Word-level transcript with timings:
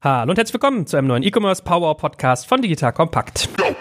Hallo 0.00 0.30
und 0.30 0.38
herzlich 0.38 0.54
willkommen 0.54 0.86
zu 0.86 0.96
einem 0.96 1.08
neuen 1.08 1.24
E-Commerce 1.24 1.60
Power 1.60 1.96
Podcast 1.96 2.46
von 2.46 2.62
Digital 2.62 2.92
Kompakt. 2.92 3.48
Go. 3.56 3.74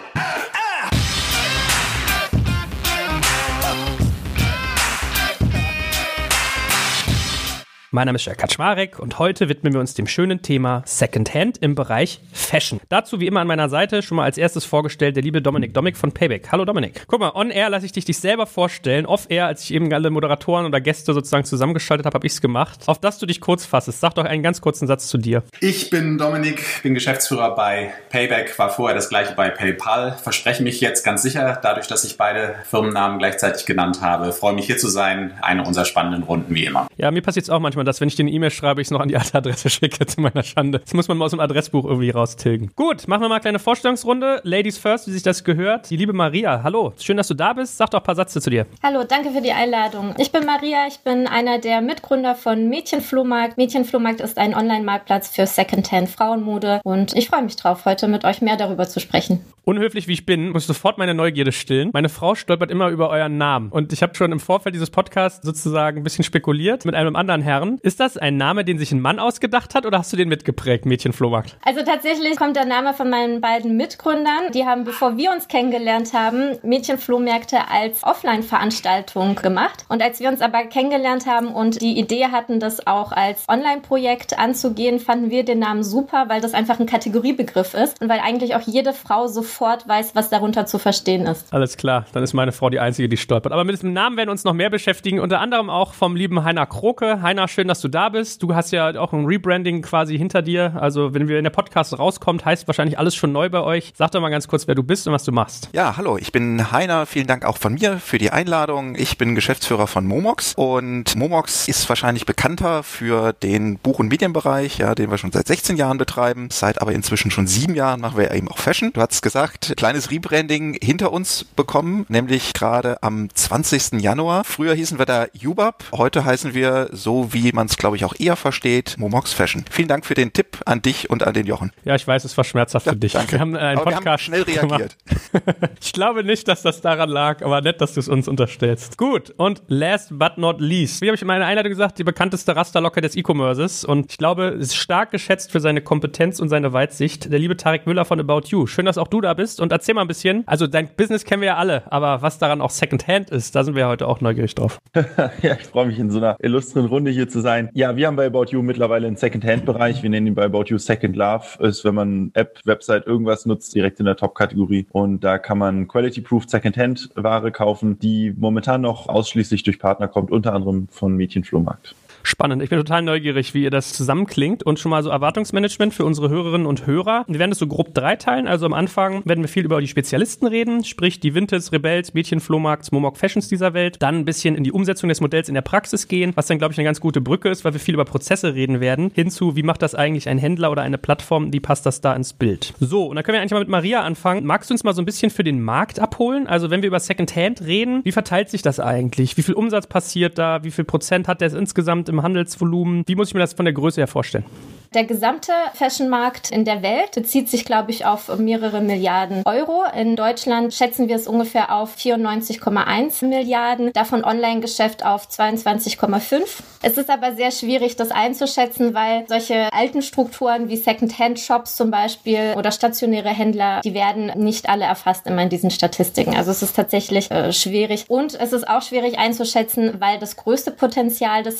Mein 7.91 8.05
Name 8.07 8.17
ist 8.17 8.25
Jörg 8.25 8.37
Kaczmarek 8.37 8.99
und 8.99 9.17
heute 9.17 9.47
widmen 9.47 9.71
wir 9.71 9.79
uns 9.79 9.93
dem 9.93 10.07
schönen 10.07 10.41
Thema 10.41 10.83
Secondhand 10.85 11.59
im 11.59 11.73
Bereich 11.73 12.19
Fashion. 12.33 12.81
Dazu 12.89 13.21
wie 13.21 13.27
immer 13.27 13.39
an 13.39 13.47
meiner 13.47 13.69
Seite 13.69 14.01
schon 14.01 14.17
mal 14.17 14.25
als 14.25 14.37
erstes 14.37 14.65
vorgestellt 14.65 15.15
der 15.15 15.23
liebe 15.23 15.41
Dominik 15.41 15.73
Domik 15.73 15.95
von 15.95 16.11
Payback. 16.11 16.51
Hallo 16.51 16.65
Dominik. 16.65 17.05
Guck 17.07 17.21
mal, 17.21 17.31
on 17.33 17.49
air 17.49 17.69
lasse 17.69 17.85
ich 17.85 17.93
dich 17.93 18.03
dich 18.03 18.17
selber 18.17 18.45
vorstellen. 18.45 19.05
Off 19.05 19.27
air, 19.29 19.45
als 19.45 19.63
ich 19.63 19.73
eben 19.73 19.93
alle 19.93 20.09
Moderatoren 20.09 20.65
oder 20.65 20.81
Gäste 20.81 21.13
sozusagen 21.13 21.45
zusammengeschaltet 21.45 22.05
habe, 22.05 22.15
habe 22.15 22.27
ich 22.27 22.33
es 22.33 22.41
gemacht. 22.41 22.81
Auf 22.87 22.99
dass 22.99 23.19
du 23.19 23.25
dich 23.25 23.39
kurz 23.39 23.65
fassest. 23.65 24.01
Sag 24.01 24.15
doch 24.15 24.25
einen 24.25 24.43
ganz 24.43 24.59
kurzen 24.59 24.85
Satz 24.85 25.07
zu 25.07 25.17
dir. 25.17 25.43
Ich 25.61 25.89
bin 25.89 26.17
Dominik, 26.17 26.83
bin 26.83 26.93
Geschäftsführer 26.93 27.55
bei 27.55 27.93
Payback, 28.09 28.59
war 28.59 28.69
vorher 28.69 28.95
das 28.95 29.07
gleiche 29.07 29.33
bei 29.33 29.49
PayPal. 29.49 30.17
Verspreche 30.21 30.61
mich 30.61 30.81
jetzt 30.81 31.05
ganz 31.05 31.21
sicher, 31.21 31.57
dadurch, 31.63 31.87
dass 31.87 32.03
ich 32.03 32.17
beide 32.17 32.55
Firmennamen 32.69 33.17
gleichzeitig 33.17 33.65
genannt 33.65 34.01
habe. 34.01 34.33
Freue 34.33 34.55
mich 34.55 34.65
hier 34.65 34.77
zu 34.77 34.89
sein. 34.89 35.35
Eine 35.41 35.63
unserer 35.63 35.85
spannenden 35.85 36.23
Runden 36.23 36.53
wie 36.53 36.65
immer. 36.65 36.89
Ja, 36.97 37.11
mir 37.11 37.21
passiert 37.21 37.43
es 37.43 37.49
auch 37.49 37.61
manchmal 37.61 37.76
manchmal, 37.77 37.85
dass 37.85 38.01
wenn 38.01 38.07
ich 38.07 38.15
dir 38.15 38.23
eine 38.23 38.31
E-Mail 38.31 38.51
schreibe, 38.51 38.81
ich 38.81 38.87
es 38.87 38.91
noch 38.91 38.99
an 38.99 39.07
die 39.07 39.17
alte 39.17 39.37
Adresse 39.37 39.69
schicke, 39.69 40.05
zu 40.05 40.19
meiner 40.21 40.43
Schande. 40.43 40.79
Das 40.79 40.93
muss 40.93 41.07
man 41.07 41.17
mal 41.17 41.25
aus 41.25 41.31
dem 41.31 41.39
Adressbuch 41.39 41.85
irgendwie 41.85 42.09
raustilgen. 42.09 42.71
Gut, 42.75 43.07
machen 43.07 43.21
wir 43.21 43.29
mal 43.29 43.35
eine 43.35 43.41
kleine 43.41 43.59
Vorstellungsrunde. 43.59 44.41
Ladies 44.43 44.77
first, 44.77 45.07
wie 45.07 45.11
sich 45.11 45.23
das 45.23 45.43
gehört. 45.43 45.89
Die 45.89 45.97
liebe 45.97 46.13
Maria, 46.13 46.63
hallo. 46.63 46.93
Schön, 46.99 47.17
dass 47.17 47.27
du 47.27 47.33
da 47.33 47.53
bist. 47.53 47.77
Sag 47.77 47.91
doch 47.91 47.99
ein 47.99 48.03
paar 48.03 48.15
Sätze 48.15 48.41
zu 48.41 48.49
dir. 48.49 48.65
Hallo, 48.83 49.03
danke 49.07 49.31
für 49.31 49.41
die 49.41 49.51
Einladung. 49.51 50.15
Ich 50.17 50.31
bin 50.31 50.45
Maria, 50.45 50.87
ich 50.87 50.99
bin 50.99 51.27
einer 51.27 51.59
der 51.59 51.81
Mitgründer 51.81 52.35
von 52.35 52.67
Mädchenflohmarkt. 52.67 53.57
Mädchenflohmarkt 53.57 54.21
ist 54.21 54.37
ein 54.37 54.55
Online-Marktplatz 54.55 55.29
für 55.29 55.45
Secondhand 55.45 56.09
Frauenmode 56.09 56.81
und 56.83 57.15
ich 57.15 57.27
freue 57.27 57.43
mich 57.43 57.55
drauf, 57.55 57.85
heute 57.85 58.07
mit 58.07 58.25
euch 58.25 58.41
mehr 58.41 58.57
darüber 58.57 58.87
zu 58.87 58.99
sprechen. 58.99 59.41
Unhöflich 59.67 60.07
wie 60.07 60.13
ich 60.13 60.25
bin, 60.25 60.51
muss 60.51 60.63
ich 60.63 60.67
sofort 60.67 60.97
meine 60.97 61.13
Neugierde 61.13 61.51
stillen. 61.51 61.89
Meine 61.91 62.07
Frau 62.07 62.35
stolpert 62.35 62.71
immer 62.71 62.87
über 62.87 63.09
euren 63.09 63.37
Namen 63.37 63.69
und 63.69 63.91
ich 63.91 64.01
habe 64.01 64.15
schon 64.15 64.31
im 64.31 64.39
Vorfeld 64.39 64.73
dieses 64.73 64.89
Podcasts 64.89 65.45
sozusagen 65.45 65.97
ein 65.97 66.03
bisschen 66.03 66.23
spekuliert 66.23 66.85
mit 66.85 66.95
einem 66.95 67.17
anderen 67.17 67.41
Herrn. 67.41 67.66
Ist 67.81 67.99
das 67.99 68.17
ein 68.17 68.37
Name, 68.37 68.63
den 68.65 68.79
sich 68.79 68.91
ein 68.91 69.01
Mann 69.01 69.19
ausgedacht 69.19 69.75
hat 69.75 69.85
oder 69.85 69.99
hast 69.99 70.11
du 70.13 70.17
den 70.17 70.29
mitgeprägt, 70.29 70.85
Mädchenflohmarkt? 70.85 71.57
Also 71.63 71.81
tatsächlich 71.83 72.37
kommt 72.37 72.55
der 72.55 72.65
Name 72.65 72.93
von 72.93 73.09
meinen 73.09 73.41
beiden 73.41 73.77
Mitgründern. 73.77 74.51
Die 74.53 74.65
haben, 74.65 74.83
bevor 74.83 75.17
wir 75.17 75.31
uns 75.31 75.47
kennengelernt 75.47 76.13
haben, 76.13 76.57
Mädchenflohmärkte 76.63 77.69
als 77.69 78.03
Offline-Veranstaltung 78.03 79.35
gemacht. 79.35 79.85
Und 79.89 80.01
als 80.01 80.19
wir 80.19 80.29
uns 80.29 80.41
aber 80.41 80.63
kennengelernt 80.65 81.25
haben 81.25 81.47
und 81.47 81.81
die 81.81 81.99
Idee 81.99 82.27
hatten, 82.31 82.59
das 82.59 82.85
auch 82.87 83.11
als 83.11 83.43
Online-Projekt 83.47 84.39
anzugehen, 84.39 84.99
fanden 84.99 85.29
wir 85.29 85.43
den 85.43 85.59
Namen 85.59 85.83
super, 85.83 86.25
weil 86.27 86.41
das 86.41 86.53
einfach 86.53 86.79
ein 86.79 86.85
Kategoriebegriff 86.85 87.73
ist 87.73 88.01
und 88.01 88.09
weil 88.09 88.19
eigentlich 88.19 88.55
auch 88.55 88.61
jede 88.61 88.93
Frau 88.93 89.27
sofort 89.27 89.87
weiß, 89.87 90.15
was 90.15 90.29
darunter 90.29 90.65
zu 90.65 90.79
verstehen 90.79 91.25
ist. 91.25 91.53
Alles 91.53 91.77
klar, 91.77 92.05
dann 92.13 92.23
ist 92.23 92.33
meine 92.33 92.51
Frau 92.51 92.69
die 92.69 92.79
Einzige, 92.79 93.09
die 93.09 93.17
stolpert. 93.17 93.51
Aber 93.51 93.63
mit 93.63 93.75
diesem 93.75 93.93
Namen 93.93 94.17
werden 94.17 94.29
wir 94.29 94.31
uns 94.31 94.43
noch 94.43 94.53
mehr 94.53 94.69
beschäftigen, 94.69 95.19
unter 95.19 95.39
anderem 95.39 95.69
auch 95.69 95.93
vom 95.93 96.15
lieben 96.15 96.43
Heiner 96.43 96.65
Kroke. 96.65 97.21
Heiner, 97.21 97.47
schön, 97.57 97.67
dass 97.67 97.81
du 97.81 97.87
da 97.87 98.09
bist. 98.09 98.43
Du 98.43 98.53
hast 98.53 98.69
ja 98.69 98.99
auch 98.99 99.13
ein 99.13 99.25
Rebranding 99.25 99.81
quasi 99.81 100.15
hinter 100.15 100.43
dir. 100.43 100.73
Also, 100.79 101.15
wenn 101.15 101.27
wir 101.27 101.39
in 101.39 101.43
der 101.43 101.49
Podcast 101.49 101.97
rauskommt, 101.97 102.45
heißt 102.45 102.67
wahrscheinlich 102.67 102.99
alles 102.99 103.15
schon 103.15 103.31
neu 103.31 103.49
bei 103.49 103.61
euch. 103.61 103.93
Sag 103.95 104.11
doch 104.11 104.21
mal 104.21 104.29
ganz 104.29 104.47
kurz, 104.47 104.67
wer 104.67 104.75
du 104.75 104.83
bist 104.83 105.07
und 105.07 105.13
was 105.13 105.23
du 105.23 105.31
machst. 105.31 105.67
Ja, 105.73 105.97
hallo, 105.97 106.19
ich 106.19 106.31
bin 106.31 106.71
Heiner. 106.71 107.07
Vielen 107.07 107.25
Dank 107.25 107.45
auch 107.45 107.57
von 107.57 107.73
mir 107.73 107.97
für 107.97 108.19
die 108.19 108.29
Einladung. 108.29 108.93
Ich 108.95 109.17
bin 109.17 109.33
Geschäftsführer 109.33 109.87
von 109.87 110.05
Momox 110.05 110.53
und 110.55 111.15
Momox 111.15 111.67
ist 111.67 111.89
wahrscheinlich 111.89 112.27
bekannter 112.27 112.83
für 112.83 113.33
den 113.33 113.79
Buch- 113.79 113.97
und 113.97 114.09
Medienbereich, 114.09 114.77
ja, 114.77 114.93
den 114.93 115.09
wir 115.09 115.17
schon 115.17 115.31
seit 115.31 115.47
16 115.47 115.77
Jahren 115.77 115.97
betreiben. 115.97 116.49
Seit 116.51 116.79
aber 116.79 116.91
inzwischen 116.91 117.31
schon 117.31 117.47
sieben 117.47 117.73
Jahren 117.73 118.01
machen 118.01 118.19
wir 118.19 118.29
eben 118.29 118.49
auch 118.49 118.59
Fashion. 118.59 118.93
Du 118.93 119.01
hast 119.01 119.23
gesagt, 119.23 119.73
kleines 119.77 120.11
Rebranding 120.11 120.77
hinter 120.79 121.11
uns 121.11 121.43
bekommen, 121.43 122.05
nämlich 122.07 122.53
gerade 122.53 123.01
am 123.01 123.29
20. 123.33 123.93
Januar. 123.93 124.43
Früher 124.43 124.75
hießen 124.75 124.99
wir 124.99 125.07
da 125.07 125.25
Jubab, 125.33 125.85
heute 125.91 126.23
heißen 126.23 126.53
wir 126.53 126.89
so, 126.91 127.33
wie 127.33 127.46
man 127.53 127.67
es 127.67 127.77
glaube 127.77 127.95
ich 127.95 128.05
auch 128.05 128.15
eher 128.17 128.35
versteht, 128.35 128.95
Momox 128.97 129.33
Fashion. 129.33 129.65
Vielen 129.69 129.87
Dank 129.87 130.05
für 130.05 130.13
den 130.13 130.33
Tipp 130.33 130.57
an 130.65 130.81
dich 130.81 131.09
und 131.09 131.23
an 131.23 131.33
den 131.33 131.45
Jochen. 131.45 131.71
Ja, 131.85 131.95
ich 131.95 132.07
weiß, 132.07 132.23
es 132.25 132.35
war 132.37 132.43
schmerzhaft 132.43 132.85
ja, 132.85 132.93
für 132.93 132.97
dich. 132.97 133.13
Danke. 133.13 133.33
Wir 133.33 133.39
haben 133.39 133.55
äh, 133.55 133.59
einen 133.59 133.79
aber 133.79 133.91
Podcast 133.91 134.05
wir 134.05 134.11
haben 134.11 134.19
schnell 134.19 134.41
reagiert. 134.43 134.97
ich 135.81 135.93
glaube 135.93 136.23
nicht, 136.23 136.47
dass 136.47 136.61
das 136.61 136.81
daran 136.81 137.09
lag, 137.09 137.41
aber 137.41 137.61
nett, 137.61 137.81
dass 137.81 137.93
du 137.93 137.99
es 137.99 138.07
uns 138.07 138.27
unterstellst. 138.27 138.97
Gut, 138.97 139.33
und 139.37 139.61
last 139.67 140.17
but 140.17 140.37
not 140.37 140.59
least, 140.59 141.01
wie 141.01 141.07
habe 141.07 141.15
ich 141.15 141.21
in 141.21 141.27
meiner 141.27 141.45
Einleitung 141.45 141.71
gesagt, 141.71 141.99
die 141.99 142.03
bekannteste 142.03 142.55
Rasterlocke 142.55 143.01
des 143.01 143.15
E-Commerces 143.15 143.85
und 143.85 144.11
ich 144.11 144.17
glaube, 144.17 144.45
ist 144.45 144.75
stark 144.75 145.11
geschätzt 145.11 145.51
für 145.51 145.59
seine 145.59 145.81
Kompetenz 145.81 146.39
und 146.39 146.49
seine 146.49 146.73
Weitsicht, 146.73 147.31
der 147.31 147.39
liebe 147.39 147.57
Tarek 147.57 147.85
Müller 147.87 148.05
von 148.05 148.19
About 148.19 148.47
You. 148.47 148.67
Schön, 148.67 148.85
dass 148.85 148.97
auch 148.97 149.07
du 149.07 149.21
da 149.21 149.33
bist 149.33 149.61
und 149.61 149.71
erzähl 149.71 149.95
mal 149.95 150.01
ein 150.01 150.07
bisschen, 150.07 150.43
also 150.47 150.67
dein 150.67 150.89
Business 150.95 151.23
kennen 151.23 151.41
wir 151.41 151.47
ja 151.47 151.57
alle, 151.57 151.91
aber 151.91 152.21
was 152.21 152.39
daran 152.39 152.61
auch 152.61 152.71
Secondhand 152.71 153.29
ist, 153.29 153.55
da 153.55 153.63
sind 153.63 153.75
wir 153.75 153.81
ja 153.81 153.89
heute 153.89 154.07
auch 154.07 154.21
neugierig 154.21 154.55
drauf. 154.55 154.79
ja, 155.41 155.57
ich 155.59 155.67
freue 155.67 155.87
mich 155.87 155.99
in 155.99 156.09
so 156.09 156.17
einer 156.17 156.37
illustren 156.39 156.85
Runde 156.85 157.11
hier 157.11 157.29
zu 157.29 157.36
sein. 157.41 157.69
Ja, 157.73 157.95
wir 157.95 158.07
haben 158.07 158.15
bei 158.15 158.25
About 158.25 158.45
You 158.49 158.61
mittlerweile 158.61 159.07
einen 159.07 159.17
Second-Hand-Bereich. 159.17 160.03
Wir 160.03 160.09
nennen 160.09 160.27
ihn 160.27 160.35
bei 160.35 160.45
About 160.45 160.65
You 160.67 160.77
Second 160.77 161.15
Love. 161.15 161.45
Ist, 161.59 161.85
wenn 161.85 161.95
man 161.95 162.31
App, 162.33 162.59
Website, 162.65 163.07
irgendwas 163.07 163.45
nutzt, 163.45 163.73
direkt 163.75 163.99
in 163.99 164.05
der 164.05 164.15
Top-Kategorie. 164.15 164.87
Und 164.91 165.23
da 165.23 165.37
kann 165.37 165.57
man 165.57 165.87
Quality-Proof 165.87 166.45
Second-Hand-Ware 166.47 167.51
kaufen, 167.51 167.99
die 167.99 168.33
momentan 168.37 168.81
noch 168.81 169.09
ausschließlich 169.09 169.63
durch 169.63 169.79
Partner 169.79 170.07
kommt, 170.07 170.31
unter 170.31 170.53
anderem 170.53 170.87
von 170.89 171.15
Mädchenflohmarkt. 171.15 171.95
Spannend. 172.27 172.61
Ich 172.61 172.69
bin 172.69 172.77
total 172.77 173.03
neugierig, 173.03 173.53
wie 173.53 173.63
ihr 173.63 173.69
das 173.69 173.93
zusammenklingt 173.93 174.61
und 174.61 174.79
schon 174.79 174.89
mal 174.89 175.01
so 175.01 175.09
Erwartungsmanagement 175.09 175.93
für 175.93 176.03
unsere 176.03 176.27
Hörerinnen 176.27 176.67
und 176.67 176.85
Hörer. 176.85 177.23
Wir 177.25 177.39
werden 177.39 177.51
das 177.51 177.59
so 177.59 177.67
grob 177.67 177.93
dreiteilen. 177.93 178.47
Also 178.47 178.65
am 178.65 178.73
Anfang 178.73 179.21
werden 179.23 179.45
wir 179.45 179.47
viel 179.47 179.63
über 179.63 179.79
die 179.79 179.87
Spezialisten 179.87 180.45
reden, 180.45 180.83
sprich 180.83 181.21
die 181.21 181.33
Vintes, 181.33 181.71
Rebels, 181.71 182.13
Mädchenflohmarkts, 182.13 182.91
Momok 182.91 183.15
Fashions 183.15 183.47
dieser 183.47 183.73
Welt. 183.73 183.95
Dann 184.01 184.15
ein 184.15 184.25
bisschen 184.25 184.55
in 184.55 184.65
die 184.65 184.73
Umsetzung 184.73 185.07
des 185.07 185.21
Modells 185.21 185.47
in 185.47 185.55
der 185.55 185.61
Praxis 185.61 186.09
gehen, 186.09 186.33
was 186.35 186.47
dann, 186.47 186.57
glaube 186.57 186.73
ich, 186.73 186.77
eine 186.77 186.83
ganz 186.83 186.99
gute 186.99 187.21
Brücke 187.21 187.47
ist, 187.47 187.63
weil 187.63 187.71
wir 187.71 187.79
viel 187.79 187.93
über 187.93 188.03
Prozesse 188.03 188.53
reden 188.53 188.81
werden, 188.81 189.09
hinzu, 189.15 189.55
wie 189.55 189.63
macht 189.63 189.81
das 189.81 189.95
eigentlich 189.95 190.27
ein 190.27 190.37
Händler 190.37 190.69
oder 190.69 190.81
eine 190.81 190.97
Plattform, 190.97 191.53
wie 191.53 191.61
passt 191.61 191.85
das 191.85 192.01
da 192.01 192.13
ins 192.13 192.33
Bild. 192.33 192.73
So, 192.81 193.05
und 193.05 193.15
dann 193.15 193.23
können 193.23 193.35
wir 193.35 193.39
eigentlich 193.39 193.53
mal 193.53 193.59
mit 193.59 193.69
Maria 193.69 194.01
anfangen. 194.01 194.45
Magst 194.45 194.69
du 194.69 194.73
uns 194.73 194.83
mal 194.83 194.93
so 194.93 195.01
ein 195.01 195.05
bisschen 195.05 195.29
für 195.29 195.45
den 195.45 195.61
Markt 195.61 196.01
abholen? 196.01 196.45
Also 196.45 196.69
wenn 196.71 196.81
wir 196.81 196.87
über 196.87 196.99
Secondhand 196.99 197.61
reden, 197.61 198.01
wie 198.03 198.11
verteilt 198.11 198.49
sich 198.49 198.61
das 198.61 198.81
eigentlich? 198.81 199.37
Wie 199.37 199.43
viel 199.43 199.55
Umsatz 199.55 199.87
passiert 199.87 200.37
da? 200.37 200.65
Wie 200.65 200.71
viel 200.71 200.83
Prozent 200.83 201.29
hat 201.29 201.39
der 201.39 201.53
insgesamt 201.53 202.09
im 202.09 202.16
im 202.17 202.23
Handelsvolumen? 202.23 203.03
Wie 203.05 203.15
muss 203.15 203.29
ich 203.29 203.33
mir 203.33 203.39
das 203.39 203.53
von 203.53 203.65
der 203.65 203.73
Größe 203.73 204.01
her 204.01 204.07
vorstellen? 204.07 204.45
Der 204.93 205.03
gesamte 205.03 205.51
Fashionmarkt 205.73 206.49
in 206.49 206.63
der 206.63 206.81
Welt 206.81 207.11
bezieht 207.13 207.49
sich, 207.49 207.65
glaube 207.65 207.91
ich, 207.91 208.05
auf 208.05 208.35
mehrere 208.37 208.79
Milliarden 208.79 209.43
Euro. 209.45 209.83
In 209.95 210.15
Deutschland 210.15 210.73
schätzen 210.73 211.09
wir 211.09 211.17
es 211.17 211.27
ungefähr 211.27 211.75
auf 211.75 211.97
94,1 211.97 213.25
Milliarden, 213.25 213.91
davon 213.91 214.23
Online-Geschäft 214.23 215.05
auf 215.05 215.27
22,5. 215.27 216.39
Es 216.83 216.97
ist 216.97 217.09
aber 217.09 217.35
sehr 217.35 217.51
schwierig, 217.51 217.95
das 217.97 218.11
einzuschätzen, 218.11 218.93
weil 218.93 219.25
solche 219.27 219.73
alten 219.73 220.01
Strukturen 220.01 220.69
wie 220.69 220.77
Second-Hand-Shops 220.77 221.75
zum 221.75 221.91
Beispiel 221.91 222.53
oder 222.55 222.71
stationäre 222.71 223.29
Händler, 223.29 223.81
die 223.83 223.93
werden 223.93 224.31
nicht 224.35 224.69
alle 224.69 224.85
erfasst 224.85 225.27
immer 225.27 225.41
in 225.41 225.49
diesen 225.49 225.69
Statistiken. 225.69 226.35
Also 226.35 226.51
es 226.51 226.61
ist 226.61 226.75
tatsächlich 226.75 227.29
äh, 227.29 227.51
schwierig. 227.51 228.05
Und 228.07 228.39
es 228.39 228.53
ist 228.53 228.67
auch 228.67 228.81
schwierig 228.81 229.19
einzuschätzen, 229.19 229.95
weil 229.99 230.17
das 230.19 230.37
größte 230.37 230.71
Potenzial 230.71 231.43
des 231.43 231.59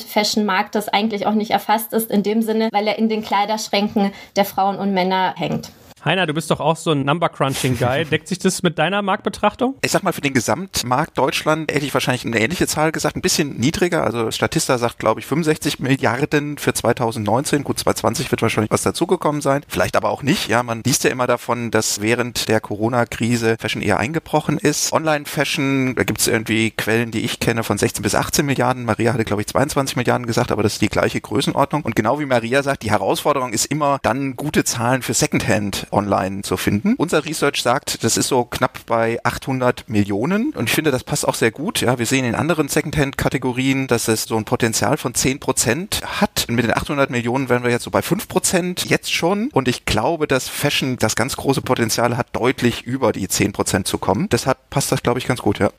Second-Hand-Fashion-Marktes 0.00 0.88
eigentlich 0.88 1.26
auch 1.26 1.34
nicht 1.34 1.50
erfasst 1.50 1.92
ist, 1.92 2.10
in 2.10 2.22
dem 2.22 2.42
Sinne, 2.42 2.68
weil 2.72 2.86
er 2.86 2.98
in 2.98 3.08
den 3.08 3.22
Kleiderschränken 3.22 4.12
der 4.36 4.44
Frauen 4.44 4.78
und 4.78 4.92
Männer 4.94 5.34
hängt. 5.36 5.70
Heiner, 6.04 6.26
du 6.26 6.34
bist 6.34 6.50
doch 6.50 6.58
auch 6.58 6.76
so 6.76 6.90
ein 6.90 7.04
Number-Crunching-Guy. 7.04 8.04
Deckt 8.10 8.26
sich 8.26 8.40
das 8.40 8.64
mit 8.64 8.76
deiner 8.76 9.02
Marktbetrachtung? 9.02 9.76
Ich 9.82 9.92
sag 9.92 10.02
mal, 10.02 10.12
für 10.12 10.20
den 10.20 10.34
Gesamtmarkt 10.34 11.16
Deutschland 11.16 11.70
hätte 11.70 11.86
ich 11.86 11.94
wahrscheinlich 11.94 12.26
eine 12.26 12.40
ähnliche 12.40 12.66
Zahl 12.66 12.90
gesagt, 12.90 13.14
ein 13.14 13.22
bisschen 13.22 13.56
niedriger. 13.60 14.02
Also 14.02 14.32
Statista 14.32 14.78
sagt, 14.78 14.98
glaube 14.98 15.20
ich, 15.20 15.26
65 15.26 15.78
Milliarden 15.78 16.58
für 16.58 16.74
2019. 16.74 17.62
Gut, 17.62 17.78
2020 17.78 18.32
wird 18.32 18.42
wahrscheinlich 18.42 18.72
was 18.72 18.82
dazugekommen 18.82 19.42
sein. 19.42 19.62
Vielleicht 19.68 19.94
aber 19.94 20.10
auch 20.10 20.24
nicht. 20.24 20.48
Ja, 20.48 20.64
man 20.64 20.82
liest 20.84 21.04
ja 21.04 21.10
immer 21.10 21.28
davon, 21.28 21.70
dass 21.70 22.00
während 22.00 22.48
der 22.48 22.60
Corona-Krise 22.60 23.56
Fashion 23.60 23.80
eher 23.80 24.00
eingebrochen 24.00 24.58
ist. 24.58 24.92
Online-Fashion, 24.92 25.94
da 25.94 26.02
gibt 26.02 26.18
es 26.18 26.26
irgendwie 26.26 26.72
Quellen, 26.72 27.12
die 27.12 27.20
ich 27.20 27.38
kenne, 27.38 27.62
von 27.62 27.78
16 27.78 28.02
bis 28.02 28.16
18 28.16 28.44
Milliarden. 28.44 28.84
Maria 28.86 29.12
hatte, 29.12 29.24
glaube 29.24 29.42
ich, 29.42 29.48
22 29.48 29.94
Milliarden 29.94 30.26
gesagt, 30.26 30.50
aber 30.50 30.64
das 30.64 30.72
ist 30.74 30.82
die 30.82 30.88
gleiche 30.88 31.20
Größenordnung. 31.20 31.82
Und 31.82 31.94
genau 31.94 32.18
wie 32.18 32.26
Maria 32.26 32.64
sagt, 32.64 32.82
die 32.82 32.90
Herausforderung 32.90 33.52
ist 33.52 33.66
immer 33.66 34.00
dann 34.02 34.34
gute 34.34 34.64
Zahlen 34.64 35.02
für 35.02 35.14
Secondhand 35.14 35.86
online 35.92 36.42
zu 36.42 36.56
finden. 36.56 36.94
Unser 36.96 37.24
Research 37.24 37.62
sagt, 37.62 38.04
das 38.04 38.16
ist 38.16 38.28
so 38.28 38.44
knapp 38.44 38.80
bei 38.86 39.18
800 39.24 39.88
Millionen 39.88 40.50
und 40.50 40.68
ich 40.68 40.74
finde, 40.74 40.90
das 40.90 41.04
passt 41.04 41.26
auch 41.26 41.34
sehr 41.34 41.50
gut. 41.50 41.80
Ja, 41.80 41.98
wir 41.98 42.06
sehen 42.06 42.24
in 42.24 42.34
anderen 42.34 42.68
Secondhand-Kategorien, 42.68 43.86
dass 43.86 44.08
es 44.08 44.24
so 44.24 44.36
ein 44.36 44.44
Potenzial 44.44 44.96
von 44.96 45.14
10 45.14 45.40
Prozent 45.40 46.02
hat. 46.20 46.46
Und 46.48 46.54
mit 46.54 46.64
den 46.64 46.74
800 46.74 47.10
Millionen 47.10 47.48
wären 47.48 47.62
wir 47.62 47.70
jetzt 47.70 47.84
so 47.84 47.90
bei 47.90 48.02
5 48.02 48.28
Prozent 48.28 48.84
jetzt 48.86 49.12
schon 49.12 49.48
und 49.52 49.68
ich 49.68 49.84
glaube, 49.84 50.26
dass 50.26 50.48
Fashion 50.48 50.96
das 50.96 51.16
ganz 51.16 51.36
große 51.36 51.62
Potenzial 51.62 52.16
hat, 52.16 52.28
deutlich 52.32 52.82
über 52.82 53.12
die 53.12 53.28
10 53.28 53.52
Prozent 53.52 53.86
zu 53.86 53.98
kommen. 53.98 54.28
Deshalb 54.30 54.70
passt 54.70 54.92
das, 54.92 55.02
glaube 55.02 55.18
ich, 55.18 55.26
ganz 55.26 55.42
gut, 55.42 55.58
ja. 55.58 55.70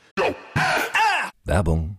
Werbung 1.44 1.98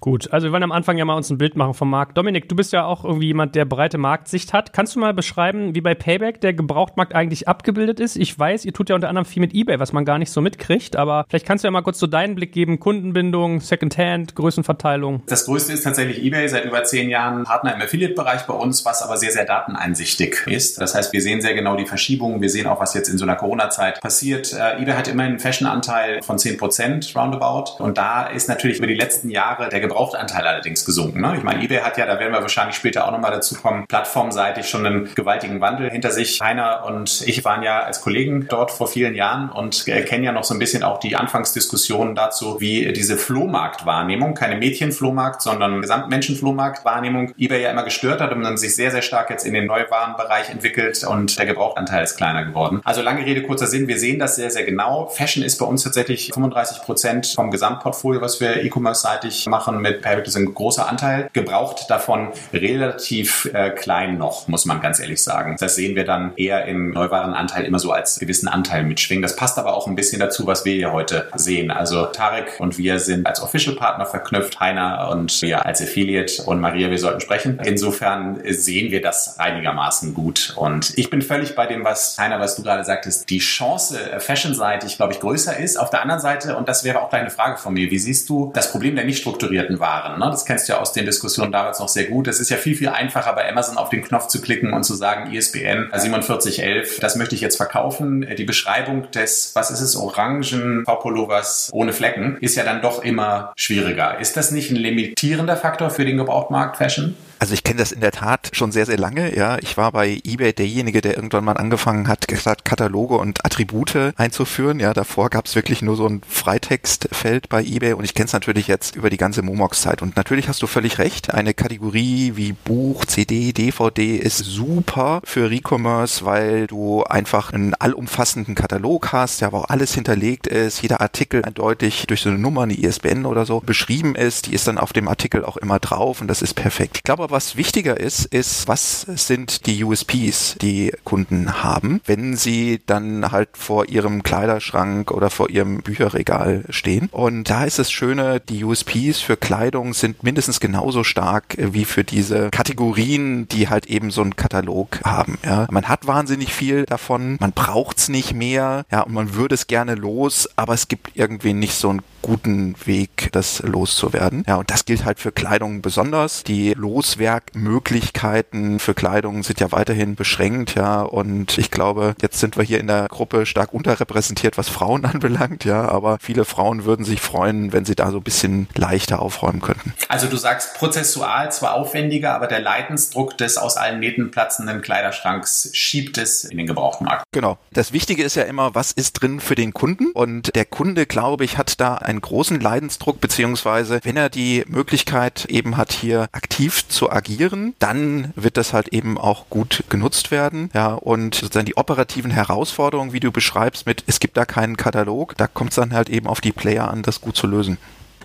Gut, 0.00 0.30
also 0.30 0.46
wir 0.46 0.52
wollen 0.52 0.62
am 0.62 0.72
Anfang 0.72 0.98
ja 0.98 1.04
mal 1.04 1.14
uns 1.14 1.30
ein 1.30 1.38
Bild 1.38 1.56
machen 1.56 1.72
vom 1.72 1.88
Markt. 1.88 2.18
Dominik, 2.18 2.48
du 2.48 2.54
bist 2.54 2.72
ja 2.72 2.84
auch 2.84 3.04
irgendwie 3.04 3.28
jemand, 3.28 3.54
der 3.54 3.64
breite 3.64 3.96
Marktsicht 3.96 4.52
hat. 4.52 4.74
Kannst 4.74 4.94
du 4.94 5.00
mal 5.00 5.14
beschreiben, 5.14 5.74
wie 5.74 5.80
bei 5.80 5.94
Payback 5.94 6.40
der 6.42 6.52
Gebrauchtmarkt 6.52 7.14
eigentlich 7.14 7.48
abgebildet 7.48 7.98
ist? 7.98 8.16
Ich 8.16 8.38
weiß, 8.38 8.66
ihr 8.66 8.74
tut 8.74 8.90
ja 8.90 8.94
unter 8.94 9.08
anderem 9.08 9.24
viel 9.24 9.40
mit 9.40 9.54
eBay, 9.54 9.80
was 9.80 9.94
man 9.94 10.04
gar 10.04 10.18
nicht 10.18 10.30
so 10.30 10.42
mitkriegt, 10.42 10.96
aber 10.96 11.24
vielleicht 11.28 11.46
kannst 11.46 11.64
du 11.64 11.68
ja 11.68 11.70
mal 11.70 11.80
kurz 11.80 11.98
so 11.98 12.06
deinen 12.06 12.34
Blick 12.34 12.52
geben. 12.52 12.78
Kundenbindung, 12.78 13.60
Secondhand, 13.60 14.34
Größenverteilung. 14.34 15.22
Das 15.26 15.46
größte 15.46 15.72
ist 15.72 15.82
tatsächlich 15.82 16.22
eBay, 16.22 16.46
seit 16.48 16.66
über 16.66 16.84
zehn 16.84 17.08
Jahren 17.08 17.44
Partner 17.44 17.74
im 17.74 17.80
Affiliate-Bereich 17.80 18.42
bei 18.42 18.54
uns, 18.54 18.84
was 18.84 19.02
aber 19.02 19.16
sehr, 19.16 19.32
sehr 19.32 19.46
dateneinsichtig 19.46 20.46
ist. 20.46 20.78
Das 20.78 20.94
heißt, 20.94 21.12
wir 21.14 21.22
sehen 21.22 21.40
sehr 21.40 21.54
genau 21.54 21.74
die 21.74 21.86
Verschiebungen. 21.86 22.42
Wir 22.42 22.50
sehen 22.50 22.66
auch, 22.66 22.80
was 22.80 22.92
jetzt 22.92 23.08
in 23.08 23.16
so 23.16 23.24
einer 23.24 23.36
Corona-Zeit 23.36 24.02
passiert. 24.02 24.52
Äh, 24.52 24.82
eBay 24.82 24.94
hat 24.94 25.08
immerhin 25.08 25.32
einen 25.32 25.40
Fashion-Anteil 25.40 26.22
von 26.22 26.38
10 26.38 26.58
Prozent 26.58 27.12
roundabout. 27.16 27.82
Und 27.82 27.96
da 27.96 28.26
ist 28.26 28.48
natürlich 28.48 28.78
über 28.78 28.86
die 28.86 28.94
letzten 28.94 29.30
Jahre 29.30 29.70
der 29.70 29.85
Gebrauchtanteil 29.88 30.46
allerdings 30.46 30.84
gesunken. 30.84 31.20
Ne? 31.20 31.34
Ich 31.36 31.42
meine, 31.42 31.62
eBay 31.62 31.80
hat 31.80 31.98
ja, 31.98 32.06
da 32.06 32.18
werden 32.18 32.32
wir 32.32 32.42
wahrscheinlich 32.42 32.76
später 32.76 33.06
auch 33.06 33.12
nochmal 33.12 33.30
dazu 33.30 33.54
kommen, 33.54 33.86
plattformseitig 33.86 34.68
schon 34.68 34.86
einen 34.86 35.14
gewaltigen 35.14 35.60
Wandel 35.60 35.90
hinter 35.90 36.10
sich. 36.10 36.40
Heiner 36.40 36.84
und 36.86 37.22
ich 37.26 37.44
waren 37.44 37.62
ja 37.62 37.80
als 37.80 38.00
Kollegen 38.00 38.46
dort 38.48 38.70
vor 38.70 38.88
vielen 38.88 39.14
Jahren 39.14 39.50
und 39.50 39.86
kennen 39.86 40.24
ja 40.24 40.32
noch 40.32 40.44
so 40.44 40.54
ein 40.54 40.58
bisschen 40.58 40.82
auch 40.82 40.98
die 40.98 41.16
Anfangsdiskussionen 41.16 42.14
dazu, 42.14 42.60
wie 42.60 42.92
diese 42.92 43.16
Flohmarktwahrnehmung, 43.16 44.34
keine 44.34 44.56
Mädchenflohmarkt, 44.56 45.42
sondern 45.42 45.80
Gesamtmenschenflohmarktwahrnehmung 45.80 47.32
eBay 47.38 47.62
ja 47.62 47.70
immer 47.70 47.84
gestört 47.84 48.20
hat 48.20 48.32
und 48.32 48.42
dann 48.42 48.56
sich 48.56 48.74
sehr, 48.74 48.90
sehr 48.90 49.02
stark 49.02 49.30
jetzt 49.30 49.46
in 49.46 49.54
den 49.54 49.66
Neuwarenbereich 49.66 50.50
entwickelt 50.50 51.04
und 51.04 51.38
der 51.38 51.46
Gebrauchtanteil 51.46 52.04
ist 52.04 52.16
kleiner 52.16 52.44
geworden. 52.44 52.80
Also 52.84 53.02
lange 53.02 53.24
Rede, 53.24 53.42
kurzer 53.42 53.66
Sinn, 53.66 53.88
wir 53.88 53.98
sehen 53.98 54.18
das 54.18 54.36
sehr, 54.36 54.50
sehr 54.50 54.64
genau. 54.64 55.06
Fashion 55.06 55.42
ist 55.42 55.58
bei 55.58 55.66
uns 55.66 55.82
tatsächlich 55.82 56.30
35 56.32 56.82
Prozent 56.82 57.26
vom 57.34 57.50
Gesamtportfolio, 57.50 58.20
was 58.20 58.40
wir 58.40 58.62
E-Commerce-seitig 58.64 59.46
machen 59.46 59.75
mit 59.80 60.02
Payback. 60.02 60.24
Das 60.24 60.34
ist 60.34 60.40
ein 60.40 60.52
großer 60.52 60.88
Anteil. 60.88 61.28
Gebraucht 61.32 61.86
davon 61.88 62.28
relativ 62.52 63.48
äh, 63.52 63.70
klein 63.70 64.18
noch, 64.18 64.48
muss 64.48 64.64
man 64.64 64.80
ganz 64.80 65.00
ehrlich 65.00 65.22
sagen. 65.22 65.56
Das 65.58 65.76
sehen 65.76 65.94
wir 65.94 66.04
dann 66.04 66.32
eher 66.36 66.64
im 66.66 66.90
Neuwarenanteil 66.90 67.64
immer 67.64 67.78
so 67.78 67.92
als 67.92 68.18
gewissen 68.18 68.48
Anteil 68.48 68.84
mitschwingen. 68.84 69.22
Das 69.22 69.36
passt 69.36 69.58
aber 69.58 69.74
auch 69.74 69.86
ein 69.86 69.96
bisschen 69.96 70.20
dazu, 70.20 70.46
was 70.46 70.64
wir 70.64 70.74
hier 70.74 70.92
heute 70.92 71.28
sehen. 71.34 71.70
Also 71.70 72.06
Tarek 72.06 72.58
und 72.58 72.78
wir 72.78 72.98
sind 72.98 73.26
als 73.26 73.42
Official-Partner 73.42 74.06
verknüpft, 74.06 74.60
Heiner 74.60 75.08
und 75.10 75.42
wir 75.42 75.66
als 75.66 75.82
Affiliate 75.82 76.42
und 76.42 76.60
Maria, 76.60 76.90
wir 76.90 76.98
sollten 76.98 77.20
sprechen. 77.20 77.58
Insofern 77.64 78.40
sehen 78.44 78.90
wir 78.90 79.00
das 79.00 79.38
einigermaßen 79.38 80.14
gut. 80.14 80.54
Und 80.56 80.96
ich 80.96 81.10
bin 81.10 81.22
völlig 81.22 81.54
bei 81.54 81.66
dem, 81.66 81.84
was 81.84 82.18
Heiner, 82.18 82.40
was 82.40 82.56
du 82.56 82.62
gerade 82.62 82.84
sagtest, 82.84 83.28
die 83.30 83.38
Chance 83.38 83.98
äh, 84.10 84.20
fashion-seitig, 84.20 84.96
glaube 84.96 85.12
ich, 85.12 85.20
größer 85.20 85.56
ist. 85.56 85.78
Auf 85.78 85.90
der 85.90 86.02
anderen 86.02 86.20
Seite, 86.20 86.56
und 86.56 86.68
das 86.68 86.84
wäre 86.84 87.00
auch 87.00 87.10
deine 87.10 87.30
Frage 87.30 87.58
von 87.58 87.74
mir, 87.74 87.90
wie 87.90 87.98
siehst 87.98 88.28
du 88.28 88.50
das 88.54 88.70
Problem 88.70 88.96
der 88.96 89.04
nicht 89.04 89.18
strukturierten 89.18 89.65
Waren? 89.78 90.18
Ne? 90.18 90.26
Das 90.26 90.44
kennst 90.44 90.68
du 90.68 90.74
ja 90.74 90.80
aus 90.80 90.92
den 90.92 91.04
Diskussionen 91.04 91.52
damals 91.52 91.78
noch 91.78 91.88
sehr 91.88 92.04
gut. 92.04 92.28
Es 92.28 92.40
ist 92.40 92.50
ja 92.50 92.56
viel, 92.56 92.76
viel 92.76 92.88
einfacher, 92.88 93.32
bei 93.34 93.48
Amazon 93.48 93.76
auf 93.76 93.88
den 93.88 94.02
Knopf 94.02 94.28
zu 94.28 94.40
klicken 94.40 94.72
und 94.72 94.84
zu 94.84 94.94
sagen, 94.94 95.32
ISBN 95.32 95.90
4711, 95.92 96.98
das 97.00 97.16
möchte 97.16 97.34
ich 97.34 97.40
jetzt 97.40 97.56
verkaufen. 97.56 98.26
Die 98.36 98.44
Beschreibung 98.44 99.10
des, 99.10 99.52
was 99.54 99.70
ist 99.70 99.80
es, 99.80 99.96
orangen 99.96 100.84
V-Pullovers 100.84 101.70
ohne 101.72 101.92
Flecken, 101.92 102.38
ist 102.40 102.56
ja 102.56 102.64
dann 102.64 102.82
doch 102.82 103.02
immer 103.02 103.52
schwieriger. 103.56 104.18
Ist 104.20 104.36
das 104.36 104.50
nicht 104.50 104.70
ein 104.70 104.76
limitierender 104.76 105.56
Faktor 105.56 105.90
für 105.90 106.04
den 106.04 106.16
Gebrauchtmarkt 106.16 106.76
Fashion? 106.76 107.16
Also 107.38 107.52
ich 107.52 107.64
kenne 107.64 107.78
das 107.78 107.92
in 107.92 108.00
der 108.00 108.12
Tat 108.12 108.50
schon 108.52 108.72
sehr, 108.72 108.86
sehr 108.86 108.98
lange. 108.98 109.36
Ja, 109.36 109.58
ich 109.58 109.76
war 109.76 109.92
bei 109.92 110.20
eBay 110.24 110.52
derjenige, 110.52 111.00
der 111.00 111.16
irgendwann 111.16 111.44
mal 111.44 111.56
angefangen 111.56 112.08
hat, 112.08 112.28
gesagt, 112.28 112.64
Kataloge 112.64 113.16
und 113.16 113.44
Attribute 113.44 114.14
einzuführen. 114.16 114.80
Ja, 114.80 114.94
davor 114.94 115.28
gab 115.28 115.46
es 115.46 115.54
wirklich 115.54 115.82
nur 115.82 115.96
so 115.96 116.06
ein 116.06 116.22
Freitextfeld 116.26 117.48
bei 117.48 117.62
eBay 117.62 117.92
und 117.92 118.04
ich 118.04 118.14
kenne 118.14 118.26
es 118.26 118.32
natürlich 118.32 118.68
jetzt 118.68 118.96
über 118.96 119.10
die 119.10 119.18
ganze 119.18 119.42
Momox-Zeit. 119.42 120.00
Und 120.00 120.16
natürlich 120.16 120.48
hast 120.48 120.62
du 120.62 120.66
völlig 120.66 120.98
recht. 120.98 121.34
Eine 121.34 121.52
Kategorie 121.52 122.32
wie 122.36 122.52
Buch, 122.52 123.04
CD, 123.04 123.52
DVD 123.52 124.16
ist 124.16 124.38
super 124.38 125.20
für 125.24 125.50
Recommerce, 125.50 126.24
weil 126.24 126.66
du 126.66 127.04
einfach 127.04 127.52
einen 127.52 127.74
allumfassenden 127.74 128.54
Katalog 128.54 129.12
hast, 129.12 129.40
ja, 129.40 129.52
wo 129.52 129.58
auch 129.58 129.68
alles 129.68 129.94
hinterlegt 129.94 130.46
ist, 130.46 130.80
jeder 130.80 131.00
Artikel 131.00 131.44
eindeutig 131.44 132.06
durch 132.06 132.22
so 132.22 132.30
eine 132.30 132.38
Nummer, 132.38 132.62
eine 132.62 132.74
ISBN 132.74 133.26
oder 133.26 133.44
so 133.44 133.60
beschrieben 133.60 134.14
ist. 134.14 134.46
Die 134.46 134.54
ist 134.54 134.66
dann 134.66 134.78
auf 134.78 134.92
dem 134.92 135.08
Artikel 135.08 135.44
auch 135.44 135.58
immer 135.58 135.78
drauf 135.78 136.20
und 136.20 136.28
das 136.28 136.40
ist 136.40 136.54
perfekt. 136.54 136.96
Ich 136.96 137.02
glaube 137.02 137.25
aber, 137.26 137.36
was 137.36 137.56
wichtiger 137.56 137.98
ist, 137.98 138.26
ist, 138.26 138.68
was 138.68 139.00
sind 139.00 139.66
die 139.66 139.82
USPs, 139.82 140.54
die 140.62 140.92
Kunden 141.02 141.64
haben, 141.64 142.00
wenn 142.06 142.36
sie 142.36 142.80
dann 142.86 143.32
halt 143.32 143.48
vor 143.54 143.88
ihrem 143.88 144.22
Kleiderschrank 144.22 145.10
oder 145.10 145.28
vor 145.28 145.50
ihrem 145.50 145.82
Bücherregal 145.82 146.64
stehen. 146.70 147.08
Und 147.10 147.50
da 147.50 147.64
ist 147.64 147.80
das 147.80 147.90
Schöne, 147.90 148.38
die 148.38 148.62
USPs 148.62 149.20
für 149.20 149.36
Kleidung 149.36 149.92
sind 149.92 150.22
mindestens 150.22 150.60
genauso 150.60 151.02
stark 151.02 151.56
wie 151.58 151.84
für 151.84 152.04
diese 152.04 152.50
Kategorien, 152.50 153.48
die 153.48 153.68
halt 153.68 153.86
eben 153.86 154.12
so 154.12 154.22
einen 154.22 154.36
Katalog 154.36 155.00
haben. 155.04 155.36
Ja. 155.44 155.66
Man 155.70 155.88
hat 155.88 156.06
wahnsinnig 156.06 156.52
viel 156.52 156.84
davon, 156.84 157.38
man 157.40 157.50
braucht's 157.50 158.08
nicht 158.08 158.34
mehr, 158.34 158.86
ja, 158.92 159.00
und 159.00 159.12
man 159.12 159.34
würde 159.34 159.56
es 159.56 159.66
gerne 159.66 159.96
los, 159.96 160.48
aber 160.54 160.74
es 160.74 160.86
gibt 160.86 161.10
irgendwie 161.14 161.54
nicht 161.54 161.74
so 161.74 161.90
einen 161.90 162.02
guten 162.26 162.74
Weg, 162.84 163.28
das 163.30 163.60
loszuwerden. 163.60 164.42
Ja, 164.48 164.56
und 164.56 164.72
das 164.72 164.84
gilt 164.84 165.04
halt 165.04 165.20
für 165.20 165.30
Kleidung 165.30 165.80
besonders. 165.80 166.42
Die 166.42 166.74
Loswerkmöglichkeiten 166.74 168.80
für 168.80 168.94
Kleidung 168.94 169.44
sind 169.44 169.60
ja 169.60 169.70
weiterhin 169.70 170.16
beschränkt, 170.16 170.74
ja, 170.74 171.02
und 171.02 171.56
ich 171.56 171.70
glaube, 171.70 172.16
jetzt 172.20 172.40
sind 172.40 172.56
wir 172.56 172.64
hier 172.64 172.80
in 172.80 172.88
der 172.88 173.06
Gruppe 173.06 173.46
stark 173.46 173.72
unterrepräsentiert, 173.72 174.58
was 174.58 174.68
Frauen 174.68 175.04
anbelangt, 175.04 175.64
ja, 175.64 175.88
aber 175.88 176.18
viele 176.20 176.44
Frauen 176.44 176.84
würden 176.84 177.04
sich 177.04 177.20
freuen, 177.20 177.72
wenn 177.72 177.84
sie 177.84 177.94
da 177.94 178.10
so 178.10 178.16
ein 178.16 178.24
bisschen 178.24 178.66
leichter 178.74 179.22
aufräumen 179.22 179.60
könnten. 179.60 179.94
Also 180.08 180.26
du 180.26 180.36
sagst 180.36 180.74
prozessual 180.74 181.52
zwar 181.52 181.74
aufwendiger, 181.74 182.34
aber 182.34 182.48
der 182.48 182.60
Leidensdruck 182.60 183.38
des 183.38 183.56
aus 183.56 183.76
allen 183.76 184.00
Nähten 184.00 184.32
platzenden 184.32 184.82
Kleiderschranks 184.82 185.70
schiebt 185.74 186.18
es 186.18 186.42
in 186.42 186.58
den 186.58 186.66
Gebrauchtmarkt. 186.66 187.22
Genau. 187.30 187.56
Das 187.72 187.92
Wichtige 187.92 188.24
ist 188.24 188.34
ja 188.34 188.42
immer, 188.42 188.74
was 188.74 188.90
ist 188.90 189.22
drin 189.22 189.38
für 189.38 189.54
den 189.54 189.72
Kunden? 189.72 190.10
Und 190.10 190.56
der 190.56 190.64
Kunde, 190.64 191.06
glaube 191.06 191.44
ich, 191.44 191.56
hat 191.56 191.80
da 191.80 191.94
ein 191.94 192.15
einen 192.16 192.22
großen 192.22 192.60
Leidensdruck, 192.60 193.20
beziehungsweise 193.20 194.00
wenn 194.02 194.16
er 194.16 194.30
die 194.30 194.64
Möglichkeit 194.66 195.44
eben 195.46 195.76
hat, 195.76 195.92
hier 195.92 196.28
aktiv 196.32 196.88
zu 196.88 197.10
agieren, 197.10 197.74
dann 197.78 198.32
wird 198.36 198.56
das 198.56 198.72
halt 198.72 198.88
eben 198.88 199.18
auch 199.18 199.48
gut 199.50 199.84
genutzt 199.88 200.30
werden. 200.30 200.70
Ja, 200.74 200.94
und 200.94 201.34
sozusagen 201.34 201.66
die 201.66 201.76
operativen 201.76 202.30
Herausforderungen, 202.30 203.12
wie 203.12 203.20
du 203.20 203.30
beschreibst, 203.30 203.86
mit 203.86 204.02
es 204.06 204.20
gibt 204.20 204.36
da 204.36 204.44
keinen 204.44 204.76
Katalog, 204.76 205.36
da 205.36 205.46
kommt 205.46 205.70
es 205.70 205.76
dann 205.76 205.92
halt 205.92 206.08
eben 206.08 206.26
auf 206.26 206.40
die 206.40 206.52
Player 206.52 206.90
an, 206.90 207.02
das 207.02 207.20
gut 207.20 207.36
zu 207.36 207.46
lösen. 207.46 207.78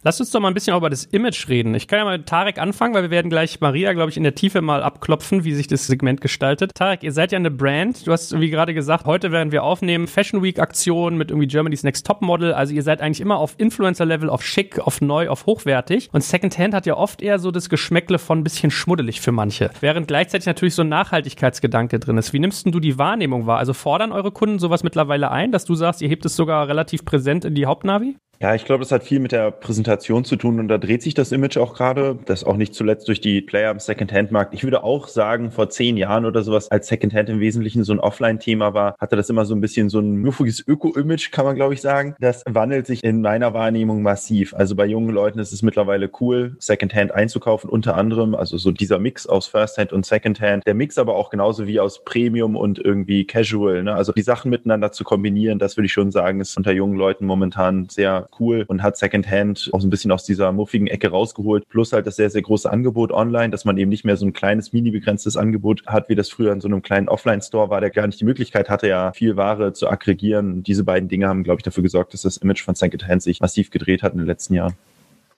Lass 0.04 0.20
uns 0.20 0.32
doch 0.32 0.40
mal 0.40 0.48
ein 0.48 0.56
bisschen 0.56 0.74
auch 0.74 0.80
über 0.80 0.90
das 0.90 1.06
Image 1.06 1.48
reden. 1.48 1.76
Ich 1.76 1.88
kann 1.88 2.00
ja 2.00 2.06
mal 2.06 2.18
mit 2.18 2.28
Tarek 2.28 2.58
anfangen, 2.58 2.96
weil 2.96 3.04
wir 3.04 3.12
werden 3.12 3.30
gleich 3.30 3.62
Maria, 3.62 3.94
glaube 3.94 4.10
ich, 4.10 4.18
in 4.18 4.24
der 4.24 4.34
Tiefe 4.34 4.62
mal 4.62 4.82
abklopfen, 4.82 5.44
wie 5.44 5.54
sich 5.54 5.68
das 5.68 5.86
Segment 5.86 6.22
gestaltet. 6.22 6.72
Tarek, 6.74 7.04
ihr 7.04 7.12
seid 7.12 7.32
ja 7.32 7.38
eine 7.38 7.52
Brand. 7.52 8.08
Du 8.08 8.12
hast, 8.12 8.40
wie 8.40 8.50
gerade 8.50 8.74
gesagt, 8.74 9.06
heute 9.06 9.32
werden 9.32 9.52
wir 9.52 9.64
aufnehmen 9.64 10.08
Fashion 10.08 10.42
Week 10.42 10.58
Aktion 10.58 11.18
mit 11.18 11.30
irgendwie 11.30 11.46
Germany's 11.46 11.84
Next 11.84 12.08
Top 12.08 12.24
Model. 12.24 12.52
Also 12.52 12.74
ihr 12.74 12.82
seid 12.82 13.00
eigentlich 13.00 13.22
immer 13.22 13.38
auf 13.38 13.54
Influencer-Level, 13.60 14.28
auf 14.28 14.44
schick, 14.44 14.80
auf 14.80 15.02
neu, 15.02 15.30
auf 15.30 15.46
hochwertig. 15.46 16.10
Und 16.12 16.24
Secondhand 16.24 16.74
hat 16.74 16.88
ja 16.88 16.98
oft 16.98 17.22
eher 17.22 17.38
so 17.38 17.52
das 17.52 17.70
Geschmäckle 17.70 18.18
von 18.18 18.40
ein 18.40 18.44
bisschen 18.44 18.72
schmuddelig 18.72 19.22
für 19.22 19.32
manche. 19.32 19.70
Während 19.82 20.08
gleichzeitig 20.08 20.48
natürlich 20.48 20.74
so 20.74 20.82
ein 20.82 20.90
Nachhaltigkeitsgedanke 20.90 22.00
drin 22.00 22.18
ist. 22.18 22.34
Wie 22.34 22.40
nimmst 22.40 22.66
du 22.66 22.80
die 22.80 22.98
Wahrnehmung 22.98 23.46
wahr? 23.46 23.60
Also 23.60 23.74
fordern 23.74 24.12
eure 24.12 24.32
Kunden 24.32 24.58
sowas 24.58 24.82
mittlerweile 24.82 25.30
ein, 25.30 25.52
dass 25.52 25.66
du 25.66 25.76
sagst, 25.76 26.02
ihr 26.02 26.10
hebt 26.10 26.26
es 26.26 26.36
sogar 26.36 26.68
relativ 26.68 27.06
präsent 27.06 27.46
in 27.46 27.54
die 27.54 27.68
Hauptnavi? 27.68 28.16
Ja, 28.42 28.56
ich 28.56 28.66
glaube, 28.66 28.80
das 28.80 28.92
hat 28.92 29.04
viel 29.04 29.20
mit 29.20 29.34
der 29.34 29.52
Präsentation 29.52 30.26
zu 30.26 30.36
tun 30.36 30.60
und 30.60 30.68
da 30.68 30.80
dreht 30.80 31.04
sich 31.04 31.14
das 31.14 31.32
Image 31.32 31.58
auch 31.58 31.76
gerade. 31.76 32.18
Das 32.26 32.44
auch 32.44 32.58
nicht 32.58 32.74
zuletzt 32.74 33.08
durch 33.08 33.22
die 33.22 33.40
Player 33.40 33.70
im 33.70 33.78
Secondhand-Markt. 33.78 34.56
Ich 34.56 34.64
würde 34.64 34.84
auch 34.84 35.10
sagen, 35.10 35.52
vor 35.52 35.70
zehn 35.70 35.96
Jahren 35.96 36.26
oder 36.26 36.42
sowas, 36.42 36.72
als 36.72 36.88
Secondhand 36.88 37.30
im 37.30 37.40
Wesentlichen 37.40 37.84
so 37.84 37.94
ein 37.94 38.00
Offline-Thema 38.00 38.74
war, 38.74 38.96
hatte 39.00 39.16
das 39.16 39.30
immer 39.30 39.46
so 39.46 39.54
ein 39.54 39.62
bisschen 39.62 39.90
so 39.90 40.00
ein 40.00 40.18
muffiges 40.22 40.68
Öko-Image, 40.68 41.32
kann 41.32 41.46
man 41.46 41.56
glaube 41.56 41.76
ich 41.76 41.82
sagen. 41.82 42.16
Das 42.20 42.42
wandelt 42.50 42.88
sich 42.88 43.04
in 43.04 43.22
meiner 43.22 43.54
Wahrnehmung 43.54 44.02
massiv. 44.02 44.56
Also 44.56 44.76
bei 44.76 44.88
jungen 44.88 45.12
Leuten 45.12 45.38
ist 45.38 45.54
es 45.54 45.62
mittlerweile 45.62 46.10
cool, 46.20 46.56
Secondhand 46.58 47.12
einzukaufen, 47.12 47.70
unter 47.70 47.96
anderem, 47.96 48.34
also 48.34 48.58
so 48.58 48.72
dieser 48.72 48.98
Mix 48.98 49.28
aus 49.28 49.46
Firsthand 49.46 49.94
und 49.94 50.04
Secondhand. 50.04 50.66
Der 50.66 50.74
Mix 50.74 50.98
aber 50.98 51.16
auch 51.16 51.30
genauso 51.30 51.68
wie 51.68 51.80
aus 51.80 52.04
Premium 52.06 52.56
und 52.56 52.80
irgendwie 52.80 53.24
Casual. 53.28 53.84
Ne? 53.84 53.94
Also 53.94 54.14
die 54.14 54.24
Sachen 54.24 54.50
miteinander 54.50 54.92
zu 54.92 55.04
kombinieren, 55.04 55.60
das 55.60 55.78
würde 55.78 55.86
ich 55.86 55.94
schon 55.94 56.10
sagen, 56.10 56.42
ist 56.42 56.58
unter 56.58 56.72
jungen 56.72 56.98
Leuten 56.98 57.28
momentan 57.28 57.88
sehr 57.88 58.30
cool 58.40 58.66
und 58.68 58.84
hat 58.84 58.98
Secondhand 58.98 59.70
auch 59.74 59.82
so 59.82 59.88
ein 59.88 59.90
bisschen 59.90 60.12
aus 60.12 60.24
dieser 60.24 60.52
muffigen 60.52 60.88
Ecke 60.88 61.10
rausgeholt. 61.10 61.68
Plus 61.70 61.94
halt 61.94 62.08
das 62.08 62.16
sehr, 62.16 62.30
sehr 62.30 62.42
große 62.42 62.72
Angebot 62.72 63.12
online, 63.12 63.50
dass 63.50 63.66
man 63.66 63.78
eben 63.78 63.90
nicht 63.90 64.06
mehr 64.06 64.18
so 64.18 64.26
ein 64.26 64.34
kleines, 64.34 64.74
mini 64.74 64.92
begrenztes 64.92 65.38
Angebot 65.38 65.86
hat, 65.86 66.10
wie 66.10 66.16
das 66.16 66.30
früher 66.30 66.52
in 66.52 66.62
so 66.62 66.68
einem 66.68 66.82
kleinen 66.82 67.10
Offline-Store 67.10 67.70
war, 67.70 67.82
der 67.82 67.90
gar 67.90 68.08
nicht 68.08 68.20
die 68.20 68.26
Möglichkeit 68.26 68.70
hatte, 68.70 68.88
ja 68.88 69.12
viel 69.14 69.38
Ware 69.38 69.74
zu 69.74 69.90
aggregieren. 69.90 70.64
Diese 70.64 70.84
beiden 70.84 71.10
Dinge 71.10 71.28
haben, 71.28 71.44
glaube 71.44 71.60
ich, 71.60 71.64
dafür 71.64 71.84
gesorgt, 71.84 72.14
dass 72.14 72.22
das 72.24 72.38
Image 72.38 72.64
von 72.64 72.76
Secondhand 72.76 73.24
sich 73.24 73.42
massiv 73.42 73.72
gedreht 73.72 74.04
hat 74.04 74.14
in 74.14 74.20
den 74.20 74.28
letzten 74.28 74.54
Jahren. 74.54 74.74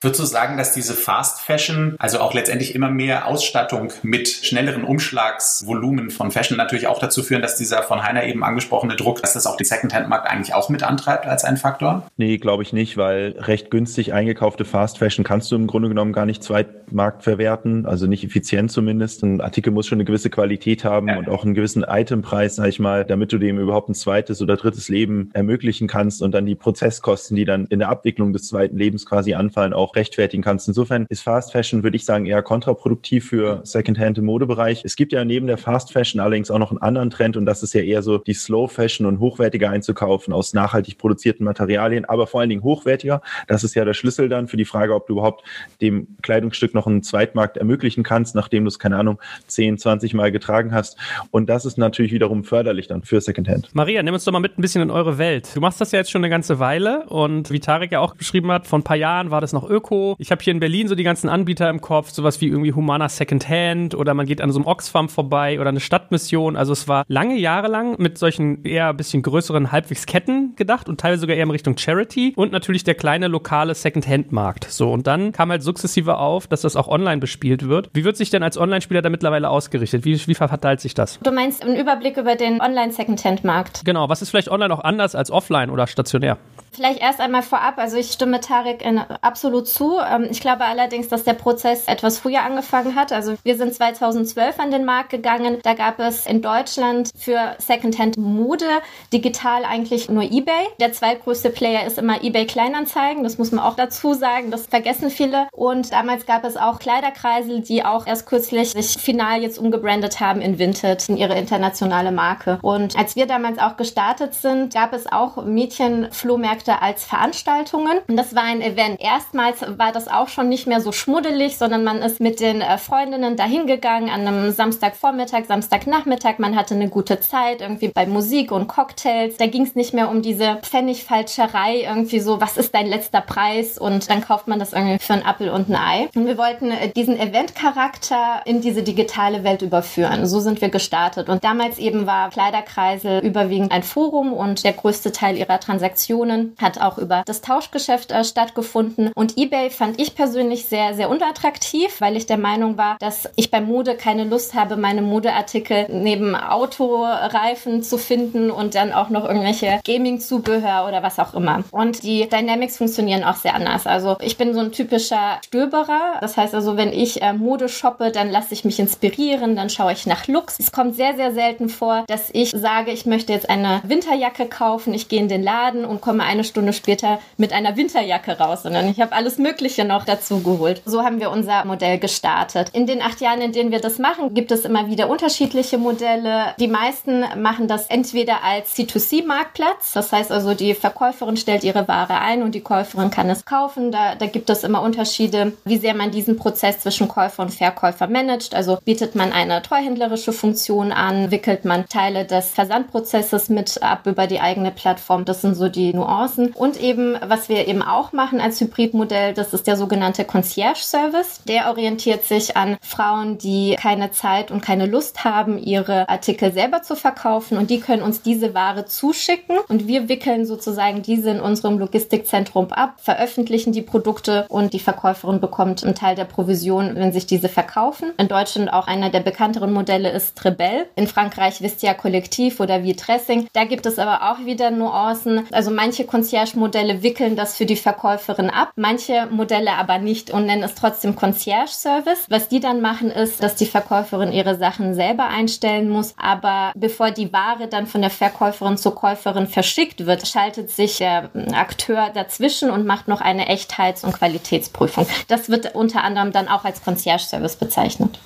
Würdest 0.03 0.19
du 0.19 0.25
sagen, 0.25 0.57
dass 0.57 0.73
diese 0.73 0.95
Fast 0.95 1.39
Fashion, 1.39 1.95
also 1.97 2.19
auch 2.19 2.33
letztendlich 2.33 2.75
immer 2.75 2.89
mehr 2.89 3.25
Ausstattung 3.25 3.93
mit 4.03 4.27
schnelleren 4.27 4.83
Umschlagsvolumen 4.83 6.09
von 6.09 6.29
Fashion 6.29 6.57
natürlich 6.57 6.87
auch 6.87 6.99
dazu 6.99 7.23
führen, 7.23 7.41
dass 7.41 7.55
dieser 7.55 7.83
von 7.83 8.03
Heiner 8.03 8.25
eben 8.25 8.43
angesprochene 8.43 8.97
Druck, 8.97 9.21
dass 9.21 9.31
das 9.31 9.47
auch 9.47 9.55
den 9.55 9.65
Secondhand-Markt 9.65 10.29
eigentlich 10.29 10.53
auch 10.55 10.67
mit 10.67 10.83
antreibt 10.83 11.25
als 11.25 11.45
ein 11.45 11.55
Faktor? 11.55 12.05
Nee, 12.17 12.37
glaube 12.37 12.63
ich 12.63 12.73
nicht, 12.73 12.97
weil 12.97 13.35
recht 13.37 13.71
günstig 13.71 14.11
eingekaufte 14.11 14.65
Fast 14.65 14.97
Fashion 14.97 15.23
kannst 15.23 15.49
du 15.53 15.55
im 15.55 15.67
Grunde 15.67 15.87
genommen 15.87 16.11
gar 16.11 16.25
nicht 16.25 16.43
Zweitmarkt 16.43 17.23
verwerten, 17.23 17.85
also 17.85 18.05
nicht 18.05 18.25
effizient 18.25 18.73
zumindest. 18.73 19.23
Ein 19.23 19.39
Artikel 19.39 19.71
muss 19.71 19.87
schon 19.87 19.95
eine 19.99 20.05
gewisse 20.05 20.29
Qualität 20.29 20.83
haben 20.83 21.07
ja. 21.07 21.17
und 21.17 21.29
auch 21.29 21.45
einen 21.45 21.53
gewissen 21.53 21.85
Itempreis, 21.87 22.57
sag 22.57 22.67
ich 22.67 22.79
mal, 22.79 23.05
damit 23.05 23.31
du 23.31 23.37
dem 23.37 23.57
überhaupt 23.57 23.87
ein 23.87 23.95
zweites 23.95 24.41
oder 24.41 24.57
drittes 24.57 24.89
Leben 24.89 25.29
ermöglichen 25.33 25.87
kannst 25.87 26.21
und 26.21 26.33
dann 26.33 26.45
die 26.45 26.55
Prozesskosten, 26.55 27.37
die 27.37 27.45
dann 27.45 27.67
in 27.67 27.79
der 27.79 27.87
Abwicklung 27.87 28.33
des 28.33 28.47
zweiten 28.49 28.77
Lebens 28.77 29.05
quasi 29.05 29.33
anfallen, 29.33 29.71
auch 29.71 29.92
rechtfertigen 29.95 30.43
kannst. 30.43 30.67
Insofern 30.67 31.05
ist 31.09 31.23
Fast 31.23 31.51
Fashion, 31.51 31.83
würde 31.83 31.95
ich 31.95 32.05
sagen, 32.05 32.25
eher 32.25 32.41
kontraproduktiv 32.41 33.27
für 33.27 33.61
Secondhand 33.63 34.17
im 34.17 34.25
Modebereich. 34.25 34.83
Es 34.83 34.95
gibt 34.95 35.11
ja 35.11 35.23
neben 35.25 35.47
der 35.47 35.57
Fast 35.57 35.91
Fashion 35.91 36.21
allerdings 36.21 36.51
auch 36.51 36.59
noch 36.59 36.71
einen 36.71 36.81
anderen 36.81 37.09
Trend 37.09 37.37
und 37.37 37.45
das 37.45 37.63
ist 37.63 37.73
ja 37.73 37.81
eher 37.81 38.01
so 38.01 38.17
die 38.17 38.33
Slow 38.33 38.67
Fashion 38.67 39.05
und 39.05 39.19
hochwertiger 39.19 39.69
einzukaufen 39.69 40.33
aus 40.33 40.53
nachhaltig 40.53 40.97
produzierten 40.97 41.45
Materialien, 41.45 42.05
aber 42.05 42.27
vor 42.27 42.41
allen 42.41 42.49
Dingen 42.49 42.63
hochwertiger. 42.63 43.21
Das 43.47 43.63
ist 43.63 43.75
ja 43.75 43.85
der 43.85 43.93
Schlüssel 43.93 44.29
dann 44.29 44.47
für 44.47 44.57
die 44.57 44.65
Frage, 44.65 44.93
ob 44.93 45.07
du 45.07 45.13
überhaupt 45.13 45.43
dem 45.81 46.07
Kleidungsstück 46.21 46.73
noch 46.73 46.87
einen 46.87 47.03
Zweitmarkt 47.03 47.57
ermöglichen 47.57 48.03
kannst, 48.03 48.35
nachdem 48.35 48.63
du 48.65 48.69
es, 48.69 48.79
keine 48.79 48.97
Ahnung, 48.97 49.19
10, 49.47 49.77
20 49.77 50.13
Mal 50.13 50.31
getragen 50.31 50.73
hast. 50.73 50.97
Und 51.31 51.49
das 51.49 51.65
ist 51.65 51.77
natürlich 51.77 52.11
wiederum 52.11 52.43
förderlich 52.43 52.87
dann 52.87 53.03
für 53.03 53.21
Secondhand. 53.21 53.69
Maria, 53.73 54.03
nimm 54.03 54.13
uns 54.13 54.25
doch 54.25 54.31
mal 54.31 54.39
mit 54.39 54.57
ein 54.57 54.61
bisschen 54.61 54.81
in 54.81 54.91
eure 54.91 55.17
Welt. 55.17 55.49
Du 55.55 55.61
machst 55.61 55.79
das 55.81 55.91
ja 55.91 55.99
jetzt 55.99 56.11
schon 56.11 56.21
eine 56.21 56.29
ganze 56.29 56.59
Weile 56.59 57.05
und 57.07 57.51
wie 57.51 57.59
Tarek 57.59 57.91
ja 57.91 57.99
auch 57.99 58.15
beschrieben 58.15 58.51
hat, 58.51 58.67
vor 58.67 58.79
ein 58.79 58.83
paar 58.83 58.97
Jahren 58.97 59.31
war 59.31 59.41
das 59.41 59.53
noch 59.53 59.69
Öko. 59.73 60.15
Ich 60.19 60.31
habe 60.31 60.43
hier 60.43 60.53
in 60.53 60.59
Berlin 60.59 60.87
so 60.87 60.95
die 60.95 61.03
ganzen 61.03 61.29
Anbieter 61.29 61.69
im 61.69 61.81
Kopf, 61.81 62.11
sowas 62.11 62.39
wie 62.41 62.47
irgendwie 62.47 62.73
Humana 62.73 63.09
Secondhand 63.09 63.95
oder 63.95 64.13
man 64.13 64.25
geht 64.25 64.41
an 64.41 64.51
so 64.51 64.59
einem 64.59 64.67
Oxfam 64.67 65.09
vorbei 65.09 65.59
oder 65.59 65.69
eine 65.69 65.79
Stadtmission. 65.79 66.55
Also 66.55 66.73
es 66.73 66.87
war 66.87 67.03
lange 67.07 67.37
Jahre 67.37 67.67
lang 67.67 67.95
mit 67.99 68.17
solchen 68.17 68.63
eher 68.63 68.89
ein 68.89 68.97
bisschen 68.97 69.23
größeren 69.23 69.71
halbwegs 69.71 70.05
Ketten 70.05 70.55
gedacht 70.55 70.87
und 70.89 70.99
teilweise 70.99 71.21
sogar 71.21 71.35
eher 71.35 71.43
in 71.43 71.51
Richtung 71.51 71.77
Charity 71.77 72.33
und 72.35 72.51
natürlich 72.51 72.83
der 72.83 72.95
kleine 72.95 73.27
lokale 73.27 73.73
Secondhand-Markt. 73.73 74.65
So 74.65 74.91
und 74.91 75.07
dann 75.07 75.31
kam 75.31 75.49
halt 75.49 75.63
sukzessive 75.63 76.17
auf, 76.17 76.47
dass 76.47 76.61
das 76.61 76.75
auch 76.75 76.87
online 76.87 77.19
bespielt 77.19 77.67
wird. 77.67 77.89
Wie 77.93 78.03
wird 78.03 78.17
sich 78.17 78.29
denn 78.29 78.43
als 78.43 78.57
Online-Spieler 78.57 79.01
da 79.01 79.09
mittlerweile 79.09 79.49
ausgerichtet? 79.49 80.05
Wie, 80.05 80.19
wie 80.27 80.35
verteilt 80.35 80.81
sich 80.81 80.93
das? 80.93 81.19
Du 81.23 81.31
meinst 81.31 81.63
einen 81.63 81.75
Überblick 81.75 82.17
über 82.17 82.35
den 82.35 82.61
Online-Secondhand-Markt? 82.61 83.81
Genau. 83.85 84.09
Was 84.09 84.21
ist 84.21 84.29
vielleicht 84.29 84.49
online 84.49 84.73
auch 84.73 84.83
anders 84.83 85.15
als 85.15 85.31
offline 85.31 85.69
oder 85.69 85.87
stationär? 85.87 86.37
Vielleicht 86.73 87.01
erst 87.01 87.19
einmal 87.19 87.43
vorab, 87.43 87.77
also 87.77 87.97
ich 87.97 88.11
stimme 88.11 88.39
Tarek 88.39 88.83
absolut 89.21 89.67
zu. 89.67 89.99
Ähm, 89.99 90.27
ich 90.31 90.41
glaube 90.41 90.65
allerdings, 90.65 91.07
dass 91.07 91.23
der 91.23 91.33
Prozess 91.33 91.87
etwas 91.87 92.17
früher 92.17 92.41
angefangen 92.41 92.95
hat. 92.95 93.11
Also 93.11 93.35
wir 93.43 93.57
sind 93.57 93.75
2012 93.75 94.59
an 94.59 94.71
den 94.71 94.83
Markt 94.83 95.11
gegangen. 95.11 95.59
Da 95.61 95.73
gab 95.75 95.99
es 95.99 96.25
in 96.25 96.41
Deutschland 96.41 97.11
für 97.15 97.55
Secondhand 97.59 98.17
Mode 98.17 98.65
digital 99.11 99.65
eigentlich 99.65 100.09
nur 100.09 100.23
eBay. 100.23 100.67
Der 100.79 100.93
zweitgrößte 100.93 101.51
Player 101.51 101.85
ist 101.85 101.99
immer 101.99 102.23
eBay 102.23 102.47
Kleinanzeigen. 102.47 103.23
Das 103.23 103.37
muss 103.37 103.51
man 103.51 103.63
auch 103.63 103.75
dazu 103.75 104.13
sagen. 104.13 104.49
Das 104.49 104.65
vergessen 104.65 105.11
viele. 105.11 105.47
Und 105.51 105.91
damals 105.91 106.25
gab 106.25 106.43
es 106.43 106.57
auch 106.57 106.79
Kleiderkreisel, 106.79 107.61
die 107.61 107.85
auch 107.85 108.07
erst 108.07 108.25
kürzlich 108.25 108.71
sich 108.71 108.97
final 108.97 109.43
jetzt 109.43 109.59
umgebrandet 109.59 110.19
haben 110.19 110.41
in 110.41 110.57
Vinted, 110.57 111.07
in 111.07 111.17
ihre 111.17 111.37
internationale 111.37 112.11
Marke. 112.11 112.57
Und 112.63 112.97
als 112.97 113.15
wir 113.15 113.27
damals 113.27 113.59
auch 113.59 113.77
gestartet 113.77 114.33
sind, 114.33 114.73
gab 114.73 114.93
es 114.93 115.11
auch 115.11 115.45
Mädchenflohmärkte 115.45 116.62
Projekte 116.63 116.81
als 116.81 117.03
Veranstaltungen. 117.03 117.99
Und 118.07 118.17
das 118.17 118.35
war 118.35 118.43
ein 118.43 118.61
Event. 118.61 119.01
Erstmals 119.01 119.61
war 119.77 119.91
das 119.91 120.07
auch 120.07 120.29
schon 120.29 120.49
nicht 120.49 120.67
mehr 120.67 120.81
so 120.81 120.91
schmuddelig, 120.91 121.57
sondern 121.57 121.83
man 121.83 122.01
ist 122.01 122.19
mit 122.19 122.39
den 122.39 122.61
äh, 122.61 122.77
Freundinnen 122.77 123.35
dahin 123.35 123.67
gegangen 123.67 124.09
an 124.09 124.27
einem 124.27 124.51
Samstagvormittag, 124.51 125.45
Samstagnachmittag. 125.47 126.39
Man 126.39 126.55
hatte 126.55 126.75
eine 126.75 126.89
gute 126.89 127.19
Zeit 127.19 127.61
irgendwie 127.61 127.89
bei 127.89 128.05
Musik 128.05 128.51
und 128.51 128.67
Cocktails. 128.67 129.37
Da 129.37 129.47
ging 129.47 129.63
es 129.63 129.75
nicht 129.75 129.93
mehr 129.93 130.09
um 130.09 130.21
diese 130.21 130.57
Pfennigfalscherei 130.61 131.83
irgendwie 131.83 132.19
so, 132.19 132.39
was 132.39 132.57
ist 132.57 132.73
dein 132.73 132.87
letzter 132.87 133.21
Preis? 133.21 133.77
Und 133.77 134.09
dann 134.09 134.21
kauft 134.21 134.47
man 134.47 134.59
das 134.59 134.73
irgendwie 134.73 134.99
für 134.99 135.13
einen 135.13 135.25
Apfel 135.25 135.49
und 135.49 135.69
ein 135.69 135.75
Ei. 135.75 136.09
Und 136.15 136.25
wir 136.25 136.37
wollten 136.37 136.71
äh, 136.71 136.89
diesen 136.89 137.19
Eventcharakter 137.19 138.41
in 138.45 138.61
diese 138.61 138.83
digitale 138.83 139.43
Welt 139.43 139.61
überführen. 139.61 140.25
So 140.25 140.39
sind 140.39 140.61
wir 140.61 140.69
gestartet. 140.69 141.29
Und 141.29 141.43
damals 141.43 141.77
eben 141.77 142.05
war 142.05 142.29
Kleiderkreisel 142.29 143.19
überwiegend 143.19 143.71
ein 143.71 143.83
Forum 143.83 144.33
und 144.33 144.63
der 144.63 144.73
größte 144.73 145.11
Teil 145.11 145.37
ihrer 145.37 145.59
Transaktionen 145.59 146.52
hat 146.59 146.79
auch 146.79 146.97
über 146.97 147.23
das 147.25 147.41
Tauschgeschäft 147.41 148.11
äh, 148.11 148.23
stattgefunden. 148.23 149.11
Und 149.15 149.37
eBay 149.37 149.69
fand 149.69 149.99
ich 149.99 150.15
persönlich 150.15 150.65
sehr, 150.65 150.93
sehr 150.93 151.09
unattraktiv, 151.09 151.99
weil 151.99 152.17
ich 152.17 152.25
der 152.25 152.37
Meinung 152.37 152.77
war, 152.77 152.97
dass 152.99 153.29
ich 153.35 153.51
bei 153.51 153.61
Mode 153.61 153.95
keine 153.95 154.23
Lust 154.23 154.53
habe, 154.53 154.77
meine 154.77 155.01
Modeartikel 155.01 155.87
neben 155.89 156.35
Autoreifen 156.35 157.83
zu 157.83 157.97
finden 157.97 158.51
und 158.51 158.75
dann 158.75 158.93
auch 158.93 159.09
noch 159.09 159.25
irgendwelche 159.25 159.79
Gaming-Zubehör 159.85 160.87
oder 160.87 161.03
was 161.03 161.19
auch 161.19 161.33
immer. 161.33 161.63
Und 161.71 162.03
die 162.03 162.27
Dynamics 162.27 162.77
funktionieren 162.77 163.23
auch 163.23 163.35
sehr 163.35 163.55
anders. 163.55 163.87
Also 163.87 164.17
ich 164.21 164.37
bin 164.37 164.53
so 164.53 164.59
ein 164.59 164.71
typischer 164.71 165.39
Stöberer. 165.45 166.17
Das 166.21 166.37
heißt 166.37 166.55
also, 166.55 166.77
wenn 166.77 166.93
ich 166.93 167.21
äh, 167.21 167.33
Mode 167.33 167.69
shoppe, 167.69 168.11
dann 168.11 168.29
lasse 168.29 168.53
ich 168.53 168.65
mich 168.65 168.79
inspirieren, 168.79 169.55
dann 169.55 169.69
schaue 169.69 169.93
ich 169.93 170.05
nach 170.05 170.27
Looks. 170.27 170.59
Es 170.59 170.71
kommt 170.71 170.95
sehr, 170.95 171.15
sehr 171.15 171.33
selten 171.33 171.69
vor, 171.69 172.03
dass 172.07 172.29
ich 172.31 172.51
sage, 172.51 172.91
ich 172.91 173.05
möchte 173.05 173.33
jetzt 173.33 173.49
eine 173.49 173.81
Winterjacke 173.83 174.45
kaufen. 174.47 174.93
Ich 174.93 175.09
gehe 175.09 175.19
in 175.19 175.27
den 175.27 175.43
Laden 175.43 175.85
und 175.85 176.01
komme 176.01 176.23
eine 176.23 176.42
Stunde 176.43 176.73
später 176.73 177.19
mit 177.37 177.53
einer 177.53 177.75
Winterjacke 177.77 178.37
raus, 178.37 178.63
sondern 178.63 178.87
ich 178.87 179.01
habe 179.01 179.13
alles 179.13 179.37
Mögliche 179.37 179.85
noch 179.85 180.05
dazu 180.05 180.41
geholt. 180.41 180.81
So 180.85 181.03
haben 181.03 181.19
wir 181.19 181.31
unser 181.31 181.65
Modell 181.65 181.97
gestartet. 181.99 182.69
In 182.73 182.87
den 182.87 183.01
acht 183.01 183.21
Jahren, 183.21 183.41
in 183.41 183.51
denen 183.51 183.71
wir 183.71 183.79
das 183.79 183.99
machen, 183.99 184.33
gibt 184.33 184.51
es 184.51 184.65
immer 184.65 184.89
wieder 184.89 185.09
unterschiedliche 185.09 185.77
Modelle. 185.77 186.53
Die 186.59 186.67
meisten 186.67 187.23
machen 187.41 187.67
das 187.67 187.87
entweder 187.87 188.43
als 188.43 188.75
C2C-Marktplatz, 188.75 189.93
das 189.93 190.11
heißt 190.11 190.31
also, 190.31 190.53
die 190.53 190.73
Verkäuferin 190.73 191.37
stellt 191.37 191.63
ihre 191.63 191.87
Ware 191.87 192.19
ein 192.19 192.43
und 192.43 192.55
die 192.55 192.61
Käuferin 192.61 193.09
kann 193.09 193.29
es 193.29 193.45
kaufen. 193.45 193.91
Da, 193.91 194.15
da 194.15 194.25
gibt 194.25 194.49
es 194.49 194.63
immer 194.63 194.81
Unterschiede, 194.81 195.53
wie 195.65 195.77
sehr 195.77 195.93
man 195.93 196.11
diesen 196.11 196.37
Prozess 196.37 196.79
zwischen 196.79 197.07
Käufer 197.07 197.43
und 197.43 197.53
Verkäufer 197.53 198.07
managt. 198.07 198.55
Also 198.55 198.79
bietet 198.83 199.15
man 199.15 199.31
eine 199.31 199.61
treuhändlerische 199.61 200.33
Funktion 200.33 200.91
an, 200.91 201.31
wickelt 201.31 201.65
man 201.65 201.87
Teile 201.87 202.25
des 202.25 202.49
Versandprozesses 202.49 203.49
mit 203.49 203.81
ab 203.81 204.05
über 204.05 204.27
die 204.27 204.39
eigene 204.39 204.71
Plattform. 204.71 205.25
Das 205.25 205.41
sind 205.41 205.55
so 205.55 205.69
die 205.69 205.93
Nuancen 205.93 206.32
Nuancen. 206.33 206.53
Und 206.53 206.79
eben, 206.79 207.17
was 207.25 207.49
wir 207.49 207.67
eben 207.67 207.81
auch 207.81 208.13
machen 208.13 208.41
als 208.41 208.59
Hybridmodell, 208.59 209.33
das 209.33 209.53
ist 209.53 209.67
der 209.67 209.77
sogenannte 209.77 210.25
Concierge-Service. 210.25 211.41
Der 211.47 211.69
orientiert 211.69 212.23
sich 212.23 212.57
an 212.57 212.77
Frauen, 212.81 213.37
die 213.37 213.75
keine 213.79 214.11
Zeit 214.11 214.51
und 214.51 214.61
keine 214.61 214.85
Lust 214.85 215.23
haben, 215.23 215.57
ihre 215.57 216.09
Artikel 216.09 216.51
selber 216.51 216.81
zu 216.81 216.95
verkaufen. 216.95 217.57
Und 217.57 217.69
die 217.69 217.79
können 217.79 218.01
uns 218.01 218.21
diese 218.21 218.53
Ware 218.53 218.85
zuschicken. 218.85 219.57
Und 219.67 219.87
wir 219.87 220.09
wickeln 220.09 220.45
sozusagen 220.45 221.01
diese 221.01 221.31
in 221.31 221.39
unserem 221.39 221.79
Logistikzentrum 221.79 222.71
ab, 222.71 222.95
veröffentlichen 223.01 223.71
die 223.71 223.81
Produkte 223.81 224.45
und 224.49 224.73
die 224.73 224.79
Verkäuferin 224.79 225.39
bekommt 225.39 225.83
einen 225.83 225.95
Teil 225.95 226.15
der 226.15 226.25
Provision, 226.25 226.95
wenn 226.95 227.11
sich 227.11 227.25
diese 227.25 227.49
verkaufen. 227.49 228.11
In 228.17 228.27
Deutschland 228.27 228.71
auch 228.71 228.87
einer 228.87 229.09
der 229.09 229.21
bekannteren 229.21 229.73
Modelle 229.73 230.11
ist 230.11 230.37
Trebel. 230.37 230.87
In 230.95 231.07
Frankreich 231.07 231.61
Vistia 231.61 231.93
Kollektiv 231.93 232.59
oder 232.59 232.83
Vitressing. 232.83 233.47
Da 233.53 233.65
gibt 233.65 233.85
es 233.85 233.99
aber 233.99 234.31
auch 234.31 234.45
wieder 234.45 234.71
Nuancen. 234.71 235.45
Also 235.51 235.71
manche 235.71 236.05
Concierge-Modelle 236.23 237.03
wickeln 237.03 237.35
das 237.35 237.57
für 237.57 237.65
die 237.65 237.75
Verkäuferin 237.75 238.49
ab, 238.49 238.71
manche 238.77 239.27
Modelle 239.29 239.73
aber 239.73 239.97
nicht 239.97 240.31
und 240.31 240.45
nennen 240.45 240.63
es 240.63 240.73
trotzdem 240.73 241.17
Concierge-Service. 241.17 242.27
Was 242.29 242.47
die 242.47 242.61
dann 242.61 242.79
machen, 242.79 243.11
ist, 243.11 243.43
dass 243.43 243.55
die 243.55 243.65
Verkäuferin 243.65 244.31
ihre 244.31 244.57
Sachen 244.57 244.93
selber 244.93 245.27
einstellen 245.27 245.89
muss, 245.89 246.13
aber 246.15 246.71
bevor 246.75 247.11
die 247.11 247.33
Ware 247.33 247.67
dann 247.67 247.87
von 247.87 247.99
der 247.99 248.09
Verkäuferin 248.09 248.77
zur 248.77 248.95
Käuferin 248.95 249.47
verschickt 249.47 250.05
wird, 250.05 250.25
schaltet 250.25 250.69
sich 250.69 250.99
der 250.99 251.29
Akteur 251.53 252.09
dazwischen 252.13 252.69
und 252.69 252.85
macht 252.85 253.09
noch 253.09 253.19
eine 253.19 253.49
Echtheits- 253.49 254.05
und 254.05 254.13
Qualitätsprüfung. 254.13 255.05
Das 255.27 255.49
wird 255.49 255.75
unter 255.75 256.05
anderem 256.05 256.31
dann 256.31 256.47
auch 256.47 256.63
als 256.63 256.81
Concierge-Service 256.85 257.57
bezeichnet. 257.57 258.17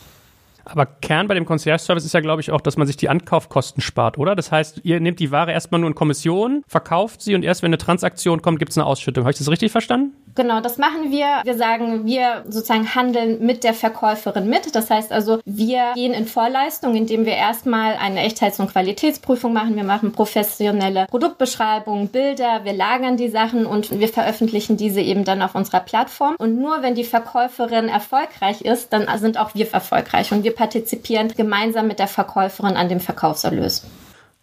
Aber 0.69 0.85
Kern 0.85 1.27
bei 1.27 1.33
dem 1.33 1.45
Concierge-Service 1.45 2.05
ist 2.05 2.13
ja, 2.13 2.19
glaube 2.19 2.41
ich, 2.41 2.51
auch, 2.51 2.61
dass 2.61 2.77
man 2.77 2.87
sich 2.87 2.97
die 2.97 3.09
Ankaufkosten 3.09 3.81
spart, 3.81 4.17
oder? 4.17 4.35
Das 4.35 4.51
heißt, 4.51 4.81
ihr 4.83 4.99
nehmt 4.99 5.19
die 5.19 5.31
Ware 5.31 5.51
erstmal 5.51 5.79
nur 5.79 5.89
in 5.89 5.95
Kommission, 5.95 6.63
verkauft 6.67 7.21
sie 7.21 7.35
und 7.35 7.43
erst 7.43 7.63
wenn 7.63 7.69
eine 7.69 7.77
Transaktion 7.77 8.41
kommt, 8.41 8.59
gibt 8.59 8.71
es 8.71 8.77
eine 8.77 8.85
Ausschüttung. 8.85 9.23
Habe 9.23 9.31
ich 9.31 9.37
das 9.37 9.49
richtig 9.49 9.71
verstanden? 9.71 10.13
Genau, 10.35 10.61
das 10.61 10.77
machen 10.77 11.11
wir. 11.11 11.41
Wir 11.43 11.57
sagen, 11.57 12.05
wir 12.05 12.43
sozusagen 12.47 12.93
handeln 12.93 13.43
mit 13.43 13.63
der 13.63 13.73
Verkäuferin 13.73 14.47
mit. 14.47 14.75
Das 14.75 14.89
heißt 14.89 15.11
also, 15.11 15.39
wir 15.45 15.93
gehen 15.95 16.13
in 16.13 16.27
Vorleistung, 16.27 16.95
indem 16.95 17.25
wir 17.25 17.33
erstmal 17.33 17.95
eine 17.95 18.21
Echtheits- 18.21 18.59
und 18.59 18.71
Qualitätsprüfung 18.71 19.51
machen. 19.51 19.75
Wir 19.75 19.83
machen 19.83 20.11
professionelle 20.11 21.07
Produktbeschreibungen, 21.09 22.09
Bilder, 22.09 22.65
wir 22.65 22.73
lagern 22.73 23.17
die 23.17 23.29
Sachen 23.29 23.65
und 23.65 23.99
wir 23.99 24.09
veröffentlichen 24.09 24.77
diese 24.77 25.01
eben 25.01 25.23
dann 25.23 25.41
auf 25.41 25.55
unserer 25.55 25.79
Plattform. 25.79 26.35
Und 26.37 26.59
nur 26.61 26.83
wenn 26.83 26.93
die 26.93 27.03
Verkäuferin 27.03 27.89
erfolgreich 27.89 28.61
ist, 28.61 28.93
dann 28.93 29.07
sind 29.17 29.39
auch 29.39 29.55
wir 29.55 29.67
erfolgreich 29.73 30.31
und 30.31 30.43
wir 30.43 30.53
partizipieren 30.57 31.31
gemeinsam 31.37 31.87
mit 31.87 31.99
der 31.99 32.07
Verkäuferin 32.07 32.75
an 32.75 32.89
dem 32.89 32.99
Verkaufserlös. 32.99 33.83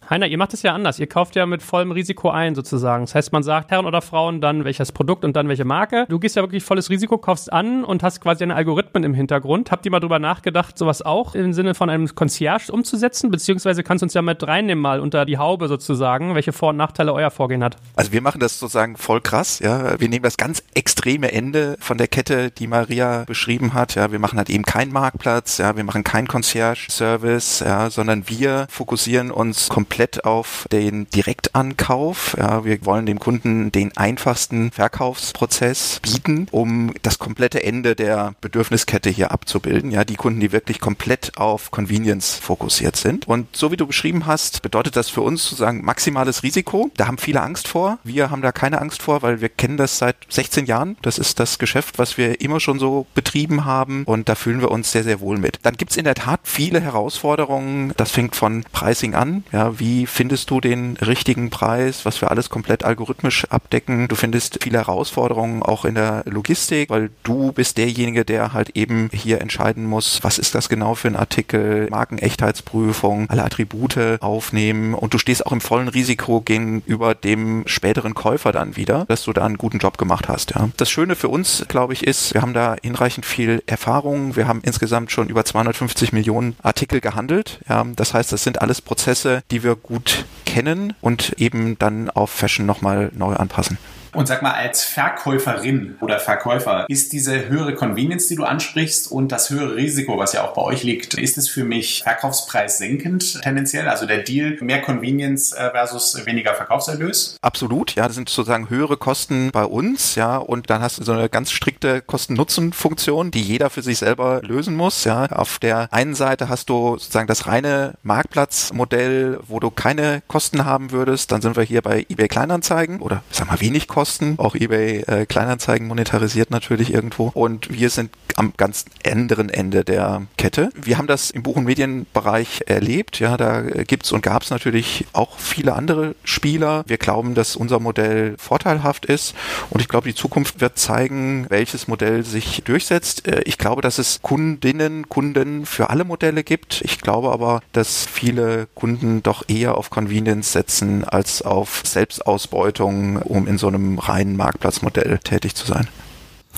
Heiner, 0.09 0.27
ihr 0.27 0.37
macht 0.37 0.53
es 0.53 0.61
ja 0.61 0.73
anders. 0.73 0.99
Ihr 0.99 1.07
kauft 1.07 1.35
ja 1.35 1.47
mit 1.47 1.63
vollem 1.63 1.91
Risiko 1.91 2.29
ein, 2.29 2.53
sozusagen. 2.53 3.05
Das 3.05 3.15
heißt, 3.15 3.33
man 3.33 3.41
sagt 3.41 3.71
Herren 3.71 3.87
oder 3.87 4.01
Frauen 4.01 4.39
dann 4.39 4.63
welches 4.63 4.91
Produkt 4.91 5.25
und 5.25 5.35
dann 5.35 5.47
welche 5.47 5.65
Marke. 5.65 6.05
Du 6.09 6.19
gehst 6.19 6.35
ja 6.35 6.43
wirklich 6.43 6.63
volles 6.63 6.91
Risiko, 6.91 7.17
kaufst 7.17 7.51
an 7.51 7.83
und 7.83 8.03
hast 8.03 8.21
quasi 8.21 8.43
eine 8.43 8.55
Algorithmen 8.55 9.03
im 9.03 9.15
Hintergrund. 9.15 9.71
Habt 9.71 9.83
ihr 9.85 9.91
mal 9.91 9.99
drüber 9.99 10.19
nachgedacht, 10.19 10.77
sowas 10.77 11.01
auch 11.01 11.33
im 11.33 11.53
Sinne 11.53 11.73
von 11.73 11.89
einem 11.89 12.13
Concierge 12.13 12.71
umzusetzen? 12.71 13.31
Beziehungsweise 13.31 13.81
kannst 13.81 14.03
du 14.03 14.05
uns 14.05 14.13
ja 14.13 14.21
mit 14.21 14.45
reinnehmen 14.45 14.79
mal 14.81 14.99
unter 14.99 15.25
die 15.25 15.39
Haube 15.39 15.67
sozusagen, 15.67 16.35
welche 16.35 16.53
Vor- 16.53 16.69
und 16.69 16.77
Nachteile 16.77 17.11
euer 17.11 17.31
Vorgehen 17.31 17.63
hat. 17.63 17.77
Also 17.95 18.11
wir 18.11 18.21
machen 18.21 18.39
das 18.39 18.59
sozusagen 18.59 18.97
voll 18.97 19.21
krass, 19.21 19.57
ja. 19.59 19.99
Wir 19.99 20.09
nehmen 20.09 20.23
das 20.23 20.37
ganz 20.37 20.61
extreme 20.75 21.31
Ende 21.31 21.77
von 21.79 21.97
der 21.97 22.07
Kette, 22.07 22.51
die 22.51 22.67
Maria 22.67 23.23
beschrieben 23.25 23.73
hat. 23.73 23.95
Ja, 23.95 24.11
wir 24.11 24.19
machen 24.19 24.37
halt 24.37 24.51
eben 24.51 24.63
keinen 24.63 24.91
Marktplatz, 24.91 25.57
ja, 25.57 25.75
wir 25.75 25.83
machen 25.83 26.03
keinen 26.03 26.27
Concierge-Service, 26.27 27.61
ja, 27.61 27.89
sondern 27.89 28.29
wir 28.29 28.67
fokussieren 28.69 29.31
uns 29.31 29.69
komplett 29.69 29.94
komplett 29.95 30.25
auf 30.25 30.67
den 30.73 31.09
Direktankauf. 31.11 32.35
Ja, 32.37 32.65
wir 32.65 32.85
wollen 32.85 33.05
dem 33.05 33.17
Kunden 33.17 33.71
den 33.71 33.95
einfachsten 33.95 34.71
Verkaufsprozess 34.71 36.01
bieten, 36.01 36.47
um 36.51 36.93
das 37.01 37.17
komplette 37.17 37.63
Ende 37.63 37.95
der 37.95 38.35
Bedürfniskette 38.41 39.09
hier 39.09 39.31
abzubilden. 39.31 39.91
Ja, 39.91 40.03
die 40.03 40.17
Kunden, 40.17 40.41
die 40.41 40.51
wirklich 40.51 40.81
komplett 40.81 41.37
auf 41.37 41.71
Convenience 41.71 42.35
fokussiert 42.35 42.97
sind. 42.97 43.25
Und 43.25 43.55
so 43.55 43.71
wie 43.71 43.77
du 43.77 43.87
beschrieben 43.87 44.25
hast, 44.25 44.63
bedeutet 44.63 44.97
das 44.97 45.09
für 45.09 45.21
uns 45.21 45.45
sozusagen 45.45 45.85
maximales 45.85 46.43
Risiko. 46.43 46.91
Da 46.97 47.07
haben 47.07 47.17
viele 47.17 47.41
Angst 47.41 47.69
vor. 47.69 47.97
Wir 48.03 48.29
haben 48.31 48.41
da 48.41 48.51
keine 48.51 48.81
Angst 48.81 49.01
vor, 49.01 49.21
weil 49.21 49.39
wir 49.39 49.47
kennen 49.47 49.77
das 49.77 49.97
seit 49.97 50.17
16 50.27 50.65
Jahren. 50.65 50.97
Das 51.03 51.17
ist 51.17 51.39
das 51.39 51.57
Geschäft, 51.57 51.99
was 51.99 52.17
wir 52.17 52.41
immer 52.41 52.59
schon 52.59 52.79
so 52.79 53.07
betrieben 53.15 53.63
haben 53.63 54.03
und 54.03 54.27
da 54.27 54.35
fühlen 54.35 54.59
wir 54.59 54.71
uns 54.71 54.91
sehr, 54.91 55.05
sehr 55.05 55.21
wohl 55.21 55.37
mit. 55.37 55.59
Dann 55.61 55.77
gibt 55.77 55.91
es 55.91 55.97
in 55.97 56.03
der 56.03 56.15
Tat 56.15 56.41
viele 56.43 56.81
Herausforderungen. 56.81 57.93
Das 57.95 58.11
fängt 58.11 58.35
von 58.35 58.65
Pricing 58.73 59.15
an. 59.15 59.45
Ja, 59.53 59.79
wie 59.79 59.84
wie 59.85 60.07
findest 60.07 60.49
du 60.49 60.61
den 60.61 60.97
richtigen 60.97 61.51
Preis, 61.51 62.05
was 62.05 62.19
wir 62.19 62.31
alles 62.31 62.49
komplett 62.49 62.83
algorithmisch 62.83 63.45
abdecken. 63.51 64.07
Du 64.07 64.15
findest 64.15 64.57
viele 64.63 64.79
Herausforderungen 64.79 65.61
auch 65.61 65.85
in 65.85 65.93
der 65.93 66.23
Logistik, 66.25 66.89
weil 66.89 67.11
du 67.21 67.51
bist 67.51 67.77
derjenige, 67.77 68.25
der 68.25 68.51
halt 68.53 68.71
eben 68.71 69.11
hier 69.13 69.41
entscheiden 69.41 69.85
muss, 69.85 70.23
was 70.23 70.39
ist 70.39 70.55
das 70.55 70.69
genau 70.69 70.95
für 70.95 71.09
ein 71.09 71.15
Artikel, 71.15 71.87
Markenechtheitsprüfung, 71.91 73.29
alle 73.29 73.43
Attribute 73.43 74.17
aufnehmen 74.21 74.95
und 74.95 75.13
du 75.13 75.19
stehst 75.19 75.45
auch 75.45 75.51
im 75.51 75.61
vollen 75.61 75.87
Risiko 75.87 76.41
gegenüber 76.41 77.13
dem 77.13 77.61
späteren 77.67 78.15
Käufer 78.15 78.51
dann 78.51 78.75
wieder, 78.75 79.05
dass 79.05 79.23
du 79.23 79.33
da 79.33 79.45
einen 79.45 79.59
guten 79.59 79.77
Job 79.77 79.99
gemacht 79.99 80.27
hast. 80.27 80.55
Ja. 80.55 80.69
Das 80.77 80.89
Schöne 80.89 81.15
für 81.15 81.29
uns, 81.29 81.63
glaube 81.67 81.93
ich, 81.93 82.07
ist, 82.07 82.33
wir 82.33 82.41
haben 82.41 82.55
da 82.55 82.75
hinreichend 82.81 83.27
viel 83.27 83.61
Erfahrung. 83.67 84.35
Wir 84.35 84.47
haben 84.47 84.61
insgesamt 84.63 85.11
schon 85.11 85.29
über 85.29 85.45
250 85.45 86.11
Millionen 86.11 86.55
Artikel 86.63 87.01
gehandelt. 87.01 87.59
Ja. 87.69 87.85
Das 87.95 88.15
heißt, 88.15 88.31
das 88.31 88.43
sind 88.43 88.61
alles 88.63 88.81
Prozesse, 88.81 89.43
die 89.51 89.61
wir 89.63 89.74
gut 89.75 90.25
kennen 90.45 90.93
und 91.01 91.33
eben 91.37 91.77
dann 91.79 92.09
auf 92.09 92.29
Fashion 92.29 92.65
nochmal 92.65 93.11
neu 93.13 93.35
anpassen. 93.35 93.77
Und 94.15 94.27
sag 94.27 94.41
mal, 94.41 94.53
als 94.53 94.85
Verkäuferin 94.85 95.97
oder 95.99 96.19
Verkäufer, 96.19 96.85
ist 96.87 97.11
diese 97.11 97.49
höhere 97.49 97.75
Convenience, 97.75 98.29
die 98.29 98.37
du 98.37 98.45
ansprichst 98.45 99.11
und 99.11 99.29
das 99.33 99.49
höhere 99.49 99.75
Risiko, 99.75 100.17
was 100.17 100.31
ja 100.31 100.45
auch 100.45 100.53
bei 100.53 100.61
euch 100.61 100.83
liegt, 100.83 101.15
ist 101.15 101.37
es 101.37 101.49
für 101.49 101.65
mich 101.65 102.03
Verkaufspreis 102.03 102.77
senkend 102.77 103.41
tendenziell? 103.41 103.89
Also 103.89 104.05
der 104.05 104.19
Deal 104.19 104.57
mehr 104.61 104.81
Convenience 104.81 105.51
äh, 105.51 105.69
versus 105.71 106.25
weniger 106.25 106.53
Verkaufserlös? 106.53 107.35
Absolut, 107.41 107.95
ja, 107.95 108.07
das 108.07 108.15
sind 108.15 108.29
sozusagen 108.29 108.69
höhere 108.69 108.95
Kosten 108.95 109.51
bei 109.51 109.65
uns, 109.65 110.15
ja, 110.15 110.37
und 110.37 110.69
dann 110.69 110.81
hast 110.81 110.97
du 110.97 111.03
so 111.03 111.11
eine 111.11 111.27
ganz 111.27 111.51
strikte 111.51 112.01
Kosten-Nutzen-Funktion, 112.01 113.31
die 113.31 113.41
jeder 113.41 113.69
für 113.69 113.81
sich 113.81 113.97
selber 113.97 114.41
lösen 114.43 114.77
muss, 114.77 115.03
ja. 115.03 115.25
Auf 115.25 115.59
der 115.59 115.91
einen 115.91 116.15
Seite 116.15 116.47
hast 116.47 116.69
du 116.69 116.91
sozusagen 116.97 117.27
das 117.27 117.47
reine 117.47 117.95
Marktplatzmodell, 118.03 119.39
wo 119.45 119.59
du 119.59 119.71
keine 119.71 120.23
Kosten 120.29 120.63
haben 120.63 120.91
würdest, 120.91 121.33
dann 121.33 121.41
sind 121.41 121.57
wir 121.57 121.63
hier 121.63 121.81
bei 121.81 122.05
eBay 122.07 122.29
Kleinanzeigen 122.29 123.01
oder 123.01 123.21
sag 123.29 123.47
mal 123.47 123.59
wenig 123.59 123.89
Kosten 123.89 124.04
Kosten. 124.05 124.35
Auch 124.37 124.53
eBay 124.53 124.99
äh, 125.07 125.25
Kleinanzeigen 125.25 125.87
monetarisiert 125.87 126.51
natürlich 126.51 126.93
irgendwo. 126.93 127.31
Und 127.33 127.73
wir 127.73 127.89
sind 127.89 128.11
am 128.35 128.53
ganz 128.55 128.85
anderen 129.03 129.49
Ende 129.49 129.83
der 129.83 130.27
Kette. 130.37 130.69
Wir 130.75 130.99
haben 130.99 131.07
das 131.07 131.31
im 131.31 131.41
Buch- 131.41 131.55
und 131.55 131.65
Medienbereich 131.65 132.65
erlebt. 132.67 133.19
Ja, 133.19 133.35
da 133.35 133.61
gibt's 133.61 134.11
und 134.11 134.21
gab's 134.21 134.51
natürlich 134.51 135.07
auch 135.13 135.39
viele 135.39 135.73
andere 135.73 136.15
Spieler. 136.23 136.83
Wir 136.85 136.97
glauben, 136.97 137.33
dass 137.33 137.55
unser 137.55 137.79
Modell 137.79 138.35
vorteilhaft 138.37 139.05
ist. 139.05 139.33
Und 139.71 139.81
ich 139.81 139.87
glaube, 139.87 140.07
die 140.07 140.13
Zukunft 140.13 140.61
wird 140.61 140.77
zeigen, 140.77 141.47
welches 141.49 141.87
Modell 141.87 142.23
sich 142.23 142.61
durchsetzt. 142.63 143.27
Äh, 143.27 143.41
ich 143.45 143.57
glaube, 143.57 143.81
dass 143.81 143.97
es 143.97 144.21
Kundinnen, 144.21 145.09
Kunden 145.09 145.65
für 145.65 145.89
alle 145.89 146.03
Modelle 146.03 146.43
gibt. 146.43 146.81
Ich 146.83 147.01
glaube 147.01 147.31
aber, 147.31 147.61
dass 147.71 148.05
viele 148.05 148.67
Kunden 148.75 149.23
doch 149.23 149.45
eher 149.47 149.79
auf 149.79 149.89
Convenience 149.89 150.51
setzen 150.51 151.05
als 151.05 151.41
auf 151.41 151.81
Selbstausbeutung, 151.83 153.17
um 153.23 153.47
in 153.47 153.57
so 153.57 153.67
einem 153.67 153.94
reinen 153.99 154.37
Marktplatzmodell 154.37 155.19
tätig 155.19 155.55
zu 155.55 155.65
sein. 155.65 155.87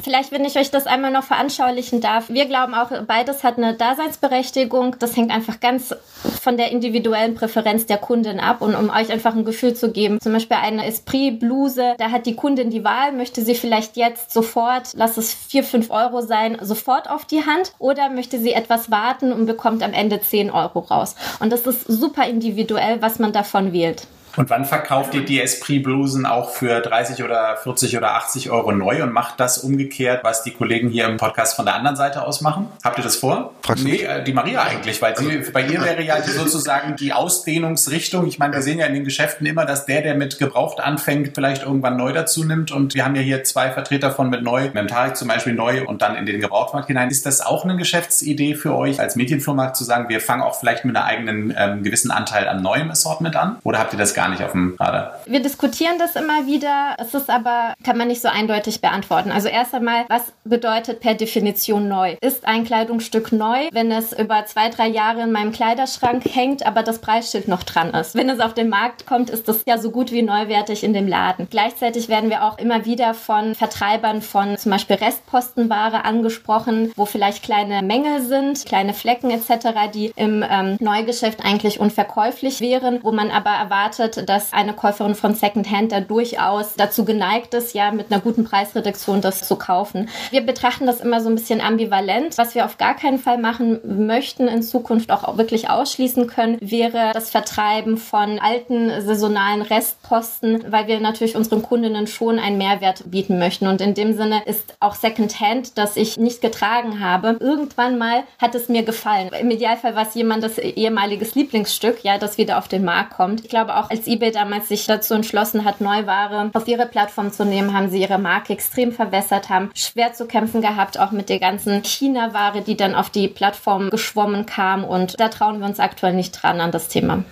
Vielleicht, 0.04 0.32
wenn 0.32 0.46
ich 0.46 0.58
euch 0.58 0.72
das 0.72 0.88
einmal 0.88 1.12
noch 1.12 1.24
veranschaulichen 1.24 2.02
darf. 2.02 2.30
Wir 2.30 2.46
glauben 2.46 2.74
auch, 2.74 2.92
beides 3.08 3.44
hat 3.44 3.58
eine 3.58 3.74
Daseinsberechtigung. 3.74 4.96
Das 5.00 5.16
hängt 5.16 5.32
einfach 5.32 5.60
ganz 5.60 5.94
von 6.42 6.58
der 6.58 6.72
individuellen 6.72 7.36
Präferenz 7.36 7.86
der 7.86 7.98
Kundin 7.98 8.40
ab. 8.40 8.62
Und 8.62 8.76
um 8.76 8.90
euch 8.90 9.12
einfach 9.12 9.36
ein 9.36 9.46
Gefühl 9.46 9.74
zu 9.74 9.92
geben, 9.92 10.22
zum 10.22 10.34
Beispiel 10.34 10.58
eine 10.58 10.86
Esprit-Bluse, 10.86 11.96
da 11.98 12.12
hat 12.12 12.26
die 12.26 12.36
Kundin 12.36 12.70
die 12.70 12.84
Wahl, 12.84 13.12
möchte 13.12 13.44
sie 13.44 13.56
vielleicht 13.56 13.98
jetzt 13.98 14.32
sofort, 14.32 14.94
lass 14.94 15.18
es 15.18 15.34
4, 15.34 15.64
5 15.64 15.90
Euro 15.90 16.22
sein, 16.22 16.58
sofort 16.62 17.10
auf 17.10 17.26
die 17.26 17.46
Hand 17.46 17.74
oder 17.80 18.10
möchte 18.10 18.40
sie 18.40 18.54
etwas 18.54 18.92
warten 18.92 19.34
und 19.34 19.46
bekommt 19.46 19.84
am 19.84 19.94
Ende 19.94 20.22
10 20.22 20.52
Euro 20.52 20.80
raus. 20.80 21.16
Und 21.40 21.52
das 21.52 21.62
ist 21.62 21.86
super 21.88 22.26
individuell, 22.28 23.02
was 23.02 23.20
man 23.20 23.34
davon 23.34 23.74
wählt. 23.74 24.08
Und 24.38 24.52
wann 24.52 24.66
verkauft 24.66 25.16
ihr 25.16 25.26
die 25.26 25.42
Esprit-Blusen 25.42 26.28
auch 26.28 26.52
für 26.52 26.80
30 26.80 27.24
oder 27.24 27.58
40 27.58 27.98
oder 27.98 28.14
80 28.14 28.52
Euro 28.52 28.72
neu 28.72 29.02
und 29.02 29.12
macht 29.12 29.40
das 29.40 29.58
umgekehrt, 29.58 30.24
was 30.24 30.44
die 30.44 30.52
Kollegen 30.52 30.90
hier 30.90 31.06
im 31.06 31.18
Podcast 31.18 31.56
von 31.56 31.66
der 31.66 31.74
anderen 31.74 31.98
Seite 31.98 32.22
aus 32.22 32.42
machen? 32.42 32.68
Habt 32.84 33.00
ihr 33.00 33.04
das 33.04 33.16
vor? 33.16 33.54
Fragst 33.64 33.84
nee, 33.84 34.04
äh, 34.04 34.24
die 34.24 34.34
Maria 34.34 34.62
eigentlich, 34.62 35.02
weil 35.02 35.18
sie, 35.18 35.44
bei 35.52 35.64
ihr 35.64 35.82
wäre 35.84 36.04
ja 36.04 36.22
sozusagen 36.24 36.96
die 36.96 37.14
Ausdehnungsrichtung. 37.14 38.28
Ich 38.28 38.38
meine, 38.38 38.54
wir 38.54 38.62
sehen 38.62 38.78
ja 38.78 38.86
in 38.86 38.94
den 38.94 39.04
Geschäften 39.06 39.48
immer, 39.48 39.66
dass 39.66 39.88
der, 39.88 40.04
der 40.04 40.14
mit 40.14 40.38
gebraucht 40.38 40.80
anfängt, 40.80 41.32
vielleicht 41.34 41.64
irgendwann 41.64 41.98
neu 41.98 42.14
dazu 42.14 42.44
nimmt. 42.44 42.72
Und 42.72 42.94
wir 42.94 43.06
haben 43.06 43.16
ja 43.16 43.24
hier 43.24 43.44
zwei 43.44 43.72
Vertreter 43.72 44.12
von 44.12 44.30
mit 44.30 44.44
neu, 44.44 44.66
mit 44.66 44.76
dem 44.76 44.88
Tarek 44.88 45.18
zum 45.18 45.30
Beispiel 45.30 45.54
neu 45.54 45.84
und 45.86 46.04
dann 46.04 46.16
in 46.16 46.28
den 46.28 46.40
Gebrauchtmarkt 46.40 46.88
hinein. 46.88 47.10
Ist 47.10 47.26
das 47.26 47.42
auch 47.42 47.64
eine 47.64 47.76
Geschäftsidee 47.76 48.54
für 48.54 48.76
euch 48.76 49.00
als 49.00 49.16
Medienfirma 49.16 49.74
zu 49.74 49.84
sagen, 49.84 50.10
wir 50.10 50.22
fangen 50.22 50.44
auch 50.44 50.60
vielleicht 50.60 50.86
mit 50.86 50.96
einem 50.96 51.06
eigenen 51.06 51.56
ähm, 51.58 51.82
gewissen 51.82 52.12
Anteil 52.12 52.48
an 52.48 52.62
neuem 52.62 52.92
Assortment 52.92 53.36
an? 53.36 53.58
Oder 53.64 53.80
habt 53.80 53.94
ihr 53.94 54.00
das 54.00 54.14
gar 54.14 54.27
gar 54.28 54.32
nicht 54.32 54.44
auf 54.44 54.52
dem 54.52 54.76
Radar. 54.80 55.20
Wir 55.26 55.42
diskutieren 55.42 55.98
das 56.00 56.16
immer 56.16 56.46
wieder. 56.48 56.96
Es 56.98 57.14
ist 57.14 57.30
aber, 57.30 57.74
kann 57.84 57.98
man 57.98 58.08
nicht 58.08 58.22
so 58.22 58.28
eindeutig 58.28 58.82
beantworten. 58.82 59.32
Also 59.32 59.48
erst 59.48 59.74
einmal, 59.74 60.06
was 60.10 60.34
bedeutet 60.44 61.00
per 61.00 61.14
Definition 61.14 61.88
neu? 61.88 62.16
Ist 62.22 62.48
ein 62.48 62.66
Kleidungsstück 62.66 63.32
neu, 63.32 63.70
wenn 63.72 63.92
es 63.92 64.14
über 64.14 64.46
zwei, 64.46 64.70
drei 64.70 64.88
Jahre 64.88 65.22
in 65.22 65.32
meinem 65.32 65.52
Kleiderschrank 65.52 66.24
hängt, 66.26 66.66
aber 66.66 66.84
das 66.84 67.00
Preisschild 67.00 67.48
noch 67.48 67.64
dran 67.64 67.92
ist? 67.92 68.16
Wenn 68.16 68.30
es 68.30 68.40
auf 68.40 68.54
den 68.54 68.70
Markt 68.70 69.06
kommt, 69.06 69.30
ist 69.30 69.48
das 69.48 69.62
ja 69.66 69.78
so 69.78 69.92
gut 69.92 70.12
wie 70.12 70.22
neuwertig 70.22 70.84
in 70.84 70.94
dem 70.94 71.08
Laden. 71.08 71.48
Gleichzeitig 71.50 72.10
werden 72.10 72.30
wir 72.30 72.44
auch 72.44 72.58
immer 72.58 72.86
wieder 72.86 73.14
von 73.14 73.56
Vertreibern 73.56 74.22
von 74.22 74.58
zum 74.58 74.72
Beispiel 74.72 74.98
Restpostenware 74.98 76.04
angesprochen, 76.04 76.92
wo 76.96 77.06
vielleicht 77.06 77.44
kleine 77.44 77.82
Mängel 77.82 78.22
sind, 78.22 78.66
kleine 78.66 78.94
Flecken 78.94 79.32
etc., 79.32 79.92
die 79.94 80.12
im 80.16 80.44
ähm, 80.50 80.78
Neugeschäft 80.80 81.46
eigentlich 81.46 81.80
unverkäuflich 81.80 82.60
wären, 82.60 83.00
wo 83.04 83.12
man 83.12 83.32
aber 83.32 83.52
erwartet, 83.52 84.07
bedeutet, 84.08 84.30
dass 84.30 84.54
eine 84.54 84.74
Käuferin 84.74 85.16
von 85.16 85.34
Secondhand 85.34 85.92
da 85.92 86.00
durchaus 86.00 86.76
dazu 86.76 87.06
geneigt 87.06 87.54
ist, 87.54 87.74
ja, 87.74 87.92
mit 87.92 88.12
einer 88.12 88.22
guten 88.22 88.44
Preisreduktion 88.44 89.22
das 89.22 89.48
zu 89.48 89.56
kaufen. 89.56 90.10
Wir 90.32 90.42
betrachten 90.42 90.86
das 90.86 91.02
immer 91.02 91.22
so 91.22 91.30
ein 91.30 91.36
bisschen 91.36 91.62
ambivalent. 91.62 92.38
Was 92.38 92.56
wir 92.56 92.66
auf 92.66 92.78
gar 92.78 92.96
keinen 92.96 93.20
Fall 93.20 93.38
machen 93.38 94.06
möchten 94.06 94.48
in 94.48 94.64
Zukunft 94.64 95.12
auch 95.12 95.38
wirklich 95.38 95.70
ausschließen 95.70 96.28
können, 96.28 96.58
wäre 96.62 97.12
das 97.14 97.30
Vertreiben 97.30 97.98
von 97.98 98.40
alten 98.40 98.90
saisonalen 99.02 99.62
Restposten, 99.62 100.72
weil 100.72 100.88
wir 100.88 101.00
natürlich 101.00 101.36
unseren 101.36 101.62
Kundinnen 101.62 102.08
schon 102.08 102.40
einen 102.40 102.58
Mehrwert 102.58 103.04
bieten 103.12 103.40
möchten. 103.40 103.68
Und 103.68 103.82
in 103.82 103.94
dem 103.94 104.16
Sinne 104.16 104.44
ist 104.46 104.78
auch 104.80 104.96
Secondhand, 104.96 105.78
das 105.78 105.98
ich 105.98 106.18
nicht 106.18 106.42
getragen 106.42 107.00
habe, 107.00 107.38
irgendwann 107.40 107.98
mal 107.98 108.24
hat 108.40 108.56
es 108.56 108.70
mir 108.70 108.84
gefallen. 108.84 109.30
Im 109.40 109.52
Idealfall 109.52 109.96
war 109.96 110.08
es 110.08 110.16
jemandes 110.16 110.58
ehemaliges 110.58 111.36
Lieblingsstück, 111.36 112.04
ja, 112.04 112.18
das 112.18 112.38
wieder 112.38 112.58
auf 112.58 112.68
den 112.68 112.86
Markt 112.86 113.14
kommt. 113.14 113.42
Ich 113.42 113.50
glaube 113.50 113.76
auch, 113.76 113.90
als 113.98 114.08
eBay 114.08 114.32
damals 114.32 114.68
sich 114.68 114.86
dazu 114.86 115.16
entschlossen 115.16 115.66
hat, 115.66 115.82
Neuware 115.82 116.52
auf 116.54 116.68
ihre 116.68 116.86
Plattform 116.86 117.32
zu 117.32 117.46
nehmen, 117.46 117.74
haben 117.74 117.90
sie 117.90 118.00
ihre 118.00 118.20
Marke 118.20 118.54
extrem 118.54 118.92
verwässert, 118.92 119.50
haben 119.50 119.72
schwer 119.74 120.14
zu 120.14 120.28
kämpfen 120.28 120.62
gehabt, 120.62 121.00
auch 121.00 121.12
mit 121.12 121.30
der 121.30 121.40
ganzen 121.40 121.84
China-Ware, 121.84 122.62
die 122.62 122.78
dann 122.78 122.94
auf 122.94 123.10
die 123.10 123.28
Plattform 123.28 123.90
geschwommen 123.90 124.46
kam. 124.46 124.84
Und 124.84 125.20
da 125.20 125.30
trauen 125.30 125.60
wir 125.60 125.66
uns 125.66 125.80
aktuell 125.80 126.14
nicht 126.14 126.32
dran 126.32 126.62
an 126.62 126.72
das 126.72 126.90
Thema. 126.90 127.24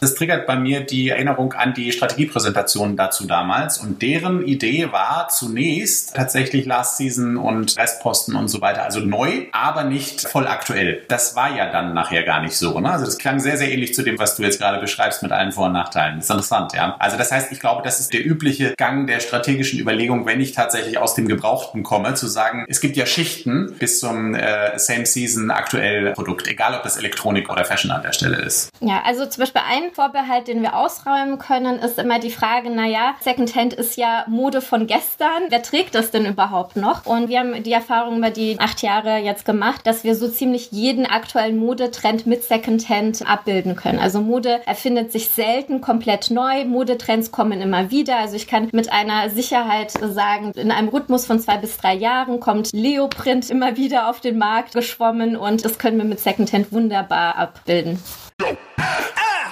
Das 0.00 0.14
triggert 0.14 0.46
bei 0.46 0.56
mir 0.56 0.80
die 0.80 1.08
Erinnerung 1.08 1.52
an 1.52 1.74
die 1.74 1.92
Strategiepräsentation 1.92 2.96
dazu 2.96 3.26
damals. 3.26 3.78
Und 3.78 4.02
deren 4.02 4.46
Idee 4.46 4.92
war 4.92 5.28
zunächst 5.28 6.14
tatsächlich 6.14 6.66
Last 6.66 6.98
Season 6.98 7.36
und 7.36 7.76
Restposten 7.76 8.36
und 8.36 8.48
so 8.48 8.60
weiter, 8.60 8.82
also 8.84 9.00
neu, 9.00 9.46
aber 9.52 9.84
nicht 9.84 10.22
voll 10.28 10.46
aktuell. 10.46 11.02
Das 11.08 11.36
war 11.36 11.56
ja 11.56 11.70
dann 11.70 11.94
nachher 11.94 12.22
gar 12.22 12.42
nicht 12.42 12.56
so. 12.56 12.78
Ne? 12.80 12.90
Also 12.90 13.04
das 13.04 13.18
klang 13.18 13.40
sehr, 13.40 13.56
sehr 13.56 13.70
ähnlich 13.70 13.94
zu 13.94 14.02
dem, 14.02 14.18
was 14.18 14.36
du 14.36 14.42
jetzt 14.42 14.58
gerade 14.58 14.80
beschreibst 14.80 15.22
mit 15.22 15.32
allen 15.32 15.52
Vor- 15.52 15.66
und 15.66 15.72
Nachteilen. 15.72 16.16
Das 16.16 16.24
ist 16.24 16.30
interessant, 16.30 16.72
ja. 16.74 16.96
Also 16.98 17.16
das 17.16 17.32
heißt, 17.32 17.52
ich 17.52 17.60
glaube, 17.60 17.82
das 17.82 18.00
ist 18.00 18.12
der 18.12 18.24
übliche 18.26 18.74
Gang 18.76 19.06
der 19.06 19.20
strategischen 19.20 19.78
Überlegung, 19.78 20.26
wenn 20.26 20.40
ich 20.40 20.52
tatsächlich 20.52 20.98
aus 20.98 21.14
dem 21.14 21.28
Gebrauchten 21.28 21.82
komme, 21.82 22.14
zu 22.14 22.26
sagen, 22.26 22.64
es 22.68 22.80
gibt 22.80 22.96
ja 22.96 23.06
Schichten 23.06 23.74
bis 23.78 24.00
zum 24.00 24.34
äh, 24.34 24.78
Same 24.78 25.06
Season 25.06 25.50
aktuell 25.50 26.12
Produkt, 26.12 26.46
egal 26.48 26.74
ob 26.74 26.82
das 26.82 26.96
Elektronik 26.96 27.50
oder 27.50 27.64
Fashion 27.64 27.90
an 27.90 28.02
der 28.02 28.12
Stelle 28.12 28.36
ist. 28.36 28.70
Ja, 28.80 29.02
also 29.04 29.26
zum 29.26 29.42
Beispiel 29.42 29.62
ein 29.66 29.92
Vorbehalt, 29.94 30.48
den 30.48 30.62
wir 30.62 30.76
ausräumen 30.76 31.38
können, 31.38 31.78
ist 31.78 31.98
immer 31.98 32.18
die 32.18 32.30
Frage, 32.30 32.68
naja, 32.68 33.14
Secondhand 33.20 33.74
ist 33.74 33.96
ja 33.96 34.24
Mode 34.26 34.60
von 34.60 34.86
gestern. 34.86 35.44
Wer 35.50 35.62
trägt 35.62 35.94
das 35.94 36.10
denn 36.10 36.26
überhaupt 36.26 36.76
noch? 36.76 37.06
Und 37.06 37.28
wir 37.28 37.38
haben 37.38 37.62
die 37.62 37.72
Erfahrung 37.72 38.18
über 38.18 38.30
die 38.30 38.58
acht 38.58 38.82
Jahre 38.82 39.18
jetzt 39.18 39.44
gemacht, 39.44 39.86
dass 39.86 40.02
wir 40.02 40.16
so 40.16 40.28
ziemlich 40.28 40.72
jeden 40.72 41.06
aktuellen 41.06 41.56
Modetrend 41.56 42.26
mit 42.26 42.42
Secondhand 42.42 43.28
abbilden 43.28 43.76
können. 43.76 44.00
Also 44.00 44.20
Mode 44.20 44.60
erfindet 44.66 45.12
sich 45.12 45.28
selten 45.28 45.80
komplett 45.80 46.30
neu. 46.30 46.64
Modetrends 46.64 47.30
kommen 47.30 47.60
immer 47.60 47.90
wieder. 47.90 48.18
Also 48.18 48.34
ich 48.34 48.48
kann 48.48 48.68
mit 48.72 48.92
einer 48.92 49.30
Sicherheit 49.30 49.92
sagen, 49.92 50.52
in 50.56 50.72
einem 50.72 50.88
Rhythmus 50.88 51.24
von 51.24 51.38
zwei 51.38 51.58
bis 51.58 51.76
drei 51.76 51.94
Jahren 51.94 52.40
kommt 52.40 52.72
Leoprint 52.72 53.48
immer 53.48 53.76
wieder 53.76 54.10
auf 54.10 54.20
den 54.20 54.38
Markt 54.38 54.74
geschwommen 54.74 55.36
und 55.36 55.64
das 55.64 55.78
können 55.78 55.98
wir 55.98 56.04
mit 56.04 56.18
Secondhand 56.18 56.72
wunderbar 56.72 57.36
abbilden. 57.36 58.02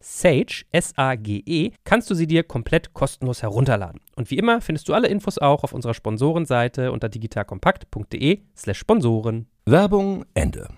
Sage, 0.00 0.64
S-A-G-E, 0.72 1.72
kannst 1.84 2.10
du 2.10 2.14
sie 2.14 2.26
dir 2.26 2.42
komplett 2.42 2.94
kostenlos 2.94 3.42
herunterladen. 3.42 4.00
Und 4.16 4.30
wie 4.30 4.38
immer 4.38 4.60
findest 4.60 4.88
du 4.88 4.94
alle 4.94 5.08
Infos 5.08 5.38
auch 5.38 5.62
auf 5.62 5.72
unserer 5.72 5.94
Sponsorenseite 5.94 6.90
unter 6.90 7.08
digitalkompakt.de 7.08 8.40
slash 8.56 8.78
Sponsoren. 8.78 9.46
Werbung 9.66 10.24
Ende. 10.34 10.68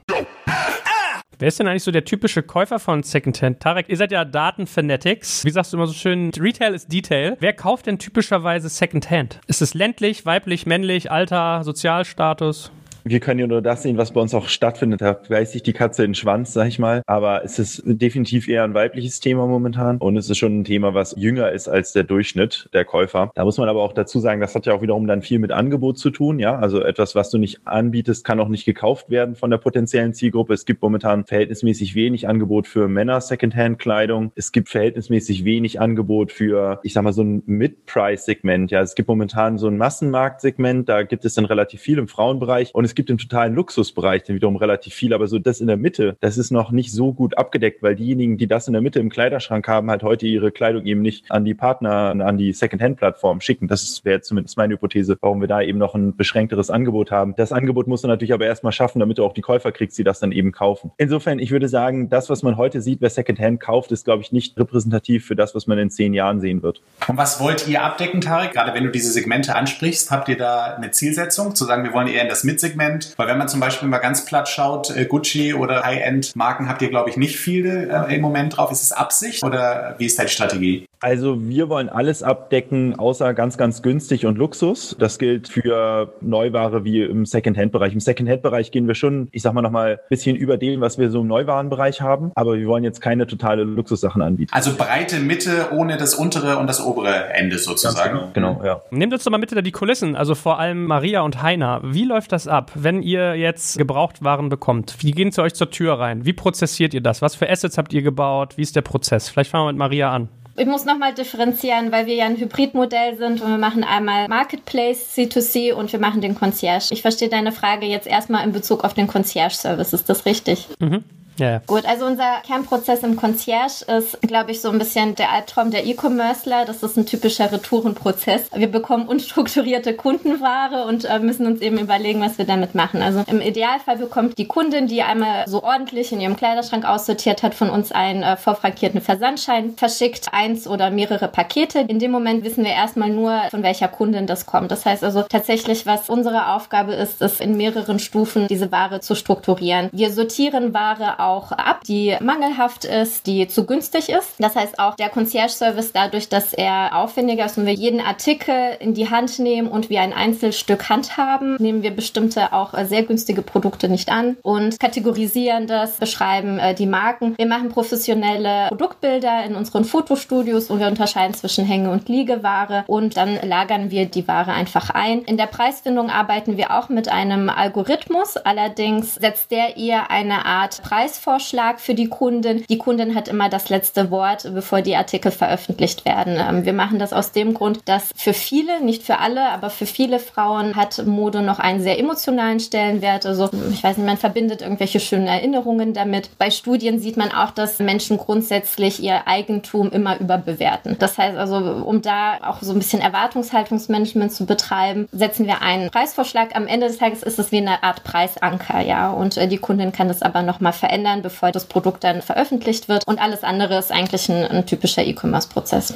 Wer 1.39 1.49
ist 1.49 1.59
denn 1.59 1.67
eigentlich 1.67 1.83
so 1.83 1.91
der 1.91 2.05
typische 2.05 2.43
Käufer 2.43 2.79
von 2.79 3.03
Secondhand? 3.03 3.59
Tarek, 3.59 3.89
ihr 3.89 3.97
seid 3.97 4.13
ja 4.13 4.25
Datenfanatics. 4.25 5.45
Wie 5.45 5.51
sagst 5.51 5.73
du 5.73 5.77
immer 5.77 5.89
so 5.89 5.93
schön, 5.93 6.31
Retail 6.39 6.73
ist 6.73 6.93
Detail. 6.93 7.37
Wer 7.41 7.53
kauft 7.53 7.87
denn 7.87 7.99
typischerweise 7.99 8.69
Secondhand? 8.69 9.41
Ist 9.49 9.61
es 9.61 9.75
ländlich, 9.75 10.25
weiblich, 10.25 10.67
männlich, 10.67 11.11
Alter, 11.11 11.65
Sozialstatus? 11.65 12.71
Wir 13.05 13.19
können 13.19 13.41
ja 13.41 13.47
nur 13.47 13.63
das 13.63 13.83
sehen, 13.83 13.97
was 13.97 14.13
bei 14.13 14.21
uns 14.21 14.33
auch 14.35 14.49
stattfindet. 14.49 15.01
Da 15.01 15.13
beißt 15.13 15.53
sich 15.53 15.63
die 15.63 15.73
Katze 15.73 16.05
in 16.05 16.11
den 16.11 16.15
Schwanz, 16.15 16.53
sag 16.53 16.69
ich 16.69 16.79
mal. 16.79 17.03
Aber 17.07 17.45
es 17.45 17.59
ist 17.59 17.83
definitiv 17.85 18.49
eher 18.49 18.63
ein 18.63 18.75
weibliches 18.75 19.19
Thema 19.19 19.47
momentan. 19.47 19.99
Und 19.99 20.17
es 20.17 20.31
ist 20.31 20.39
schon 20.39 20.61
ein 20.61 20.65
Thema, 20.65 20.95
was 20.95 21.15
jünger 21.17 21.51
ist 21.51 21.69
als 21.69 21.93
der 21.93 22.05
Durchschnitt 22.05 22.69
der 22.73 22.85
Käufer. 22.85 23.33
Da 23.35 23.45
muss 23.45 23.59
man 23.59 23.69
aber 23.69 23.83
auch 23.83 23.93
dazu 23.93 24.21
sagen, 24.21 24.41
das 24.41 24.55
hat 24.55 24.67
ja 24.67 24.75
auch 24.75 24.83
wiederum 24.83 25.07
dann 25.09 25.23
viel 25.23 25.41
mit 25.41 25.51
Angebot 25.51 25.99
zu 25.99 26.11
tun. 26.11 26.39
Ja, 26.39 26.59
also 26.59 26.81
etwas, 26.81 27.15
was 27.15 27.31
du 27.31 27.39
nicht 27.39 27.67
anbietest, 27.67 28.25
kann 28.25 28.39
auch 28.39 28.49
nicht 28.49 28.65
gekauft 28.65 29.11
werden 29.11 29.35
von 29.35 29.51
der 29.51 29.59
potenziellen 29.59 30.15
Zielgruppe. 30.15 30.55
Es 30.55 30.65
gibt 30.65 30.81
momentan 30.81 31.25
verhältnismäßig 31.25 31.97
wenig 31.97 32.29
Angebot 32.29 32.69
für 32.69 32.87
Männer 32.87 33.21
Secondhand-Kleidung. 33.21 34.31
Es 34.37 34.53
gibt 34.53 34.69
verhältnismäßig 34.69 35.45
wenig 35.45 35.81
Angebot 35.81 36.31
für, 36.31 36.79
ich 36.85 36.93
sag 36.93 37.03
mal, 37.03 37.13
so 37.13 37.23
ein 37.23 37.43
Mid-Price-Segment. 37.47 38.71
Ja, 38.71 38.81
es 38.81 38.95
gibt 38.95 39.09
momentan 39.09 39.59
so 39.59 39.67
ein 39.67 39.77
Massenmarkt-Segment. 39.77 40.89
Da 40.89 41.03
gibt 41.03 41.25
es 41.25 41.35
dann 41.35 41.47
relativ 41.47 41.81
viel 41.81 41.99
im 41.99 42.07
Frauenbereich. 42.07 42.75
Und 42.75 42.85
es 42.85 42.92
gibt 42.95 43.11
im 43.11 43.19
totalen 43.19 43.55
Luxusbereich 43.55 44.23
dann 44.25 44.37
wiederum 44.37 44.57
relativ 44.57 44.95
viel, 44.95 45.15
aber 45.15 45.27
so 45.27 45.39
das 45.39 45.61
in 45.61 45.67
der 45.67 45.77
Mitte, 45.77 46.17
das 46.21 46.39
ist 46.39 46.51
noch 46.51 46.71
nicht 46.71 46.93
so 46.93 47.13
gut 47.13 47.37
abgedeckt, 47.37 47.83
weil 47.83 47.97
diejenigen, 47.97 48.39
die 48.39 48.47
das 48.47 48.67
in 48.67 48.73
der 48.73 48.83
Mitte 48.83 48.99
im 49.01 49.11
Kleiderschrank 49.11 49.67
haben, 49.69 49.91
halt 49.91 50.03
heute 50.03 50.27
ihre 50.27 50.53
Kleidung 50.53 50.87
eben 50.87 51.03
nicht 51.03 51.31
an 51.31 51.45
die 51.45 51.55
Partner, 51.55 52.15
an 52.25 52.39
die 52.39 52.53
Secondhand-Plattform 52.53 53.41
schicken. 53.41 53.69
Das 53.69 54.05
wäre 54.05 54.21
zumindest 54.21 54.57
meine 54.57 54.75
Hypothese, 54.75 55.17
warum 55.21 55.41
wir 55.41 55.49
da 55.49 55.61
eben 55.63 55.79
noch 55.79 55.95
ein 55.95 56.17
beschränkteres 56.17 56.71
Angebot 56.71 57.11
haben. 57.11 57.35
Das 57.37 57.53
Angebot 57.53 57.87
muss 57.87 58.03
du 58.03 58.09
natürlich 58.09 58.33
aber 58.33 58.47
erstmal 58.47 58.73
schaffen, 58.73 59.01
damit 59.01 59.19
du 59.19 59.25
auch 59.25 59.35
die 59.35 59.41
Käufer 59.41 59.73
kriegst, 59.73 59.99
die 59.99 60.05
das 60.05 60.21
dann 60.21 60.33
eben 60.33 60.53
kaufen. 60.53 60.91
Insofern, 60.99 61.39
ich 61.39 61.51
würde 61.51 61.69
sagen, 61.69 62.09
das, 62.09 62.31
was 62.31 62.43
man 62.43 62.57
heute 62.57 62.81
sieht, 62.81 63.01
wer 63.01 63.11
Secondhand 63.11 63.61
kauft, 63.61 63.93
ist, 63.93 64.05
glaube 64.05 64.23
ich, 64.23 64.33
nicht 64.33 64.59
repräsentativ 64.59 65.27
für 65.27 65.37
das, 65.37 65.55
was 65.55 65.67
man 65.67 65.79
in 65.79 65.91
zehn 65.91 66.15
Jahren 66.15 66.41
sehen 66.41 66.63
wird. 66.63 66.83
Und 67.09 67.17
was 67.17 67.41
wollt 67.41 67.69
ihr 67.69 67.83
abdecken, 67.83 68.21
Tarek? 68.21 68.53
Gerade 68.53 68.75
wenn 68.75 68.85
du 68.85 68.91
diese 68.91 69.13
Segmente 69.13 69.55
ansprichst, 69.55 70.11
habt 70.11 70.29
ihr 70.29 70.37
da 70.37 70.75
eine 70.75 70.91
Zielsetzung, 70.91 71.55
zu 71.55 71.65
sagen, 71.65 71.85
wir 71.85 71.93
wollen 71.93 72.09
eher 72.09 72.23
in 72.23 72.29
das 72.29 72.45
Mid-Segment 72.45 72.82
Segment. 72.83 73.15
Weil 73.17 73.29
wenn 73.29 73.39
man 73.39 73.49
zum 73.49 73.61
Beispiel 73.61 73.89
mal 73.89 73.99
ganz 73.99 74.25
platt 74.25 74.49
schaut, 74.49 74.95
äh, 74.97 75.05
Gucci 75.05 75.55
oder 75.55 75.83
High-End-Marken 75.83 76.69
habt 76.69 76.83
ihr, 76.83 76.89
glaube 76.89 77.11
ich, 77.11 77.17
nicht 77.17 77.37
viele 77.37 78.07
äh, 78.09 78.15
im 78.15 78.21
Moment 78.21 78.57
drauf. 78.57 78.71
Ist 78.71 78.83
es 78.83 78.93
Absicht 78.93 79.43
oder 79.43 79.95
wie 79.99 80.07
ist 80.07 80.21
die 80.21 80.29
Strategie? 80.29 80.87
Also 81.03 81.49
wir 81.49 81.69
wollen 81.69 81.89
alles 81.89 82.23
abdecken, 82.23 82.97
außer 82.97 83.35
ganz, 83.35 83.59
ganz 83.59 83.83
günstig 83.83 84.25
und 84.25 84.39
Luxus. 84.39 84.95
Das 85.01 85.19
gilt 85.19 85.49
für 85.49 86.15
Neuware 86.21 86.85
wie 86.85 87.03
im 87.03 87.27
Second-Hand-Bereich. 87.27 87.93
Im 87.93 87.99
Second-Hand-Bereich 87.99 88.71
gehen 88.71 88.87
wir 88.87 88.95
schon, 88.95 89.27
ich 89.33 89.43
sag 89.43 89.53
mal 89.53 89.63
nochmal, 89.63 89.95
ein 89.95 90.09
bisschen 90.11 90.37
über 90.37 90.59
dem, 90.59 90.81
was 90.81 90.99
wir 90.99 91.11
so 91.11 91.23
im 91.23 91.27
Neuwarenbereich 91.27 92.01
haben. 92.03 92.31
Aber 92.37 92.57
wir 92.57 92.69
wollen 92.69 92.85
jetzt 92.85 93.01
keine 93.01 93.27
totale 93.27 93.65
Luxussachen 93.65 94.23
anbieten. 94.23 94.53
Also 94.55 94.77
breite 94.77 95.19
Mitte 95.19 95.71
ohne 95.73 95.97
das 95.97 96.15
untere 96.15 96.59
und 96.59 96.69
das 96.69 96.81
obere 96.81 97.35
Ende 97.35 97.59
sozusagen. 97.59 98.31
Genau, 98.33 98.59
genau, 98.59 98.65
ja. 98.65 98.81
Nehmt 98.93 99.13
uns 99.13 99.25
doch 99.25 99.33
mal 99.33 99.39
mit 99.39 99.51
hinter 99.51 99.63
die 99.63 99.73
Kulissen, 99.73 100.15
also 100.15 100.37
vor 100.37 100.61
allem 100.61 100.85
Maria 100.85 101.23
und 101.23 101.43
Heiner. 101.43 101.81
Wie 101.83 102.05
läuft 102.05 102.31
das 102.31 102.47
ab, 102.47 102.71
wenn 102.77 103.03
ihr 103.03 103.35
jetzt 103.35 103.77
Gebrauchtwaren 103.77 104.51
bekommt? 104.51 104.95
Wie 105.01 105.11
gehen 105.11 105.33
sie 105.33 105.43
euch 105.43 105.55
zur 105.55 105.71
Tür 105.71 105.99
rein? 105.99 106.25
Wie 106.25 106.33
prozessiert 106.33 106.95
ihr 106.95 107.01
das? 107.01 107.23
Was 107.23 107.35
für 107.35 107.51
Assets 107.51 107.77
habt 107.77 107.93
ihr 107.93 108.03
gebaut? 108.03 108.57
Wie 108.57 108.63
ist 108.63 108.77
der 108.77 108.83
Prozess? 108.83 109.29
Vielleicht 109.29 109.51
fangen 109.51 109.67
wir 109.67 109.73
mit 109.73 109.79
Maria 109.79 110.13
an. 110.13 110.29
Ich 110.55 110.67
muss 110.67 110.85
nochmal 110.85 111.15
differenzieren, 111.15 111.93
weil 111.93 112.07
wir 112.07 112.15
ja 112.15 112.27
ein 112.27 112.37
Hybridmodell 112.37 113.17
sind 113.17 113.41
und 113.41 113.51
wir 113.51 113.59
machen 113.59 113.85
einmal 113.85 114.29
Marketplace, 114.29 115.15
C2C 115.17 115.73
und 115.73 115.91
wir 115.93 115.99
machen 115.99 116.21
den 116.21 116.35
Concierge. 116.35 116.89
Ich 116.91 117.01
verstehe 117.01 117.31
deine 117.31 117.53
Frage 117.53 117.87
jetzt 117.87 118.07
erstmal 118.07 118.45
in 118.45 118.53
Bezug 118.53 118.85
auf 118.85 118.93
den 118.93 119.07
Concierge-Service. 119.07 119.95
Ist 119.95 120.09
das 120.09 120.27
richtig? 120.27 120.69
Mhm. 120.79 121.05
Ja. 121.39 121.61
Gut, 121.67 121.85
also 121.87 122.07
unser 122.07 122.41
Kernprozess 122.47 123.03
im 123.03 123.17
Concierge 123.17 123.85
ist, 123.87 124.21
glaube 124.23 124.51
ich, 124.51 124.61
so 124.61 124.71
ein 124.71 124.79
bisschen 124.79 125.15
der 125.15 125.33
Albtraum 125.33 125.71
der 125.71 125.87
E-Commercer. 125.87 126.65
Das 126.67 126.83
ist 126.83 126.97
ein 126.97 127.07
typischer 127.07 127.51
Retourenprozess. 127.51 128.51
Wir 128.55 128.71
bekommen 128.71 129.09
unstrukturierte 129.09 129.95
Kundenware 129.95 130.87
und 130.87 131.05
äh, 131.05 131.19
müssen 131.19 131.47
uns 131.47 131.61
eben 131.61 131.79
überlegen, 131.79 132.21
was 132.21 132.39
wir 132.39 132.45
damit 132.45 132.75
machen. 132.75 133.03
Also 133.03 133.25
im 133.27 133.41
Idealfall 133.41 133.99
bekommt 133.99 134.39
die 134.39 134.47
Kundin, 134.47 134.87
die 134.87 135.03
einmal 135.03 135.49
so 135.49 135.63
ordentlich 135.63 136.13
in 136.13 136.21
ihrem 136.21 136.37
Kleiderschrank 136.37 136.85
aussortiert 136.85 137.43
hat, 137.43 137.55
von 137.55 137.71
uns 137.71 137.93
einen 137.93 138.23
äh, 138.23 138.37
vorfrankierten 138.37 139.01
Versandschein 139.01 139.75
verschickt, 139.77 140.29
eins 140.33 140.67
oder 140.67 140.91
mehrere 140.91 141.29
Pakete. 141.29 141.81
In 141.81 141.99
dem 141.99 142.11
Moment 142.11 142.45
wissen 142.45 142.65
wir 142.65 142.73
erstmal 142.73 143.11
nur, 143.11 143.43
von 143.51 143.63
welcher 143.63 143.89
Kundin 143.89 144.27
das 144.27 144.47
kommt. 144.47 144.71
Das 144.71 144.85
heißt 144.85 145.03
also 145.05 145.23
tatsächlich, 145.23 145.87
was 145.87 146.09
unsere 146.09 146.55
Aufgabe 146.55 146.93
ist, 146.93 147.23
ist 147.23 147.41
in 147.41 147.57
mehreren 147.57 147.99
Stufen 147.99 148.47
diese 148.49 148.71
Ware 148.71 149.01
zu 149.01 149.15
strukturieren. 149.15 149.89
Wir 149.93 150.13
sortieren 150.13 150.75
Ware 150.75 151.19
auch 151.23 151.53
ab, 151.53 151.83
die 151.87 152.17
mangelhaft 152.21 152.85
ist, 152.85 153.27
die 153.27 153.49
zu 153.49 153.67
günstig 153.67 154.09
ist. 154.09 154.35
Das 154.39 154.57
heißt 154.57 154.79
auch 154.79 154.97
der 154.97 155.09
Concierge-Service 155.09 155.93
dadurch, 155.93 156.29
dass 156.29 156.53
er 156.53 156.97
aufwendiger 156.97 157.47
ist 157.47 157.59
und 157.59 157.67
wir 157.67 157.75
jeden 157.75 158.01
Artikel 158.01 158.77
in 158.81 158.95
die 158.95 159.11
Hand 159.11 159.39
nehmen 159.39 159.69
und 159.69 159.91
wie 159.91 159.99
ein 159.99 160.13
Einzelstück 160.13 160.89
handhaben, 160.89 161.57
nehmen 161.59 161.83
wir 161.83 161.91
bestimmte 161.91 162.53
auch 162.53 162.75
äh, 162.75 162.85
sehr 162.85 163.03
günstige 163.03 163.43
Produkte 163.43 163.89
nicht 163.89 164.11
an 164.11 164.37
und 164.43 164.79
kategorisieren 164.79 165.67
das, 165.67 165.97
beschreiben 165.99 166.59
äh, 166.59 166.75
die 166.75 166.87
Marken. 166.87 167.35
Wir 167.37 167.47
machen 167.47 167.69
professionelle 167.69 168.69
Produktbilder 168.69 169.45
in 169.45 169.55
unseren 169.55 169.85
Fotostudios 169.85 170.71
und 170.71 170.81
wir 170.81 170.87
unterscheiden 170.87 171.35
zwischen 171.35 171.65
Hänge- 171.65 171.91
und 171.91 172.09
Liegeware 172.09 172.85
und 172.87 173.17
dann 173.17 173.39
lagern 173.43 173.91
wir 173.91 174.07
die 174.07 174.27
Ware 174.27 174.53
einfach 174.53 174.91
ein. 174.91 175.23
In 175.23 175.37
der 175.37 175.47
Preisfindung 175.47 176.11
arbeiten 176.11 176.57
wir 176.57 176.73
auch 176.77 176.89
mit 176.89 177.09
einem 177.09 177.49
Algorithmus. 177.49 178.37
Allerdings 178.37 179.15
setzt 179.15 179.51
der 179.51 179.77
eher 179.77 180.11
eine 180.11 180.45
Art 180.45 180.83
Preis 180.83 181.12
Preisvorschlag 181.13 181.81
für 181.81 181.95
die 181.95 182.09
Kundin. 182.09 182.65
Die 182.69 182.79
Kundin 182.79 183.15
hat 183.15 183.29
immer 183.29 183.49
das 183.49 183.69
letzte 183.69 184.11
Wort, 184.11 184.51
bevor 184.55 184.81
die 184.81 184.97
Artikel 184.97 185.31
veröffentlicht 185.31 186.05
werden. 186.05 186.39
Ähm, 186.39 186.65
wir 186.65 186.73
machen 186.73 186.99
das 186.99 187.13
aus 187.13 187.33
dem 187.33 187.55
Grund, 187.55 187.81
dass 187.85 188.11
für 188.17 188.33
viele, 188.33 188.83
nicht 188.83 189.03
für 189.03 189.19
alle, 189.19 189.51
aber 189.51 189.69
für 189.69 189.87
viele 189.87 190.19
Frauen 190.19 190.75
hat 190.75 191.05
Mode 191.07 191.43
noch 191.43 191.59
einen 191.59 191.83
sehr 191.83 191.99
emotionalen 191.99 192.61
Stellenwert. 192.61 193.27
Also 193.27 193.51
ich 193.71 193.85
weiß 193.85 193.99
nicht, 193.99 194.07
man 194.07 194.17
verbindet 194.17 194.63
irgendwelche 194.63 195.01
schönen 195.01 195.27
Erinnerungen 195.27 195.93
damit. 195.93 196.31
Bei 196.39 196.51
Studien 196.51 196.99
sieht 196.99 197.17
man 197.17 197.31
auch, 197.31 197.51
dass 197.51 197.79
Menschen 197.79 198.17
grundsätzlich 198.17 199.03
ihr 199.03 199.27
Eigentum 199.27 199.91
immer 199.91 200.19
überbewerten. 200.19 200.97
Das 200.99 201.19
heißt 201.19 201.37
also, 201.37 201.57
um 201.57 202.01
da 202.01 202.39
auch 202.43 202.63
so 202.63 202.73
ein 202.73 202.79
bisschen 202.79 203.03
Erwartungshaltungsmanagement 203.03 204.33
zu 204.33 204.47
betreiben, 204.47 205.09
setzen 205.13 205.47
wir 205.47 205.61
einen 205.61 205.91
Preisvorschlag. 205.91 206.57
Am 206.57 206.67
Ende 206.67 206.87
des 206.87 206.99
Tages 206.99 207.23
ist 207.23 207.39
es 207.39 207.53
wie 207.53 207.59
eine 207.59 207.83
Art 207.83 208.03
Preisanker, 208.03 208.81
ja. 208.81 209.11
Und 209.11 209.37
äh, 209.37 209.47
die 209.47 209.59
Kundin 209.59 209.93
kann 209.93 210.09
das 210.09 210.23
aber 210.23 210.43
nochmal 210.43 210.73
verändern 210.73 211.02
ändern, 211.03 211.23
bevor 211.23 211.51
das 211.51 211.65
Produkt 211.65 212.05
dann 212.05 212.23
veröffentlicht 212.23 212.89
wird. 212.89 213.07
Und 213.07 213.21
alles 213.21 213.43
andere 213.43 213.79
ist 213.79 213.91
eigentlich 213.91 214.29
ein, 214.29 214.45
ein 214.45 214.67
typischer 214.67 215.05
E-Commerce-Prozess. 215.05 215.95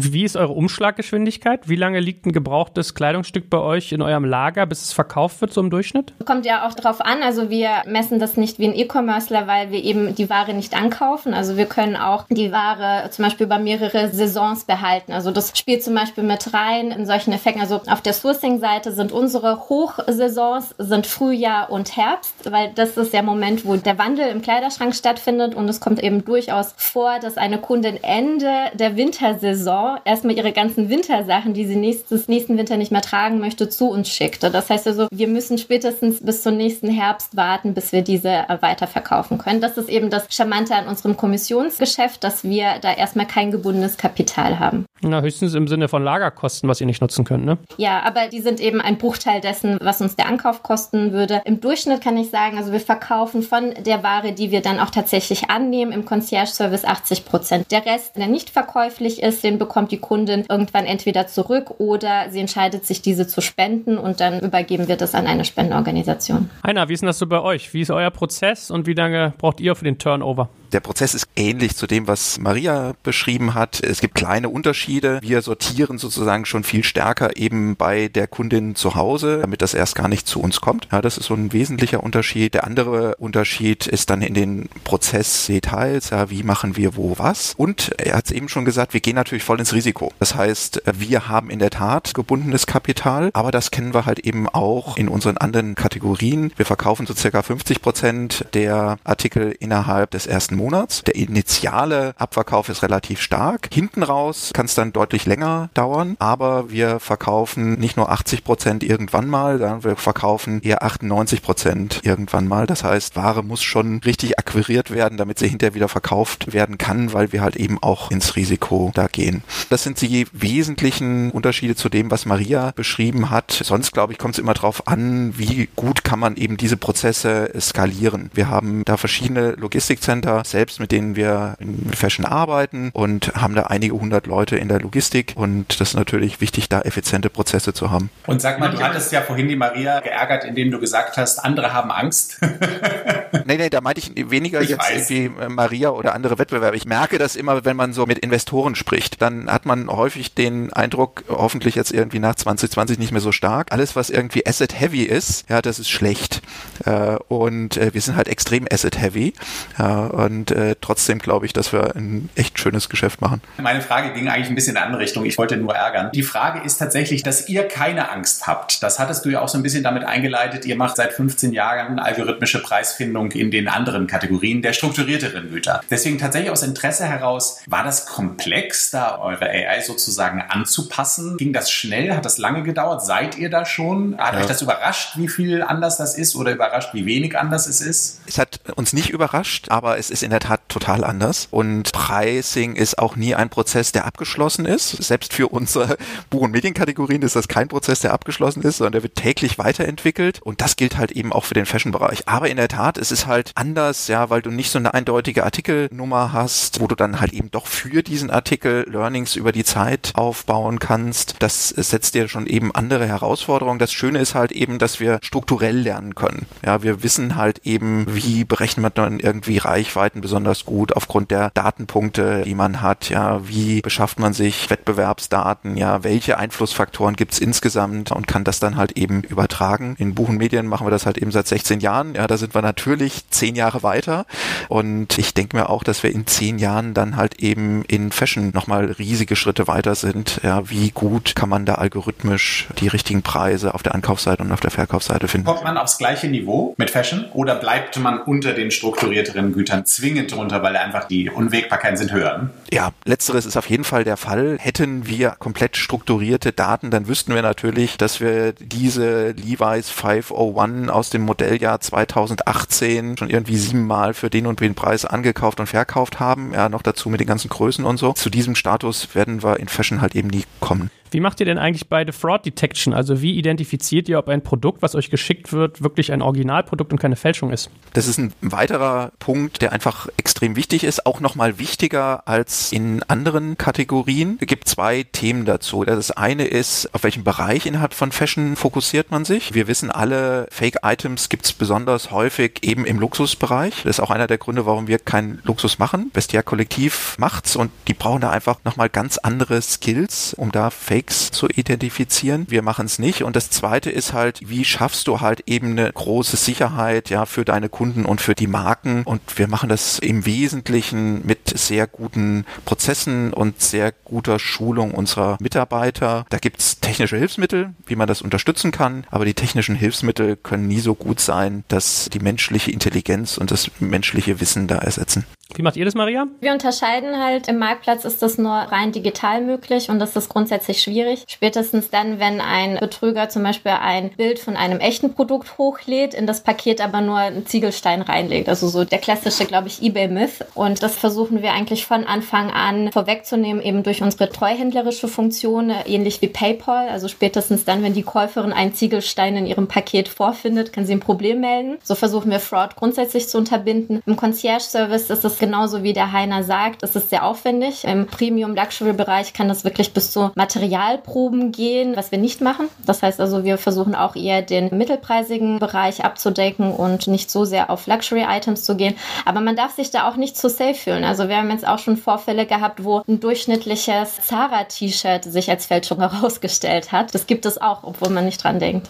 Wie 0.00 0.22
ist 0.22 0.36
eure 0.36 0.52
Umschlaggeschwindigkeit? 0.52 1.68
Wie 1.68 1.74
lange 1.74 1.98
liegt 1.98 2.24
ein 2.24 2.30
gebrauchtes 2.30 2.94
Kleidungsstück 2.94 3.50
bei 3.50 3.58
euch 3.58 3.90
in 3.90 4.00
eurem 4.00 4.24
Lager, 4.24 4.64
bis 4.64 4.82
es 4.82 4.92
verkauft 4.92 5.40
wird, 5.40 5.52
so 5.52 5.60
im 5.60 5.70
Durchschnitt? 5.70 6.14
Kommt 6.24 6.46
ja 6.46 6.68
auch 6.68 6.74
drauf 6.74 7.00
an. 7.00 7.20
Also 7.20 7.50
wir 7.50 7.82
messen 7.84 8.20
das 8.20 8.36
nicht 8.36 8.60
wie 8.60 8.68
ein 8.68 8.76
E-Commercer, 8.76 9.48
weil 9.48 9.72
wir 9.72 9.82
eben 9.82 10.14
die 10.14 10.30
Ware 10.30 10.54
nicht 10.54 10.76
ankaufen. 10.76 11.34
Also 11.34 11.56
wir 11.56 11.66
können 11.66 11.96
auch 11.96 12.26
die 12.30 12.52
Ware 12.52 13.10
zum 13.10 13.24
Beispiel 13.24 13.46
über 13.46 13.58
mehrere 13.58 14.10
Saisons 14.10 14.66
behalten. 14.66 15.10
Also 15.10 15.32
das 15.32 15.58
spielt 15.58 15.82
zum 15.82 15.96
Beispiel 15.96 16.22
mit 16.22 16.54
rein 16.54 16.92
in 16.92 17.04
solchen 17.04 17.32
Effekten. 17.32 17.60
Also 17.60 17.80
auf 17.88 18.00
der 18.00 18.12
Sourcing-Seite 18.12 18.92
sind 18.92 19.10
unsere 19.10 19.68
Hochsaisons 19.68 20.76
sind 20.78 21.08
Frühjahr 21.08 21.72
und 21.72 21.96
Herbst, 21.96 22.34
weil 22.48 22.70
das 22.72 22.96
ist 22.96 23.12
der 23.12 23.24
Moment, 23.24 23.64
wo 23.64 23.74
der 23.74 23.98
Wandel 23.98 24.28
im 24.28 24.42
Kleiderschrank 24.42 24.94
stattfindet 24.94 25.56
und 25.56 25.68
es 25.68 25.80
kommt 25.80 26.00
eben 26.00 26.24
durchaus 26.24 26.72
vor, 26.76 27.18
dass 27.18 27.36
eine 27.36 27.58
Kundin 27.58 27.98
Ende 28.00 28.52
der 28.74 28.96
Wintersaison 28.96 29.87
erstmal 30.04 30.36
ihre 30.36 30.52
ganzen 30.52 30.88
Wintersachen, 30.88 31.54
die 31.54 31.66
sie 31.66 31.76
nächstes, 31.76 32.28
nächsten 32.28 32.56
Winter 32.56 32.76
nicht 32.76 32.92
mehr 32.92 33.02
tragen 33.02 33.38
möchte, 33.38 33.68
zu 33.68 33.90
uns 33.90 34.08
schickt. 34.08 34.42
Das 34.42 34.70
heißt 34.70 34.86
also, 34.86 35.08
wir 35.10 35.28
müssen 35.28 35.58
spätestens 35.58 36.24
bis 36.24 36.42
zum 36.42 36.56
nächsten 36.56 36.88
Herbst 36.90 37.36
warten, 37.36 37.74
bis 37.74 37.92
wir 37.92 38.02
diese 38.02 38.28
äh, 38.28 38.58
weiterverkaufen 38.60 39.38
können. 39.38 39.60
Das 39.60 39.76
ist 39.76 39.88
eben 39.88 40.10
das 40.10 40.26
Charmante 40.30 40.74
an 40.74 40.86
unserem 40.88 41.16
Kommissionsgeschäft, 41.16 42.22
dass 42.24 42.44
wir 42.44 42.78
da 42.80 42.92
erstmal 42.92 43.26
kein 43.26 43.50
gebundenes 43.50 43.96
Kapital 43.96 44.58
haben. 44.58 44.86
Na, 45.00 45.20
höchstens 45.20 45.54
im 45.54 45.68
Sinne 45.68 45.88
von 45.88 46.02
Lagerkosten, 46.02 46.68
was 46.68 46.80
ihr 46.80 46.86
nicht 46.86 47.00
nutzen 47.00 47.24
könnt, 47.24 47.44
ne? 47.44 47.58
Ja, 47.76 48.02
aber 48.02 48.28
die 48.28 48.40
sind 48.40 48.60
eben 48.60 48.80
ein 48.80 48.98
Bruchteil 48.98 49.40
dessen, 49.40 49.78
was 49.80 50.00
uns 50.00 50.16
der 50.16 50.26
Ankauf 50.26 50.62
kosten 50.64 51.12
würde. 51.12 51.40
Im 51.44 51.60
Durchschnitt 51.60 52.00
kann 52.02 52.16
ich 52.16 52.30
sagen, 52.30 52.58
also 52.58 52.72
wir 52.72 52.80
verkaufen 52.80 53.42
von 53.42 53.74
der 53.86 54.02
Ware, 54.02 54.32
die 54.32 54.50
wir 54.50 54.60
dann 54.60 54.80
auch 54.80 54.90
tatsächlich 54.90 55.50
annehmen, 55.50 55.92
im 55.92 56.04
Concierge-Service 56.04 56.84
80 56.84 57.24
Prozent. 57.24 57.70
Der 57.70 57.86
Rest, 57.86 58.16
der 58.16 58.26
nicht 58.26 58.50
verkäuflich 58.50 59.22
ist, 59.22 59.44
den 59.44 59.58
bekommen 59.58 59.77
bekommt 59.78 59.92
die 59.92 59.98
Kundin 59.98 60.44
irgendwann 60.48 60.86
entweder 60.86 61.28
zurück 61.28 61.78
oder 61.78 62.30
sie 62.30 62.40
entscheidet 62.40 62.84
sich, 62.84 63.00
diese 63.00 63.28
zu 63.28 63.40
spenden 63.40 63.96
und 63.96 64.18
dann 64.18 64.40
übergeben 64.40 64.88
wir 64.88 64.96
das 64.96 65.14
an 65.14 65.28
eine 65.28 65.44
Spendenorganisation. 65.44 66.50
Heiner, 66.66 66.88
wie 66.88 66.94
ist 66.94 67.00
denn 67.00 67.06
das 67.06 67.20
so 67.20 67.28
bei 67.28 67.40
euch? 67.40 67.72
Wie 67.72 67.82
ist 67.82 67.92
euer 67.92 68.10
Prozess 68.10 68.72
und 68.72 68.88
wie 68.88 68.94
lange 68.94 69.34
braucht 69.38 69.60
ihr 69.60 69.76
für 69.76 69.84
den 69.84 69.96
Turnover? 69.96 70.48
Der 70.72 70.80
Prozess 70.80 71.14
ist 71.14 71.28
ähnlich 71.34 71.76
zu 71.76 71.86
dem, 71.86 72.08
was 72.08 72.38
Maria 72.38 72.92
beschrieben 73.02 73.54
hat. 73.54 73.82
Es 73.82 74.02
gibt 74.02 74.14
kleine 74.14 74.50
Unterschiede. 74.50 75.18
Wir 75.22 75.40
sortieren 75.40 75.96
sozusagen 75.96 76.44
schon 76.44 76.62
viel 76.62 76.84
stärker 76.84 77.38
eben 77.38 77.74
bei 77.76 78.08
der 78.08 78.26
Kundin 78.26 78.74
zu 78.74 78.94
Hause, 78.94 79.38
damit 79.40 79.62
das 79.62 79.72
erst 79.72 79.94
gar 79.94 80.08
nicht 80.08 80.26
zu 80.26 80.40
uns 80.40 80.60
kommt. 80.60 80.88
Ja, 80.92 81.00
das 81.00 81.16
ist 81.16 81.26
so 81.26 81.34
ein 81.34 81.54
wesentlicher 81.54 82.02
Unterschied. 82.02 82.52
Der 82.52 82.64
andere 82.64 83.16
Unterschied 83.16 83.86
ist 83.86 84.10
dann 84.10 84.20
in 84.20 84.34
den 84.34 84.68
Prozessdetails. 84.84 86.10
Ja, 86.10 86.28
wie 86.28 86.42
machen 86.42 86.76
wir 86.76 86.96
wo 86.96 87.14
was? 87.18 87.54
Und 87.56 87.92
er 87.96 88.16
hat 88.16 88.26
es 88.26 88.32
eben 88.32 88.50
schon 88.50 88.66
gesagt, 88.66 88.92
wir 88.92 89.00
gehen 89.00 89.16
natürlich 89.16 89.44
voll 89.44 89.57
ins 89.58 89.72
Risiko. 89.72 90.12
Das 90.18 90.34
heißt, 90.34 90.82
wir 90.94 91.28
haben 91.28 91.50
in 91.50 91.58
der 91.58 91.70
Tat 91.70 92.14
gebundenes 92.14 92.66
Kapital, 92.66 93.30
aber 93.32 93.50
das 93.50 93.70
kennen 93.70 93.94
wir 93.94 94.06
halt 94.06 94.20
eben 94.20 94.48
auch 94.48 94.96
in 94.96 95.08
unseren 95.08 95.36
anderen 95.36 95.74
Kategorien. 95.74 96.52
Wir 96.56 96.66
verkaufen 96.66 97.06
so 97.06 97.14
circa 97.14 97.42
50 97.42 97.82
Prozent 97.82 98.46
der 98.54 98.98
Artikel 99.04 99.54
innerhalb 99.58 100.10
des 100.10 100.26
ersten 100.26 100.56
Monats. 100.56 101.02
Der 101.04 101.14
initiale 101.14 102.14
Abverkauf 102.16 102.68
ist 102.68 102.82
relativ 102.82 103.20
stark. 103.20 103.68
Hinten 103.72 104.02
raus 104.02 104.50
kann 104.54 104.66
es 104.66 104.74
dann 104.74 104.92
deutlich 104.92 105.26
länger 105.26 105.70
dauern, 105.74 106.16
aber 106.18 106.70
wir 106.70 107.00
verkaufen 107.00 107.78
nicht 107.78 107.96
nur 107.96 108.10
80 108.10 108.44
Prozent 108.44 108.82
irgendwann 108.82 109.28
mal, 109.28 109.58
sondern 109.58 109.84
wir 109.84 109.96
verkaufen 109.96 110.60
eher 110.62 110.82
98 110.82 111.42
Prozent 111.42 112.00
irgendwann 112.04 112.48
mal. 112.48 112.66
Das 112.66 112.84
heißt, 112.84 113.16
Ware 113.16 113.42
muss 113.42 113.62
schon 113.62 113.98
richtig 114.04 114.38
akquiriert 114.38 114.90
werden, 114.90 115.18
damit 115.18 115.38
sie 115.38 115.48
hinterher 115.48 115.74
wieder 115.74 115.88
verkauft 115.88 116.52
werden 116.52 116.78
kann, 116.78 117.12
weil 117.12 117.32
wir 117.32 117.42
halt 117.42 117.56
eben 117.56 117.78
auch 117.82 118.10
ins 118.10 118.36
Risiko 118.36 118.90
da 118.94 119.06
gehen. 119.06 119.42
Das 119.70 119.82
sind 119.82 120.00
die 120.00 120.26
wesentlichen 120.32 121.30
Unterschiede 121.30 121.74
zu 121.74 121.88
dem, 121.88 122.10
was 122.10 122.26
Maria 122.26 122.72
beschrieben 122.74 123.30
hat. 123.30 123.50
Sonst, 123.50 123.92
glaube 123.92 124.12
ich, 124.12 124.18
kommt 124.18 124.34
es 124.34 124.38
immer 124.38 124.54
darauf 124.54 124.86
an, 124.88 125.34
wie 125.36 125.68
gut 125.76 126.04
kann 126.04 126.18
man 126.18 126.36
eben 126.36 126.56
diese 126.56 126.76
Prozesse 126.76 127.50
skalieren. 127.60 128.30
Wir 128.34 128.48
haben 128.48 128.84
da 128.84 128.96
verschiedene 128.96 129.52
Logistikcenter, 129.52 130.42
selbst, 130.44 130.80
mit 130.80 130.92
denen 130.92 131.16
wir 131.16 131.56
in 131.60 131.90
Fashion 131.92 132.24
arbeiten 132.24 132.90
und 132.92 133.34
haben 133.34 133.54
da 133.54 133.64
einige 133.64 133.94
hundert 133.94 134.26
Leute 134.26 134.56
in 134.56 134.68
der 134.68 134.80
Logistik 134.80 135.32
und 135.36 135.80
das 135.80 135.90
ist 135.90 135.94
natürlich 135.94 136.40
wichtig, 136.40 136.68
da 136.68 136.80
effiziente 136.82 137.30
Prozesse 137.30 137.72
zu 137.72 137.90
haben. 137.90 138.10
Und 138.26 138.40
sag 138.40 138.58
mal, 138.60 138.70
du 138.70 138.78
hattest 138.80 139.12
ja 139.12 139.22
vorhin 139.22 139.48
die 139.48 139.56
Maria 139.56 140.00
geärgert, 140.00 140.44
indem 140.44 140.70
du 140.70 140.78
gesagt 140.80 141.16
hast, 141.16 141.38
andere 141.44 141.72
haben 141.72 141.90
Angst. 141.90 142.40
nee, 143.44 143.56
nee, 143.56 143.70
da 143.70 143.80
meinte 143.80 144.00
ich 144.00 144.30
weniger 144.30 144.60
ich 144.60 144.70
jetzt 144.70 144.80
weiß. 144.80 145.10
irgendwie 145.10 145.42
äh, 145.42 145.48
Maria 145.48 145.90
oder 145.90 146.14
andere 146.14 146.38
Wettbewerber. 146.38 146.76
Ich 146.76 146.86
merke 146.86 147.18
das 147.18 147.36
immer, 147.36 147.64
wenn 147.64 147.76
man 147.76 147.92
so 147.92 148.06
mit 148.06 148.18
Investoren 148.18 148.74
spricht, 148.74 149.20
dann 149.22 149.37
hat 149.46 149.66
man 149.66 149.88
häufig 149.88 150.34
den 150.34 150.72
Eindruck, 150.72 151.24
hoffentlich 151.28 151.74
jetzt 151.74 151.92
irgendwie 151.92 152.18
nach 152.18 152.34
2020 152.34 152.98
nicht 152.98 153.12
mehr 153.12 153.20
so 153.20 153.32
stark, 153.32 153.72
alles 153.72 153.96
was 153.96 154.10
irgendwie 154.10 154.46
asset 154.46 154.78
heavy 154.78 155.02
ist, 155.02 155.48
ja, 155.48 155.62
das 155.62 155.78
ist 155.78 155.90
schlecht. 155.90 156.42
Äh, 156.84 157.16
und 157.28 157.76
äh, 157.76 157.92
wir 157.94 158.00
sind 158.00 158.16
halt 158.16 158.28
extrem 158.28 158.66
asset 158.70 159.00
heavy. 159.00 159.34
und 159.78 160.38
und 160.38 160.50
äh, 160.52 160.76
trotzdem 160.80 161.18
glaube 161.18 161.46
ich, 161.46 161.52
dass 161.52 161.72
wir 161.72 161.96
ein 161.96 162.28
echt 162.36 162.58
schönes 162.58 162.88
Geschäft 162.88 163.20
machen. 163.20 163.42
Meine 163.58 163.80
Frage 163.80 164.12
ging 164.12 164.28
eigentlich 164.28 164.48
ein 164.48 164.54
bisschen 164.54 164.72
in 164.72 164.76
eine 164.76 164.86
andere 164.86 165.02
Richtung. 165.02 165.24
Ich 165.24 165.36
wollte 165.36 165.56
nur 165.56 165.74
ärgern. 165.74 166.10
Die 166.12 166.22
Frage 166.22 166.64
ist 166.64 166.78
tatsächlich, 166.78 167.22
dass 167.22 167.48
ihr 167.48 167.66
keine 167.66 168.10
Angst 168.10 168.46
habt. 168.46 168.82
Das 168.82 168.98
hattest 168.98 169.24
du 169.24 169.30
ja 169.30 169.40
auch 169.40 169.48
so 169.48 169.58
ein 169.58 169.62
bisschen 169.62 169.82
damit 169.82 170.04
eingeleitet. 170.04 170.64
Ihr 170.64 170.76
macht 170.76 170.96
seit 170.96 171.12
15 171.12 171.52
Jahren 171.52 171.98
algorithmische 171.98 172.62
Preisfindung 172.62 173.32
in 173.32 173.50
den 173.50 173.68
anderen 173.68 174.06
Kategorien 174.06 174.62
der 174.62 174.72
strukturierteren 174.72 175.50
Güter. 175.50 175.80
Deswegen 175.90 176.18
tatsächlich 176.18 176.50
aus 176.50 176.62
Interesse 176.62 177.06
heraus, 177.06 177.60
war 177.66 177.84
das 177.84 178.06
komplex, 178.06 178.90
da 178.90 179.16
eure 179.28 179.48
AI 179.48 179.80
sozusagen 179.80 180.42
anzupassen? 180.42 181.36
Ging 181.36 181.52
das 181.52 181.70
schnell? 181.70 182.14
Hat 182.14 182.24
das 182.24 182.38
lange 182.38 182.62
gedauert? 182.62 183.04
Seid 183.04 183.38
ihr 183.38 183.50
da 183.50 183.64
schon? 183.64 184.18
Hat 184.18 184.34
ja. 184.34 184.40
euch 184.40 184.46
das 184.46 184.62
überrascht, 184.62 185.16
wie 185.16 185.28
viel 185.28 185.62
anders 185.62 185.96
das 185.96 186.16
ist 186.16 186.34
oder 186.34 186.52
überrascht, 186.52 186.94
wie 186.94 187.06
wenig 187.06 187.38
anders 187.38 187.66
es 187.66 187.80
ist? 187.80 188.20
Es 188.26 188.38
hat 188.38 188.60
uns 188.76 188.92
nicht 188.92 189.10
überrascht, 189.10 189.70
aber 189.70 189.98
es 189.98 190.10
ist 190.10 190.22
in 190.22 190.30
der 190.30 190.40
Tat 190.40 190.60
total 190.68 191.04
anders 191.04 191.48
und 191.50 191.92
Pricing 191.92 192.76
ist 192.76 192.98
auch 192.98 193.16
nie 193.16 193.34
ein 193.34 193.50
Prozess, 193.50 193.92
der 193.92 194.06
abgeschlossen 194.06 194.66
ist. 194.66 194.90
Selbst 195.02 195.32
für 195.32 195.48
unsere 195.48 195.96
Buch- 196.30 196.42
und 196.42 196.52
Medienkategorien 196.52 197.22
ist 197.22 197.36
das 197.36 197.48
kein 197.48 197.68
Prozess, 197.68 198.00
der 198.00 198.12
abgeschlossen 198.12 198.62
ist, 198.62 198.78
sondern 198.78 198.92
der 198.92 199.02
wird 199.02 199.16
täglich 199.16 199.58
weiterentwickelt 199.58 200.40
und 200.42 200.60
das 200.60 200.76
gilt 200.76 200.96
halt 200.96 201.12
eben 201.12 201.32
auch 201.32 201.44
für 201.44 201.54
den 201.54 201.66
Fashion-Bereich. 201.66 202.26
Aber 202.26 202.48
in 202.48 202.56
der 202.56 202.68
Tat, 202.68 202.98
es 202.98 203.12
ist 203.12 203.26
halt 203.26 203.52
anders, 203.54 204.08
ja, 204.08 204.30
weil 204.30 204.42
du 204.42 204.50
nicht 204.50 204.70
so 204.70 204.78
eine 204.78 204.94
eindeutige 204.94 205.44
Artikelnummer 205.44 206.32
hast, 206.32 206.80
wo 206.80 206.86
du 206.86 206.94
dann 206.94 207.20
halt 207.20 207.32
eben 207.32 207.50
doch 207.50 207.66
für 207.66 208.02
diesen 208.02 208.30
Artikel 208.30 208.84
Learnings 209.18 209.36
über 209.36 209.52
die 209.52 209.64
Zeit 209.64 210.12
aufbauen 210.14 210.78
kannst. 210.78 211.36
Das 211.40 211.68
setzt 211.68 212.14
dir 212.14 212.28
schon 212.28 212.46
eben 212.46 212.74
andere 212.74 213.06
Herausforderungen. 213.06 213.78
Das 213.78 213.92
Schöne 213.92 214.20
ist 214.20 214.34
halt 214.34 214.52
eben, 214.52 214.78
dass 214.78 215.00
wir 215.00 215.18
strukturell 215.22 215.76
lernen 215.76 216.14
können. 216.14 216.46
Ja, 216.64 216.82
wir 216.82 217.02
wissen 217.02 217.34
halt 217.34 217.60
eben, 217.64 218.06
wie 218.08 218.44
berechnet 218.44 218.96
man 218.96 219.18
irgendwie 219.18 219.58
Reichweiten 219.58 220.20
besonders 220.20 220.64
gut 220.64 220.94
aufgrund 220.94 221.30
der 221.30 221.50
Datenpunkte, 221.50 222.42
die 222.44 222.54
man 222.54 222.80
hat. 222.80 223.08
Ja, 223.08 223.46
wie 223.48 223.80
beschafft 223.80 224.20
man 224.20 224.32
sich 224.32 224.70
Wettbewerbsdaten? 224.70 225.76
Ja, 225.76 226.04
welche 226.04 226.38
Einflussfaktoren 226.38 227.16
gibt 227.16 227.32
es 227.32 227.38
insgesamt 227.40 228.12
und 228.12 228.28
kann 228.28 228.44
das 228.44 228.60
dann 228.60 228.76
halt 228.76 228.92
eben 228.92 229.22
übertragen. 229.22 229.96
In 229.98 230.14
Buch 230.14 230.28
Medien 230.28 230.66
machen 230.66 230.86
wir 230.86 230.90
das 230.92 231.06
halt 231.06 231.18
eben 231.18 231.32
seit 231.32 231.48
16 231.48 231.80
Jahren. 231.80 232.14
Ja, 232.14 232.26
da 232.28 232.36
sind 232.36 232.54
wir 232.54 232.62
natürlich 232.62 233.28
zehn 233.30 233.56
Jahre 233.56 233.82
weiter 233.82 234.26
und 234.68 235.18
ich 235.18 235.34
denke 235.34 235.56
mir 235.56 235.70
auch, 235.70 235.82
dass 235.82 236.02
wir 236.02 236.12
in 236.12 236.26
zehn 236.26 236.58
Jahren 236.58 236.94
dann 236.94 237.16
halt 237.16 237.40
eben 237.40 237.84
in 237.84 238.12
Fashion 238.12 238.50
nochmal 238.54 238.90
riesige 239.08 239.36
Schritte 239.36 239.66
weiter 239.66 239.94
sind. 239.94 240.40
Ja, 240.42 240.68
wie 240.68 240.90
gut 240.90 241.34
kann 241.34 241.48
man 241.48 241.64
da 241.64 241.76
algorithmisch 241.76 242.68
die 242.78 242.88
richtigen 242.88 243.22
Preise 243.22 243.74
auf 243.74 243.82
der 243.82 243.94
Ankaufsseite 243.94 244.42
und 244.42 244.52
auf 244.52 244.60
der 244.60 244.70
Verkaufsseite 244.70 245.28
finden? 245.28 245.46
Kommt 245.46 245.64
man 245.64 245.78
aufs 245.78 245.96
gleiche 245.98 246.28
Niveau 246.28 246.74
mit 246.76 246.90
Fashion 246.90 247.24
oder 247.32 247.54
bleibt 247.54 247.98
man 247.98 248.20
unter 248.20 248.52
den 248.52 248.70
strukturierteren 248.70 249.52
Gütern 249.52 249.86
zwingend 249.86 250.32
drunter, 250.32 250.62
weil 250.62 250.76
einfach 250.76 251.04
die 251.04 251.30
Unwägbarkeiten 251.30 251.96
sind 251.96 252.12
höher? 252.12 252.50
Ja, 252.70 252.90
letzteres 253.04 253.46
ist 253.46 253.56
auf 253.56 253.70
jeden 253.70 253.84
Fall 253.84 254.04
der 254.04 254.18
Fall. 254.18 254.58
Hätten 254.60 255.06
wir 255.06 255.30
komplett 255.38 255.76
strukturierte 255.76 256.52
Daten, 256.52 256.90
dann 256.90 257.08
wüssten 257.08 257.34
wir 257.34 257.42
natürlich, 257.42 257.96
dass 257.96 258.20
wir 258.20 258.52
diese 258.52 259.30
Levi's 259.30 259.88
501 259.88 260.90
aus 260.90 261.10
dem 261.10 261.22
Modelljahr 261.22 261.80
2018 261.80 263.16
schon 263.16 263.30
irgendwie 263.30 263.56
siebenmal 263.56 264.12
für 264.12 264.28
den 264.28 264.46
und 264.46 264.60
den 264.60 264.74
Preis 264.74 265.04
angekauft 265.04 265.60
und 265.60 265.66
verkauft 265.66 266.20
haben. 266.20 266.52
Ja, 266.52 266.68
noch 266.68 266.82
dazu 266.82 267.08
mit 267.08 267.20
den 267.20 267.26
ganzen 267.26 267.48
Größen 267.48 267.84
und 267.84 267.96
so. 267.96 268.12
Zu 268.12 268.28
diesem 268.28 268.54
Status 268.54 268.97
werden 269.14 269.42
wir 269.42 269.58
in 269.60 269.68
Fashion 269.68 270.00
halt 270.00 270.14
eben 270.14 270.28
nie 270.28 270.44
kommen. 270.60 270.90
Wie 271.10 271.20
macht 271.20 271.40
ihr 271.40 271.46
denn 271.46 271.58
eigentlich 271.58 271.88
beide 271.88 272.12
Fraud 272.12 272.44
Detection? 272.44 272.92
Also 272.94 273.22
wie 273.22 273.36
identifiziert 273.36 274.08
ihr, 274.08 274.18
ob 274.18 274.28
ein 274.28 274.42
Produkt, 274.42 274.82
was 274.82 274.94
euch 274.94 275.10
geschickt 275.10 275.52
wird, 275.52 275.82
wirklich 275.82 276.12
ein 276.12 276.22
Originalprodukt 276.22 276.92
und 276.92 276.98
keine 276.98 277.16
Fälschung 277.16 277.50
ist? 277.50 277.70
Das 277.92 278.06
ist 278.06 278.18
ein 278.18 278.32
weiterer 278.40 279.12
Punkt, 279.18 279.62
der 279.62 279.72
einfach 279.72 280.08
extrem 280.16 280.56
wichtig 280.56 280.84
ist, 280.84 281.06
auch 281.06 281.20
nochmal 281.20 281.58
wichtiger 281.58 282.26
als 282.28 282.72
in 282.72 283.02
anderen 283.04 283.56
Kategorien. 283.56 284.38
Es 284.40 284.46
gibt 284.46 284.68
zwei 284.68 285.04
Themen 285.04 285.44
dazu. 285.44 285.84
Das 285.84 286.10
eine 286.10 286.44
ist, 286.44 286.94
auf 286.94 287.02
welchen 287.04 287.24
Bereich 287.24 287.66
innerhalb 287.66 287.94
von 287.94 288.12
Fashion 288.12 288.56
fokussiert 288.56 289.10
man 289.10 289.24
sich? 289.24 289.54
Wir 289.54 289.68
wissen 289.68 289.90
alle, 289.90 290.46
Fake-Items 290.50 291.28
gibt 291.28 291.46
es 291.46 291.52
besonders 291.52 292.10
häufig 292.10 292.62
eben 292.62 292.84
im 292.84 292.98
Luxusbereich. 292.98 293.82
Das 293.84 293.98
ist 293.98 294.00
auch 294.00 294.10
einer 294.10 294.26
der 294.26 294.38
Gründe, 294.38 294.66
warum 294.66 294.88
wir 294.88 294.98
keinen 294.98 295.40
Luxus 295.44 295.78
machen. 295.78 296.10
Bestia 296.12 296.42
Kollektiv 296.42 297.16
macht's 297.18 297.56
und 297.56 297.70
die 297.86 297.94
brauchen 297.94 298.20
da 298.20 298.30
einfach 298.30 298.58
nochmal 298.64 298.88
ganz 298.88 299.18
andere 299.18 299.62
Skills, 299.62 300.34
um 300.34 300.52
da 300.52 300.70
Fake 300.70 300.97
Fakes 300.98 301.30
zu 301.30 301.48
identifizieren. 301.48 302.46
Wir 302.48 302.62
machen 302.62 302.86
es 302.86 302.98
nicht. 302.98 303.22
Und 303.22 303.36
das 303.36 303.50
zweite 303.50 303.90
ist 303.90 304.12
halt, 304.12 304.40
wie 304.48 304.64
schaffst 304.64 305.06
du 305.06 305.20
halt 305.20 305.44
eben 305.46 305.70
eine 305.72 305.92
große 305.92 306.36
Sicherheit, 306.36 307.10
ja, 307.10 307.24
für 307.24 307.44
deine 307.44 307.68
Kunden 307.68 308.04
und 308.04 308.20
für 308.20 308.34
die 308.34 308.46
Marken. 308.48 309.04
Und 309.04 309.20
wir 309.38 309.46
machen 309.46 309.68
das 309.68 309.98
im 310.00 310.26
Wesentlichen 310.26 311.24
mit 311.24 311.56
sehr 311.56 311.86
guten 311.86 312.44
Prozessen 312.64 313.32
und 313.32 313.60
sehr 313.60 313.92
guter 313.92 314.38
Schulung 314.38 314.92
unserer 314.92 315.36
Mitarbeiter. 315.40 316.26
Da 316.30 316.38
gibt's 316.38 316.80
technische 316.80 317.16
Hilfsmittel, 317.16 317.74
wie 317.86 317.96
man 317.96 318.08
das 318.08 318.22
unterstützen 318.22 318.72
kann. 318.72 319.06
Aber 319.10 319.24
die 319.24 319.34
technischen 319.34 319.76
Hilfsmittel 319.76 320.36
können 320.36 320.66
nie 320.66 320.80
so 320.80 320.94
gut 320.94 321.20
sein, 321.20 321.64
dass 321.68 322.08
die 322.12 322.20
menschliche 322.20 322.72
Intelligenz 322.72 323.38
und 323.38 323.50
das 323.50 323.70
menschliche 323.78 324.40
Wissen 324.40 324.66
da 324.66 324.78
ersetzen. 324.78 325.24
Wie 325.54 325.62
macht 325.62 325.76
ihr 325.76 325.86
das, 325.86 325.94
Maria? 325.94 326.26
Wir 326.40 326.52
unterscheiden 326.52 327.18
halt, 327.18 327.48
im 327.48 327.56
Marktplatz 327.56 328.04
ist 328.04 328.20
das 328.20 328.36
nur 328.36 328.52
rein 328.52 328.92
digital 328.92 329.40
möglich 329.40 329.88
und 329.88 329.98
das 329.98 330.14
ist 330.14 330.28
grundsätzlich 330.28 330.82
schwierig. 330.82 331.24
Spätestens 331.26 331.88
dann, 331.88 332.20
wenn 332.20 332.42
ein 332.42 332.76
Betrüger 332.78 333.30
zum 333.30 333.44
Beispiel 333.44 333.72
ein 333.72 334.10
Bild 334.10 334.38
von 334.38 334.56
einem 334.56 334.78
echten 334.78 335.14
Produkt 335.14 335.56
hochlädt, 335.56 336.12
in 336.12 336.26
das 336.26 336.42
Paket 336.42 336.82
aber 336.82 337.00
nur 337.00 337.16
einen 337.16 337.46
Ziegelstein 337.46 338.02
reinlegt. 338.02 338.50
Also 338.50 338.68
so 338.68 338.84
der 338.84 338.98
klassische, 338.98 339.46
glaube 339.46 339.68
ich, 339.68 339.82
eBay-Myth. 339.82 340.44
Und 340.54 340.82
das 340.82 340.96
versuchen 340.96 341.40
wir 341.42 341.54
eigentlich 341.54 341.86
von 341.86 342.04
Anfang 342.04 342.50
an 342.50 342.92
vorwegzunehmen, 342.92 343.62
eben 343.62 343.82
durch 343.82 344.02
unsere 344.02 344.28
treuhändlerische 344.28 345.08
Funktion, 345.08 345.72
ähnlich 345.86 346.20
wie 346.20 346.28
PayPal. 346.28 346.90
Also 346.90 347.08
spätestens 347.08 347.64
dann, 347.64 347.82
wenn 347.82 347.94
die 347.94 348.02
Käuferin 348.02 348.52
einen 348.52 348.74
Ziegelstein 348.74 349.34
in 349.36 349.46
ihrem 349.46 349.66
Paket 349.66 350.08
vorfindet, 350.08 350.74
kann 350.74 350.84
sie 350.84 350.92
ein 350.92 351.00
Problem 351.00 351.40
melden. 351.40 351.78
So 351.82 351.94
versuchen 351.94 352.30
wir 352.30 352.40
Fraud 352.40 352.76
grundsätzlich 352.76 353.28
zu 353.28 353.38
unterbinden. 353.38 354.02
Im 354.04 354.16
Concierge-Service 354.16 355.08
ist 355.08 355.24
das 355.24 355.37
genauso 355.38 355.82
wie 355.82 355.92
der 355.92 356.12
Heiner 356.12 356.42
sagt, 356.42 356.82
es 356.82 356.96
ist 356.96 357.10
sehr 357.10 357.24
aufwendig. 357.24 357.84
Im 357.84 358.06
Premium-Luxury-Bereich 358.06 359.32
kann 359.32 359.48
das 359.48 359.64
wirklich 359.64 359.92
bis 359.92 360.10
zu 360.10 360.30
Materialproben 360.34 361.52
gehen, 361.52 361.96
was 361.96 362.10
wir 362.10 362.18
nicht 362.18 362.40
machen. 362.40 362.68
Das 362.84 363.02
heißt 363.02 363.20
also, 363.20 363.44
wir 363.44 363.58
versuchen 363.58 363.94
auch 363.94 364.16
eher 364.16 364.42
den 364.42 364.76
mittelpreisigen 364.76 365.58
Bereich 365.58 366.04
abzudecken 366.04 366.72
und 366.72 367.06
nicht 367.06 367.30
so 367.30 367.44
sehr 367.44 367.70
auf 367.70 367.86
Luxury-Items 367.86 368.64
zu 368.64 368.76
gehen. 368.76 368.94
Aber 369.24 369.40
man 369.40 369.56
darf 369.56 369.74
sich 369.74 369.90
da 369.90 370.08
auch 370.08 370.16
nicht 370.16 370.36
zu 370.36 370.48
safe 370.48 370.74
fühlen. 370.74 371.04
Also 371.04 371.28
wir 371.28 371.36
haben 371.36 371.50
jetzt 371.50 371.66
auch 371.66 371.78
schon 371.78 371.96
Vorfälle 371.96 372.46
gehabt, 372.46 372.84
wo 372.84 373.02
ein 373.08 373.20
durchschnittliches 373.20 374.20
Zara-T-Shirt 374.22 375.24
sich 375.24 375.50
als 375.50 375.66
Fälschung 375.66 375.98
herausgestellt 376.10 376.92
hat. 376.92 377.14
Das 377.14 377.26
gibt 377.26 377.46
es 377.46 377.60
auch, 377.60 377.84
obwohl 377.84 378.10
man 378.10 378.24
nicht 378.24 378.42
dran 378.42 378.58
denkt. 378.58 378.88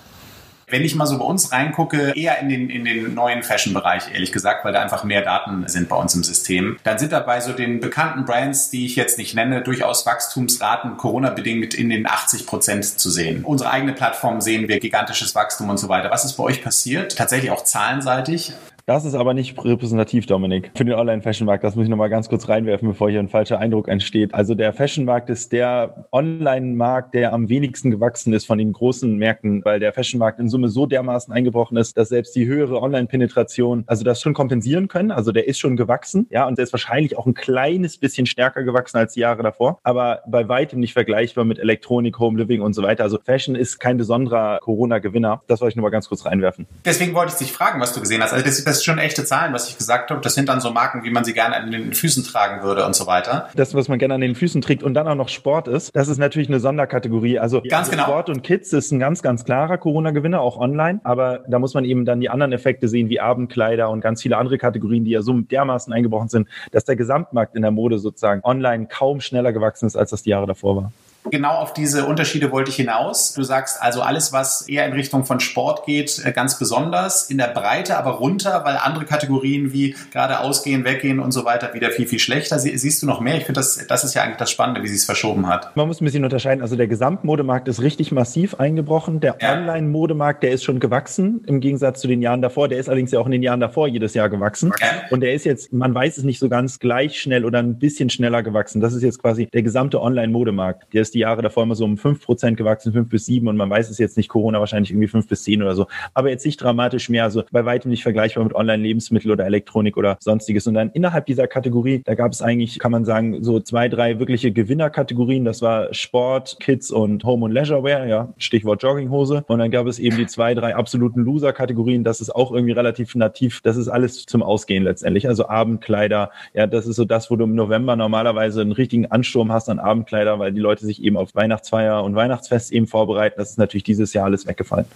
Wenn 0.71 0.85
ich 0.85 0.95
mal 0.95 1.07
so 1.07 1.19
bei 1.19 1.25
uns 1.25 1.51
reingucke, 1.51 2.13
eher 2.15 2.41
in 2.41 2.51
den, 2.51 2.69
in 2.69 2.85
den 2.85 3.15
neuen 3.15 3.43
Fashion-Bereich, 3.43 4.13
ehrlich 4.13 4.33
gesagt, 4.33 4.65
weil 4.65 4.73
da 4.73 4.83
einfach 4.83 5.03
mehr 5.03 5.23
Daten 5.23 5.67
sind 5.67 5.89
bei 5.89 5.97
uns 5.97 6.15
im 6.15 6.23
System, 6.23 6.79
dann 6.85 6.99
sind 6.99 7.13
dabei 7.13 7.41
so 7.41 7.53
den 7.53 7.81
bekannten 7.81 8.27
Brands, 8.27 8.69
die 8.69 8.85
ich 8.85 8.95
jetzt 8.95 9.17
nicht 9.17 9.35
nenne, 9.35 9.63
durchaus 9.63 10.05
Wachstumsraten 10.05 10.99
Corona-bedingt 10.99 11.73
in 11.73 11.89
den 11.89 12.07
80 12.07 12.47
Prozent 12.47 12.85
zu 12.85 13.09
sehen. 13.09 13.45
Unsere 13.45 13.71
eigene 13.71 13.95
Plattform 13.95 14.43
sehen 14.43 14.69
wir 14.69 14.79
gigantisches 14.79 15.35
Wachstum 15.35 15.71
und 15.71 15.79
so 15.79 15.89
weiter. 15.89 16.11
Was 16.11 16.27
ist 16.27 16.35
bei 16.35 16.45
euch 16.45 16.63
passiert? 16.63 17.17
Tatsächlich 17.17 17.51
auch 17.51 17.65
zahlenseitig? 17.65 18.53
Das 18.89 19.05
ist 19.05 19.15
aber 19.15 19.35
nicht 19.35 19.63
repräsentativ, 19.63 20.25
Dominik, 20.25 20.71
für 20.75 20.83
den 20.83 20.95
Online-Fashion-Markt. 20.95 21.63
Das 21.63 21.77
muss 21.77 21.85
ich 21.85 21.91
nochmal 21.91 22.09
ganz 22.09 22.31
kurz 22.31 22.49
reinwerfen, 22.49 22.89
bevor 22.89 23.11
hier 23.11 23.21
ein 23.21 23.29
falscher 23.29 23.59
Eindruck 23.59 23.87
entsteht. 23.87 24.33
Also 24.33 24.55
der 24.55 24.73
Fashion-Markt 24.73 25.29
ist 25.29 25.53
der 25.53 26.07
Online-Markt, 26.11 27.13
der 27.13 27.35
am 27.35 27.51
wenigsten 27.51 27.91
gewachsen 27.91 28.33
ist 28.33 28.47
von 28.47 28.57
den 28.57 28.73
großen 28.73 29.15
Märkten, 29.15 29.63
weil 29.63 29.79
der 29.79 29.93
Fashion-Markt 29.93 30.41
in 30.41 30.49
Summe 30.49 30.71
so 30.71 30.87
dermaßen 30.87 31.35
eingebrochen 31.35 31.77
ist, 31.77 31.99
dass 31.99 32.09
selbst 32.09 32.35
die 32.35 32.47
höhere 32.47 32.81
Online-Penetration, 32.81 33.85
also 33.87 34.05
das 34.05 34.23
schon 34.23 34.33
kompensieren 34.33 34.89
können. 34.89 35.11
Also 35.11 35.33
der 35.33 35.47
ist 35.47 35.59
schon 35.59 35.77
gewachsen, 35.77 36.27
ja, 36.31 36.47
und 36.47 36.57
der 36.57 36.63
ist 36.63 36.73
wahrscheinlich 36.73 37.19
auch 37.19 37.27
ein 37.27 37.35
kleines 37.35 37.99
bisschen 37.99 38.25
stärker 38.25 38.63
gewachsen 38.63 38.97
als 38.97 39.13
die 39.13 39.21
Jahre 39.21 39.43
davor, 39.43 39.81
aber 39.83 40.23
bei 40.27 40.49
weitem 40.49 40.81
nicht 40.81 40.95
vergleichbar 40.95 41.45
mit 41.45 41.59
Elektronik, 41.59 42.19
Home 42.19 42.39
Living 42.39 42.63
und 42.63 42.73
so 42.73 42.83
weiter. 42.83 43.05
Also 43.05 43.19
Fashion 43.23 43.55
ist 43.55 43.81
kein 43.81 43.99
besonderer 43.99 44.61
Corona-Gewinner. 44.63 45.43
Das 45.47 45.61
wollte 45.61 45.73
ich 45.73 45.77
nur 45.77 45.83
mal 45.83 45.91
ganz 45.91 46.09
kurz 46.09 46.25
reinwerfen. 46.25 46.67
Deswegen 46.87 47.13
wollte 47.13 47.33
ich 47.33 47.39
dich 47.39 47.53
fragen, 47.53 47.83
was 47.83 47.93
du 47.93 48.01
gesehen 48.01 48.23
hast. 48.23 48.33
Also 48.33 48.47
das, 48.47 48.65
das 48.65 48.78
das 48.79 48.85
schon 48.85 48.99
echte 48.99 49.25
Zahlen, 49.25 49.53
was 49.53 49.69
ich 49.69 49.77
gesagt 49.77 50.11
habe. 50.11 50.21
Das 50.21 50.35
sind 50.35 50.49
dann 50.49 50.61
so 50.61 50.71
Marken, 50.71 51.05
wie 51.05 51.11
man 51.11 51.25
sie 51.25 51.35
gerne 51.35 51.57
an 51.57 51.71
den 51.71 51.93
Füßen 51.93 52.25
tragen 52.25 52.63
würde 52.63 52.87
und 52.87 52.95
so 52.95 53.07
weiter. 53.07 53.49
Das, 53.55 53.75
was 53.75 53.89
man 53.89 53.99
gerne 53.99 54.15
an 54.15 54.21
den 54.21 54.35
Füßen 54.35 54.61
trägt 54.61 54.83
und 54.83 54.95
dann 54.95 55.09
auch 55.09 55.15
noch 55.15 55.29
Sport 55.29 55.69
ist, 55.69 55.95
das 55.95 56.09
ist 56.09 56.19
natürlich 56.19 56.49
eine 56.49 56.61
Sonderkategorie. 56.61 57.39
Also 57.39 57.63
ganz 57.63 57.91
genau. 57.91 58.05
Sport 58.05 58.31
und 58.31 58.43
Kids 58.43 58.73
ist 58.73 58.93
ein 58.93 58.99
ganz, 58.99 59.23
ganz 59.23 59.45
klarer 59.45 59.79
Corona-Gewinner, 59.79 60.41
auch 60.41 60.57
online. 60.59 61.01
Aber 61.05 61.41
da 61.49 61.59
muss 61.59 61.75
man 61.75 61.85
eben 61.85 62.05
dann 62.05 62.21
die 62.21 62.31
anderen 62.31 62.53
Effekte 62.53 62.89
sehen, 62.89 63.09
wie 63.09 63.21
Abendkleider 63.21 63.91
und 63.91 64.01
ganz 64.01 64.23
viele 64.23 64.37
andere 64.37 64.59
Kategorien, 64.59 65.05
die 65.05 65.11
ja 65.11 65.23
so 65.23 65.39
dermaßen 65.39 65.93
eingebrochen 65.93 66.29
sind, 66.29 66.49
dass 66.73 66.85
der 66.85 66.97
Gesamtmarkt 66.97 67.55
in 67.55 67.63
der 67.63 67.71
Mode 67.71 67.99
sozusagen 67.99 68.41
online 68.45 68.87
kaum 68.87 69.21
schneller 69.21 69.53
gewachsen 69.53 69.87
ist, 69.87 69.97
als 69.97 70.11
das 70.11 70.23
die 70.23 70.31
Jahre 70.31 70.47
davor 70.47 70.77
war. 70.77 70.93
Genau 71.31 71.57
auf 71.57 71.73
diese 71.73 72.07
Unterschiede 72.07 72.51
wollte 72.53 72.71
ich 72.71 72.77
hinaus. 72.77 73.35
Du 73.35 73.43
sagst 73.43 73.81
also 73.83 74.03
alles, 74.03 74.33
was 74.33 74.69
eher 74.69 74.87
in 74.87 74.93
Richtung 74.93 75.25
von 75.25 75.41
Sport 75.41 75.85
geht, 75.85 76.23
äh, 76.25 76.33
ganz 76.33 76.59
besonders 76.59 77.31
in 77.31 77.39
der 77.39 77.49
Breite, 77.49 77.99
aber 77.99 78.13
runter, 78.13 78.63
weil 78.65 78.77
andere 78.77 79.05
Kategorien 79.05 79.73
wie 79.73 79.95
gerade 80.11 80.41
ausgehen, 80.41 80.85
weggehen 80.85 81.21
und 81.21 81.33
so 81.33 81.45
weiter 81.45 81.75
wieder 81.75 81.91
viel, 81.91 82.07
viel 82.07 82.19
schlechter. 82.19 82.59
siehst 82.59 83.03
du 83.03 83.07
noch 83.07 83.21
mehr? 83.21 83.37
Ich 83.37 83.45
finde, 83.45 83.61
das, 83.61 83.87
das 83.87 84.05
ist 84.05 84.15
ja 84.15 84.23
eigentlich 84.23 84.39
das 84.39 84.51
Spannende, 84.51 84.83
wie 84.83 84.89
sie 84.89 84.97
es 84.97 85.05
verschoben 85.05 85.49
hat. 85.49 85.75
Man 85.77 85.87
muss 85.87 86.01
ein 86.01 86.05
bisschen 86.05 86.25
unterscheiden. 86.25 86.63
Also 86.63 86.77
der 86.77 86.89
Gesamtmodemarkt 86.89 87.69
ist 87.69 87.83
richtig 87.83 88.13
massiv 88.13 88.55
eingebrochen. 88.55 89.21
Der 89.21 89.37
ja. 89.41 89.53
Online-Modemarkt, 89.53 90.43
der 90.43 90.53
ist 90.53 90.65
schon 90.65 90.81
gewachsen 90.81 91.43
im 91.47 91.61
Gegensatz 91.61 92.01
zu 92.01 92.09
den 92.09 92.23
Jahren 92.23 92.43
davor. 92.43 92.69
Der 92.69 92.79
ist 92.79 92.89
allerdings 92.89 93.11
ja 93.11 93.21
auch 93.21 93.27
in 93.27 93.33
den 93.33 93.43
Jahren 93.43 93.61
davor 93.61 93.89
jedes 93.89 94.15
Jahr 94.15 94.29
gewachsen. 94.29 94.71
Okay. 94.71 94.87
Und 95.11 95.21
der 95.21 95.35
ist 95.35 95.45
jetzt, 95.45 95.73
man 95.73 95.95
weiß 95.95 96.19
es 96.19 96.25
nicht 96.25 96.39
so 96.39 96.49
ganz 96.49 96.79
gleich 96.79 97.21
schnell 97.21 97.45
oder 97.45 97.59
ein 97.59 97.79
bisschen 97.79 98.11
schneller 98.11 98.43
gewachsen. 98.43 98.81
Das 98.81 98.95
ist 98.95 99.03
jetzt 99.03 99.21
quasi 99.21 99.47
der 99.47 99.63
gesamte 99.63 100.01
Online-Modemarkt. 100.01 100.93
Der 100.95 101.03
ist 101.09 101.15
die 101.15 101.21
Jahre 101.21 101.43
davor 101.43 101.63
immer 101.63 101.75
so 101.75 101.85
um 101.85 101.95
5% 101.95 102.55
gewachsen, 102.55 102.93
5 102.93 103.09
bis 103.09 103.27
7 103.27 103.49
und 103.49 103.57
man 103.57 103.71
weiß 103.71 103.91
es 103.91 103.99
jetzt 103.99 104.17
nicht, 104.17 104.29
Corona 104.29 104.61
wahrscheinlich 104.61 104.91
irgendwie 104.91 105.09
5 105.09 105.27
bis 105.27 105.45
10 105.45 105.63
oder 105.63 105.75
so. 105.75 105.87
Aber 106.15 106.29
jetzt 106.29 106.45
nicht 106.45 106.59
dramatisch 106.59 107.09
mehr, 107.09 107.25
also 107.25 107.45
bei 107.51 107.65
weitem 107.65 107.91
nicht 107.91 108.03
vergleichbar 108.03 108.45
mit 108.45 108.55
Online-Lebensmittel 108.55 109.31
oder 109.31 109.47
Elektronik 109.47 109.97
oder 109.97 110.17
sonstiges. 110.21 110.67
Und 110.67 110.75
dann 110.75 110.91
innerhalb 110.91 111.27
dieser 111.27 111.47
Kategorie, 111.47 112.03
da 112.05 112.15
gab 112.15 112.33
es 112.33 112.43
eigentlich, 112.43 112.79
kann 112.79 112.93
man 112.93 113.05
sagen, 113.05 113.43
so 113.43 113.61
zwei, 113.61 113.89
drei 113.89 114.19
wirkliche 114.19 114.53
Gewinnerkategorien. 114.53 115.45
Das 115.45 115.63
war 115.63 115.93
Sport, 115.95 116.59
Kids 116.61 116.91
und 116.91 117.25
Home 117.25 117.47
und 117.47 117.53
Leisurewear, 117.53 118.07
ja, 118.07 118.33
Stichwort 118.37 118.83
Jogginghose. 118.83 119.45
Und 119.47 119.59
dann 119.59 119.71
gab 119.71 119.87
es 119.87 119.99
eben 119.99 120.17
die 120.17 120.27
zwei, 120.27 120.55
drei 120.55 120.75
absoluten 120.75 121.21
Loser-Kategorien. 121.21 122.05
Das 122.05 122.21
ist 122.21 122.35
auch 122.35 122.53
irgendwie 122.53 122.73
relativ 122.73 123.15
nativ. 123.15 123.61
Das 123.63 123.77
ist 123.77 123.89
alles 123.89 124.27
zum 124.27 124.43
Ausgehen 124.43 124.85
letztendlich. 124.85 125.27
Also 125.29 125.49
Abendkleider, 125.49 126.31
ja, 126.53 126.67
das 126.67 126.87
ist 126.87 126.97
so 126.97 127.05
das, 127.05 127.31
wo 127.31 127.37
du 127.37 127.45
im 127.45 127.55
November 127.55 127.97
normalerweise 127.97 128.61
einen 128.61 128.73
richtigen 128.73 129.07
Ansturm 129.07 129.51
hast 129.53 129.69
an 129.69 129.79
Abendkleider, 129.79 130.39
weil 130.39 130.53
die 130.53 130.61
Leute 130.61 130.85
sich 130.85 130.98
eben 131.03 131.17
auf 131.17 131.35
Weihnachtsfeier 131.35 132.03
und 132.03 132.15
Weihnachtsfest 132.15 132.73
eben 132.73 132.87
vorbereiten. 132.87 133.37
Das 133.39 133.51
ist 133.51 133.59
natürlich 133.59 133.85
dieses 133.85 134.13
Jahr 134.13 134.25
alles 134.25 134.47
weggefallen. 134.47 134.87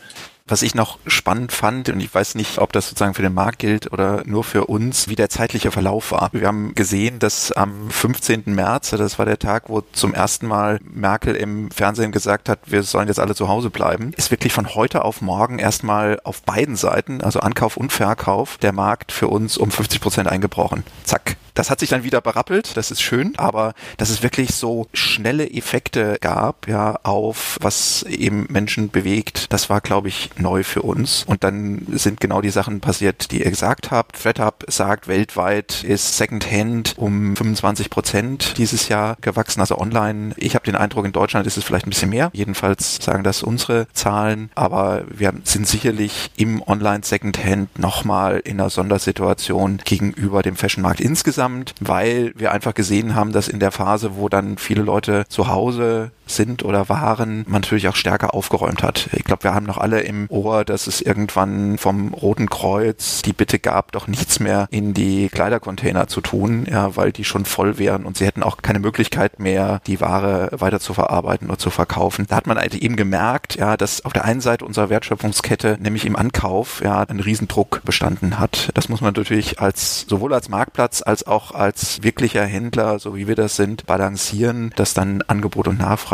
Was 0.47 0.63
ich 0.63 0.75
noch 0.75 0.99
spannend 1.07 1.53
fand, 1.53 1.89
und 1.89 2.01
ich 2.01 2.13
weiß 2.13 2.35
nicht, 2.35 2.59
ob 2.59 2.73
das 2.73 2.89
sozusagen 2.89 3.15
für 3.15 3.23
den 3.23 3.33
Markt 3.33 3.61
gilt 3.61 3.93
oder 3.93 4.23
nur 4.27 4.43
für 4.43 4.65
uns, 4.67 5.09
wie 5.09 5.15
der 5.15 5.29
zeitliche 5.29 5.71
Verlauf 5.71 6.11
war. 6.11 6.31
Wir 6.33 6.49
haben 6.49 6.75
gesehen, 6.75 7.21
dass 7.21 7.53
am 7.53 7.91
15. 7.91 8.43
März, 8.47 8.91
das 8.91 9.19
war 9.19 9.27
der 9.27 9.39
Tag, 9.39 9.69
wo 9.69 9.83
zum 9.93 10.15
ersten 10.15 10.49
Mal 10.49 10.81
Merkel 10.83 11.37
im 11.37 11.71
Fernsehen 11.71 12.11
gesagt 12.11 12.49
hat, 12.49 12.59
wir 12.67 12.83
sollen 12.83 13.09
jetzt 13.09 13.21
alle 13.21 13.37
zu 13.37 13.49
Hause 13.49 13.71
bleiben, 13.71 14.13
ist 14.17 14.31
wirklich 14.31 14.53
von 14.53 14.75
heute 14.75 15.05
auf 15.05 15.23
morgen 15.23 15.59
erstmal 15.59 16.19
auf 16.25 16.43
beiden 16.43 16.77
Seiten, 16.77 17.23
also 17.23 17.41
Ankauf 17.41 17.77
und 17.77 17.93
Verkauf, 17.93 18.59
der 18.59 18.73
Markt 18.73 19.13
für 19.13 19.29
uns 19.29 19.57
um 19.57 19.71
50 19.71 20.01
Prozent 20.01 20.29
eingebrochen. 20.29 20.83
Zack. 21.05 21.37
Das 21.55 21.71
hat 21.71 21.81
sich 21.81 21.91
dann 21.91 22.05
wieder 22.05 22.21
berappelt, 22.21 22.77
das 22.77 22.91
ist 22.91 23.03
schön, 23.03 23.35
aber 23.37 23.75
dass 23.97 24.11
es 24.11 24.23
wirklich 24.23 24.55
so 24.55 24.87
schnelle 24.95 25.51
Effekte 25.51 26.17
gab, 26.21 26.67
ja, 26.69 26.99
auf 27.03 27.59
was 27.61 28.03
eben 28.05 28.47
Menschen 28.49 28.91
bewegt, 28.91 29.53
das 29.53 29.69
war, 29.69 29.81
glaube 29.81 30.09
ich, 30.09 30.31
neu 30.39 30.63
für 30.63 30.83
uns. 30.83 31.25
Und 31.27 31.45
dann 31.45 31.87
sind 31.93 32.21
genau 32.21 32.41
die 32.41 32.51
Sachen 32.51 32.81
passiert, 32.81 33.31
die 33.31 33.43
ihr 33.43 33.51
gesagt 33.51 33.91
habt. 33.91 34.17
FredHub 34.17 34.65
sagt, 34.69 35.09
weltweit 35.09 35.85
ist 35.85 36.17
Secondhand 36.17 36.95
um 36.97 37.37
25 37.37 37.91
Prozent 37.91 38.55
dieses 38.57 38.89
Jahr 38.89 39.17
gewachsen, 39.21 39.61
also 39.61 39.79
online. 39.79 40.35
Ich 40.37 40.55
habe 40.55 40.65
den 40.65 40.77
Eindruck, 40.77 41.05
in 41.05 41.13
Deutschland 41.13 41.47
ist 41.47 41.57
es 41.57 41.65
vielleicht 41.65 41.87
ein 41.87 41.91
bisschen 41.91 42.11
mehr. 42.11 42.31
Jedenfalls 42.33 42.97
sagen 42.97 43.25
das 43.25 43.43
unsere 43.43 43.87
Zahlen. 43.93 44.51
Aber 44.55 45.05
wir 45.09 45.33
sind 45.45 45.67
sicherlich 45.67 46.31
im 46.37 46.63
Online 46.67 47.01
Secondhand 47.03 47.79
nochmal 47.79 48.39
in 48.39 48.61
einer 48.61 48.71
Sondersituation 48.71 49.79
gegenüber 49.85 50.43
dem 50.43 50.57
Fashionmarkt 50.57 51.01
insgesamt, 51.01 51.42
weil 51.81 52.33
wir 52.37 52.53
einfach 52.53 52.75
gesehen 52.75 53.15
haben, 53.15 53.33
dass 53.33 53.49
in 53.49 53.61
der 53.61 53.73
Phase, 53.73 54.17
wo 54.17 54.29
dann 54.29 54.59
viele 54.59 54.83
Leute 54.83 55.25
zu 55.29 55.49
Hause 55.49 56.11
sind 56.27 56.65
oder 56.65 56.89
waren, 56.89 57.45
man 57.49 57.63
natürlich 57.63 57.89
auch 57.89 57.97
stärker 57.97 58.35
aufgeräumt 58.35 58.83
hat. 58.83 59.09
Ich 59.13 59.25
glaube, 59.25 59.45
wir 59.45 59.55
haben 59.55 59.67
noch 59.67 59.79
alle 59.79 60.01
im 60.01 60.27
Ohr, 60.29 60.65
dass 60.65 60.87
es 60.87 61.01
irgendwann 61.01 61.79
vom 61.79 62.15
Roten 62.15 62.49
Kreuz 62.49 63.23
die 63.23 63.33
Bitte 63.33 63.59
gab, 63.59 63.93
doch 63.93 64.07
nichts 64.07 64.41
mehr 64.41 64.67
in 64.71 64.95
die 64.95 65.29
Kleidercontainer 65.29 66.07
zu 66.09 66.21
tun, 66.21 66.67
ja, 66.71 66.97
weil 66.97 67.13
die 67.13 67.25
schon 67.25 67.45
voll 67.45 67.79
wären 67.79 68.05
und 68.05 68.17
sie 68.17 68.27
hätten 68.27 68.43
auch 68.43 68.59
keine 68.63 68.79
Möglichkeit 68.79 69.39
mehr, 69.39 69.81
die 69.87 70.01
Ware 70.01 70.49
weiter 70.53 70.81
zu 70.81 70.95
verarbeiten 70.95 71.49
oder 71.49 71.59
zu 71.59 71.71
verkaufen. 71.71 72.27
Da 72.29 72.37
hat 72.37 72.47
man 72.47 72.59
halt 72.59 72.75
eben 72.75 72.97
gemerkt, 72.97 73.57
ja, 73.57 73.77
dass 73.77 74.05
auf 74.05 74.13
der 74.13 74.25
einen 74.25 74.41
Seite 74.41 74.65
unserer 74.65 74.91
Wertschöpfungskette, 74.91 75.79
nämlich 75.81 76.07
im 76.07 76.17
Ankauf, 76.17 76.83
ja, 76.83 77.03
ein 77.03 77.21
Riesendruck 77.21 77.83
bestanden 77.85 78.39
hat. 78.39 78.71
Das 78.75 78.89
muss 78.89 79.01
man 79.01 79.13
natürlich 79.13 79.61
als 79.61 80.07
sowohl 80.09 80.35
als 80.35 80.49
Marktplatz 80.49 81.03
als 81.03 81.27
auch 81.27 81.53
als 81.53 82.03
wirklicher 82.03 82.45
Händler, 82.45 82.99
so 82.99 83.17
wie 83.17 83.29
wir 83.29 83.37
das 83.37 83.57
sind, 83.57 83.87
balancieren, 83.87 84.73
dass 84.77 84.95
dann 84.95 85.23
Angebot 85.27 85.69
und 85.69 85.79
Nachfrage 85.79 86.12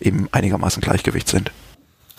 eben 0.00 0.28
einigermaßen 0.32 0.80
Gleichgewicht 0.80 1.28
sind. 1.28 1.50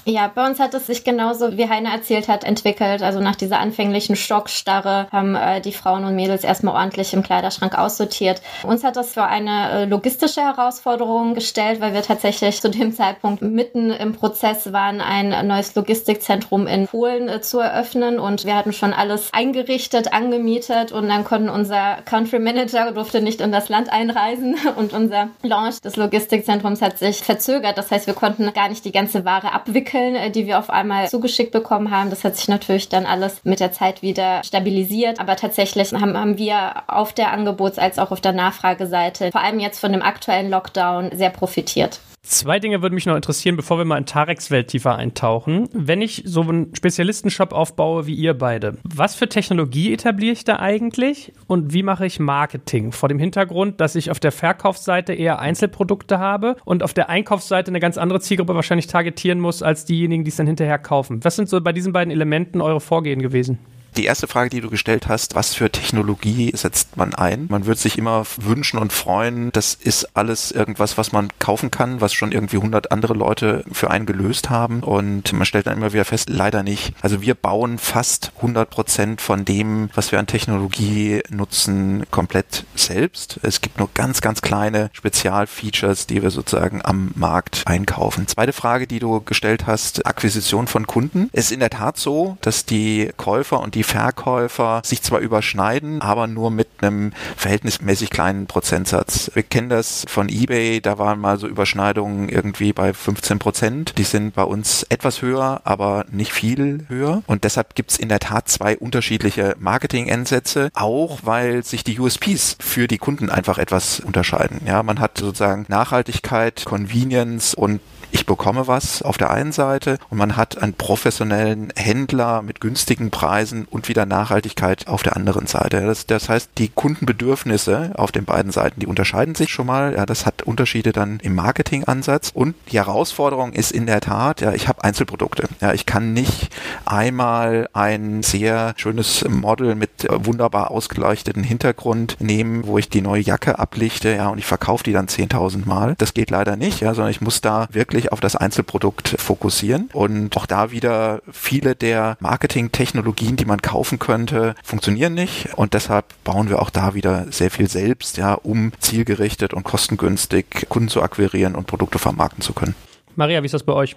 Ja, 0.07 0.31
bei 0.33 0.45
uns 0.45 0.59
hat 0.59 0.75
es 0.75 0.85
sich 0.85 1.03
genauso, 1.03 1.57
wie 1.57 1.67
Heine 1.67 1.91
erzählt 1.91 2.27
hat, 2.27 2.43
entwickelt. 2.43 3.01
Also 3.01 3.21
nach 3.21 3.35
dieser 3.35 3.59
anfänglichen 3.59 4.15
Schockstarre 4.15 5.07
haben 5.11 5.33
äh, 5.33 5.61
die 5.61 5.71
Frauen 5.71 6.05
und 6.05 6.15
Mädels 6.15 6.43
erstmal 6.43 6.75
ordentlich 6.75 7.11
im 7.15 7.23
Kleiderschrank 7.23 7.75
aussortiert. 7.75 8.39
Uns 8.61 8.83
hat 8.83 8.97
das 8.97 9.13
für 9.13 9.23
eine 9.23 9.71
äh, 9.71 9.85
logistische 9.85 10.41
Herausforderung 10.41 11.33
gestellt, 11.33 11.81
weil 11.81 11.95
wir 11.95 12.03
tatsächlich 12.03 12.61
zu 12.61 12.69
dem 12.69 12.93
Zeitpunkt 12.93 13.41
mitten 13.41 13.89
im 13.89 14.13
Prozess 14.13 14.71
waren, 14.71 15.01
ein 15.01 15.47
neues 15.47 15.73
Logistikzentrum 15.73 16.67
in 16.67 16.85
Polen 16.85 17.27
äh, 17.27 17.41
zu 17.41 17.57
eröffnen 17.57 18.19
und 18.19 18.45
wir 18.45 18.55
hatten 18.55 18.73
schon 18.73 18.93
alles 18.93 19.33
eingerichtet, 19.33 20.13
angemietet 20.13 20.91
und 20.91 21.09
dann 21.09 21.23
konnten 21.23 21.49
unser 21.49 21.97
Country 22.05 22.37
Manager 22.37 22.91
durfte 22.91 23.21
nicht 23.21 23.41
in 23.41 23.51
das 23.51 23.69
Land 23.69 23.91
einreisen 23.91 24.55
und 24.75 24.93
unser 24.93 25.29
Launch 25.41 25.81
des 25.81 25.95
Logistikzentrums 25.95 26.83
hat 26.83 26.99
sich 26.99 27.23
verzögert. 27.23 27.79
Das 27.79 27.89
heißt, 27.89 28.05
wir 28.05 28.13
konnten 28.13 28.53
gar 28.53 28.69
nicht 28.69 28.85
die 28.85 28.91
ganze 28.91 29.25
Ware 29.25 29.51
abwickeln 29.51 29.94
Artikeln, 29.95 30.15
äh, 30.15 30.31
die 30.31 30.45
wir 30.45 30.59
auf 30.59 30.69
einmal 30.69 31.09
zugeschickt 31.09 31.51
bekommen 31.51 31.91
haben. 31.91 32.09
Das 32.09 32.23
hat 32.23 32.35
sich 32.35 32.47
natürlich 32.47 32.89
dann 32.89 33.05
alles 33.05 33.41
mit 33.43 33.59
der 33.59 33.71
Zeit 33.71 34.01
wieder 34.01 34.43
stabilisiert. 34.43 35.19
Aber 35.19 35.35
tatsächlich 35.35 35.93
haben, 35.93 36.17
haben 36.17 36.37
wir 36.37 36.83
auf 36.87 37.13
der 37.13 37.31
Angebots- 37.31 37.79
als 37.79 37.99
auch 37.99 38.11
auf 38.11 38.21
der 38.21 38.33
Nachfrageseite, 38.33 39.31
vor 39.31 39.41
allem 39.41 39.59
jetzt 39.59 39.79
von 39.79 39.91
dem 39.91 40.01
aktuellen 40.01 40.49
Lockdown, 40.49 41.11
sehr 41.13 41.29
profitiert. 41.29 41.99
Zwei 42.25 42.59
Dinge 42.59 42.81
würden 42.81 42.95
mich 42.95 43.05
noch 43.05 43.15
interessieren, 43.15 43.55
bevor 43.55 43.77
wir 43.77 43.85
mal 43.85 43.99
in 43.99 44.07
Tareks 44.07 44.49
Welt 44.49 44.69
tiefer 44.69 44.95
eintauchen. 44.95 45.69
Wenn 45.73 46.01
ich 46.01 46.23
so 46.25 46.41
einen 46.41 46.73
Spezialistenshop 46.75 47.53
aufbaue 47.53 48.07
wie 48.07 48.15
ihr 48.15 48.33
beide, 48.33 48.79
was 48.83 49.13
für 49.13 49.29
Technologie 49.29 49.93
etabliere 49.93 50.33
ich 50.33 50.43
da 50.43 50.57
eigentlich 50.57 51.33
und 51.45 51.71
wie 51.71 51.83
mache 51.83 52.07
ich 52.07 52.19
Marketing? 52.19 52.91
Vor 52.91 53.09
dem 53.09 53.19
Hintergrund, 53.19 53.79
dass 53.79 53.95
ich 53.95 54.09
auf 54.09 54.19
der 54.19 54.31
Verkaufsseite 54.31 55.13
eher 55.13 55.37
Einzelprodukte 55.37 56.17
habe 56.17 56.55
und 56.65 56.81
auf 56.81 56.95
der 56.95 57.09
Einkaufsseite 57.09 57.69
eine 57.69 57.79
ganz 57.79 57.99
andere 57.99 58.19
Zielgruppe 58.19 58.55
wahrscheinlich 58.55 58.87
targetieren 58.87 59.39
muss 59.39 59.61
als 59.61 59.85
diejenigen, 59.85 60.23
die 60.23 60.29
es 60.29 60.35
dann 60.35 60.47
hinterher 60.47 60.79
kaufen. 60.79 61.23
Was 61.23 61.35
sind 61.35 61.47
so 61.47 61.61
bei 61.61 61.73
diesen 61.73 61.93
beiden 61.93 62.11
Elementen 62.11 62.59
eure 62.59 62.81
Vorgehen 62.81 63.21
gewesen? 63.21 63.59
Die 63.97 64.05
erste 64.05 64.27
Frage, 64.27 64.49
die 64.49 64.59
du 64.59 64.69
gestellt 64.69 65.07
hast, 65.07 65.35
was 65.35 65.53
für 65.53 65.69
Technologie 65.71 66.51
setzt 66.53 66.97
man 66.97 67.13
ein? 67.13 67.45
Man 67.49 67.65
würde 67.65 67.79
sich 67.79 67.97
immer 67.97 68.25
wünschen 68.35 68.77
und 68.77 68.91
freuen, 68.91 69.53
das 69.53 69.73
ist 69.73 70.17
alles 70.17 70.51
irgendwas, 70.51 70.97
was 70.97 71.13
man 71.13 71.29
kaufen 71.39 71.71
kann, 71.71 72.01
was 72.01 72.13
schon 72.13 72.33
irgendwie 72.33 72.57
100 72.57 72.91
andere 72.91 73.13
Leute 73.13 73.63
für 73.71 73.91
einen 73.91 74.05
gelöst 74.05 74.49
haben 74.49 74.83
und 74.83 75.31
man 75.31 75.45
stellt 75.45 75.67
dann 75.67 75.77
immer 75.77 75.93
wieder 75.93 76.03
fest, 76.03 76.29
leider 76.29 76.61
nicht. 76.61 76.93
Also 77.01 77.21
wir 77.21 77.35
bauen 77.35 77.77
fast 77.77 78.33
100 78.37 78.69
Prozent 78.69 79.21
von 79.21 79.45
dem, 79.45 79.89
was 79.95 80.11
wir 80.11 80.19
an 80.19 80.27
Technologie 80.27 81.21
nutzen, 81.29 82.05
komplett 82.11 82.65
selbst. 82.75 83.39
Es 83.43 83.61
gibt 83.61 83.79
nur 83.79 83.89
ganz, 83.93 84.19
ganz 84.19 84.41
kleine 84.41 84.89
Spezialfeatures, 84.91 86.05
die 86.05 86.21
wir 86.21 86.31
sozusagen 86.31 86.81
am 86.83 87.11
Markt 87.15 87.63
einkaufen. 87.65 88.27
Zweite 88.27 88.51
Frage, 88.51 88.87
die 88.87 88.99
du 88.99 89.21
gestellt 89.21 89.67
hast, 89.67 90.05
Akquisition 90.05 90.67
von 90.67 90.85
Kunden. 90.85 91.29
Es 91.31 91.45
ist 91.45 91.51
in 91.51 91.61
der 91.61 91.69
Tat 91.69 91.97
so, 91.97 92.37
dass 92.41 92.65
die 92.65 93.09
Käufer 93.15 93.61
und 93.61 93.75
die 93.75 93.84
Verkäufer 93.85 94.81
sich 94.83 95.01
zwar 95.01 95.19
überschneiden, 95.19 96.01
aber 96.01 96.27
nur 96.27 96.51
mit 96.51 96.67
einem 96.81 97.13
verhältnismäßig 97.37 98.09
kleinen 98.09 98.47
Prozentsatz. 98.47 99.31
Wir 99.33 99.43
kennen 99.43 99.69
das 99.69 100.05
von 100.07 100.27
eBay, 100.27 100.81
da 100.81 100.97
waren 100.97 101.19
mal 101.19 101.37
so 101.37 101.47
Überschneidungen 101.47 102.27
irgendwie 102.27 102.73
bei 102.73 102.93
15 102.93 103.39
Prozent. 103.39 103.97
Die 103.97 104.03
sind 104.03 104.33
bei 104.33 104.43
uns 104.43 104.83
etwas 104.89 105.21
höher, 105.21 105.61
aber 105.63 106.05
nicht 106.11 106.33
viel 106.33 106.85
höher. 106.89 107.21
Und 107.27 107.43
deshalb 107.43 107.75
gibt 107.75 107.91
es 107.91 107.97
in 107.97 108.09
der 108.09 108.19
Tat 108.19 108.49
zwei 108.49 108.77
unterschiedliche 108.77 109.55
Marketing-Ansätze, 109.59 110.69
auch 110.73 111.19
weil 111.23 111.63
sich 111.63 111.83
die 111.83 111.99
USPs 111.99 112.57
für 112.59 112.87
die 112.87 112.97
Kunden 112.97 113.29
einfach 113.29 113.59
etwas 113.59 113.99
unterscheiden. 113.99 114.61
Ja, 114.65 114.83
man 114.83 114.99
hat 114.99 115.19
sozusagen 115.19 115.65
Nachhaltigkeit, 115.69 116.65
Convenience 116.65 117.53
und 117.53 117.79
ich 118.15 118.25
bekomme 118.25 118.65
was 118.67 119.01
auf 119.01 119.17
der 119.17 119.31
einen 119.31 119.51
Seite 119.51 119.97
und 120.09 120.17
man 120.17 120.37
hat 120.37 120.61
einen 120.61 120.73
professionellen 120.73 121.73
Händler 121.75 122.41
mit 122.41 122.61
günstigen 122.61 123.11
Preisen 123.11 123.65
und 123.75 123.89
wieder 123.89 124.05
Nachhaltigkeit 124.05 124.87
auf 124.87 125.03
der 125.03 125.15
anderen 125.17 125.47
Seite. 125.47 125.85
Das, 125.85 126.07
das 126.07 126.29
heißt, 126.29 126.51
die 126.57 126.69
Kundenbedürfnisse 126.69 127.91
auf 127.95 128.11
den 128.11 128.23
beiden 128.25 128.51
Seiten, 128.51 128.79
die 128.79 128.87
unterscheiden 128.87 129.35
sich 129.35 129.51
schon 129.51 129.67
mal. 129.67 129.93
Ja, 129.93 130.05
das 130.05 130.25
hat 130.25 130.43
Unterschiede 130.43 130.93
dann 130.93 131.19
im 131.19 131.35
Marketingansatz 131.35 132.31
und 132.33 132.55
die 132.71 132.77
Herausforderung 132.77 133.51
ist 133.51 133.71
in 133.71 133.85
der 133.85 133.99
Tat, 133.99 134.39
ja, 134.39 134.53
ich 134.53 134.69
habe 134.69 134.83
Einzelprodukte. 134.83 135.49
Ja, 135.59 135.73
ich 135.73 135.85
kann 135.85 136.13
nicht 136.13 136.49
einmal 136.85 137.67
ein 137.73 138.23
sehr 138.23 138.73
schönes 138.77 139.27
Model 139.27 139.75
mit 139.75 140.07
wunderbar 140.09 140.71
ausgeleuchteten 140.71 141.43
Hintergrund 141.43 142.15
nehmen, 142.19 142.65
wo 142.65 142.77
ich 142.77 142.89
die 142.89 143.01
neue 143.01 143.21
Jacke 143.21 143.59
ablichte, 143.59 144.15
ja, 144.15 144.29
und 144.29 144.37
ich 144.37 144.45
verkaufe 144.45 144.85
die 144.85 144.93
dann 144.93 145.07
10.000 145.07 145.67
Mal. 145.67 145.95
Das 145.97 146.13
geht 146.13 146.29
leider 146.29 146.55
nicht, 146.55 146.79
ja, 146.79 146.93
sondern 146.93 147.11
ich 147.11 147.19
muss 147.19 147.41
da 147.41 147.67
wirklich 147.71 148.13
auf 148.13 148.21
das 148.21 148.37
Einzelprodukt 148.37 149.15
fokussieren 149.19 149.89
und 149.91 150.37
auch 150.37 150.45
da 150.45 150.71
wieder 150.71 151.21
viele 151.29 151.75
der 151.75 152.15
Marketingtechnologien, 152.21 153.35
die 153.35 153.45
man 153.45 153.61
kaufen 153.65 153.97
könnte, 153.97 154.53
funktionieren 154.63 155.15
nicht 155.15 155.49
und 155.55 155.73
deshalb 155.73 156.05
bauen 156.23 156.49
wir 156.49 156.61
auch 156.61 156.69
da 156.69 156.93
wieder 156.93 157.25
sehr 157.31 157.49
viel 157.49 157.67
selbst, 157.67 158.17
ja, 158.17 158.35
um 158.35 158.71
zielgerichtet 158.79 159.53
und 159.53 159.63
kostengünstig 159.63 160.67
Kunden 160.69 160.87
zu 160.87 161.01
akquirieren 161.01 161.55
und 161.55 161.65
Produkte 161.65 161.97
vermarkten 161.97 162.41
zu 162.41 162.53
können. 162.53 162.75
Maria, 163.15 163.41
wie 163.41 163.47
ist 163.47 163.53
das 163.53 163.63
bei 163.63 163.73
euch? 163.73 163.95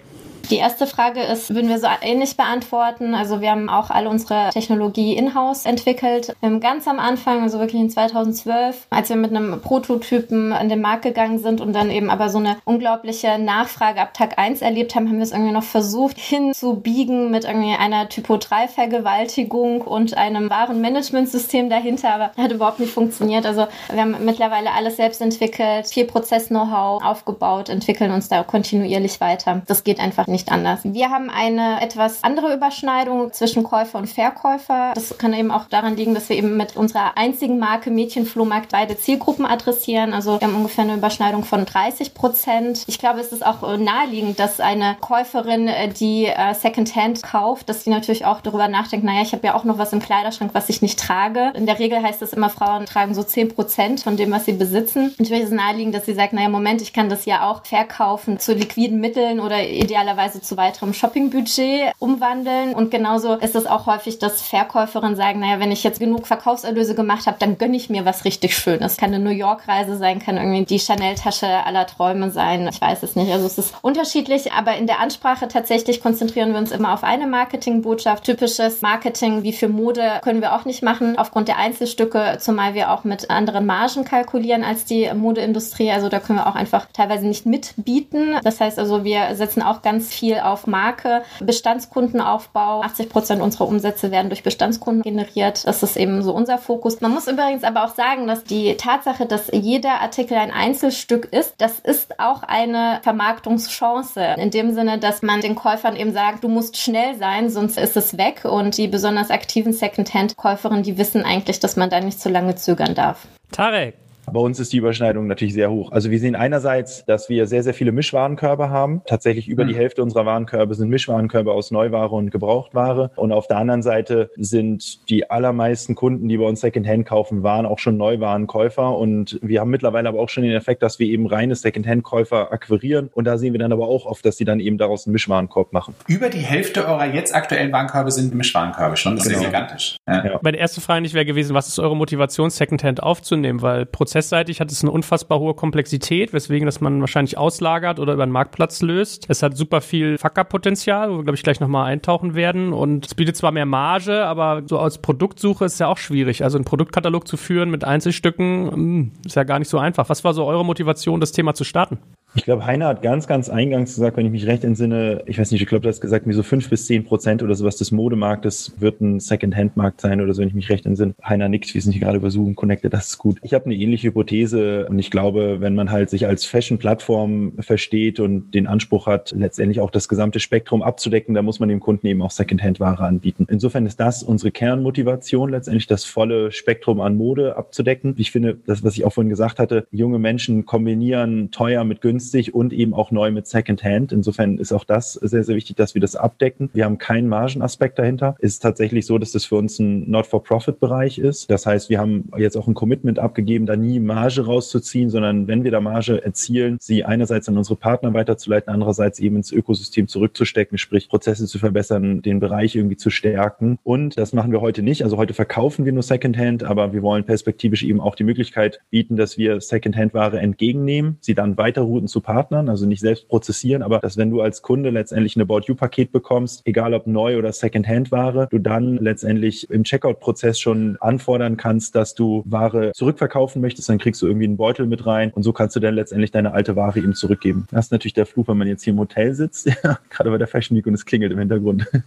Die 0.49 0.55
erste 0.55 0.87
Frage 0.87 1.21
ist, 1.21 1.53
würden 1.53 1.69
wir 1.69 1.77
so 1.77 1.85
ähnlich 2.01 2.35
beantworten. 2.35 3.13
Also 3.13 3.39
wir 3.39 3.51
haben 3.51 3.69
auch 3.69 3.91
alle 3.91 4.09
unsere 4.09 4.49
Technologie 4.49 5.13
in-house 5.13 5.65
entwickelt. 5.65 6.35
Ganz 6.59 6.87
am 6.87 6.97
Anfang, 6.97 7.43
also 7.43 7.59
wirklich 7.59 7.79
in 7.79 7.91
2012, 7.91 8.87
als 8.89 9.09
wir 9.09 9.15
mit 9.15 9.29
einem 9.29 9.61
Prototypen 9.61 10.51
an 10.51 10.67
den 10.67 10.81
Markt 10.81 11.03
gegangen 11.03 11.37
sind 11.37 11.61
und 11.61 11.73
dann 11.73 11.91
eben 11.91 12.09
aber 12.09 12.29
so 12.29 12.39
eine 12.39 12.57
unglaubliche 12.65 13.37
Nachfrage 13.37 14.01
ab 14.01 14.15
Tag 14.15 14.39
1 14.39 14.63
erlebt 14.63 14.95
haben, 14.95 15.07
haben 15.07 15.17
wir 15.17 15.23
es 15.23 15.33
irgendwie 15.33 15.51
noch 15.51 15.61
versucht 15.61 16.17
hinzubiegen 16.17 17.29
mit 17.29 17.43
irgendwie 17.43 17.75
einer 17.75 18.09
Typo-3-Vergewaltigung 18.09 19.81
und 19.81 20.17
einem 20.17 20.49
wahren 20.49 20.81
Managementsystem 20.81 21.69
dahinter, 21.69 22.11
aber 22.11 22.31
hat 22.35 22.51
überhaupt 22.51 22.79
nicht 22.79 22.91
funktioniert. 22.91 23.45
Also 23.45 23.67
wir 23.91 24.01
haben 24.01 24.15
mittlerweile 24.25 24.71
alles 24.71 24.95
selbst 24.95 25.21
entwickelt, 25.21 25.87
viel 25.87 26.05
Prozess-Know-how 26.05 27.03
aufgebaut, 27.03 27.69
entwickeln 27.69 28.09
uns 28.09 28.29
da 28.29 28.41
kontinuierlich 28.43 29.21
weiter. 29.21 29.61
Das 29.67 29.83
geht 29.83 29.99
einfach 29.99 30.25
nicht 30.25 30.38
anders. 30.47 30.79
Wir 30.83 31.09
haben 31.09 31.29
eine 31.29 31.81
etwas 31.81 32.23
andere 32.23 32.53
Überschneidung 32.53 33.33
zwischen 33.33 33.63
Käufer 33.63 33.99
und 33.99 34.07
Verkäufer. 34.07 34.93
Das 34.95 35.17
kann 35.17 35.33
eben 35.33 35.51
auch 35.51 35.65
daran 35.65 35.97
liegen, 35.97 36.13
dass 36.13 36.29
wir 36.29 36.37
eben 36.37 36.55
mit 36.55 36.77
unserer 36.77 37.17
einzigen 37.17 37.59
Marke 37.59 37.91
Mädchenflohmarkt 37.91 38.71
beide 38.71 38.97
Zielgruppen 38.97 39.45
adressieren. 39.45 40.13
Also 40.13 40.39
wir 40.39 40.47
haben 40.47 40.55
ungefähr 40.55 40.85
eine 40.85 40.95
Überschneidung 40.95 41.43
von 41.43 41.65
30 41.65 42.13
Prozent. 42.13 42.85
Ich 42.87 42.99
glaube, 42.99 43.19
es 43.19 43.31
ist 43.31 43.45
auch 43.45 43.63
äh, 43.69 43.77
naheliegend, 43.77 44.39
dass 44.39 44.59
eine 44.61 44.95
Käuferin, 45.01 45.67
äh, 45.67 45.89
die 45.89 46.27
äh, 46.27 46.53
Secondhand 46.53 47.23
kauft, 47.23 47.67
dass 47.67 47.83
die 47.83 47.89
natürlich 47.89 48.25
auch 48.25 48.41
darüber 48.41 48.67
nachdenkt, 48.67 49.05
naja, 49.05 49.21
ich 49.23 49.33
habe 49.33 49.45
ja 49.45 49.55
auch 49.55 49.63
noch 49.63 49.77
was 49.77 49.91
im 49.91 49.99
Kleiderschrank, 49.99 50.51
was 50.53 50.69
ich 50.69 50.81
nicht 50.81 50.99
trage. 50.99 51.51
In 51.55 51.65
der 51.65 51.79
Regel 51.79 52.01
heißt 52.01 52.21
es 52.21 52.33
immer, 52.33 52.49
Frauen 52.49 52.85
tragen 52.85 53.13
so 53.15 53.23
10 53.23 53.55
Prozent 53.55 54.01
von 54.01 54.15
dem, 54.15 54.31
was 54.31 54.45
sie 54.45 54.53
besitzen. 54.53 55.15
Natürlich 55.17 55.43
ist 55.43 55.49
es 55.49 55.55
naheliegend, 55.55 55.95
dass 55.95 56.05
sie 56.05 56.13
sagt, 56.13 56.33
naja, 56.33 56.49
Moment, 56.49 56.81
ich 56.81 56.93
kann 56.93 57.09
das 57.09 57.25
ja 57.25 57.49
auch 57.49 57.65
verkaufen 57.65 58.39
zu 58.39 58.53
liquiden 58.53 58.99
Mitteln 58.99 59.39
oder 59.39 59.67
idealerweise 59.67 60.28
möglicherweise 60.29 60.41
zu 60.41 60.57
weiterem 60.57 60.93
Shoppingbudget 60.93 61.93
umwandeln. 61.99 62.73
Und 62.73 62.91
genauso 62.91 63.35
ist 63.35 63.55
es 63.55 63.65
auch 63.65 63.85
häufig, 63.85 64.19
dass 64.19 64.41
Verkäuferinnen 64.41 65.15
sagen, 65.15 65.39
naja, 65.39 65.59
wenn 65.59 65.71
ich 65.71 65.83
jetzt 65.83 65.99
genug 65.99 66.27
Verkaufserlöse 66.27 66.95
gemacht 66.95 67.27
habe, 67.27 67.37
dann 67.39 67.57
gönne 67.57 67.75
ich 67.75 67.89
mir 67.89 68.05
was 68.05 68.25
richtig 68.25 68.57
Schönes. 68.57 68.97
Kann 68.97 69.13
eine 69.13 69.23
New 69.23 69.31
York-Reise 69.31 69.97
sein, 69.97 70.19
kann 70.19 70.37
irgendwie 70.37 70.65
die 70.65 70.79
Chanel-Tasche 70.79 71.47
aller 71.47 71.87
Träume 71.87 72.31
sein. 72.31 72.67
Ich 72.71 72.81
weiß 72.81 73.03
es 73.03 73.15
nicht. 73.15 73.31
Also 73.31 73.45
es 73.45 73.57
ist 73.57 73.73
unterschiedlich, 73.81 74.51
aber 74.53 74.75
in 74.77 74.87
der 74.87 74.99
Ansprache 74.99 75.47
tatsächlich 75.47 76.01
konzentrieren 76.01 76.51
wir 76.51 76.59
uns 76.59 76.71
immer 76.71 76.93
auf 76.93 77.03
eine 77.03 77.27
Marketingbotschaft. 77.27 78.23
Typisches 78.23 78.81
Marketing 78.81 79.43
wie 79.43 79.53
für 79.53 79.67
Mode 79.67 80.19
können 80.21 80.41
wir 80.41 80.55
auch 80.55 80.65
nicht 80.65 80.83
machen, 80.83 81.17
aufgrund 81.17 81.47
der 81.47 81.57
Einzelstücke, 81.57 82.37
zumal 82.39 82.73
wir 82.73 82.91
auch 82.91 83.03
mit 83.03 83.29
anderen 83.29 83.65
Margen 83.65 84.03
kalkulieren 84.03 84.63
als 84.63 84.85
die 84.85 85.09
Modeindustrie. 85.13 85.91
Also 85.91 86.09
da 86.09 86.19
können 86.19 86.39
wir 86.39 86.47
auch 86.47 86.55
einfach 86.55 86.87
teilweise 86.93 87.27
nicht 87.27 87.45
mitbieten. 87.45 88.35
Das 88.43 88.59
heißt 88.59 88.77
also, 88.77 89.03
wir 89.03 89.35
setzen 89.35 89.61
auch 89.61 89.81
ganz 89.81 90.08
viel 90.13 90.39
auf 90.39 90.67
Marke, 90.67 91.23
Bestandskundenaufbau. 91.39 92.81
80 92.81 93.09
Prozent 93.09 93.41
unserer 93.41 93.67
Umsätze 93.67 94.11
werden 94.11 94.29
durch 94.29 94.43
Bestandskunden 94.43 95.03
generiert. 95.03 95.65
Das 95.65 95.83
ist 95.83 95.97
eben 95.97 96.21
so 96.21 96.33
unser 96.33 96.57
Fokus. 96.57 97.01
Man 97.01 97.11
muss 97.11 97.27
übrigens 97.27 97.63
aber 97.63 97.85
auch 97.85 97.95
sagen, 97.95 98.27
dass 98.27 98.43
die 98.43 98.75
Tatsache, 98.75 99.25
dass 99.25 99.49
jeder 99.51 100.01
Artikel 100.01 100.37
ein 100.37 100.51
Einzelstück 100.51 101.25
ist, 101.31 101.55
das 101.57 101.79
ist 101.79 102.19
auch 102.19 102.43
eine 102.43 102.99
Vermarktungschance. 103.03 104.35
In 104.37 104.51
dem 104.51 104.73
Sinne, 104.73 104.99
dass 104.99 105.21
man 105.21 105.41
den 105.41 105.55
Käufern 105.55 105.95
eben 105.95 106.13
sagt, 106.13 106.43
du 106.43 106.47
musst 106.47 106.77
schnell 106.77 107.17
sein, 107.17 107.49
sonst 107.49 107.77
ist 107.77 107.97
es 107.97 108.17
weg. 108.17 108.45
Und 108.45 108.77
die 108.77 108.87
besonders 108.87 109.29
aktiven 109.31 109.73
Secondhand-Käuferinnen, 109.73 110.83
die 110.83 110.97
wissen 110.97 111.23
eigentlich, 111.23 111.59
dass 111.59 111.75
man 111.75 111.89
da 111.89 111.99
nicht 111.99 112.19
zu 112.19 112.29
lange 112.29 112.55
zögern 112.55 112.95
darf. 112.95 113.27
Tarek, 113.51 113.95
bei 114.33 114.39
uns 114.39 114.59
ist 114.59 114.73
die 114.73 114.77
Überschneidung 114.77 115.27
natürlich 115.27 115.53
sehr 115.53 115.71
hoch. 115.71 115.91
Also 115.91 116.11
wir 116.11 116.19
sehen 116.19 116.35
einerseits, 116.35 117.05
dass 117.05 117.29
wir 117.29 117.47
sehr, 117.47 117.63
sehr 117.63 117.73
viele 117.73 117.91
Mischwarenkörbe 117.91 118.69
haben. 118.69 119.01
Tatsächlich 119.05 119.47
über 119.47 119.63
mhm. 119.63 119.69
die 119.69 119.75
Hälfte 119.75 120.03
unserer 120.03 120.25
Warenkörbe 120.25 120.75
sind 120.75 120.89
Mischwarenkörbe 120.89 121.51
aus 121.51 121.71
Neuware 121.71 122.09
und 122.09 122.31
Gebrauchtware. 122.31 123.11
Und 123.15 123.31
auf 123.31 123.47
der 123.47 123.57
anderen 123.57 123.81
Seite 123.81 124.29
sind 124.35 125.09
die 125.09 125.29
allermeisten 125.29 125.95
Kunden, 125.95 126.27
die 126.27 126.37
bei 126.37 126.45
uns 126.45 126.61
Secondhand 126.61 127.05
kaufen, 127.05 127.43
waren 127.43 127.65
auch 127.65 127.79
schon 127.79 127.97
Neuwarenkäufer. 127.97 128.97
Und 128.97 129.39
wir 129.41 129.61
haben 129.61 129.69
mittlerweile 129.69 130.09
aber 130.09 130.19
auch 130.19 130.29
schon 130.29 130.43
den 130.43 130.53
Effekt, 130.53 130.83
dass 130.83 130.99
wir 130.99 131.07
eben 131.07 131.27
reine 131.27 131.55
Secondhand-Käufer 131.55 132.51
akquirieren. 132.51 133.09
Und 133.13 133.25
da 133.25 133.37
sehen 133.37 133.53
wir 133.53 133.59
dann 133.59 133.71
aber 133.71 133.87
auch 133.87 134.05
oft, 134.05 134.25
dass 134.25 134.37
sie 134.37 134.45
dann 134.45 134.59
eben 134.59 134.77
daraus 134.77 135.05
einen 135.05 135.13
Mischwarenkorb 135.13 135.73
machen. 135.73 135.95
Über 136.07 136.29
die 136.29 136.39
Hälfte 136.39 136.85
eurer 136.85 137.05
jetzt 137.05 137.33
aktuellen 137.35 137.71
Warenkörbe 137.71 138.11
sind 138.11 138.33
Mischwarenkörbe 138.33 138.97
schon. 138.97 139.15
Das 139.15 139.25
genau. 139.25 139.39
ist 139.39 139.45
gigantisch. 139.45 139.97
Ja. 140.07 140.25
Ja. 140.25 140.39
Meine 140.41 140.57
erste 140.57 140.81
Frage 140.81 141.01
nicht 141.01 141.13
wäre 141.13 141.25
gewesen, 141.25 141.53
was 141.53 141.67
ist 141.67 141.79
eure 141.79 141.95
Motivation, 141.95 142.49
Secondhand 142.49 143.01
aufzunehmen? 143.01 143.61
Weil 143.61 143.85
Prozess 143.85 144.18
prozessseitig 144.19 144.59
hat 144.59 144.71
es 144.71 144.81
eine 144.81 144.91
unfassbar 144.91 145.39
hohe 145.39 145.53
Komplexität, 145.53 146.33
weswegen 146.33 146.65
das 146.65 146.81
man 146.81 146.99
wahrscheinlich 146.99 147.37
auslagert 147.37 147.99
oder 147.99 148.13
über 148.13 148.23
einen 148.23 148.31
Marktplatz 148.33 148.81
löst. 148.81 149.25
Es 149.29 149.41
hat 149.41 149.55
super 149.55 149.79
viel 149.79 150.17
Fucker-Potenzial, 150.17 151.09
wo 151.09 151.17
wir, 151.17 151.23
glaube 151.23 151.37
ich, 151.37 151.43
gleich 151.43 151.61
nochmal 151.61 151.85
eintauchen 151.85 152.35
werden. 152.35 152.73
Und 152.73 153.05
es 153.05 153.15
bietet 153.15 153.37
zwar 153.37 153.51
mehr 153.51 153.65
Marge, 153.65 154.25
aber 154.25 154.63
so 154.65 154.77
als 154.77 154.97
Produktsuche 154.97 155.63
ist 155.65 155.73
es 155.73 155.79
ja 155.79 155.87
auch 155.87 155.97
schwierig. 155.97 156.43
Also 156.43 156.57
einen 156.57 156.65
Produktkatalog 156.65 157.27
zu 157.27 157.37
führen 157.37 157.69
mit 157.69 157.85
Einzelstücken 157.85 158.71
hm, 158.71 159.11
ist 159.25 159.35
ja 159.35 159.43
gar 159.43 159.59
nicht 159.59 159.69
so 159.69 159.77
einfach. 159.77 160.09
Was 160.09 160.23
war 160.25 160.33
so 160.33 160.45
eure 160.45 160.65
Motivation, 160.65 161.21
das 161.21 161.31
Thema 161.31 161.53
zu 161.53 161.63
starten? 161.63 161.99
Ich 162.35 162.43
glaube, 162.43 162.65
Heiner 162.65 162.87
hat 162.87 163.01
ganz, 163.01 163.25
ganz 163.25 163.49
eingangs 163.49 163.95
gesagt, 163.95 164.15
wenn 164.15 164.25
ich 164.25 164.31
mich 164.31 164.45
recht 164.45 164.63
entsinne, 164.63 165.23
ich 165.25 165.39
weiß 165.39 165.51
nicht, 165.51 165.61
ich 165.61 165.67
glaube, 165.67 165.81
du 165.81 165.89
hast 165.89 165.99
gesagt, 165.99 166.27
wie 166.27 166.33
so 166.33 166.43
fünf 166.43 166.69
bis 166.69 166.85
zehn 166.85 167.03
Prozent 167.03 167.41
oder 167.41 167.55
sowas 167.55 167.77
des 167.77 167.91
Modemarktes 167.91 168.73
wird 168.77 169.01
ein 169.01 169.19
Second-Hand-Markt 169.19 169.99
sein 169.99 170.21
oder 170.21 170.33
so, 170.33 170.41
wenn 170.41 170.47
ich 170.47 170.53
mich 170.53 170.69
recht 170.69 170.85
entsinne. 170.85 171.15
Heiner 171.23 171.49
nickt, 171.49 171.73
wir 171.73 171.81
sind 171.81 171.93
hier 171.93 172.01
gerade 172.01 172.17
über 172.17 172.29
Zoom 172.29 172.55
connected, 172.55 172.93
das 172.93 173.07
ist 173.07 173.17
gut. 173.17 173.39
Ich 173.41 173.53
habe 173.55 173.65
eine 173.65 173.75
ähnliche 173.75 174.09
Hypothese 174.09 174.85
und 174.87 174.99
ich 174.99 175.09
glaube, 175.09 175.57
wenn 175.59 175.73
man 175.73 175.89
halt 175.89 176.11
sich 176.11 176.27
als 176.27 176.45
Fashion-Plattform 176.45 177.53
versteht 177.59 178.19
und 178.19 178.53
den 178.53 178.67
Anspruch 178.67 179.07
hat, 179.07 179.33
letztendlich 179.35 179.79
auch 179.79 179.89
das 179.89 180.07
gesamte 180.07 180.39
Spektrum 180.39 180.83
abzudecken, 180.83 181.33
da 181.33 181.41
muss 181.41 181.59
man 181.59 181.67
dem 181.67 181.79
Kunden 181.79 182.05
eben 182.05 182.21
auch 182.21 182.31
Second-Hand-Ware 182.31 183.05
anbieten. 183.05 183.47
Insofern 183.49 183.87
ist 183.87 183.99
das 183.99 184.21
unsere 184.21 184.51
Kernmotivation, 184.51 185.49
letztendlich 185.49 185.87
das 185.87 186.05
volle 186.05 186.51
Spektrum 186.51 187.01
an 187.01 187.15
Mode 187.15 187.57
abzudecken. 187.57 188.13
Ich 188.17 188.29
finde, 188.31 188.59
das, 188.67 188.83
was 188.83 188.95
ich 188.95 189.03
auch 189.03 189.13
vorhin 189.13 189.29
gesagt 189.29 189.57
hatte, 189.57 189.87
junge 189.91 190.19
Menschen 190.19 190.67
kombinieren 190.67 191.49
teuer 191.49 191.83
mit 191.83 192.01
günstig 192.01 192.18
günstig 192.19 192.53
und 192.53 192.73
eben 192.73 192.93
auch 192.93 193.11
neu 193.11 193.31
mit 193.31 193.47
Secondhand. 193.47 194.11
Insofern 194.11 194.57
ist 194.57 194.73
auch 194.73 194.83
das 194.83 195.13
sehr, 195.13 195.45
sehr 195.45 195.55
wichtig, 195.55 195.77
dass 195.77 195.93
wir 195.93 196.01
das 196.01 196.17
abdecken. 196.17 196.69
Wir 196.73 196.83
haben 196.83 196.97
keinen 196.97 197.29
Margenaspekt 197.29 197.97
dahinter. 197.97 198.35
Es 198.39 198.53
ist 198.53 198.59
tatsächlich 198.59 199.05
so, 199.05 199.17
dass 199.17 199.31
das 199.31 199.45
für 199.45 199.55
uns 199.55 199.79
ein 199.79 200.11
Not-for-Profit-Bereich 200.11 201.17
ist. 201.17 201.49
Das 201.49 201.65
heißt, 201.65 201.89
wir 201.89 201.97
haben 201.97 202.29
jetzt 202.37 202.57
auch 202.57 202.67
ein 202.67 202.73
Commitment 202.73 203.19
abgegeben, 203.19 203.65
da 203.65 203.77
nie 203.77 204.01
Marge 204.01 204.45
rauszuziehen, 204.45 205.09
sondern 205.09 205.47
wenn 205.47 205.63
wir 205.63 205.71
da 205.71 205.79
Marge 205.79 206.21
erzielen, 206.21 206.75
sie 206.81 207.05
einerseits 207.05 207.47
an 207.47 207.57
unsere 207.57 207.77
Partner 207.77 208.13
weiterzuleiten, 208.13 208.73
andererseits 208.73 209.19
eben 209.19 209.37
ins 209.37 209.53
Ökosystem 209.53 210.09
zurückzustecken, 210.09 210.77
sprich 210.77 211.07
Prozesse 211.07 211.47
zu 211.47 211.57
verbessern, 211.57 212.21
den 212.21 212.41
Bereich 212.41 212.75
irgendwie 212.75 212.97
zu 212.97 213.11
stärken. 213.11 213.79
Und 213.83 214.17
das 214.17 214.33
machen 214.33 214.51
wir 214.51 214.59
heute 214.59 214.83
nicht. 214.83 215.05
Also 215.05 215.15
heute 215.15 215.33
verkaufen 215.33 215.85
wir 215.85 215.93
nur 215.93 216.03
Secondhand, 216.03 216.65
aber 216.65 216.91
wir 216.91 217.01
wollen 217.01 217.23
perspektivisch 217.23 217.83
eben 217.83 218.01
auch 218.01 218.15
die 218.15 218.25
Möglichkeit 218.25 218.81
bieten, 218.89 219.15
dass 219.15 219.37
wir 219.37 219.61
Secondhand-Ware 219.61 220.39
entgegennehmen, 220.39 221.17
sie 221.21 221.33
dann 221.33 221.57
weiterrouten 221.57 222.08
zu 222.09 222.21
Partnern, 222.21 222.69
also 222.69 222.85
nicht 222.85 222.99
selbst 222.99 223.27
prozessieren, 223.27 223.81
aber 223.81 223.99
dass 223.99 224.17
wenn 224.17 224.29
du 224.29 224.41
als 224.41 224.61
Kunde 224.61 224.89
letztendlich 224.89 225.35
ein 225.35 225.41
About 225.41 225.61
You-Paket 225.67 226.11
bekommst, 226.11 226.61
egal 226.65 226.93
ob 226.93 227.07
neu 227.07 227.37
oder 227.37 227.51
Second-Hand-Ware, 227.51 228.47
du 228.51 228.59
dann 228.59 228.97
letztendlich 228.97 229.69
im 229.69 229.83
Checkout-Prozess 229.83 230.59
schon 230.59 230.97
anfordern 230.99 231.57
kannst, 231.57 231.95
dass 231.95 232.15
du 232.15 232.43
Ware 232.45 232.91
zurückverkaufen 232.93 233.61
möchtest, 233.61 233.89
dann 233.89 233.97
kriegst 233.97 234.21
du 234.21 234.27
irgendwie 234.27 234.45
einen 234.45 234.57
Beutel 234.57 234.85
mit 234.85 235.05
rein 235.05 235.31
und 235.31 235.43
so 235.43 235.53
kannst 235.53 235.75
du 235.75 235.79
dann 235.79 235.95
letztendlich 235.95 236.31
deine 236.31 236.51
alte 236.51 236.75
Ware 236.75 236.99
ihm 236.99 237.13
zurückgeben. 237.13 237.67
Das 237.71 237.85
ist 237.85 237.91
natürlich 237.91 238.13
der 238.13 238.25
Fluch, 238.25 238.47
wenn 238.47 238.57
man 238.57 238.67
jetzt 238.67 238.83
hier 238.83 238.93
im 238.93 238.99
Hotel 238.99 239.33
sitzt, 239.33 239.65
gerade 240.09 240.29
bei 240.29 240.37
der 240.37 240.47
Fashion 240.47 240.77
Week 240.77 240.87
und 240.87 240.93
es 240.93 241.05
klingelt 241.05 241.31
im 241.31 241.39
Hintergrund. 241.39 241.85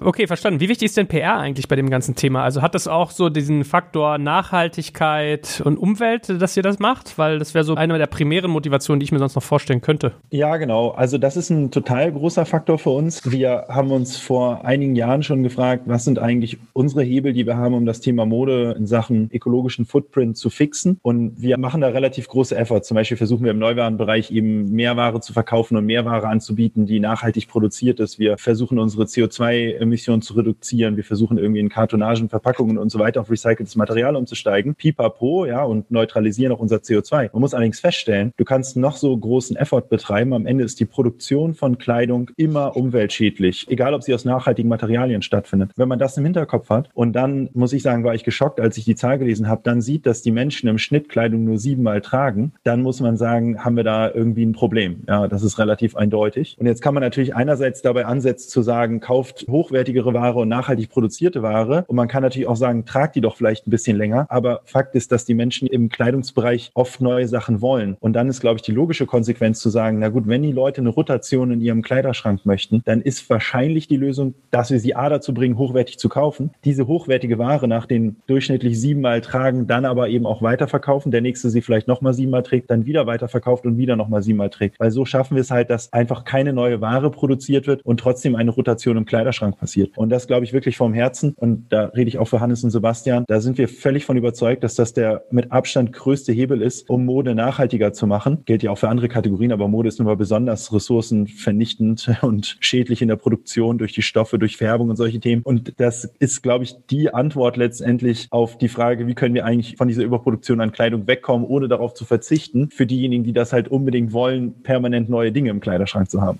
Okay, 0.00 0.26
verstanden. 0.26 0.60
Wie 0.60 0.68
wichtig 0.68 0.86
ist 0.86 0.96
denn 0.96 1.06
PR 1.06 1.38
eigentlich 1.38 1.68
bei 1.68 1.76
dem 1.76 1.90
ganzen 1.90 2.14
Thema? 2.14 2.42
Also 2.42 2.62
hat 2.62 2.74
das 2.74 2.86
auch 2.86 3.10
so 3.10 3.28
diesen 3.28 3.64
Faktor 3.64 4.18
Nachhaltigkeit 4.18 5.62
und 5.64 5.78
Umwelt, 5.78 6.28
dass 6.40 6.56
ihr 6.56 6.62
das 6.62 6.78
macht? 6.78 7.18
Weil 7.18 7.38
das 7.38 7.54
wäre 7.54 7.64
so 7.64 7.74
eine 7.74 7.98
der 7.98 8.06
primären 8.06 8.50
Motivationen, 8.50 9.00
die 9.00 9.04
ich 9.04 9.12
mir 9.12 9.18
sonst 9.18 9.35
noch 9.36 9.42
vorstellen 9.42 9.80
könnte. 9.80 10.12
Ja, 10.30 10.56
genau. 10.56 10.90
Also 10.90 11.18
das 11.18 11.36
ist 11.36 11.50
ein 11.50 11.70
total 11.70 12.10
großer 12.10 12.44
Faktor 12.46 12.78
für 12.78 12.90
uns. 12.90 13.20
Wir 13.30 13.66
haben 13.68 13.92
uns 13.92 14.16
vor 14.16 14.64
einigen 14.64 14.96
Jahren 14.96 15.22
schon 15.22 15.42
gefragt, 15.42 15.84
was 15.86 16.04
sind 16.04 16.18
eigentlich 16.18 16.58
unsere 16.72 17.02
Hebel, 17.02 17.32
die 17.32 17.46
wir 17.46 17.56
haben, 17.56 17.74
um 17.74 17.86
das 17.86 18.00
Thema 18.00 18.26
Mode 18.26 18.74
in 18.76 18.86
Sachen 18.86 19.30
ökologischen 19.32 19.86
Footprint 19.86 20.36
zu 20.36 20.50
fixen. 20.50 20.98
Und 21.02 21.40
wir 21.40 21.58
machen 21.58 21.80
da 21.80 21.88
relativ 21.88 22.28
große 22.28 22.56
Efforts. 22.56 22.88
Zum 22.88 22.96
Beispiel 22.96 23.16
versuchen 23.16 23.44
wir 23.44 23.52
im 23.52 23.58
Neuwarenbereich 23.58 24.30
eben 24.30 24.72
mehr 24.72 24.96
Ware 24.96 25.20
zu 25.20 25.32
verkaufen 25.32 25.76
und 25.76 25.86
mehr 25.86 26.04
Ware 26.04 26.26
anzubieten, 26.28 26.86
die 26.86 26.98
nachhaltig 26.98 27.48
produziert 27.48 28.00
ist. 28.00 28.18
Wir 28.18 28.38
versuchen 28.38 28.78
unsere 28.78 29.04
CO2-Emissionen 29.04 30.22
zu 30.22 30.34
reduzieren. 30.34 30.96
Wir 30.96 31.04
versuchen 31.04 31.38
irgendwie 31.38 31.60
in 31.60 31.68
Kartonagen, 31.68 32.28
Verpackungen 32.28 32.78
und 32.78 32.90
so 32.90 32.98
weiter 32.98 33.20
auf 33.20 33.30
recyceltes 33.30 33.76
Material 33.76 34.16
umzusteigen. 34.16 34.74
Pipapo, 34.74 35.44
ja, 35.44 35.62
und 35.62 35.90
neutralisieren 35.90 36.52
auch 36.52 36.60
unser 36.60 36.76
CO2. 36.76 37.30
Man 37.32 37.40
muss 37.40 37.54
allerdings 37.54 37.80
feststellen, 37.80 38.32
du 38.36 38.44
kannst 38.44 38.76
noch 38.76 38.96
so 38.96 39.16
großen 39.26 39.56
Effort 39.56 39.88
betreiben. 39.88 40.32
Am 40.32 40.46
Ende 40.46 40.64
ist 40.64 40.80
die 40.80 40.84
Produktion 40.84 41.54
von 41.54 41.78
Kleidung 41.78 42.30
immer 42.36 42.76
umweltschädlich, 42.76 43.66
egal 43.68 43.94
ob 43.94 44.02
sie 44.02 44.14
aus 44.14 44.24
nachhaltigen 44.24 44.68
Materialien 44.68 45.22
stattfindet. 45.22 45.72
Wenn 45.76 45.88
man 45.88 45.98
das 45.98 46.16
im 46.16 46.24
Hinterkopf 46.24 46.70
hat 46.70 46.90
und 46.94 47.12
dann 47.12 47.50
muss 47.52 47.72
ich 47.72 47.82
sagen, 47.82 48.04
war 48.04 48.14
ich 48.14 48.24
geschockt, 48.24 48.60
als 48.60 48.76
ich 48.78 48.84
die 48.84 48.94
Zahl 48.94 49.18
gelesen 49.18 49.48
habe, 49.48 49.62
dann 49.64 49.82
sieht, 49.82 50.06
dass 50.06 50.22
die 50.22 50.30
Menschen 50.30 50.68
im 50.68 50.78
Schnitt 50.78 51.08
Kleidung 51.08 51.44
nur 51.44 51.58
siebenmal 51.58 52.00
tragen, 52.00 52.52
dann 52.64 52.82
muss 52.82 53.00
man 53.00 53.16
sagen, 53.16 53.64
haben 53.64 53.76
wir 53.76 53.84
da 53.84 54.10
irgendwie 54.10 54.44
ein 54.44 54.52
Problem. 54.52 55.02
Ja, 55.08 55.28
das 55.28 55.42
ist 55.42 55.58
relativ 55.58 55.96
eindeutig. 55.96 56.56
Und 56.58 56.66
jetzt 56.66 56.82
kann 56.82 56.94
man 56.94 57.02
natürlich 57.02 57.34
einerseits 57.34 57.82
dabei 57.82 58.06
ansetzen 58.06 58.48
zu 58.48 58.62
sagen, 58.62 59.00
kauft 59.00 59.46
hochwertigere 59.48 60.14
Ware 60.14 60.38
und 60.38 60.48
nachhaltig 60.48 60.88
produzierte 60.88 61.42
Ware. 61.42 61.84
Und 61.88 61.96
man 61.96 62.08
kann 62.08 62.22
natürlich 62.22 62.48
auch 62.48 62.56
sagen, 62.56 62.84
tragt 62.84 63.16
die 63.16 63.20
doch 63.20 63.36
vielleicht 63.36 63.66
ein 63.66 63.70
bisschen 63.70 63.96
länger. 63.96 64.26
Aber 64.28 64.60
Fakt 64.64 64.94
ist, 64.94 65.12
dass 65.12 65.24
die 65.24 65.34
Menschen 65.34 65.66
im 65.68 65.88
Kleidungsbereich 65.88 66.70
oft 66.74 67.00
neue 67.00 67.26
Sachen 67.28 67.60
wollen. 67.60 67.96
Und 68.00 68.12
dann 68.12 68.28
ist, 68.28 68.40
glaube 68.40 68.56
ich, 68.56 68.62
die 68.62 68.72
logische 68.72 69.06
Konsequenz 69.16 69.60
zu 69.60 69.70
sagen, 69.70 69.98
na 69.98 70.10
gut, 70.10 70.28
wenn 70.28 70.42
die 70.42 70.52
Leute 70.52 70.82
eine 70.82 70.90
Rotation 70.90 71.50
in 71.50 71.62
ihrem 71.62 71.80
Kleiderschrank 71.80 72.44
möchten, 72.44 72.82
dann 72.84 73.00
ist 73.00 73.30
wahrscheinlich 73.30 73.88
die 73.88 73.96
Lösung, 73.96 74.34
dass 74.50 74.70
wir 74.70 74.78
sie 74.78 74.94
A 74.94 75.08
dazu 75.08 75.32
bringen, 75.32 75.56
hochwertig 75.56 75.98
zu 75.98 76.10
kaufen, 76.10 76.50
diese 76.66 76.86
hochwertige 76.86 77.38
Ware 77.38 77.66
nach 77.66 77.86
den 77.86 78.16
durchschnittlich 78.26 78.78
siebenmal 78.78 79.22
tragen, 79.22 79.66
dann 79.66 79.86
aber 79.86 80.10
eben 80.10 80.26
auch 80.26 80.42
weiterverkaufen, 80.42 81.12
der 81.12 81.22
nächste 81.22 81.48
sie 81.48 81.62
vielleicht 81.62 81.88
nochmal 81.88 82.12
siebenmal 82.12 82.42
trägt, 82.42 82.70
dann 82.70 82.84
wieder 82.84 83.06
weiterverkauft 83.06 83.64
und 83.64 83.78
wieder 83.78 83.96
nochmal 83.96 84.20
siebenmal 84.22 84.50
trägt. 84.50 84.78
Weil 84.78 84.90
so 84.90 85.06
schaffen 85.06 85.34
wir 85.34 85.40
es 85.40 85.50
halt, 85.50 85.70
dass 85.70 85.90
einfach 85.94 86.24
keine 86.24 86.52
neue 86.52 86.82
Ware 86.82 87.10
produziert 87.10 87.66
wird 87.66 87.80
und 87.86 87.98
trotzdem 87.98 88.36
eine 88.36 88.50
Rotation 88.50 88.98
im 88.98 89.06
Kleiderschrank 89.06 89.58
passiert. 89.58 89.96
Und 89.96 90.10
das 90.10 90.26
glaube 90.26 90.44
ich 90.44 90.52
wirklich 90.52 90.76
vom 90.76 90.92
Herzen. 90.92 91.32
Und 91.36 91.72
da 91.72 91.86
rede 91.86 92.08
ich 92.08 92.18
auch 92.18 92.28
für 92.28 92.40
Hannes 92.40 92.62
und 92.64 92.70
Sebastian. 92.70 93.24
Da 93.28 93.40
sind 93.40 93.56
wir 93.56 93.68
völlig 93.68 94.04
von 94.04 94.18
überzeugt, 94.18 94.62
dass 94.62 94.74
das 94.74 94.92
der 94.92 95.22
mit 95.30 95.52
Abstand 95.52 95.94
größte 95.94 96.32
Hebel 96.32 96.60
ist, 96.60 96.90
um 96.90 97.06
Mode 97.06 97.34
nachhaltiger 97.34 97.94
zu 97.94 98.06
machen. 98.06 98.42
Gilt 98.44 98.62
ja 98.62 98.70
auch 98.70 98.78
für 98.78 98.90
andere 98.90 99.05
Kategorien, 99.08 99.52
aber 99.52 99.68
Mode 99.68 99.88
ist 99.88 99.98
nun 99.98 100.06
mal 100.06 100.16
besonders 100.16 100.72
ressourcenvernichtend 100.72 102.16
und 102.22 102.56
schädlich 102.60 103.02
in 103.02 103.08
der 103.08 103.16
Produktion 103.16 103.78
durch 103.78 103.92
die 103.92 104.02
Stoffe, 104.02 104.38
durch 104.38 104.56
Färbung 104.56 104.90
und 104.90 104.96
solche 104.96 105.20
Themen. 105.20 105.42
Und 105.42 105.74
das 105.78 106.04
ist, 106.18 106.42
glaube 106.42 106.64
ich, 106.64 106.76
die 106.90 107.12
Antwort 107.12 107.56
letztendlich 107.56 108.28
auf 108.30 108.58
die 108.58 108.68
Frage, 108.68 109.06
wie 109.06 109.14
können 109.14 109.34
wir 109.34 109.44
eigentlich 109.44 109.76
von 109.76 109.88
dieser 109.88 110.02
Überproduktion 110.02 110.60
an 110.60 110.72
Kleidung 110.72 111.06
wegkommen, 111.06 111.46
ohne 111.46 111.68
darauf 111.68 111.94
zu 111.94 112.04
verzichten, 112.04 112.70
für 112.70 112.86
diejenigen, 112.86 113.24
die 113.24 113.32
das 113.32 113.52
halt 113.52 113.68
unbedingt 113.68 114.12
wollen, 114.12 114.62
permanent 114.62 115.08
neue 115.08 115.32
Dinge 115.32 115.50
im 115.50 115.60
Kleiderschrank 115.60 116.10
zu 116.10 116.22
haben. 116.22 116.38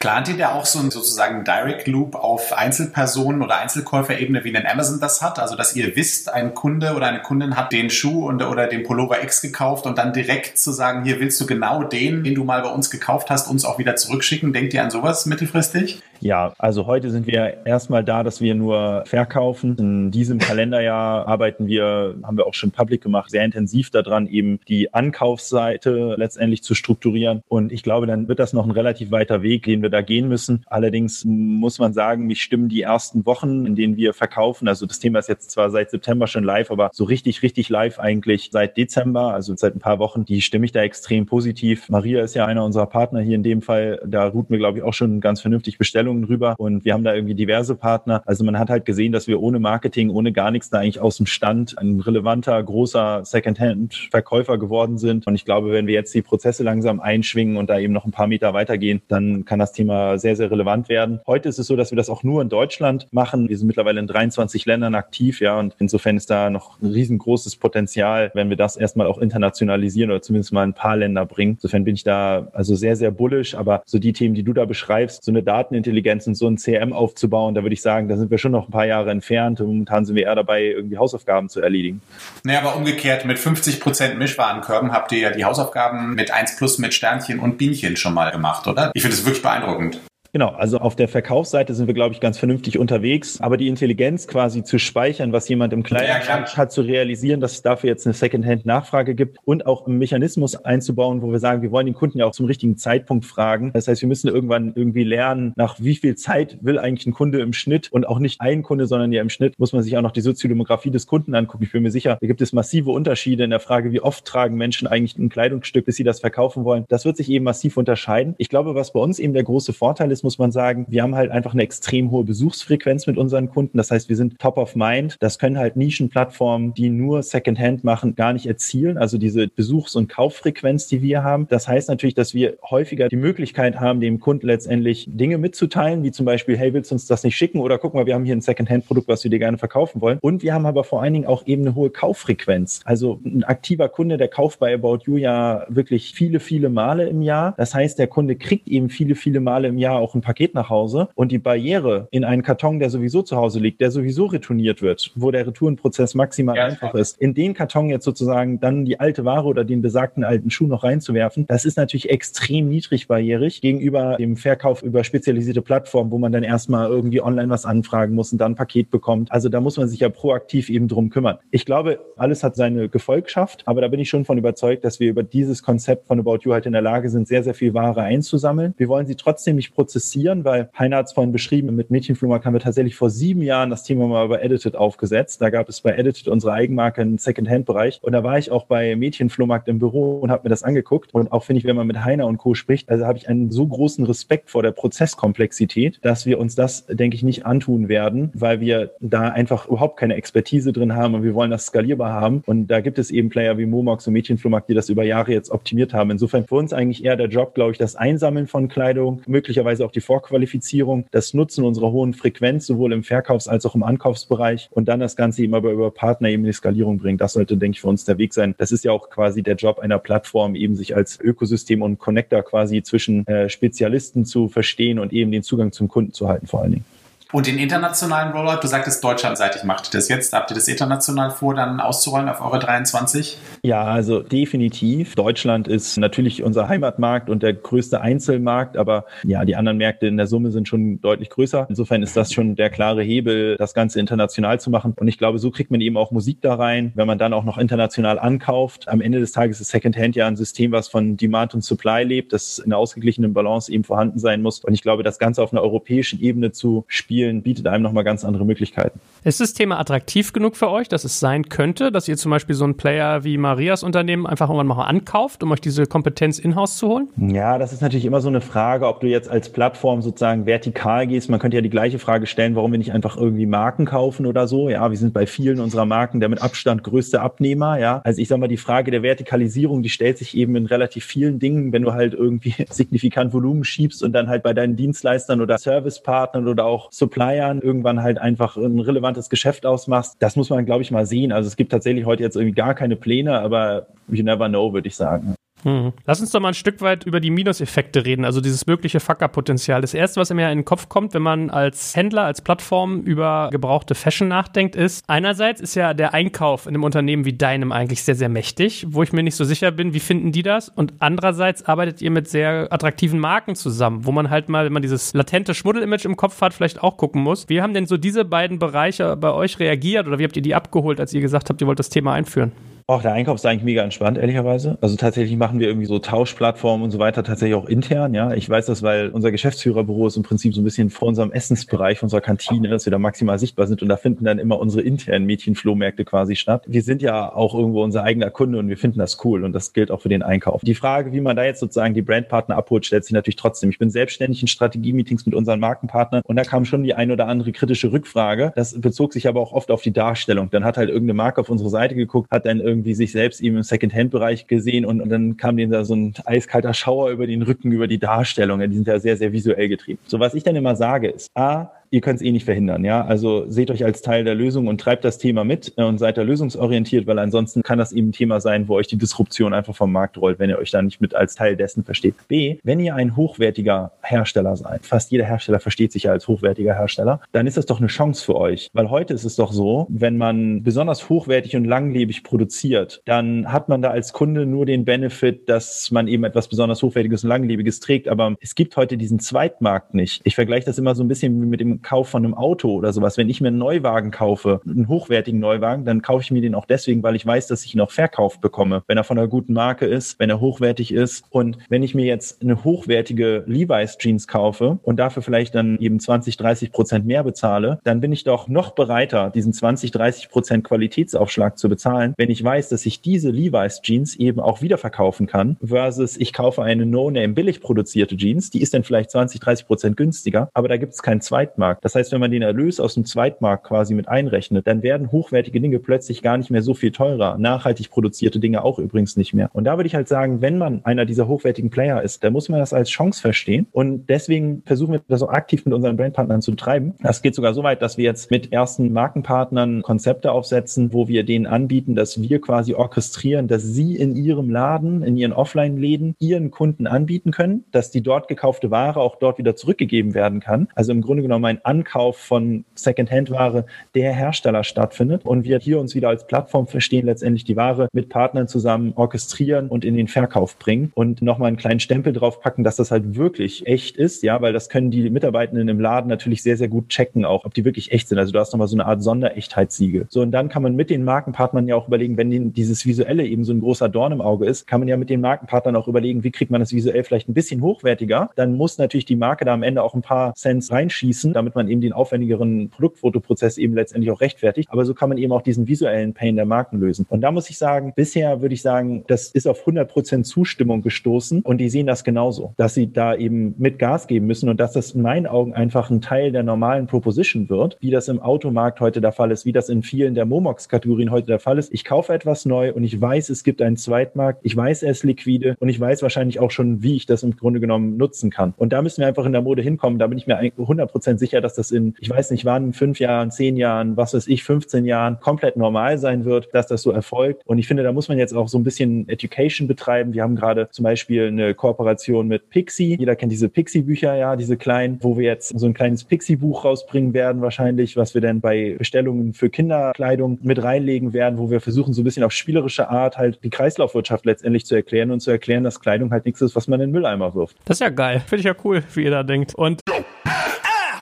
Plant 0.00 0.28
ihr 0.28 0.36
da 0.36 0.52
auch 0.52 0.66
so 0.66 0.78
einen 0.78 0.90
sozusagen 0.90 1.44
Direct 1.44 1.88
Loop 1.88 2.14
auf 2.14 2.52
Einzelpersonen 2.52 3.42
oder 3.42 3.58
Einzelkäuferebene, 3.58 4.44
wie 4.44 4.52
denn 4.52 4.66
Amazon 4.66 5.00
das 5.00 5.22
hat? 5.22 5.38
Also, 5.38 5.56
dass 5.56 5.74
ihr 5.74 5.96
wisst, 5.96 6.32
ein 6.32 6.54
Kunde 6.54 6.94
oder 6.94 7.06
eine 7.06 7.20
Kundin 7.20 7.56
hat 7.56 7.72
den 7.72 7.90
Schuh 7.90 8.26
und, 8.26 8.42
oder 8.42 8.66
den 8.68 8.84
Pullover 8.84 9.22
X 9.22 9.40
gekauft 9.40 9.86
und 9.86 9.98
dann 9.98 10.12
direkt 10.12 10.58
zu 10.58 10.70
sagen, 10.72 11.04
hier 11.04 11.18
willst 11.18 11.40
du 11.40 11.46
genau 11.46 11.82
den, 11.82 11.97
den 11.98 12.34
du 12.34 12.44
mal 12.44 12.62
bei 12.62 12.70
uns 12.70 12.90
gekauft 12.90 13.30
hast, 13.30 13.48
uns 13.48 13.64
auch 13.64 13.78
wieder 13.78 13.96
zurückschicken. 13.96 14.52
Denkt 14.52 14.74
ihr 14.74 14.82
an 14.82 14.90
sowas 14.90 15.26
mittelfristig? 15.26 16.00
Ja, 16.20 16.52
also 16.58 16.86
heute 16.86 17.10
sind 17.10 17.26
wir 17.28 17.64
erstmal 17.64 18.02
da, 18.02 18.24
dass 18.24 18.40
wir 18.40 18.54
nur 18.56 19.04
verkaufen. 19.06 19.76
In 19.78 20.10
diesem 20.10 20.38
Kalenderjahr 20.38 21.28
arbeiten 21.28 21.68
wir, 21.68 22.16
haben 22.24 22.36
wir 22.36 22.46
auch 22.46 22.54
schon 22.54 22.72
public 22.72 23.02
gemacht, 23.02 23.30
sehr 23.30 23.44
intensiv 23.44 23.90
daran, 23.90 24.26
eben 24.26 24.58
die 24.66 24.92
Ankaufsseite 24.92 26.16
letztendlich 26.18 26.64
zu 26.64 26.74
strukturieren. 26.74 27.42
Und 27.46 27.70
ich 27.70 27.84
glaube, 27.84 28.06
dann 28.06 28.26
wird 28.26 28.40
das 28.40 28.52
noch 28.52 28.64
ein 28.64 28.72
relativ 28.72 29.12
weiter 29.12 29.42
Weg, 29.42 29.64
den 29.64 29.80
wir 29.80 29.90
da 29.90 30.00
gehen 30.00 30.28
müssen. 30.28 30.64
Allerdings 30.66 31.24
muss 31.24 31.78
man 31.78 31.92
sagen, 31.92 32.26
mich 32.26 32.42
stimmen 32.42 32.68
die 32.68 32.82
ersten 32.82 33.24
Wochen, 33.24 33.64
in 33.64 33.76
denen 33.76 33.96
wir 33.96 34.12
verkaufen. 34.12 34.66
Also 34.66 34.86
das 34.86 34.98
Thema 34.98 35.20
ist 35.20 35.28
jetzt 35.28 35.52
zwar 35.52 35.70
seit 35.70 35.90
September 35.90 36.26
schon 36.26 36.42
live, 36.42 36.72
aber 36.72 36.90
so 36.92 37.04
richtig, 37.04 37.42
richtig 37.42 37.68
live 37.68 38.00
eigentlich 38.00 38.48
seit 38.50 38.76
Dezember, 38.76 39.34
also 39.34 39.54
seit 39.54 39.76
ein 39.76 39.80
paar 39.80 40.00
Wochen, 40.00 40.24
die 40.24 40.40
stimme 40.40 40.64
ich 40.64 40.72
da 40.72 40.82
extrem 40.82 41.26
positiv. 41.26 41.87
Maria 41.88 42.22
ist 42.22 42.34
ja 42.34 42.46
einer 42.46 42.64
unserer 42.64 42.86
Partner 42.86 43.20
hier 43.20 43.34
in 43.34 43.42
dem 43.42 43.62
Fall. 43.62 44.00
Da 44.04 44.26
routen 44.26 44.50
wir, 44.50 44.58
glaube 44.58 44.78
ich, 44.78 44.84
auch 44.84 44.94
schon 44.94 45.20
ganz 45.20 45.40
vernünftig 45.40 45.78
Bestellungen 45.78 46.22
drüber 46.22 46.54
und 46.58 46.84
wir 46.84 46.92
haben 46.92 47.04
da 47.04 47.14
irgendwie 47.14 47.34
diverse 47.34 47.74
Partner. 47.74 48.22
Also 48.26 48.44
man 48.44 48.58
hat 48.58 48.70
halt 48.70 48.84
gesehen, 48.84 49.12
dass 49.12 49.26
wir 49.26 49.40
ohne 49.40 49.58
Marketing, 49.58 50.10
ohne 50.10 50.32
gar 50.32 50.50
nichts 50.50 50.70
da 50.70 50.78
eigentlich 50.78 51.00
aus 51.00 51.16
dem 51.16 51.26
Stand 51.26 51.78
ein 51.78 52.00
relevanter, 52.00 52.62
großer 52.62 53.24
Secondhand-Verkäufer 53.24 54.58
geworden 54.58 54.98
sind. 54.98 55.26
Und 55.26 55.34
ich 55.34 55.44
glaube, 55.44 55.72
wenn 55.72 55.86
wir 55.86 55.94
jetzt 55.94 56.14
die 56.14 56.22
Prozesse 56.22 56.62
langsam 56.62 57.00
einschwingen 57.00 57.56
und 57.56 57.70
da 57.70 57.78
eben 57.78 57.92
noch 57.92 58.04
ein 58.04 58.10
paar 58.10 58.26
Meter 58.26 58.54
weitergehen, 58.54 59.02
dann 59.08 59.44
kann 59.44 59.58
das 59.58 59.72
Thema 59.72 60.18
sehr, 60.18 60.36
sehr 60.36 60.50
relevant 60.50 60.88
werden. 60.88 61.20
Heute 61.26 61.48
ist 61.48 61.58
es 61.58 61.66
so, 61.66 61.76
dass 61.76 61.90
wir 61.90 61.96
das 61.96 62.10
auch 62.10 62.22
nur 62.22 62.42
in 62.42 62.48
Deutschland 62.48 63.06
machen. 63.10 63.48
Wir 63.48 63.56
sind 63.56 63.66
mittlerweile 63.66 64.00
in 64.00 64.06
23 64.06 64.66
Ländern 64.66 64.94
aktiv, 64.94 65.40
ja, 65.40 65.58
und 65.58 65.74
insofern 65.78 66.16
ist 66.16 66.30
da 66.30 66.50
noch 66.50 66.80
ein 66.80 66.86
riesengroßes 66.86 67.56
Potenzial, 67.56 68.30
wenn 68.34 68.50
wir 68.50 68.56
das 68.56 68.76
erstmal 68.76 69.06
auch 69.06 69.18
internationalisieren 69.18 70.10
oder 70.10 70.22
zumindest 70.22 70.52
mal 70.52 70.62
ein 70.62 70.74
paar 70.74 70.96
Länder 70.96 71.26
bringen. 71.26 71.52
Insofern 71.52 71.77
bin 71.84 71.94
ich 71.94 72.04
da 72.04 72.48
also 72.52 72.74
sehr, 72.74 72.96
sehr 72.96 73.10
bullish, 73.10 73.54
aber 73.54 73.82
so 73.84 73.98
die 73.98 74.12
Themen, 74.12 74.34
die 74.34 74.42
du 74.42 74.52
da 74.52 74.64
beschreibst, 74.64 75.24
so 75.24 75.32
eine 75.32 75.42
Datenintelligenz 75.42 75.88
Intelligenz 75.88 76.26
und 76.26 76.34
so 76.34 76.46
ein 76.46 76.56
CRM 76.56 76.92
aufzubauen, 76.92 77.54
da 77.54 77.62
würde 77.62 77.74
ich 77.74 77.82
sagen, 77.82 78.08
da 78.08 78.16
sind 78.16 78.30
wir 78.30 78.38
schon 78.38 78.52
noch 78.52 78.68
ein 78.68 78.70
paar 78.70 78.86
Jahre 78.86 79.10
entfernt. 79.10 79.60
Momentan 79.60 80.04
sind 80.04 80.16
wir 80.16 80.24
eher 80.24 80.34
dabei, 80.34 80.64
irgendwie 80.64 80.98
Hausaufgaben 80.98 81.48
zu 81.48 81.60
erledigen. 81.60 82.00
Naja, 82.44 82.60
aber 82.60 82.76
umgekehrt, 82.76 83.24
mit 83.24 83.38
50 83.38 83.80
Prozent 83.80 84.18
Mischwarenkörben 84.18 84.92
habt 84.92 85.12
ihr 85.12 85.18
ja 85.18 85.30
die 85.30 85.44
Hausaufgaben 85.44 86.14
mit 86.14 86.30
1 86.30 86.56
plus 86.56 86.78
mit 86.78 86.94
Sternchen 86.94 87.40
und 87.40 87.58
Bienchen 87.58 87.96
schon 87.96 88.14
mal 88.14 88.30
gemacht, 88.30 88.66
oder? 88.66 88.90
Ich 88.94 89.02
finde 89.02 89.16
es 89.16 89.24
wirklich 89.24 89.42
beeindruckend. 89.42 90.00
Genau, 90.32 90.48
also 90.48 90.78
auf 90.78 90.94
der 90.94 91.08
Verkaufsseite 91.08 91.72
sind 91.74 91.86
wir, 91.86 91.94
glaube 91.94 92.14
ich, 92.14 92.20
ganz 92.20 92.38
vernünftig 92.38 92.78
unterwegs. 92.78 93.40
Aber 93.40 93.56
die 93.56 93.66
Intelligenz 93.66 94.26
quasi 94.26 94.62
zu 94.62 94.78
speichern, 94.78 95.32
was 95.32 95.48
jemand 95.48 95.72
im 95.72 95.82
Kleiderschrank 95.82 96.48
ja, 96.48 96.56
hat, 96.56 96.70
zu 96.70 96.82
realisieren, 96.82 97.40
dass 97.40 97.52
es 97.52 97.62
dafür 97.62 97.88
jetzt 97.88 98.06
eine 98.06 98.12
Secondhand-Nachfrage 98.12 99.14
gibt 99.14 99.38
und 99.44 99.64
auch 99.64 99.86
einen 99.86 99.96
Mechanismus 99.96 100.54
einzubauen, 100.54 101.22
wo 101.22 101.32
wir 101.32 101.38
sagen, 101.38 101.62
wir 101.62 101.70
wollen 101.70 101.86
den 101.86 101.94
Kunden 101.94 102.18
ja 102.18 102.26
auch 102.26 102.32
zum 102.32 102.44
richtigen 102.44 102.76
Zeitpunkt 102.76 103.24
fragen. 103.24 103.70
Das 103.72 103.88
heißt, 103.88 104.02
wir 104.02 104.08
müssen 104.08 104.28
irgendwann 104.28 104.72
irgendwie 104.74 105.04
lernen, 105.04 105.54
nach 105.56 105.80
wie 105.80 105.96
viel 105.96 106.14
Zeit 106.14 106.58
will 106.60 106.78
eigentlich 106.78 107.06
ein 107.06 107.14
Kunde 107.14 107.40
im 107.40 107.54
Schnitt 107.54 107.90
und 107.90 108.06
auch 108.06 108.18
nicht 108.18 108.42
ein 108.42 108.62
Kunde, 108.62 108.86
sondern 108.86 109.12
ja 109.12 109.22
im 109.22 109.30
Schnitt 109.30 109.58
muss 109.58 109.72
man 109.72 109.82
sich 109.82 109.96
auch 109.96 110.02
noch 110.02 110.12
die 110.12 110.20
Soziodemografie 110.20 110.90
des 110.90 111.06
Kunden 111.06 111.34
angucken. 111.34 111.64
Ich 111.64 111.72
bin 111.72 111.82
mir 111.82 111.90
sicher, 111.90 112.18
da 112.20 112.26
gibt 112.26 112.42
es 112.42 112.52
massive 112.52 112.90
Unterschiede 112.90 113.44
in 113.44 113.50
der 113.50 113.60
Frage, 113.60 113.92
wie 113.92 114.00
oft 114.00 114.26
tragen 114.26 114.56
Menschen 114.56 114.88
eigentlich 114.88 115.16
ein 115.16 115.30
Kleidungsstück, 115.30 115.86
bis 115.86 115.96
sie 115.96 116.04
das 116.04 116.20
verkaufen 116.20 116.64
wollen. 116.64 116.84
Das 116.88 117.06
wird 117.06 117.16
sich 117.16 117.30
eben 117.30 117.46
massiv 117.46 117.78
unterscheiden. 117.78 118.34
Ich 118.36 118.50
glaube, 118.50 118.74
was 118.74 118.92
bei 118.92 119.00
uns 119.00 119.18
eben 119.18 119.32
der 119.32 119.44
große 119.44 119.72
Vorteil 119.72 120.12
ist, 120.12 120.17
muss 120.22 120.38
man 120.38 120.52
sagen, 120.52 120.86
wir 120.88 121.02
haben 121.02 121.14
halt 121.14 121.30
einfach 121.30 121.52
eine 121.52 121.62
extrem 121.62 122.10
hohe 122.10 122.24
Besuchsfrequenz 122.24 123.06
mit 123.06 123.16
unseren 123.16 123.48
Kunden. 123.48 123.78
Das 123.78 123.90
heißt, 123.90 124.08
wir 124.08 124.16
sind 124.16 124.38
top 124.38 124.56
of 124.56 124.76
mind. 124.76 125.16
Das 125.20 125.38
können 125.38 125.58
halt 125.58 125.76
Nischenplattformen, 125.76 126.74
die 126.74 126.90
nur 126.90 127.22
Secondhand 127.22 127.84
machen, 127.84 128.14
gar 128.14 128.32
nicht 128.32 128.46
erzielen. 128.46 128.98
Also 128.98 129.18
diese 129.18 129.48
Besuchs- 129.48 129.96
und 129.96 130.08
Kauffrequenz, 130.08 130.86
die 130.86 131.02
wir 131.02 131.22
haben. 131.22 131.46
Das 131.48 131.68
heißt 131.68 131.88
natürlich, 131.88 132.14
dass 132.14 132.34
wir 132.34 132.58
häufiger 132.62 133.08
die 133.08 133.16
Möglichkeit 133.16 133.80
haben, 133.80 134.00
dem 134.00 134.20
Kunden 134.20 134.46
letztendlich 134.46 135.08
Dinge 135.10 135.38
mitzuteilen, 135.38 136.02
wie 136.02 136.10
zum 136.10 136.26
Beispiel, 136.26 136.56
hey, 136.56 136.72
willst 136.74 136.90
du 136.90 136.94
uns 136.94 137.06
das 137.06 137.24
nicht 137.24 137.36
schicken? 137.36 137.60
Oder 137.60 137.78
guck 137.78 137.94
mal, 137.94 138.06
wir 138.06 138.14
haben 138.14 138.24
hier 138.24 138.36
ein 138.36 138.40
Secondhand-Produkt, 138.40 139.08
was 139.08 139.24
wir 139.24 139.30
dir 139.30 139.38
gerne 139.38 139.58
verkaufen 139.58 140.00
wollen. 140.00 140.18
Und 140.20 140.42
wir 140.42 140.54
haben 140.54 140.66
aber 140.66 140.84
vor 140.84 141.02
allen 141.02 141.12
Dingen 141.12 141.26
auch 141.26 141.46
eben 141.46 141.62
eine 141.62 141.74
hohe 141.74 141.90
Kauffrequenz. 141.90 142.80
Also 142.84 143.20
ein 143.24 143.44
aktiver 143.44 143.88
Kunde, 143.88 144.16
der 144.16 144.28
kauft 144.28 144.58
bei 144.58 144.74
About 144.74 145.00
You 145.04 145.16
ja 145.16 145.66
wirklich 145.68 146.12
viele, 146.14 146.40
viele 146.40 146.68
Male 146.68 147.08
im 147.08 147.22
Jahr. 147.22 147.54
Das 147.56 147.74
heißt, 147.74 147.98
der 147.98 148.06
Kunde 148.06 148.36
kriegt 148.36 148.68
eben 148.68 148.90
viele, 148.90 149.14
viele 149.14 149.40
Male 149.40 149.68
im 149.68 149.78
Jahr 149.78 149.98
auch 149.98 150.07
ein 150.14 150.20
Paket 150.20 150.54
nach 150.54 150.70
Hause 150.70 151.08
und 151.14 151.32
die 151.32 151.38
Barriere 151.38 152.08
in 152.10 152.24
einen 152.24 152.42
Karton, 152.42 152.78
der 152.78 152.90
sowieso 152.90 153.22
zu 153.22 153.36
Hause 153.36 153.60
liegt, 153.60 153.80
der 153.80 153.90
sowieso 153.90 154.26
retourniert 154.26 154.82
wird, 154.82 155.12
wo 155.14 155.30
der 155.30 155.46
Retourenprozess 155.46 156.14
maximal 156.14 156.56
ja, 156.56 156.66
einfach 156.66 156.94
ist, 156.94 157.20
in 157.20 157.34
den 157.34 157.54
Karton 157.54 157.88
jetzt 157.90 158.04
sozusagen 158.04 158.60
dann 158.60 158.84
die 158.84 159.00
alte 159.00 159.24
Ware 159.24 159.46
oder 159.46 159.64
den 159.64 159.82
besagten 159.82 160.24
alten 160.24 160.50
Schuh 160.50 160.66
noch 160.66 160.84
reinzuwerfen, 160.84 161.46
das 161.46 161.64
ist 161.64 161.76
natürlich 161.76 162.10
extrem 162.10 162.68
niedrig 162.68 163.08
barrierig 163.08 163.60
gegenüber 163.60 164.16
dem 164.16 164.36
Verkauf 164.36 164.82
über 164.82 165.04
spezialisierte 165.04 165.62
Plattformen, 165.62 166.10
wo 166.10 166.18
man 166.18 166.32
dann 166.32 166.42
erstmal 166.42 166.88
irgendwie 166.88 167.20
online 167.20 167.50
was 167.50 167.64
anfragen 167.64 168.14
muss 168.14 168.32
und 168.32 168.38
dann 168.38 168.52
ein 168.52 168.56
Paket 168.56 168.90
bekommt. 168.90 169.30
Also 169.32 169.48
da 169.48 169.60
muss 169.60 169.76
man 169.76 169.88
sich 169.88 170.00
ja 170.00 170.08
proaktiv 170.08 170.70
eben 170.70 170.88
drum 170.88 171.10
kümmern. 171.10 171.38
Ich 171.50 171.64
glaube, 171.64 172.00
alles 172.16 172.42
hat 172.42 172.56
seine 172.56 172.88
Gefolgschaft, 172.88 173.62
aber 173.66 173.80
da 173.80 173.88
bin 173.88 174.00
ich 174.00 174.08
schon 174.08 174.24
von 174.24 174.38
überzeugt, 174.38 174.84
dass 174.84 175.00
wir 175.00 175.08
über 175.08 175.22
dieses 175.22 175.62
Konzept 175.62 176.06
von 176.06 176.18
About 176.20 176.38
You 176.42 176.52
halt 176.52 176.66
in 176.66 176.72
der 176.72 176.82
Lage 176.82 177.10
sind, 177.10 177.28
sehr, 177.28 177.42
sehr 177.42 177.54
viel 177.54 177.74
Ware 177.74 178.02
einzusammeln. 178.02 178.74
Wir 178.76 178.88
wollen 178.88 179.06
sie 179.06 179.16
trotzdem 179.16 179.56
nicht 179.56 179.74
prozessieren 179.74 179.97
prozessieren, 179.98 180.44
weil 180.44 180.70
Heiner 180.78 180.98
hat 180.98 181.06
es 181.06 181.12
vorhin 181.12 181.32
beschrieben, 181.32 181.74
mit 181.74 181.90
Mädchenflohmarkt 181.90 182.46
haben 182.46 182.52
wir 182.52 182.60
tatsächlich 182.60 182.94
vor 182.94 183.10
sieben 183.10 183.42
Jahren 183.42 183.68
das 183.68 183.82
Thema 183.82 184.06
mal 184.06 184.28
bei 184.28 184.40
Edited 184.40 184.76
aufgesetzt. 184.76 185.42
Da 185.42 185.50
gab 185.50 185.68
es 185.68 185.80
bei 185.80 185.96
Edited 185.96 186.28
unsere 186.28 186.52
Eigenmarke 186.52 187.02
einen 187.02 187.18
Second-Hand-Bereich. 187.18 187.98
Und 188.02 188.12
da 188.12 188.22
war 188.22 188.38
ich 188.38 188.52
auch 188.52 188.66
bei 188.66 188.94
Mädchenflohmarkt 188.94 189.66
im 189.66 189.80
Büro 189.80 190.18
und 190.20 190.30
habe 190.30 190.44
mir 190.44 190.50
das 190.50 190.62
angeguckt. 190.62 191.12
Und 191.12 191.32
auch 191.32 191.42
finde 191.42 191.58
ich, 191.58 191.64
wenn 191.64 191.74
man 191.74 191.88
mit 191.88 192.04
Heiner 192.04 192.26
und 192.26 192.38
Co. 192.38 192.54
spricht, 192.54 192.88
also 192.90 193.06
habe 193.06 193.18
ich 193.18 193.28
einen 193.28 193.50
so 193.50 193.66
großen 193.66 194.04
Respekt 194.06 194.50
vor 194.50 194.62
der 194.62 194.70
Prozesskomplexität, 194.70 195.98
dass 196.02 196.26
wir 196.26 196.38
uns 196.38 196.54
das, 196.54 196.86
denke 196.86 197.16
ich, 197.16 197.24
nicht 197.24 197.44
antun 197.44 197.88
werden, 197.88 198.30
weil 198.34 198.60
wir 198.60 198.92
da 199.00 199.22
einfach 199.30 199.66
überhaupt 199.66 199.98
keine 199.98 200.14
Expertise 200.14 200.72
drin 200.72 200.94
haben 200.94 201.14
und 201.14 201.24
wir 201.24 201.34
wollen 201.34 201.50
das 201.50 201.66
skalierbar 201.66 202.12
haben. 202.12 202.44
Und 202.46 202.68
da 202.68 202.80
gibt 202.80 203.00
es 203.00 203.10
eben 203.10 203.30
Player 203.30 203.58
wie 203.58 203.66
Momox 203.66 204.06
und 204.06 204.12
Mädchenflohmarkt, 204.12 204.68
die 204.68 204.74
das 204.74 204.88
über 204.90 205.02
Jahre 205.02 205.32
jetzt 205.32 205.50
optimiert 205.50 205.92
haben. 205.92 206.12
Insofern 206.12 206.44
für 206.46 206.54
uns 206.54 206.72
eigentlich 206.72 207.04
eher 207.04 207.16
der 207.16 207.28
Job, 207.28 207.56
glaube 207.56 207.72
ich, 207.72 207.78
das 207.78 207.96
Einsammeln 207.96 208.46
von 208.46 208.68
Kleidung, 208.68 209.22
möglicherweise 209.26 209.84
auch 209.84 209.87
die 209.90 210.00
Vorqualifizierung, 210.00 211.06
das 211.10 211.34
Nutzen 211.34 211.64
unserer 211.64 211.92
hohen 211.92 212.14
Frequenz, 212.14 212.66
sowohl 212.66 212.92
im 212.92 213.02
Verkaufs- 213.02 213.48
als 213.48 213.66
auch 213.66 213.74
im 213.74 213.82
Ankaufsbereich 213.82 214.68
und 214.70 214.88
dann 214.88 215.00
das 215.00 215.16
Ganze 215.16 215.42
eben 215.42 215.54
aber 215.54 215.72
über 215.72 215.90
Partner 215.90 216.28
eben 216.28 216.44
in 216.44 216.48
die 216.48 216.52
Skalierung 216.52 216.98
bringen. 216.98 217.18
Das 217.18 217.34
sollte, 217.34 217.56
denke 217.56 217.76
ich, 217.76 217.80
für 217.80 217.88
uns 217.88 218.04
der 218.04 218.18
Weg 218.18 218.34
sein. 218.34 218.54
Das 218.58 218.72
ist 218.72 218.84
ja 218.84 218.92
auch 218.92 219.10
quasi 219.10 219.42
der 219.42 219.56
Job 219.56 219.78
einer 219.78 219.98
Plattform, 219.98 220.54
eben 220.54 220.76
sich 220.76 220.94
als 220.96 221.18
Ökosystem 221.20 221.82
und 221.82 221.98
Connector 221.98 222.42
quasi 222.42 222.82
zwischen 222.82 223.26
äh, 223.26 223.48
Spezialisten 223.48 224.24
zu 224.24 224.48
verstehen 224.48 224.98
und 224.98 225.12
eben 225.12 225.30
den 225.30 225.42
Zugang 225.42 225.72
zum 225.72 225.88
Kunden 225.88 226.12
zu 226.12 226.28
halten 226.28 226.46
vor 226.46 226.62
allen 226.62 226.72
Dingen. 226.72 226.84
Und 227.30 227.46
den 227.46 227.58
internationalen 227.58 228.32
Rollout, 228.32 228.60
du 228.62 228.68
sagtest, 228.68 229.04
deutschlandseitig 229.04 229.62
macht 229.62 229.88
ihr 229.88 229.98
das 229.98 230.08
jetzt. 230.08 230.32
Habt 230.32 230.50
ihr 230.50 230.54
das 230.54 230.66
international 230.66 231.30
vor, 231.30 231.54
dann 231.54 231.78
auszurollen 231.78 232.26
auf 232.26 232.40
eure 232.40 232.58
23? 232.58 233.36
Ja, 233.62 233.84
also 233.84 234.22
definitiv. 234.22 235.14
Deutschland 235.14 235.68
ist 235.68 235.98
natürlich 235.98 236.42
unser 236.42 236.68
Heimatmarkt 236.68 237.28
und 237.28 237.42
der 237.42 237.52
größte 237.52 238.00
Einzelmarkt, 238.00 238.78
aber 238.78 239.04
ja, 239.24 239.44
die 239.44 239.56
anderen 239.56 239.76
Märkte 239.76 240.06
in 240.06 240.16
der 240.16 240.26
Summe 240.26 240.50
sind 240.50 240.68
schon 240.68 241.02
deutlich 241.02 241.28
größer. 241.28 241.66
Insofern 241.68 242.02
ist 242.02 242.16
das 242.16 242.32
schon 242.32 242.56
der 242.56 242.70
klare 242.70 243.02
Hebel, 243.02 243.58
das 243.58 243.74
Ganze 243.74 244.00
international 244.00 244.58
zu 244.58 244.70
machen. 244.70 244.94
Und 244.98 245.06
ich 245.06 245.18
glaube, 245.18 245.38
so 245.38 245.50
kriegt 245.50 245.70
man 245.70 245.82
eben 245.82 245.98
auch 245.98 246.10
Musik 246.10 246.40
da 246.40 246.54
rein, 246.54 246.92
wenn 246.94 247.06
man 247.06 247.18
dann 247.18 247.34
auch 247.34 247.44
noch 247.44 247.58
international 247.58 248.18
ankauft. 248.18 248.88
Am 248.88 249.02
Ende 249.02 249.20
des 249.20 249.32
Tages 249.32 249.60
ist 249.60 249.68
Secondhand 249.68 250.16
ja 250.16 250.26
ein 250.26 250.36
System, 250.36 250.72
was 250.72 250.88
von 250.88 251.18
Demand 251.18 251.52
und 251.52 251.62
Supply 251.62 252.04
lebt, 252.04 252.32
das 252.32 252.58
in 252.58 252.72
einer 252.72 252.78
ausgeglichenen 252.78 253.34
Balance 253.34 253.70
eben 253.70 253.84
vorhanden 253.84 254.18
sein 254.18 254.40
muss. 254.40 254.60
Und 254.64 254.72
ich 254.72 254.80
glaube, 254.80 255.02
das 255.02 255.18
Ganze 255.18 255.42
auf 255.42 255.52
einer 255.52 255.60
europäischen 255.60 256.22
Ebene 256.22 256.52
zu 256.52 256.86
spielen, 256.88 257.17
spielen, 257.18 257.42
bietet 257.42 257.66
einem 257.66 257.82
nochmal 257.82 258.04
ganz 258.04 258.24
andere 258.24 258.44
Möglichkeiten. 258.44 259.00
Ist 259.24 259.40
das 259.40 259.52
Thema 259.52 259.80
attraktiv 259.80 260.32
genug 260.32 260.56
für 260.56 260.70
euch, 260.70 260.88
dass 260.88 261.04
es 261.04 261.18
sein 261.18 261.48
könnte, 261.48 261.90
dass 261.90 262.06
ihr 262.06 262.16
zum 262.16 262.30
Beispiel 262.30 262.54
so 262.54 262.64
einen 262.64 262.76
Player 262.76 263.24
wie 263.24 263.36
Marias 263.36 263.82
Unternehmen 263.82 264.26
einfach 264.26 264.48
irgendwann 264.48 264.68
mal 264.68 264.84
ankauft, 264.84 265.42
um 265.42 265.50
euch 265.50 265.60
diese 265.60 265.86
Kompetenz 265.86 266.38
in-house 266.38 266.76
zu 266.76 266.88
holen? 266.88 267.08
Ja, 267.16 267.58
das 267.58 267.72
ist 267.72 267.82
natürlich 267.82 268.04
immer 268.04 268.20
so 268.20 268.28
eine 268.28 268.40
Frage, 268.40 268.86
ob 268.86 269.00
du 269.00 269.08
jetzt 269.08 269.28
als 269.28 269.48
Plattform 269.48 270.02
sozusagen 270.02 270.46
vertikal 270.46 271.06
gehst. 271.06 271.30
Man 271.30 271.40
könnte 271.40 271.56
ja 271.56 271.60
die 271.62 271.70
gleiche 271.70 271.98
Frage 271.98 272.26
stellen, 272.26 272.54
warum 272.54 272.70
wir 272.70 272.78
nicht 272.78 272.92
einfach 272.92 273.16
irgendwie 273.16 273.46
Marken 273.46 273.86
kaufen 273.86 274.24
oder 274.24 274.46
so. 274.46 274.70
Ja, 274.70 274.88
wir 274.88 274.96
sind 274.96 275.12
bei 275.12 275.26
vielen 275.26 275.58
unserer 275.58 275.84
Marken 275.84 276.20
der 276.20 276.28
mit 276.28 276.40
Abstand 276.40 276.84
größte 276.84 277.20
Abnehmer. 277.20 277.78
Ja, 277.78 278.00
also 278.04 278.22
ich 278.22 278.28
sage 278.28 278.40
mal, 278.40 278.48
die 278.48 278.56
Frage 278.56 278.92
der 278.92 279.02
Vertikalisierung, 279.02 279.82
die 279.82 279.88
stellt 279.88 280.18
sich 280.18 280.36
eben 280.36 280.54
in 280.54 280.66
relativ 280.66 281.04
vielen 281.04 281.40
Dingen, 281.40 281.72
wenn 281.72 281.82
du 281.82 281.92
halt 281.92 282.14
irgendwie 282.14 282.54
signifikant 282.70 283.32
Volumen 283.32 283.64
schiebst 283.64 284.02
und 284.04 284.12
dann 284.12 284.28
halt 284.28 284.44
bei 284.44 284.54
deinen 284.54 284.76
Dienstleistern 284.76 285.40
oder 285.40 285.58
Servicepartnern 285.58 286.46
oder 286.46 286.64
auch 286.64 286.92
Suppliern 286.92 287.60
irgendwann 287.60 288.02
halt 288.02 288.18
einfach 288.18 288.56
ein 288.56 288.78
relevantes 288.78 289.07
Geschäft 289.30 289.66
ausmachst. 289.66 290.16
Das 290.18 290.36
muss 290.36 290.50
man, 290.50 290.64
glaube 290.66 290.82
ich, 290.82 290.90
mal 290.90 291.06
sehen. 291.06 291.32
Also 291.32 291.48
es 291.48 291.56
gibt 291.56 291.72
tatsächlich 291.72 292.04
heute 292.04 292.22
jetzt 292.22 292.36
irgendwie 292.36 292.54
gar 292.54 292.74
keine 292.74 292.96
Pläne, 292.96 293.40
aber 293.40 293.86
you 294.08 294.22
never 294.22 294.48
know, 294.48 294.72
würde 294.72 294.88
ich 294.88 294.96
sagen. 294.96 295.34
Hm. 295.64 295.92
Lass 296.06 296.20
uns 296.20 296.30
doch 296.30 296.40
mal 296.40 296.48
ein 296.48 296.54
Stück 296.54 296.80
weit 296.80 297.04
über 297.04 297.20
die 297.20 297.30
Minuseffekte 297.30 298.04
reden, 298.04 298.24
also 298.24 298.40
dieses 298.40 298.66
mögliche 298.66 299.00
Fucker-Potenzial. 299.00 299.80
Das 299.80 299.94
erste, 299.94 300.20
was 300.20 300.32
mir 300.32 300.50
in 300.50 300.58
den 300.58 300.64
Kopf 300.64 300.88
kommt, 300.88 301.14
wenn 301.14 301.22
man 301.22 301.50
als 301.50 301.96
Händler, 301.96 302.24
als 302.24 302.42
Plattform 302.42 303.00
über 303.00 303.48
gebrauchte 303.50 303.94
Fashion 303.94 304.28
nachdenkt, 304.28 304.76
ist, 304.76 305.04
einerseits 305.08 305.60
ist 305.60 305.74
ja 305.74 305.94
der 305.94 306.14
Einkauf 306.14 306.66
in 306.66 306.74
einem 306.74 306.84
Unternehmen 306.84 307.24
wie 307.24 307.32
deinem 307.32 307.72
eigentlich 307.72 308.02
sehr, 308.02 308.14
sehr 308.14 308.28
mächtig, 308.28 308.86
wo 308.88 309.02
ich 309.02 309.12
mir 309.12 309.22
nicht 309.22 309.34
so 309.34 309.44
sicher 309.44 309.70
bin, 309.70 309.94
wie 309.94 310.00
finden 310.00 310.32
die 310.32 310.42
das? 310.42 310.68
Und 310.68 310.94
andererseits 311.00 311.64
arbeitet 311.64 312.02
ihr 312.02 312.10
mit 312.10 312.28
sehr 312.28 312.68
attraktiven 312.70 313.18
Marken 313.18 313.56
zusammen, 313.56 314.04
wo 314.04 314.12
man 314.12 314.30
halt 314.30 314.48
mal, 314.48 314.64
wenn 314.64 314.72
man 314.72 314.82
dieses 314.82 315.12
latente 315.14 315.54
Schmuddel-Image 315.54 316.04
im 316.04 316.16
Kopf 316.16 316.40
hat, 316.40 316.54
vielleicht 316.54 316.82
auch 316.82 316.96
gucken 316.96 317.22
muss. 317.22 317.48
Wie 317.48 317.62
haben 317.62 317.74
denn 317.74 317.86
so 317.86 317.96
diese 317.96 318.24
beiden 318.24 318.58
Bereiche 318.58 319.16
bei 319.16 319.32
euch 319.32 319.58
reagiert 319.58 320.06
oder 320.06 320.18
wie 320.18 320.24
habt 320.24 320.36
ihr 320.36 320.42
die 320.42 320.54
abgeholt, 320.54 321.00
als 321.00 321.12
ihr 321.12 321.20
gesagt 321.20 321.50
habt, 321.50 321.60
ihr 321.60 321.66
wollt 321.66 321.78
das 321.78 321.88
Thema 321.88 322.12
einführen? 322.12 322.52
Auch 322.90 323.02
der 323.02 323.12
Einkauf 323.12 323.34
ist 323.34 323.44
eigentlich 323.44 323.64
mega 323.64 323.82
entspannt, 323.82 324.16
ehrlicherweise. 324.16 324.78
Also 324.80 324.96
tatsächlich 324.96 325.36
machen 325.36 325.60
wir 325.60 325.68
irgendwie 325.68 325.84
so 325.84 325.98
Tauschplattformen 325.98 326.82
und 326.82 326.90
so 326.90 326.98
weiter 326.98 327.22
tatsächlich 327.22 327.54
auch 327.54 327.66
intern, 327.66 328.14
ja. 328.14 328.32
Ich 328.32 328.48
weiß 328.48 328.64
das, 328.64 328.82
weil 328.82 329.10
unser 329.10 329.30
Geschäftsführerbüro 329.30 330.06
ist 330.06 330.16
im 330.16 330.22
Prinzip 330.22 330.54
so 330.54 330.62
ein 330.62 330.64
bisschen 330.64 330.88
vor 330.88 331.08
unserem 331.08 331.30
Essensbereich, 331.30 332.02
unserer 332.02 332.22
Kantine, 332.22 332.68
dass 332.68 332.86
wir 332.86 332.90
da 332.90 332.98
maximal 332.98 333.38
sichtbar 333.38 333.66
sind 333.66 333.82
und 333.82 333.90
da 333.90 333.98
finden 333.98 334.24
dann 334.24 334.38
immer 334.38 334.58
unsere 334.58 334.80
internen 334.80 335.26
Mädchenflohmärkte 335.26 336.06
quasi 336.06 336.34
statt. 336.34 336.64
Wir 336.66 336.80
sind 336.80 337.02
ja 337.02 337.30
auch 337.30 337.54
irgendwo 337.54 337.84
unser 337.84 338.04
eigener 338.04 338.30
Kunde 338.30 338.58
und 338.58 338.70
wir 338.70 338.78
finden 338.78 339.00
das 339.00 339.22
cool 339.22 339.44
und 339.44 339.52
das 339.52 339.74
gilt 339.74 339.90
auch 339.90 340.00
für 340.00 340.08
den 340.08 340.22
Einkauf. 340.22 340.62
Die 340.64 340.74
Frage, 340.74 341.12
wie 341.12 341.20
man 341.20 341.36
da 341.36 341.44
jetzt 341.44 341.60
sozusagen 341.60 341.92
die 341.92 342.00
Brandpartner 342.00 342.56
abholt, 342.56 342.86
stellt 342.86 343.04
sich 343.04 343.12
natürlich 343.12 343.36
trotzdem. 343.36 343.68
Ich 343.68 343.78
bin 343.78 343.90
selbstständig 343.90 344.40
in 344.40 344.48
Strategie-Meetings 344.48 345.26
mit 345.26 345.34
unseren 345.34 345.60
Markenpartnern 345.60 346.22
und 346.24 346.36
da 346.36 346.44
kam 346.44 346.64
schon 346.64 346.84
die 346.84 346.94
ein 346.94 347.10
oder 347.10 347.28
andere 347.28 347.52
kritische 347.52 347.92
Rückfrage. 347.92 348.50
Das 348.56 348.80
bezog 348.80 349.12
sich 349.12 349.28
aber 349.28 349.42
auch 349.42 349.52
oft 349.52 349.70
auf 349.70 349.82
die 349.82 349.92
Darstellung. 349.92 350.48
Dann 350.48 350.64
hat 350.64 350.78
halt 350.78 350.88
irgendeine 350.88 351.18
Marke 351.18 351.42
auf 351.42 351.50
unsere 351.50 351.68
Seite 351.68 351.94
geguckt, 351.94 352.30
hat 352.30 352.46
dann 352.46 352.60
irgendwie 352.60 352.77
sich 352.94 353.12
selbst 353.12 353.40
eben 353.40 353.56
im 353.56 353.62
Second-Hand-Bereich 353.62 354.46
gesehen 354.46 354.84
und, 354.84 355.00
und, 355.00 355.08
dann 355.08 355.36
kam 355.36 355.56
denen 355.56 355.72
da 355.72 355.84
so 355.84 355.94
ein 355.94 356.14
eiskalter 356.24 356.74
Schauer 356.74 357.10
über 357.10 357.26
den 357.26 357.42
Rücken, 357.42 357.72
über 357.72 357.86
die 357.86 357.98
Darstellung. 357.98 358.60
Die 358.60 358.74
sind 358.74 358.86
ja 358.86 358.98
sehr, 358.98 359.16
sehr 359.16 359.32
visuell 359.32 359.68
getrieben. 359.68 359.98
So, 360.06 360.20
was 360.20 360.34
ich 360.34 360.42
dann 360.42 360.56
immer 360.56 360.76
sage, 360.76 361.08
ist, 361.08 361.30
A, 361.34 361.70
ihr 361.90 362.00
könnt 362.00 362.20
es 362.20 362.26
eh 362.26 362.32
nicht 362.32 362.44
verhindern, 362.44 362.84
ja. 362.84 363.04
Also 363.04 363.44
seht 363.48 363.70
euch 363.70 363.84
als 363.84 364.02
Teil 364.02 364.24
der 364.24 364.34
Lösung 364.34 364.66
und 364.66 364.80
treibt 364.80 365.04
das 365.04 365.18
Thema 365.18 365.44
mit 365.44 365.72
äh, 365.76 365.82
und 365.82 365.98
seid 365.98 366.16
da 366.16 366.22
lösungsorientiert, 366.22 367.06
weil 367.06 367.18
ansonsten 367.18 367.62
kann 367.62 367.78
das 367.78 367.92
eben 367.92 368.08
ein 368.08 368.12
Thema 368.12 368.40
sein, 368.40 368.68
wo 368.68 368.74
euch 368.74 368.86
die 368.86 368.98
Disruption 368.98 369.54
einfach 369.54 369.74
vom 369.74 369.92
Markt 369.92 370.18
rollt, 370.18 370.38
wenn 370.38 370.50
ihr 370.50 370.58
euch 370.58 370.70
da 370.70 370.82
nicht 370.82 371.00
mit 371.00 371.14
als 371.14 371.34
Teil 371.34 371.56
dessen 371.56 371.84
versteht. 371.84 372.14
B, 372.28 372.58
wenn 372.62 372.80
ihr 372.80 372.94
ein 372.94 373.16
hochwertiger 373.16 373.92
Hersteller 374.02 374.56
seid, 374.56 374.86
fast 374.86 375.10
jeder 375.10 375.24
Hersteller 375.24 375.60
versteht 375.60 375.92
sich 375.92 376.04
ja 376.04 376.12
als 376.12 376.28
hochwertiger 376.28 376.74
Hersteller, 376.74 377.20
dann 377.32 377.46
ist 377.46 377.56
das 377.56 377.66
doch 377.66 377.78
eine 377.78 377.88
Chance 377.88 378.24
für 378.24 378.36
euch. 378.36 378.68
Weil 378.72 378.90
heute 378.90 379.14
ist 379.14 379.24
es 379.24 379.36
doch 379.36 379.52
so, 379.52 379.86
wenn 379.88 380.16
man 380.16 380.62
besonders 380.62 381.08
hochwertig 381.08 381.56
und 381.56 381.64
langlebig 381.64 382.22
produziert, 382.22 383.02
dann 383.04 383.52
hat 383.52 383.68
man 383.68 383.82
da 383.82 383.90
als 383.90 384.12
Kunde 384.12 384.46
nur 384.46 384.66
den 384.66 384.84
Benefit, 384.84 385.48
dass 385.48 385.90
man 385.90 386.08
eben 386.08 386.24
etwas 386.24 386.48
besonders 386.48 386.82
hochwertiges 386.82 387.24
und 387.24 387.28
langlebiges 387.28 387.80
trägt. 387.80 388.08
Aber 388.08 388.36
es 388.40 388.54
gibt 388.54 388.76
heute 388.76 388.96
diesen 388.96 389.20
Zweitmarkt 389.20 389.94
nicht. 389.94 390.20
Ich 390.24 390.34
vergleiche 390.34 390.66
das 390.66 390.78
immer 390.78 390.94
so 390.94 391.02
ein 391.02 391.08
bisschen 391.08 391.40
wie 391.40 391.46
mit 391.46 391.60
dem 391.60 391.77
Kauf 391.82 392.08
von 392.08 392.24
einem 392.24 392.34
Auto 392.34 392.74
oder 392.74 392.92
sowas. 392.92 393.16
Wenn 393.16 393.28
ich 393.28 393.40
mir 393.40 393.48
einen 393.48 393.58
Neuwagen 393.58 394.10
kaufe, 394.10 394.60
einen 394.66 394.88
hochwertigen 394.88 395.40
Neuwagen, 395.40 395.84
dann 395.84 396.02
kaufe 396.02 396.22
ich 396.22 396.30
mir 396.30 396.40
den 396.40 396.54
auch 396.54 396.66
deswegen, 396.66 397.02
weil 397.02 397.16
ich 397.16 397.26
weiß, 397.26 397.46
dass 397.46 397.64
ich 397.64 397.74
ihn 397.74 397.80
auch 397.80 397.90
verkauft 397.90 398.40
bekomme. 398.40 398.82
Wenn 398.86 398.98
er 398.98 399.04
von 399.04 399.18
einer 399.18 399.28
guten 399.28 399.52
Marke 399.52 399.86
ist, 399.86 400.18
wenn 400.18 400.30
er 400.30 400.40
hochwertig 400.40 400.92
ist. 400.92 401.24
Und 401.30 401.58
wenn 401.68 401.82
ich 401.82 401.94
mir 401.94 402.04
jetzt 402.04 402.42
eine 402.42 402.64
hochwertige 402.64 403.44
Levi's 403.46 403.98
Jeans 403.98 404.28
kaufe 404.28 404.78
und 404.82 404.98
dafür 404.98 405.22
vielleicht 405.22 405.54
dann 405.54 405.78
eben 405.78 406.00
20, 406.00 406.36
30 406.36 406.72
Prozent 406.72 407.06
mehr 407.06 407.24
bezahle, 407.24 407.80
dann 407.84 408.00
bin 408.00 408.12
ich 408.12 408.24
doch 408.24 408.48
noch 408.48 408.72
bereiter, 408.72 409.30
diesen 409.30 409.52
20, 409.52 409.90
30 409.90 410.28
Prozent 410.28 410.64
Qualitätsaufschlag 410.64 411.58
zu 411.58 411.68
bezahlen, 411.68 412.14
wenn 412.16 412.30
ich 412.30 412.42
weiß, 412.42 412.68
dass 412.68 412.86
ich 412.86 413.00
diese 413.00 413.30
Levi's 413.30 413.80
Jeans 413.82 414.16
eben 414.16 414.40
auch 414.40 414.62
wiederverkaufen 414.62 415.26
kann, 415.26 415.56
versus 415.64 416.16
ich 416.16 416.32
kaufe 416.32 416.62
eine 416.62 416.86
No-Name 416.86 417.34
billig 417.34 417.60
produzierte 417.60 418.16
Jeans, 418.16 418.50
die 418.50 418.62
ist 418.62 418.74
dann 418.74 418.84
vielleicht 418.84 419.10
20, 419.10 419.40
30 419.40 419.66
Prozent 419.66 419.96
günstiger, 419.96 420.50
aber 420.54 420.68
da 420.68 420.76
gibt 420.76 420.92
es 420.94 421.02
keinen 421.02 421.20
Zweitmarkt. 421.20 421.67
Zweitmarkt. 421.68 421.84
Das 421.84 421.94
heißt, 421.94 422.12
wenn 422.12 422.20
man 422.20 422.30
den 422.30 422.42
Erlös 422.42 422.80
aus 422.80 422.94
dem 422.94 423.04
Zweitmarkt 423.04 423.64
quasi 423.64 423.94
mit 423.94 424.08
einrechnet, 424.08 424.66
dann 424.66 424.82
werden 424.82 425.12
hochwertige 425.12 425.60
Dinge 425.60 425.78
plötzlich 425.78 426.22
gar 426.22 426.38
nicht 426.38 426.50
mehr 426.50 426.62
so 426.62 426.74
viel 426.74 426.92
teurer. 426.92 427.36
Nachhaltig 427.38 427.90
produzierte 427.90 428.38
Dinge 428.38 428.64
auch 428.64 428.78
übrigens 428.78 429.16
nicht 429.16 429.34
mehr. 429.34 429.50
Und 429.52 429.64
da 429.64 429.76
würde 429.76 429.86
ich 429.86 429.94
halt 429.94 430.08
sagen, 430.08 430.40
wenn 430.40 430.58
man 430.58 430.84
einer 430.84 431.04
dieser 431.04 431.28
hochwertigen 431.28 431.70
Player 431.70 432.02
ist, 432.02 432.24
dann 432.24 432.32
muss 432.32 432.48
man 432.48 432.60
das 432.60 432.72
als 432.72 432.88
Chance 432.88 433.20
verstehen. 433.20 433.66
Und 433.72 434.08
deswegen 434.08 434.62
versuchen 434.64 434.92
wir 434.92 435.00
das 435.08 435.22
auch 435.22 435.30
aktiv 435.30 435.64
mit 435.64 435.74
unseren 435.74 435.96
Brandpartnern 435.96 436.42
zu 436.42 436.54
treiben. 436.54 436.94
Das 437.02 437.22
geht 437.22 437.34
sogar 437.34 437.54
so 437.54 437.62
weit, 437.62 437.82
dass 437.82 437.98
wir 437.98 438.04
jetzt 438.04 438.30
mit 438.30 438.52
ersten 438.52 438.92
Markenpartnern 438.92 439.82
Konzepte 439.82 440.32
aufsetzen, 440.32 440.92
wo 440.92 441.08
wir 441.08 441.24
denen 441.24 441.46
anbieten, 441.46 441.94
dass 441.94 442.20
wir 442.20 442.40
quasi 442.40 442.74
orchestrieren, 442.74 443.48
dass 443.48 443.62
sie 443.62 443.96
in 443.96 444.16
ihrem 444.16 444.50
Laden, 444.50 445.02
in 445.02 445.16
ihren 445.16 445.32
Offline-Läden 445.32 446.14
ihren 446.18 446.50
Kunden 446.50 446.86
anbieten 446.86 447.30
können, 447.30 447.64
dass 447.72 447.90
die 447.90 448.02
dort 448.02 448.28
gekaufte 448.28 448.70
Ware 448.70 449.00
auch 449.00 449.16
dort 449.16 449.38
wieder 449.38 449.56
zurückgegeben 449.56 450.14
werden 450.14 450.40
kann. 450.40 450.68
Also 450.74 450.92
im 450.92 451.02
Grunde 451.02 451.22
genommen 451.22 451.44
ein 451.44 451.57
Ankauf 451.64 452.16
von 452.18 452.64
Secondhand-Ware 452.74 453.66
der 453.94 454.12
Hersteller 454.12 454.64
stattfindet 454.64 455.24
und 455.24 455.44
wir 455.44 455.58
hier 455.58 455.80
uns 455.80 455.94
wieder 455.94 456.08
als 456.08 456.26
Plattform 456.26 456.66
verstehen, 456.66 457.06
letztendlich 457.06 457.44
die 457.44 457.56
Ware 457.56 457.88
mit 457.92 458.08
Partnern 458.08 458.48
zusammen 458.48 458.92
orchestrieren 458.96 459.68
und 459.68 459.84
in 459.84 459.96
den 459.96 460.08
Verkauf 460.08 460.58
bringen 460.58 460.92
und 460.94 461.22
nochmal 461.22 461.48
einen 461.48 461.56
kleinen 461.56 461.80
Stempel 461.80 462.12
drauf 462.12 462.40
packen, 462.40 462.64
dass 462.64 462.76
das 462.76 462.90
halt 462.90 463.16
wirklich 463.16 463.66
echt 463.66 463.96
ist, 463.96 464.22
ja, 464.22 464.40
weil 464.40 464.52
das 464.52 464.68
können 464.68 464.90
die 464.90 465.10
Mitarbeitenden 465.10 465.68
im 465.68 465.80
Laden 465.80 466.08
natürlich 466.08 466.42
sehr, 466.42 466.56
sehr 466.56 466.68
gut 466.68 466.88
checken, 466.88 467.24
auch 467.24 467.44
ob 467.44 467.54
die 467.54 467.64
wirklich 467.64 467.92
echt 467.92 468.08
sind. 468.08 468.18
Also 468.18 468.32
du 468.32 468.38
hast 468.38 468.52
nochmal 468.52 468.68
so 468.68 468.76
eine 468.76 468.86
Art 468.86 469.02
Sonderechtheitssiegel. 469.02 470.06
So, 470.08 470.22
und 470.22 470.32
dann 470.32 470.48
kann 470.48 470.62
man 470.62 470.74
mit 470.74 470.90
den 470.90 471.04
Markenpartnern 471.04 471.68
ja 471.68 471.76
auch 471.76 471.88
überlegen, 471.88 472.16
wenn 472.16 472.30
denen 472.30 472.52
dieses 472.52 472.86
Visuelle 472.86 473.26
eben 473.26 473.44
so 473.44 473.52
ein 473.52 473.60
großer 473.60 473.88
Dorn 473.88 474.12
im 474.12 474.20
Auge 474.20 474.46
ist, 474.46 474.66
kann 474.66 474.80
man 474.80 474.88
ja 474.88 474.96
mit 474.96 475.10
den 475.10 475.20
Markenpartnern 475.20 475.76
auch 475.76 475.88
überlegen, 475.88 476.24
wie 476.24 476.30
kriegt 476.30 476.50
man 476.50 476.60
das 476.60 476.72
visuell 476.72 477.04
vielleicht 477.04 477.28
ein 477.28 477.34
bisschen 477.34 477.62
hochwertiger. 477.62 478.30
Dann 478.36 478.54
muss 478.54 478.78
natürlich 478.78 479.04
die 479.04 479.16
Marke 479.16 479.44
da 479.44 479.54
am 479.54 479.62
Ende 479.62 479.82
auch 479.82 479.94
ein 479.94 480.02
paar 480.02 480.34
Cents 480.34 480.70
reinschießen, 480.70 481.32
damit 481.32 481.47
man 481.54 481.68
eben 481.68 481.80
den 481.80 481.92
aufwendigeren 481.92 482.70
Produktfotoprozess 482.70 483.58
eben 483.58 483.74
letztendlich 483.74 484.10
auch 484.10 484.20
rechtfertigt. 484.20 484.68
Aber 484.70 484.84
so 484.84 484.94
kann 484.94 485.08
man 485.08 485.18
eben 485.18 485.32
auch 485.32 485.42
diesen 485.42 485.68
visuellen 485.68 486.14
Pain 486.14 486.36
der 486.36 486.46
Marken 486.46 486.78
lösen. 486.78 487.06
Und 487.08 487.20
da 487.20 487.30
muss 487.30 487.50
ich 487.50 487.58
sagen, 487.58 487.92
bisher 487.94 488.40
würde 488.40 488.54
ich 488.54 488.62
sagen, 488.62 489.04
das 489.06 489.30
ist 489.30 489.46
auf 489.46 489.60
100 489.60 489.90
Prozent 489.90 490.26
Zustimmung 490.26 490.82
gestoßen 490.82 491.42
und 491.42 491.58
die 491.58 491.68
sehen 491.68 491.86
das 491.86 492.04
genauso, 492.04 492.54
dass 492.56 492.74
sie 492.74 492.92
da 492.92 493.14
eben 493.14 493.54
mit 493.58 493.78
Gas 493.78 494.06
geben 494.06 494.26
müssen 494.26 494.48
und 494.48 494.60
dass 494.60 494.72
das 494.72 494.92
in 494.92 495.02
meinen 495.02 495.26
Augen 495.26 495.54
einfach 495.54 495.90
ein 495.90 496.00
Teil 496.00 496.32
der 496.32 496.42
normalen 496.42 496.86
Proposition 496.86 497.48
wird, 497.48 497.76
wie 497.80 497.90
das 497.90 498.08
im 498.08 498.20
Automarkt 498.20 498.80
heute 498.80 499.00
der 499.00 499.12
Fall 499.12 499.30
ist, 499.30 499.44
wie 499.44 499.52
das 499.52 499.68
in 499.68 499.82
vielen 499.82 500.14
der 500.14 500.26
Momox-Kategorien 500.26 501.10
heute 501.10 501.26
der 501.26 501.38
Fall 501.38 501.58
ist. 501.58 501.72
Ich 501.72 501.84
kaufe 501.84 502.12
etwas 502.12 502.44
neu 502.44 502.72
und 502.72 502.84
ich 502.84 503.00
weiß, 503.00 503.30
es 503.30 503.44
gibt 503.44 503.62
einen 503.62 503.76
Zweitmarkt, 503.76 504.40
ich 504.42 504.56
weiß, 504.56 504.82
er 504.82 504.90
ist 504.90 505.04
liquide 505.04 505.56
und 505.60 505.68
ich 505.68 505.80
weiß 505.80 506.02
wahrscheinlich 506.02 506.40
auch 506.40 506.50
schon, 506.50 506.82
wie 506.82 506.96
ich 506.96 507.06
das 507.06 507.22
im 507.22 507.36
Grunde 507.36 507.60
genommen 507.60 507.96
nutzen 507.96 508.30
kann. 508.30 508.54
Und 508.56 508.72
da 508.72 508.82
müssen 508.82 509.00
wir 509.00 509.08
einfach 509.08 509.26
in 509.26 509.32
der 509.32 509.42
Mode 509.42 509.62
hinkommen. 509.62 509.98
Da 509.98 510.06
bin 510.06 510.18
ich 510.18 510.26
mir 510.26 510.38
100% 510.38 511.18
sicher, 511.18 511.37
dass 511.40 511.54
das 511.54 511.70
in, 511.70 511.94
ich 512.00 512.10
weiß 512.10 512.30
nicht 512.30 512.44
wann, 512.44 512.72
fünf 512.72 513.00
Jahren, 513.00 513.30
zehn 513.30 513.56
Jahren, 513.56 513.96
was 513.96 514.14
weiß 514.14 514.26
ich, 514.28 514.44
15 514.44 514.84
Jahren 514.84 515.20
komplett 515.20 515.56
normal 515.56 515.98
sein 515.98 516.24
wird, 516.24 516.48
dass 516.52 516.66
das 516.66 516.82
so 516.82 516.90
erfolgt. 516.90 517.42
Und 517.46 517.58
ich 517.58 517.66
finde, 517.66 517.82
da 517.82 517.92
muss 517.92 518.08
man 518.08 518.18
jetzt 518.18 518.34
auch 518.34 518.48
so 518.48 518.58
ein 518.58 518.64
bisschen 518.64 519.08
Education 519.08 519.68
betreiben. 519.68 520.12
Wir 520.12 520.22
haben 520.22 520.36
gerade 520.36 520.68
zum 520.70 520.84
Beispiel 520.84 521.28
eine 521.28 521.54
Kooperation 521.54 522.28
mit 522.28 522.50
Pixie. 522.50 522.96
Jeder 522.98 523.16
kennt 523.16 523.32
diese 523.32 523.48
Pixie-Bücher, 523.48 524.14
ja, 524.16 524.36
diese 524.36 524.56
kleinen, 524.56 524.98
wo 525.02 525.16
wir 525.16 525.24
jetzt 525.24 525.58
so 525.58 525.66
ein 525.66 525.74
kleines 525.74 526.04
Pixie-Buch 526.04 526.64
rausbringen 526.64 527.14
werden 527.14 527.42
wahrscheinlich, 527.42 527.96
was 527.96 528.14
wir 528.14 528.20
dann 528.20 528.40
bei 528.40 528.76
Bestellungen 528.78 529.34
für 529.34 529.50
Kinderkleidung 529.50 530.38
mit 530.42 530.62
reinlegen 530.62 531.12
werden, 531.12 531.38
wo 531.38 531.50
wir 531.50 531.60
versuchen, 531.60 531.92
so 531.92 532.02
ein 532.02 532.04
bisschen 532.04 532.24
auf 532.24 532.32
spielerische 532.32 532.88
Art 532.88 533.18
halt 533.18 533.40
die 533.42 533.50
Kreislaufwirtschaft 533.50 534.24
letztendlich 534.24 534.66
zu 534.66 534.74
erklären 534.74 535.10
und 535.10 535.20
zu 535.20 535.30
erklären, 535.30 535.64
dass 535.64 535.80
Kleidung 535.80 536.10
halt 536.10 536.24
nichts 536.24 536.40
ist, 536.40 536.56
was 536.56 536.68
man 536.68 536.80
in 536.80 536.88
den 536.88 536.92
Mülleimer 536.92 537.34
wirft. 537.34 537.56
Das 537.64 537.76
ist 537.76 537.80
ja 537.80 537.90
geil. 537.90 538.22
Finde 538.26 538.40
ich 538.40 538.46
ja 538.46 538.54
cool, 538.64 538.82
wie 538.94 539.04
ihr 539.04 539.10
da 539.10 539.22
denkt. 539.22 539.54
Und 539.54 539.80